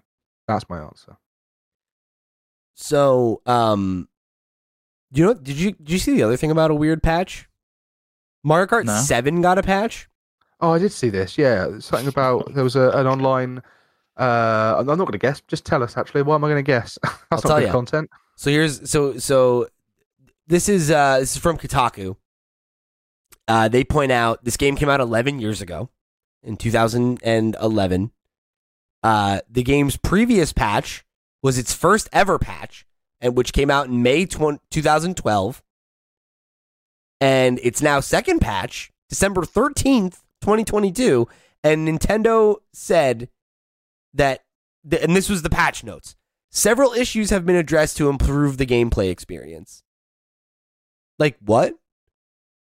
That's 0.48 0.68
my 0.68 0.80
answer. 0.80 1.16
So, 2.74 3.40
um, 3.46 4.08
you 5.12 5.24
know, 5.24 5.34
did 5.34 5.56
you 5.56 5.72
did 5.72 5.90
you 5.90 5.98
see 5.98 6.14
the 6.14 6.24
other 6.24 6.36
thing 6.36 6.50
about 6.50 6.72
a 6.72 6.74
weird 6.74 7.02
patch? 7.02 7.48
Mario 8.42 8.66
Kart 8.66 8.84
No. 8.84 8.98
Seven 9.00 9.42
got 9.42 9.58
a 9.58 9.62
patch. 9.62 10.08
Oh, 10.60 10.72
I 10.72 10.78
did 10.78 10.92
see 10.92 11.10
this. 11.10 11.38
Yeah, 11.38 11.78
something 11.78 12.08
about 12.08 12.48
there 12.54 12.64
was 12.64 12.74
a, 12.74 12.90
an 12.90 13.06
online. 13.06 13.62
Uh, 14.18 14.76
I'm 14.78 14.88
I'm 14.88 14.98
not 14.98 15.04
going 15.04 15.12
to 15.12 15.18
guess. 15.18 15.40
Just 15.46 15.64
tell 15.64 15.82
us. 15.82 15.96
Actually, 15.96 16.22
why 16.22 16.34
am 16.34 16.44
I 16.44 16.48
going 16.48 16.64
to 16.64 16.66
guess? 16.66 16.98
That's 17.30 17.44
I'll 17.44 17.52
not 17.52 17.60
good 17.60 17.66
ya. 17.66 17.72
content. 17.72 18.10
So 18.36 18.50
here's 18.50 18.90
so 18.90 19.18
so 19.18 19.68
this 20.46 20.68
is 20.68 20.90
uh 20.90 21.18
this 21.20 21.36
is 21.36 21.42
from 21.42 21.58
Kotaku. 21.58 22.16
Uh 23.46 23.68
they 23.68 23.84
point 23.84 24.12
out 24.12 24.44
this 24.44 24.56
game 24.56 24.76
came 24.76 24.88
out 24.88 25.00
11 25.00 25.38
years 25.38 25.60
ago 25.60 25.90
in 26.42 26.56
2011. 26.56 28.10
Uh 29.02 29.40
the 29.50 29.62
game's 29.62 29.96
previous 29.96 30.52
patch 30.52 31.04
was 31.42 31.58
its 31.58 31.74
first 31.74 32.08
ever 32.12 32.38
patch 32.38 32.86
and 33.20 33.36
which 33.36 33.52
came 33.52 33.70
out 33.70 33.86
in 33.86 34.02
May 34.02 34.26
20, 34.26 34.60
2012. 34.70 35.62
And 37.20 37.58
it's 37.62 37.80
now 37.80 38.00
second 38.00 38.40
patch, 38.40 38.90
December 39.08 39.42
13th, 39.42 40.20
2022, 40.42 41.26
and 41.62 41.88
Nintendo 41.88 42.56
said 42.72 43.30
that 44.12 44.44
th- 44.88 45.02
and 45.02 45.16
this 45.16 45.28
was 45.30 45.42
the 45.42 45.50
patch 45.50 45.82
notes. 45.82 46.16
Several 46.50 46.92
issues 46.92 47.30
have 47.30 47.46
been 47.46 47.56
addressed 47.56 47.96
to 47.96 48.08
improve 48.08 48.58
the 48.58 48.66
gameplay 48.66 49.10
experience. 49.10 49.82
Like 51.18 51.36
what? 51.40 51.74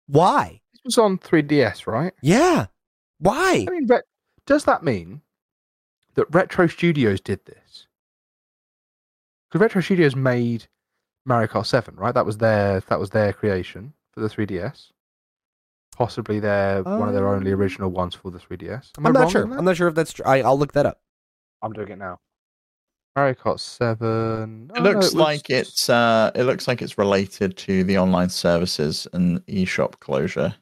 Why? 0.07 0.58
This 0.83 0.95
was 0.95 0.97
on 0.97 1.17
3DS, 1.17 1.87
right? 1.87 2.13
Yeah. 2.21 2.67
Why? 3.19 3.65
I 3.67 3.71
mean, 3.71 3.87
Ret- 3.87 4.05
does 4.45 4.63
that 4.65 4.83
mean 4.83 5.21
that 6.15 6.25
Retro 6.33 6.67
Studios 6.67 7.19
did 7.21 7.43
this? 7.45 7.87
Because 9.49 9.61
Retro 9.61 9.81
Studios 9.81 10.15
made 10.15 10.67
Mario 11.25 11.47
Kart 11.47 11.65
7, 11.65 11.95
right? 11.95 12.13
That 12.13 12.25
was 12.25 12.37
their 12.37 12.79
that 12.81 12.99
was 12.99 13.09
their 13.09 13.33
creation 13.33 13.93
for 14.13 14.21
the 14.21 14.27
3DS. 14.29 14.91
Possibly 15.95 16.39
their 16.39 16.81
one 16.83 17.09
of 17.09 17.13
their 17.13 17.27
only 17.27 17.51
Um, 17.51 17.59
original 17.59 17.89
ones 17.89 18.15
for 18.15 18.31
the 18.31 18.39
3DS. 18.39 18.91
Am 18.97 19.05
I 19.05 19.09
I'm 19.09 19.15
wrong 19.15 19.23
not 19.23 19.31
sure. 19.31 19.43
I'm 19.57 19.65
not 19.65 19.75
sure 19.75 19.87
if 19.89 19.95
that's 19.95 20.13
true. 20.13 20.25
I, 20.25 20.41
I'll 20.41 20.57
look 20.57 20.71
that 20.73 20.85
up. 20.85 21.01
I'm 21.61 21.73
doing 21.73 21.89
it 21.89 21.97
now. 21.97 22.19
Mario 23.17 23.33
Kart 23.33 23.59
7. 23.59 24.71
It 24.73 24.79
Oh, 24.79 24.81
no, 24.81 24.89
looks 24.91 25.07
was- 25.07 25.15
like 25.15 25.49
it's 25.49 25.89
uh, 25.89 26.31
it 26.35 26.43
looks 26.43 26.67
like 26.69 26.81
it's 26.81 26.97
related 26.97 27.57
to 27.57 27.83
the 27.83 27.97
online 27.97 28.29
services 28.29 29.07
and 29.11 29.45
eShop 29.47 29.99
closure, 29.99 30.55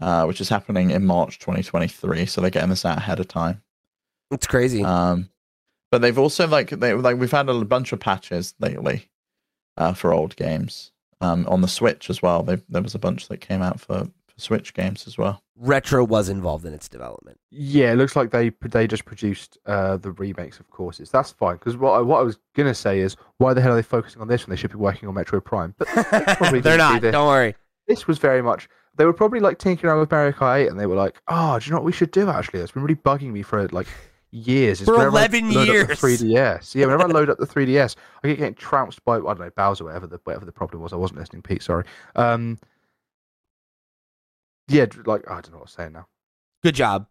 uh, 0.00 0.24
which 0.24 0.40
is 0.40 0.48
happening 0.48 0.90
in 0.90 1.04
March 1.06 1.38
2023. 1.38 2.26
So 2.26 2.40
they're 2.40 2.50
getting 2.50 2.70
this 2.70 2.84
out 2.84 2.98
ahead 2.98 3.20
of 3.20 3.28
time. 3.28 3.62
It's 4.30 4.46
crazy. 4.46 4.84
Um, 4.84 5.28
but 5.90 6.02
they've 6.02 6.18
also 6.18 6.46
like 6.46 6.70
they 6.70 6.94
like 6.94 7.16
we've 7.18 7.30
had 7.32 7.48
a 7.48 7.64
bunch 7.64 7.92
of 7.92 8.00
patches 8.00 8.54
lately 8.60 9.08
uh, 9.76 9.92
for 9.92 10.12
old 10.12 10.36
games 10.36 10.92
um, 11.20 11.46
on 11.48 11.60
the 11.62 11.68
Switch 11.68 12.08
as 12.10 12.22
well. 12.22 12.42
They, 12.42 12.58
there 12.68 12.82
was 12.82 12.94
a 12.94 12.98
bunch 12.98 13.28
that 13.28 13.38
came 13.38 13.60
out 13.60 13.80
for, 13.80 14.04
for 14.04 14.34
Switch 14.38 14.72
games 14.72 15.06
as 15.08 15.18
well. 15.18 15.42
Retro 15.56 16.04
was 16.04 16.28
involved 16.28 16.64
in 16.64 16.72
its 16.72 16.88
development. 16.88 17.38
Yeah, 17.50 17.92
it 17.92 17.96
looks 17.96 18.14
like 18.14 18.30
they 18.30 18.50
they 18.62 18.86
just 18.86 19.04
produced 19.04 19.58
uh, 19.66 19.96
the 19.96 20.12
remakes 20.12 20.60
of 20.60 20.70
courses. 20.70 21.10
That's 21.10 21.32
fine 21.32 21.56
because 21.56 21.76
what 21.76 21.90
I, 21.92 22.00
what 22.00 22.20
I 22.20 22.22
was 22.22 22.38
gonna 22.54 22.72
say 22.74 23.00
is 23.00 23.16
why 23.38 23.52
the 23.52 23.60
hell 23.60 23.72
are 23.72 23.76
they 23.76 23.82
focusing 23.82 24.22
on 24.22 24.28
this 24.28 24.46
when 24.46 24.54
they 24.54 24.60
should 24.60 24.70
be 24.70 24.78
working 24.78 25.08
on 25.08 25.14
Metroid 25.16 25.44
Prime? 25.44 25.74
But 25.76 25.88
They're 26.40 26.52
didn't 26.62 26.78
not. 26.78 27.00
this. 27.02 27.12
Don't 27.12 27.26
worry. 27.26 27.56
this 27.88 28.06
was 28.06 28.18
very 28.18 28.42
much 28.42 28.68
they 29.00 29.06
were 29.06 29.14
probably 29.14 29.40
like 29.40 29.56
tinkering 29.56 29.88
around 29.90 30.00
with 30.00 30.10
Mario 30.10 30.30
Kart 30.30 30.66
8 30.66 30.68
and 30.68 30.78
they 30.78 30.84
were 30.84 30.94
like, 30.94 31.18
oh, 31.28 31.58
do 31.58 31.64
you 31.64 31.70
know 31.70 31.78
what 31.78 31.86
we 31.86 31.92
should 31.92 32.10
do 32.10 32.28
actually? 32.28 32.60
It's 32.60 32.72
been 32.72 32.82
really 32.82 33.00
bugging 33.00 33.32
me 33.32 33.40
for 33.40 33.66
like 33.68 33.86
years. 34.30 34.82
Is 34.82 34.84
For 34.84 34.92
whenever 34.92 35.08
11 35.16 35.54
load 35.54 35.60
up 35.60 35.66
the 35.66 35.72
years. 35.72 36.20
3DS. 36.20 36.74
Yeah, 36.74 36.84
whenever 36.84 37.04
I 37.04 37.06
load 37.10 37.30
up 37.30 37.38
the 37.38 37.46
3DS, 37.46 37.96
I 38.22 38.28
get 38.28 38.38
getting 38.40 38.54
trounced 38.56 39.02
by 39.06 39.16
I 39.16 39.20
don't 39.20 39.40
know 39.40 39.50
Bowser, 39.56 39.84
whatever 39.84 40.06
the 40.06 40.20
whatever 40.24 40.44
the 40.44 40.52
problem 40.52 40.82
was. 40.82 40.92
I 40.92 40.96
wasn't 40.96 41.18
listening, 41.18 41.40
Pete. 41.40 41.62
Sorry. 41.62 41.84
Um, 42.14 42.58
yeah, 44.68 44.84
like 45.06 45.26
I 45.30 45.40
don't 45.40 45.52
know 45.52 45.60
what 45.60 45.62
I'm 45.62 45.68
saying 45.68 45.92
now. 45.92 46.06
Good 46.62 46.74
job. 46.74 47.06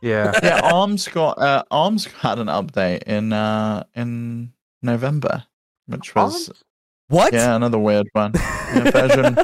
Yeah, 0.00 0.32
Yeah, 0.42 0.62
Arms 0.64 1.06
got 1.06 1.38
uh, 1.38 1.62
Arms 1.70 2.06
had 2.06 2.40
an 2.40 2.48
update 2.48 3.04
in 3.04 3.32
uh, 3.32 3.84
in 3.94 4.52
November, 4.82 5.44
which 5.86 6.12
was 6.16 6.48
Arms? 6.48 6.64
What? 7.06 7.32
yeah 7.32 7.54
another 7.54 7.78
weird 7.78 8.08
one. 8.14 8.32
Yeah, 8.72 8.88
version 8.92 9.36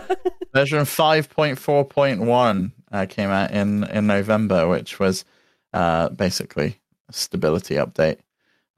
version 0.57 0.85
five 0.87 1.29
point 1.29 1.59
four 1.59 1.85
point 1.85 2.21
one 2.23 2.73
uh, 2.91 3.07
came 3.07 3.31
out 3.31 3.51
in 3.51 3.85
in 3.85 4.07
November, 4.07 4.67
which 4.67 4.99
was 4.99 5.25
uh, 5.73 6.09
basically 6.11 6.81
a 7.09 7.13
stability 7.13 7.75
update. 7.75 8.19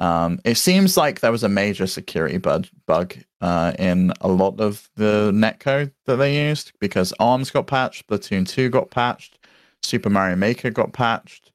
Um, 0.01 0.41
it 0.45 0.57
seems 0.57 0.97
like 0.97 1.20
there 1.20 1.33
was 1.33 1.43
a 1.45 1.49
major 1.49 1.87
security 1.87 2.39
bug 2.39 2.66
bug 2.87 3.14
uh, 3.41 3.72
in 3.79 4.12
a 4.20 4.29
lot 4.29 4.61
of 4.61 4.91
the 4.97 5.31
netcode 5.33 5.93
that 6.07 6.16
they 6.16 6.49
used 6.49 6.72
because 6.81 7.12
Arms 7.20 7.51
got 7.51 7.66
patched, 7.68 8.07
Splatoon 8.07 8.47
two 8.47 8.68
got 8.68 8.91
patched, 8.91 9.39
Super 9.83 10.11
Mario 10.11 10.37
Maker 10.37 10.70
got 10.70 10.93
patched. 10.93 11.53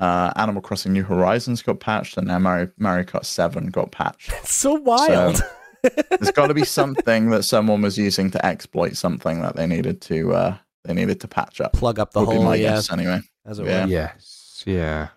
Uh, 0.00 0.32
Animal 0.36 0.62
Crossing 0.62 0.94
New 0.94 1.04
Horizons 1.04 1.60
got 1.60 1.78
patched, 1.78 2.16
and 2.16 2.26
now 2.28 2.38
Mario, 2.38 2.70
Mario 2.78 3.04
Kart 3.04 3.26
7 3.26 3.66
got 3.66 3.90
patched. 3.90 4.32
It's 4.42 4.54
so 4.54 4.72
wild. 4.72 5.42
There's 5.82 6.30
got 6.32 6.48
to 6.48 6.54
be 6.54 6.64
something 6.64 7.30
that 7.30 7.44
someone 7.44 7.82
was 7.82 7.96
using 7.98 8.30
to 8.32 8.44
exploit 8.46 8.96
something 8.96 9.40
that 9.42 9.56
they 9.56 9.66
needed 9.66 10.00
to 10.02 10.32
uh, 10.32 10.56
they 10.84 10.94
needed 10.94 11.20
to 11.20 11.28
patch 11.28 11.60
up. 11.60 11.72
Plug 11.74 11.98
up 11.98 12.12
the 12.12 12.20
Would 12.20 12.30
be 12.30 12.36
hole. 12.36 12.44
my 12.44 12.54
Yeah. 12.56 12.74
guess 12.74 12.92
anyway. 12.92 13.20
As 13.44 13.58
it 13.58 13.66
Yeah. 13.66 13.84
were. 13.84 13.90
yes, 13.90 14.62
yeah. 14.66 15.08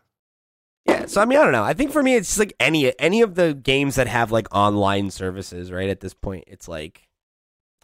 Yeah, 0.85 1.05
so 1.05 1.21
I 1.21 1.25
mean, 1.25 1.39
I 1.39 1.43
don't 1.43 1.53
know. 1.53 1.63
I 1.63 1.73
think 1.73 1.91
for 1.91 2.03
me, 2.03 2.15
it's 2.15 2.27
just 2.27 2.39
like 2.39 2.53
any 2.59 2.97
any 2.99 3.21
of 3.21 3.35
the 3.35 3.53
games 3.53 3.95
that 3.95 4.07
have 4.07 4.31
like 4.31 4.53
online 4.53 5.11
services. 5.11 5.71
Right 5.71 5.89
at 5.89 6.01
this 6.01 6.13
point, 6.13 6.43
it's 6.47 6.67
like 6.67 7.07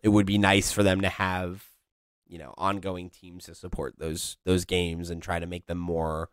it 0.03 0.09
would 0.09 0.25
be 0.25 0.37
nice 0.37 0.71
for 0.73 0.83
them 0.83 1.01
to 1.01 1.09
have 1.09 1.65
you 2.27 2.37
know 2.37 2.53
ongoing 2.57 3.09
teams 3.09 3.45
to 3.45 3.55
support 3.55 3.95
those 3.97 4.37
those 4.45 4.65
games 4.65 5.09
and 5.09 5.21
try 5.23 5.39
to 5.39 5.45
make 5.47 5.65
them 5.67 5.77
more 5.77 6.29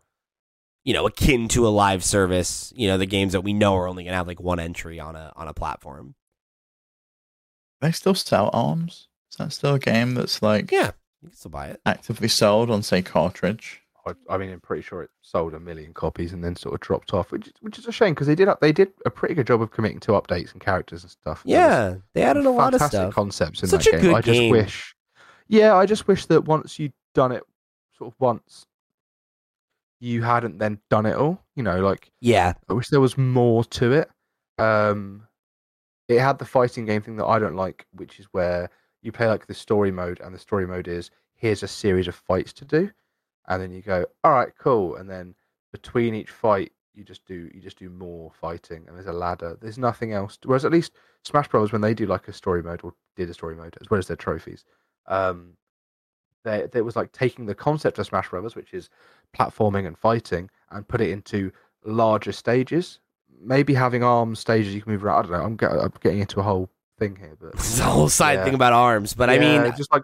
you 0.83 0.93
know 0.93 1.07
akin 1.07 1.47
to 1.49 1.65
a 1.65 1.69
live 1.69 2.03
service. 2.03 2.73
You 2.75 2.89
know, 2.89 2.97
the 2.97 3.05
games 3.05 3.31
that 3.31 3.41
we 3.41 3.53
know 3.53 3.75
are 3.75 3.87
only 3.87 4.03
gonna 4.03 4.17
have 4.17 4.27
like 4.27 4.41
one 4.41 4.59
entry 4.59 4.99
on 4.99 5.15
a 5.15 5.31
on 5.37 5.47
a 5.47 5.53
platform. 5.53 6.15
They 7.81 7.91
still 7.91 8.15
sell 8.15 8.49
Arms. 8.53 9.07
Is 9.31 9.37
that 9.37 9.51
still 9.53 9.75
a 9.75 9.79
game 9.79 10.13
that's 10.15 10.41
like 10.41 10.71
Yeah, 10.71 10.91
you 11.21 11.29
can 11.29 11.35
still 11.37 11.51
buy 11.51 11.67
it. 11.67 11.81
actively 11.85 12.27
sold 12.27 12.69
on 12.71 12.81
say 12.83 13.01
cartridge? 13.01 13.81
I, 14.05 14.13
I 14.29 14.37
mean, 14.37 14.51
I'm 14.51 14.61
pretty 14.61 14.81
sure 14.83 15.03
it 15.03 15.09
sold 15.21 15.53
a 15.53 15.59
million 15.59 15.93
copies 15.93 16.31
and 16.31 16.41
then 16.43 16.55
sort 16.55 16.73
of 16.75 16.79
dropped 16.79 17.13
off, 17.13 17.31
which 17.31 17.47
is, 17.47 17.53
which 17.59 17.77
is 17.77 17.85
a 17.87 17.91
shame 17.91 18.13
because 18.13 18.27
they 18.27 18.35
did 18.35 18.47
up- 18.47 18.61
they 18.61 18.71
did 18.71 18.93
a 19.05 19.09
pretty 19.09 19.35
good 19.35 19.45
job 19.47 19.61
of 19.61 19.69
committing 19.71 19.99
to 20.01 20.13
updates 20.13 20.53
and 20.53 20.61
characters 20.61 21.03
and 21.03 21.11
stuff. 21.11 21.43
There 21.43 21.59
was 21.59 21.69
Yeah, 21.69 21.95
they 22.13 22.23
added 22.23 22.45
a 22.45 22.49
lot 22.49 22.73
of 22.73 22.79
fantastic 22.79 22.97
stuff. 22.99 23.13
concepts 23.13 23.61
in 23.63 23.69
Such 23.69 23.83
that 23.85 23.89
a 23.89 23.97
game. 23.97 24.01
good 24.01 24.15
I 24.15 24.21
just 24.21 24.39
game. 24.39 24.51
wish, 24.51 24.95
yeah, 25.49 25.75
I 25.75 25.85
just 25.85 26.07
wish 26.07 26.25
that 26.27 26.45
once 26.45 26.79
you'd 26.79 26.93
done 27.13 27.33
it, 27.33 27.43
sort 27.97 28.13
of 28.13 28.15
once, 28.19 28.65
you 29.99 30.21
hadn't 30.21 30.57
then 30.59 30.79
done 30.89 31.05
it 31.05 31.15
all. 31.15 31.43
You 31.55 31.63
know, 31.63 31.81
like 31.81 32.09
Yeah, 32.21 32.53
I 32.69 32.73
wish 32.73 32.87
there 32.87 33.01
was 33.01 33.17
more 33.17 33.65
to 33.65 33.91
it. 33.91 34.09
Um, 34.57 35.26
it 36.07 36.19
had 36.19 36.39
the 36.39 36.45
fighting 36.45 36.85
game 36.85 37.01
thing 37.01 37.17
that 37.17 37.25
I 37.25 37.39
don't 37.39 37.55
like, 37.55 37.85
which 37.91 38.19
is 38.19 38.27
where 38.31 38.69
you 39.01 39.11
play 39.11 39.27
like 39.27 39.47
the 39.47 39.53
story 39.53 39.91
mode, 39.91 40.19
and 40.21 40.33
the 40.33 40.39
story 40.39 40.67
mode 40.67 40.87
is 40.87 41.11
here's 41.35 41.63
a 41.63 41.67
series 41.67 42.07
of 42.07 42.15
fights 42.15 42.53
to 42.53 42.65
do, 42.65 42.89
and 43.47 43.61
then 43.61 43.71
you 43.71 43.81
go, 43.81 44.05
all 44.23 44.31
right, 44.31 44.51
cool, 44.57 44.95
and 44.95 45.09
then 45.09 45.35
between 45.71 46.15
each 46.15 46.29
fight 46.29 46.71
you 46.97 47.03
just 47.03 47.25
do 47.25 47.49
you 47.53 47.61
just 47.61 47.77
do 47.77 47.89
more 47.89 48.31
fighting, 48.31 48.83
and 48.87 48.95
there's 48.95 49.07
a 49.07 49.13
ladder. 49.13 49.57
There's 49.61 49.77
nothing 49.77 50.13
else. 50.13 50.37
Whereas 50.43 50.65
at 50.65 50.71
least 50.71 50.93
Smash 51.23 51.47
Bros. 51.47 51.71
when 51.71 51.81
they 51.81 51.93
do 51.93 52.07
like 52.07 52.27
a 52.27 52.33
story 52.33 52.63
mode 52.63 52.81
or 52.83 52.93
did 53.15 53.29
a 53.29 53.33
story 53.33 53.55
mode 53.55 53.77
as 53.79 53.89
well 53.89 53.99
as 53.99 54.07
their 54.07 54.17
trophies, 54.17 54.65
um, 55.05 55.53
they 56.43 56.67
it 56.73 56.81
was 56.81 56.95
like 56.95 57.11
taking 57.11 57.45
the 57.45 57.55
concept 57.55 57.99
of 57.99 58.07
Smash 58.07 58.29
Bros. 58.29 58.55
which 58.55 58.73
is 58.73 58.89
platforming 59.35 59.85
and 59.85 59.97
fighting, 59.97 60.49
and 60.71 60.87
put 60.87 61.01
it 61.01 61.11
into 61.11 61.51
larger 61.85 62.31
stages. 62.31 62.99
Maybe 63.39 63.73
having 63.73 64.03
arms 64.03 64.39
stages 64.39 64.73
you 64.73 64.81
can 64.81 64.91
move 64.91 65.03
around. 65.05 65.19
I 65.19 65.21
don't 65.23 65.31
know. 65.31 65.43
I'm, 65.45 65.55
get, 65.55 65.71
I'm 65.71 65.93
getting 66.01 66.19
into 66.19 66.39
a 66.39 66.43
whole 66.43 66.69
thing 66.99 67.15
here, 67.15 67.37
but 67.39 67.49
it's 67.53 67.79
a 67.79 67.83
whole 67.83 68.09
side 68.09 68.33
Yeah. 68.39 68.45
thing 68.45 68.53
about 68.55 68.73
arms. 68.73 69.13
But 69.13 69.29
I 69.29 69.37
mean, 69.39 69.71
just 69.77 69.91
like 69.91 70.01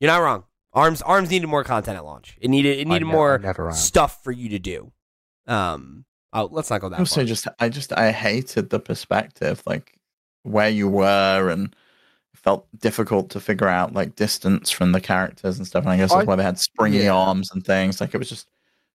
You're 0.00 0.10
not 0.10 0.22
wrong. 0.22 0.44
Arms 0.72 1.02
Arms 1.02 1.30
needed 1.30 1.46
more 1.48 1.64
content 1.64 1.96
at 1.96 2.04
launch. 2.04 2.36
It 2.40 2.48
needed 2.48 2.78
it 2.78 2.86
needed 2.86 3.06
ne- 3.06 3.12
more 3.12 3.40
stuff 3.72 4.22
for 4.22 4.30
you 4.32 4.50
to 4.50 4.58
do. 4.58 4.92
Um 5.46 6.04
oh 6.32 6.48
let's 6.52 6.70
not 6.70 6.80
go 6.80 6.88
that 6.90 6.98
Also, 7.00 7.16
far. 7.16 7.24
just 7.24 7.48
I 7.58 7.68
just 7.68 7.92
I 7.92 8.12
hated 8.12 8.70
the 8.70 8.78
perspective, 8.78 9.62
like 9.66 9.98
where 10.44 10.68
you 10.68 10.88
were, 10.88 11.48
and 11.50 11.74
felt 12.34 12.68
difficult 12.78 13.30
to 13.30 13.40
figure 13.40 13.66
out 13.66 13.92
like 13.94 14.14
distance 14.14 14.70
from 14.70 14.92
the 14.92 15.00
characters 15.00 15.58
and 15.58 15.66
stuff. 15.66 15.82
And 15.84 15.92
I 15.92 15.96
guess 15.96 16.10
that's 16.10 16.22
I- 16.22 16.24
why 16.24 16.36
they 16.36 16.44
had 16.44 16.58
springy 16.58 16.98
yeah. 17.04 17.12
arms 17.14 17.50
and 17.50 17.64
things. 17.64 18.00
Like 18.00 18.14
it 18.14 18.18
was 18.18 18.28
just 18.28 18.46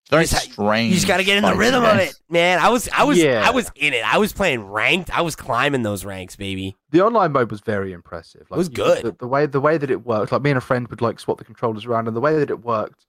Very 0.10 0.26
just 0.26 0.51
strange. 0.51 0.89
You 0.89 0.95
just 0.95 1.08
got 1.08 1.18
to 1.18 1.24
get 1.24 1.38
in 1.38 1.43
the 1.43 1.56
rhythm 1.56 1.84
of 1.84 1.97
it, 1.97 2.14
man. 2.30 2.60
I 2.60 2.70
was, 2.70 2.88
I 2.89 3.04
was, 3.04 3.18
Yeah. 3.18 3.41
I 3.45 3.51
was 3.51 3.72
in 3.76 3.93
it. 3.93 4.04
I 4.06 4.18
was 4.18 4.32
playing 4.34 4.64
ranked. 4.64 5.10
I 5.16 5.22
was 5.22 5.36
climbing 5.36 5.82
those 5.84 6.04
ranks, 6.06 6.36
baby. 6.36 6.76
The 6.91 7.01
online 7.01 7.32
mode 7.32 7.49
was 7.49 7.62
very 7.62 7.93
impressive. 7.93 8.45
Like, 8.49 8.58
was 8.58 8.68
you- 8.68 8.76
good. 8.76 9.04
The, 9.06 9.12
the 9.14 9.28
way 9.28 9.45
the 9.45 9.62
way 9.62 9.78
that 9.78 9.89
it 9.89 10.06
worked, 10.06 10.32
like 10.32 10.41
me 10.41 10.51
and 10.51 10.58
a 10.58 10.62
friend 10.62 10.88
would 10.89 11.01
like 11.01 11.20
swap 11.20 11.38
the 11.38 11.45
controllers 11.45 11.86
around, 11.86 12.08
and 12.08 12.16
the 12.16 12.22
way 12.22 12.38
that 12.38 12.49
it 12.49 12.64
worked 12.64 13.06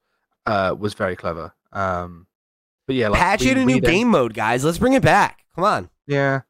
uh, 0.47 0.75
was 0.79 0.95
very 0.95 1.17
clever. 1.17 1.53
Um, 1.73 2.27
but 2.87 2.97
yeah, 2.97 3.09
like, 3.09 3.21
Patch 3.21 3.41
we- 3.43 3.51
it 3.51 3.59
a 3.59 3.65
new 3.65 3.81
then- 3.81 3.91
game 3.91 4.09
mode, 4.09 4.33
guys. 4.33 4.65
Let's 4.65 4.79
bring 4.79 4.93
it 4.95 5.03
back. 5.03 5.45
Come 5.57 5.65
on. 5.65 5.91
Yeah, 6.07 6.43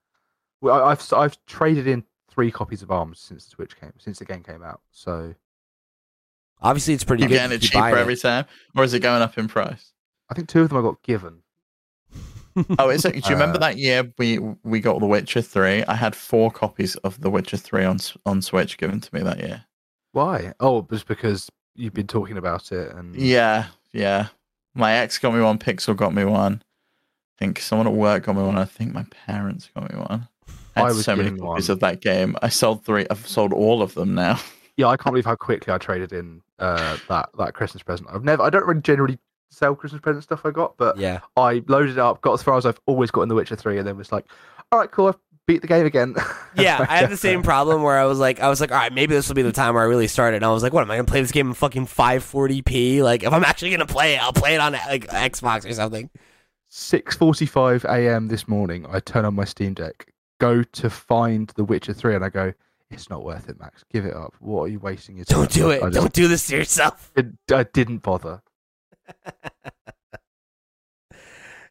well, 0.60 0.84
I- 0.84 0.90
I've 0.92 1.12
I've 1.14 1.38
traded 1.46 1.86
in 1.88 2.04
three 2.30 2.50
copies 2.50 2.82
of 2.82 2.90
Arms 2.90 3.18
since 3.18 3.44
the 3.46 3.50
Switch 3.50 3.80
came 3.80 3.92
since 3.98 4.18
the 4.18 4.24
game 4.26 4.42
came 4.42 4.62
out. 4.62 4.82
So 4.92 5.34
Obviously, 6.60 6.94
it's 6.94 7.04
pretty 7.04 7.22
You 7.24 7.28
good. 7.30 7.34
getting 7.36 7.50
to 7.50 7.54
it 7.56 7.68
cheaper 7.68 7.78
buying 7.80 7.96
it. 7.96 8.00
every 8.00 8.16
time, 8.16 8.44
or 8.76 8.84
is 8.84 8.94
it 8.94 9.00
going 9.00 9.20
up 9.22 9.36
in 9.38 9.48
price? 9.48 9.92
I 10.34 10.36
think 10.36 10.48
two 10.48 10.62
of 10.62 10.68
them 10.68 10.78
I 10.78 10.82
got 10.82 11.02
given. 11.02 11.42
Oh, 12.78 12.88
is 12.88 13.04
it? 13.04 13.14
Do 13.14 13.18
you 13.28 13.34
remember 13.34 13.56
Uh, 13.56 13.60
that 13.62 13.78
year 13.78 14.12
we 14.16 14.38
we 14.62 14.78
got 14.80 15.00
The 15.00 15.06
Witcher 15.06 15.42
Three? 15.42 15.82
I 15.84 15.94
had 15.94 16.14
four 16.14 16.52
copies 16.52 16.94
of 16.96 17.20
The 17.20 17.28
Witcher 17.28 17.56
Three 17.56 17.84
on 17.84 17.98
on 18.26 18.42
Switch 18.42 18.76
given 18.78 19.00
to 19.00 19.12
me 19.14 19.22
that 19.22 19.40
year. 19.40 19.64
Why? 20.12 20.52
Oh, 20.60 20.78
it 20.78 20.88
was 20.90 21.02
because 21.02 21.50
you've 21.74 21.94
been 21.94 22.06
talking 22.06 22.36
about 22.36 22.70
it, 22.70 22.92
and 22.94 23.16
Yeah, 23.16 23.66
yeah. 23.92 24.28
My 24.72 24.92
ex 24.92 25.18
got 25.18 25.34
me 25.34 25.40
one. 25.40 25.58
Pixel 25.58 25.96
got 25.96 26.14
me 26.14 26.24
one. 26.24 26.62
I 26.62 27.34
think 27.38 27.58
someone 27.58 27.88
at 27.88 27.92
work 27.92 28.24
got 28.26 28.36
me 28.36 28.42
one. 28.42 28.56
I 28.56 28.64
think 28.66 28.92
my 28.94 29.04
parents 29.26 29.68
got 29.74 29.92
me 29.92 29.98
one. 29.98 30.28
I 30.76 30.80
had 30.80 30.84
I 30.84 30.92
was 30.92 31.04
so 31.04 31.16
many 31.16 31.30
copies 31.36 31.68
one. 31.68 31.74
of 31.74 31.80
that 31.80 32.00
game. 32.02 32.36
I 32.40 32.50
sold 32.50 32.84
three. 32.84 33.04
I've 33.10 33.26
sold 33.26 33.52
all 33.52 33.82
of 33.82 33.94
them 33.94 34.14
now. 34.14 34.38
yeah, 34.76 34.86
I 34.86 34.96
can't 34.96 35.12
believe 35.12 35.24
how 35.24 35.34
quickly 35.34 35.72
I 35.72 35.78
traded 35.78 36.12
in 36.12 36.40
uh, 36.60 36.98
that 37.08 37.30
that 37.36 37.54
Christmas 37.54 37.82
present. 37.82 38.08
I've 38.12 38.22
never, 38.22 38.44
I 38.44 38.50
don't 38.50 38.64
really 38.64 38.80
generally 38.80 39.18
sell 39.54 39.74
Christmas 39.74 40.00
present 40.02 40.24
stuff 40.24 40.42
I 40.44 40.50
got, 40.50 40.76
but 40.76 40.96
Yeah. 40.98 41.20
I 41.36 41.62
loaded 41.68 41.92
it 41.92 41.98
up, 41.98 42.20
got 42.20 42.34
as 42.34 42.42
far 42.42 42.56
as 42.56 42.66
I've 42.66 42.80
always 42.86 43.10
got 43.10 43.22
in 43.22 43.28
The 43.28 43.34
Witcher 43.34 43.56
Three, 43.56 43.78
and 43.78 43.86
then 43.86 43.96
was 43.96 44.12
like, 44.12 44.26
all 44.72 44.78
right, 44.78 44.90
cool, 44.90 45.08
I've 45.08 45.18
beat 45.46 45.60
the 45.60 45.68
game 45.68 45.84
again. 45.86 46.14
Yeah, 46.56 46.86
I 46.88 46.98
had 46.98 47.10
the 47.10 47.16
same 47.16 47.42
problem 47.52 47.82
where 47.82 47.98
I 47.98 48.04
was 48.04 48.18
like, 48.20 48.38
I 48.40 48.48
was 48.48 48.60
like, 48.60 48.70
all 48.70 48.78
right, 48.78 48.92
maybe 48.92 49.14
this 49.14 49.26
will 49.28 49.34
be 49.34 49.42
the 49.42 49.50
time 49.52 49.74
where 49.74 49.82
I 49.82 49.86
really 49.86 50.06
started. 50.06 50.36
And 50.36 50.44
I 50.44 50.52
was 50.52 50.62
like, 50.62 50.72
what 50.72 50.82
am 50.82 50.90
I 50.90 50.96
gonna 50.96 51.04
play 51.06 51.20
this 51.20 51.32
game 51.32 51.48
in 51.48 51.54
fucking 51.54 51.86
540p? 51.86 53.02
Like, 53.02 53.24
if 53.24 53.32
I'm 53.32 53.42
actually 53.44 53.70
gonna 53.72 53.86
play 53.86 54.14
it, 54.14 54.22
I'll 54.22 54.32
play 54.32 54.54
it 54.54 54.60
on 54.60 54.72
like 54.72 55.06
Xbox 55.08 55.68
or 55.68 55.74
something. 55.74 56.08
6:45 56.70 57.84
a.m. 57.84 58.28
this 58.28 58.48
morning, 58.48 58.86
I 58.90 59.00
turn 59.00 59.24
on 59.24 59.34
my 59.34 59.44
Steam 59.44 59.74
Deck, 59.74 60.12
go 60.40 60.62
to 60.62 60.90
find 60.90 61.50
The 61.56 61.64
Witcher 61.64 61.92
3, 61.92 62.14
and 62.16 62.24
I 62.24 62.28
go, 62.28 62.52
"It's 62.90 63.08
not 63.10 63.24
worth 63.24 63.48
it, 63.48 63.58
Max. 63.60 63.84
Give 63.92 64.04
it 64.06 64.14
up. 64.14 64.34
What 64.40 64.62
are 64.62 64.68
you 64.68 64.78
wasting 64.80 65.16
your 65.16 65.24
time?" 65.24 65.38
Don't 65.40 65.52
do 65.52 65.70
it. 65.70 65.80
just- 65.80 65.92
Don't 65.94 66.12
do 66.12 66.28
this 66.28 66.46
to 66.48 66.56
yourself. 66.56 67.12
it- 67.16 67.32
I 67.52 67.62
didn't 67.64 67.98
bother. 67.98 68.42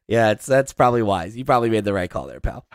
Yeah, 0.07 0.31
it's 0.31 0.45
that's 0.45 0.73
probably 0.73 1.01
wise. 1.01 1.35
You 1.35 1.45
probably 1.45 1.69
made 1.69 1.85
the 1.85 1.93
right 1.93 2.09
call 2.09 2.27
there, 2.27 2.39
pal. 2.39 2.65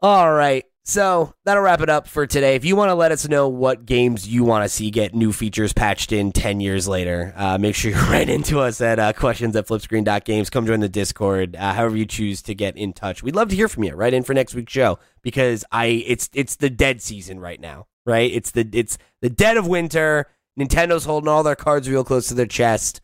All 0.00 0.32
right. 0.32 0.64
So 0.84 1.32
that'll 1.44 1.62
wrap 1.62 1.80
it 1.80 1.88
up 1.88 2.08
for 2.08 2.26
today. 2.26 2.56
If 2.56 2.64
you 2.64 2.74
want 2.74 2.88
to 2.88 2.96
let 2.96 3.12
us 3.12 3.28
know 3.28 3.48
what 3.48 3.86
games 3.86 4.26
you 4.26 4.42
want 4.42 4.64
to 4.64 4.68
see 4.68 4.90
get 4.90 5.14
new 5.14 5.32
features 5.32 5.72
patched 5.72 6.10
in 6.10 6.32
10 6.32 6.58
years 6.58 6.88
later, 6.88 7.32
uh, 7.36 7.56
make 7.56 7.76
sure 7.76 7.92
you 7.92 7.96
write 8.10 8.28
into 8.28 8.58
us 8.58 8.80
at 8.80 8.98
uh, 8.98 9.12
questions 9.12 9.54
at 9.54 9.68
flipscreen.games. 9.68 10.50
Come 10.50 10.66
join 10.66 10.80
the 10.80 10.88
Discord, 10.88 11.54
uh, 11.54 11.74
however 11.74 11.96
you 11.96 12.04
choose 12.06 12.42
to 12.42 12.54
get 12.54 12.76
in 12.76 12.92
touch. 12.92 13.22
We'd 13.22 13.36
love 13.36 13.50
to 13.50 13.54
hear 13.54 13.68
from 13.68 13.84
you. 13.84 13.94
Write 13.94 14.12
in 14.12 14.24
for 14.24 14.34
next 14.34 14.54
week's 14.54 14.72
show 14.72 14.98
because 15.22 15.64
I 15.70 15.86
it's 15.86 16.28
it's 16.34 16.56
the 16.56 16.70
dead 16.70 17.00
season 17.00 17.38
right 17.38 17.60
now, 17.60 17.86
right? 18.04 18.32
It's 18.32 18.50
the 18.50 18.68
it's 18.72 18.98
the 19.20 19.30
dead 19.30 19.56
of 19.56 19.68
winter. 19.68 20.26
Nintendo's 20.58 21.04
holding 21.04 21.28
all 21.28 21.44
their 21.44 21.54
cards 21.54 21.88
real 21.88 22.02
close 22.02 22.26
to 22.28 22.34
their 22.34 22.46
chest. 22.46 23.00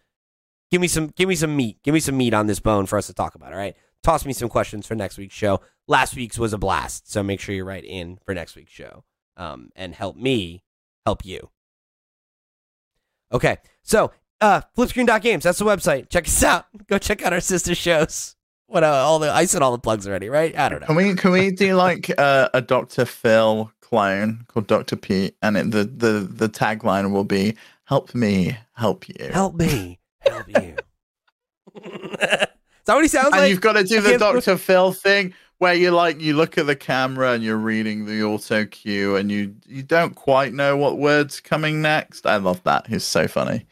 Give 0.70 0.80
me 0.80 0.88
some 0.88 1.08
give 1.08 1.28
me 1.28 1.34
some 1.34 1.56
meat. 1.56 1.82
Give 1.82 1.94
me 1.94 2.00
some 2.00 2.16
meat 2.16 2.34
on 2.34 2.46
this 2.46 2.60
bone 2.60 2.86
for 2.86 2.98
us 2.98 3.06
to 3.06 3.14
talk 3.14 3.34
about, 3.34 3.52
all 3.52 3.58
right? 3.58 3.76
Toss 4.02 4.24
me 4.24 4.32
some 4.32 4.48
questions 4.48 4.86
for 4.86 4.94
next 4.94 5.18
week's 5.18 5.34
show. 5.34 5.60
Last 5.86 6.14
week's 6.14 6.38
was 6.38 6.52
a 6.52 6.58
blast, 6.58 7.10
so 7.10 7.22
make 7.22 7.40
sure 7.40 7.54
you 7.54 7.64
write 7.64 7.84
in 7.84 8.18
for 8.24 8.34
next 8.34 8.54
week's 8.54 8.72
show. 8.72 9.04
Um, 9.36 9.70
and 9.74 9.94
help 9.94 10.16
me 10.16 10.62
help 11.06 11.24
you. 11.24 11.50
Okay. 13.32 13.56
So, 13.82 14.12
uh 14.40 14.62
flipscreen.games, 14.76 15.44
that's 15.44 15.58
the 15.58 15.64
website. 15.64 16.10
Check 16.10 16.26
us 16.26 16.42
out. 16.42 16.66
Go 16.86 16.98
check 16.98 17.24
out 17.24 17.32
our 17.32 17.40
sister 17.40 17.74
shows. 17.74 18.36
What 18.66 18.84
uh, 18.84 18.88
all 18.88 19.18
the 19.18 19.32
I 19.32 19.46
said 19.46 19.62
all 19.62 19.72
the 19.72 19.78
plugs 19.78 20.06
already, 20.06 20.28
right? 20.28 20.56
I 20.56 20.68
don't 20.68 20.80
know. 20.80 20.88
Can 20.88 20.96
we 20.96 21.14
can 21.14 21.30
we 21.30 21.50
do 21.50 21.74
like 21.74 22.10
uh, 22.18 22.50
a 22.52 22.60
Doctor 22.60 23.06
Phil 23.06 23.72
clone 23.80 24.44
called 24.48 24.66
Doctor 24.66 24.94
Pete, 24.94 25.34
and 25.40 25.56
it, 25.56 25.70
the 25.70 25.84
the 25.84 26.28
the 26.30 26.48
tagline 26.50 27.10
will 27.10 27.24
be 27.24 27.56
"Help 27.84 28.14
me, 28.14 28.58
help 28.74 29.08
you." 29.08 29.30
Help 29.32 29.54
me 29.54 29.97
help 30.30 30.48
you. 30.48 30.76
Is 31.84 32.90
that 32.90 32.94
what 32.94 33.02
he 33.02 33.08
sounds 33.08 33.26
like? 33.26 33.34
and 33.34 33.42
like? 33.42 33.50
you've 33.50 33.60
got 33.60 33.74
to 33.74 33.84
do 33.84 34.00
the 34.00 34.16
Doctor 34.18 34.56
Phil 34.56 34.92
thing 34.92 35.34
where 35.58 35.74
you 35.74 35.90
like 35.90 36.20
you 36.20 36.34
look 36.34 36.56
at 36.56 36.66
the 36.66 36.76
camera 36.76 37.32
and 37.32 37.42
you're 37.44 37.56
reading 37.56 38.06
the 38.06 38.22
auto 38.22 38.64
cue 38.64 39.16
and 39.16 39.30
you 39.30 39.54
you 39.66 39.82
don't 39.82 40.14
quite 40.14 40.52
know 40.54 40.76
what 40.76 40.98
words 40.98 41.40
coming 41.40 41.82
next. 41.82 42.26
I 42.26 42.36
love 42.36 42.62
that. 42.64 42.86
He's 42.86 43.04
so 43.04 43.28
funny. 43.28 43.66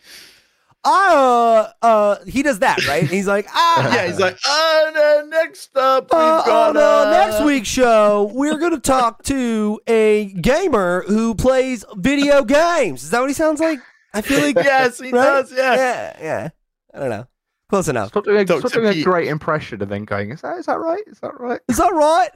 uh, 0.84 1.68
uh, 1.82 2.16
he 2.26 2.42
does 2.42 2.60
that, 2.60 2.86
right? 2.86 3.04
He's 3.08 3.26
like, 3.26 3.46
ah, 3.54 3.94
Yeah, 3.94 4.06
he's 4.06 4.20
like, 4.20 4.38
oh 4.44 4.90
no, 4.94 5.28
next 5.28 5.76
up 5.76 6.04
we've 6.12 6.20
Uh, 6.20 6.44
got 6.44 6.68
on 6.70 6.76
uh, 6.76 6.80
uh, 6.80 7.10
next 7.10 7.44
week's 7.44 7.68
show, 7.68 8.30
we're 8.34 8.58
going 8.58 8.72
to 8.72 8.78
talk 8.80 9.22
to 9.24 9.80
a 9.88 10.26
gamer 10.40 11.02
who 11.08 11.34
plays 11.34 11.84
video 11.96 12.44
games. 12.44 13.02
Is 13.04 13.10
that 13.10 13.20
what 13.20 13.30
he 13.30 13.34
sounds 13.34 13.60
like? 13.60 13.80
I 14.16 14.20
feel 14.22 14.40
like. 14.40 14.56
Yes, 14.56 14.98
he 14.98 15.10
Right? 15.12 15.24
does. 15.24 15.52
Yeah. 15.52 15.74
yeah, 15.74 16.16
yeah. 16.20 16.48
I 16.94 16.98
don't 16.98 17.10
know. 17.10 17.26
Close 17.68 17.88
enough. 17.88 18.08
Stop 18.10 18.24
doing, 18.24 18.48
a, 18.48 18.58
stop 18.60 18.72
doing 18.72 18.86
a 18.86 19.02
great 19.02 19.26
impression 19.28 19.82
and 19.82 19.90
then 19.90 20.04
going, 20.04 20.30
"Is 20.30 20.40
that 20.42 20.56
is 20.58 20.66
that 20.66 20.78
right? 20.78 21.02
Is 21.08 21.18
that 21.20 21.38
right?" 21.40 21.60
Is 21.68 21.76
that 21.78 21.92
right? 21.92 22.30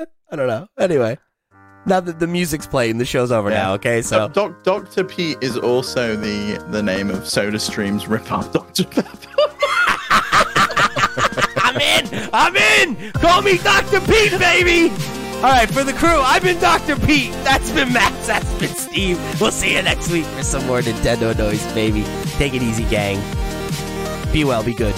I 0.30 0.36
don't 0.36 0.46
know. 0.46 0.68
Anyway, 0.78 1.18
now 1.86 1.98
that 2.00 2.20
the 2.20 2.26
music's 2.28 2.66
playing, 2.68 2.98
the 2.98 3.04
show's 3.04 3.32
over 3.32 3.50
Yeah. 3.50 3.62
now. 3.62 3.72
Okay, 3.74 4.02
so 4.02 4.28
Doc, 4.28 4.62
Doctor 4.62 5.02
Pete 5.02 5.38
is 5.40 5.56
also 5.58 6.14
the 6.14 6.56
the 6.70 6.82
name 6.82 7.10
of 7.10 7.28
Soda 7.28 7.58
Stream's 7.58 8.06
rip-off 8.06 8.52
Doctor 8.52 8.84
Pepper. 8.84 9.08
I'm 11.58 11.76
in. 11.80 12.30
I'm 12.32 12.56
in. 12.56 13.12
Call 13.12 13.42
me 13.42 13.58
Dr. 13.58 14.00
Pete, 14.00 14.38
baby. 14.38 14.92
All 15.46 15.52
right, 15.52 15.70
for 15.70 15.84
the 15.84 15.92
crew, 15.92 16.08
I've 16.08 16.42
been 16.42 16.58
Dr. 16.58 16.96
Pete. 16.96 17.30
That's 17.44 17.70
been 17.70 17.92
Max. 17.92 18.26
That's 18.26 18.52
been 18.54 18.74
Steve. 18.74 19.40
We'll 19.40 19.52
see 19.52 19.76
you 19.76 19.82
next 19.82 20.10
week 20.10 20.24
for 20.24 20.42
some 20.42 20.66
more 20.66 20.80
Nintendo 20.80 21.38
noise, 21.38 21.64
baby. 21.72 22.02
Take 22.30 22.54
it 22.54 22.62
easy, 22.62 22.82
gang. 22.86 23.22
Be 24.32 24.42
well. 24.42 24.64
Be 24.64 24.74
good. 24.74 24.92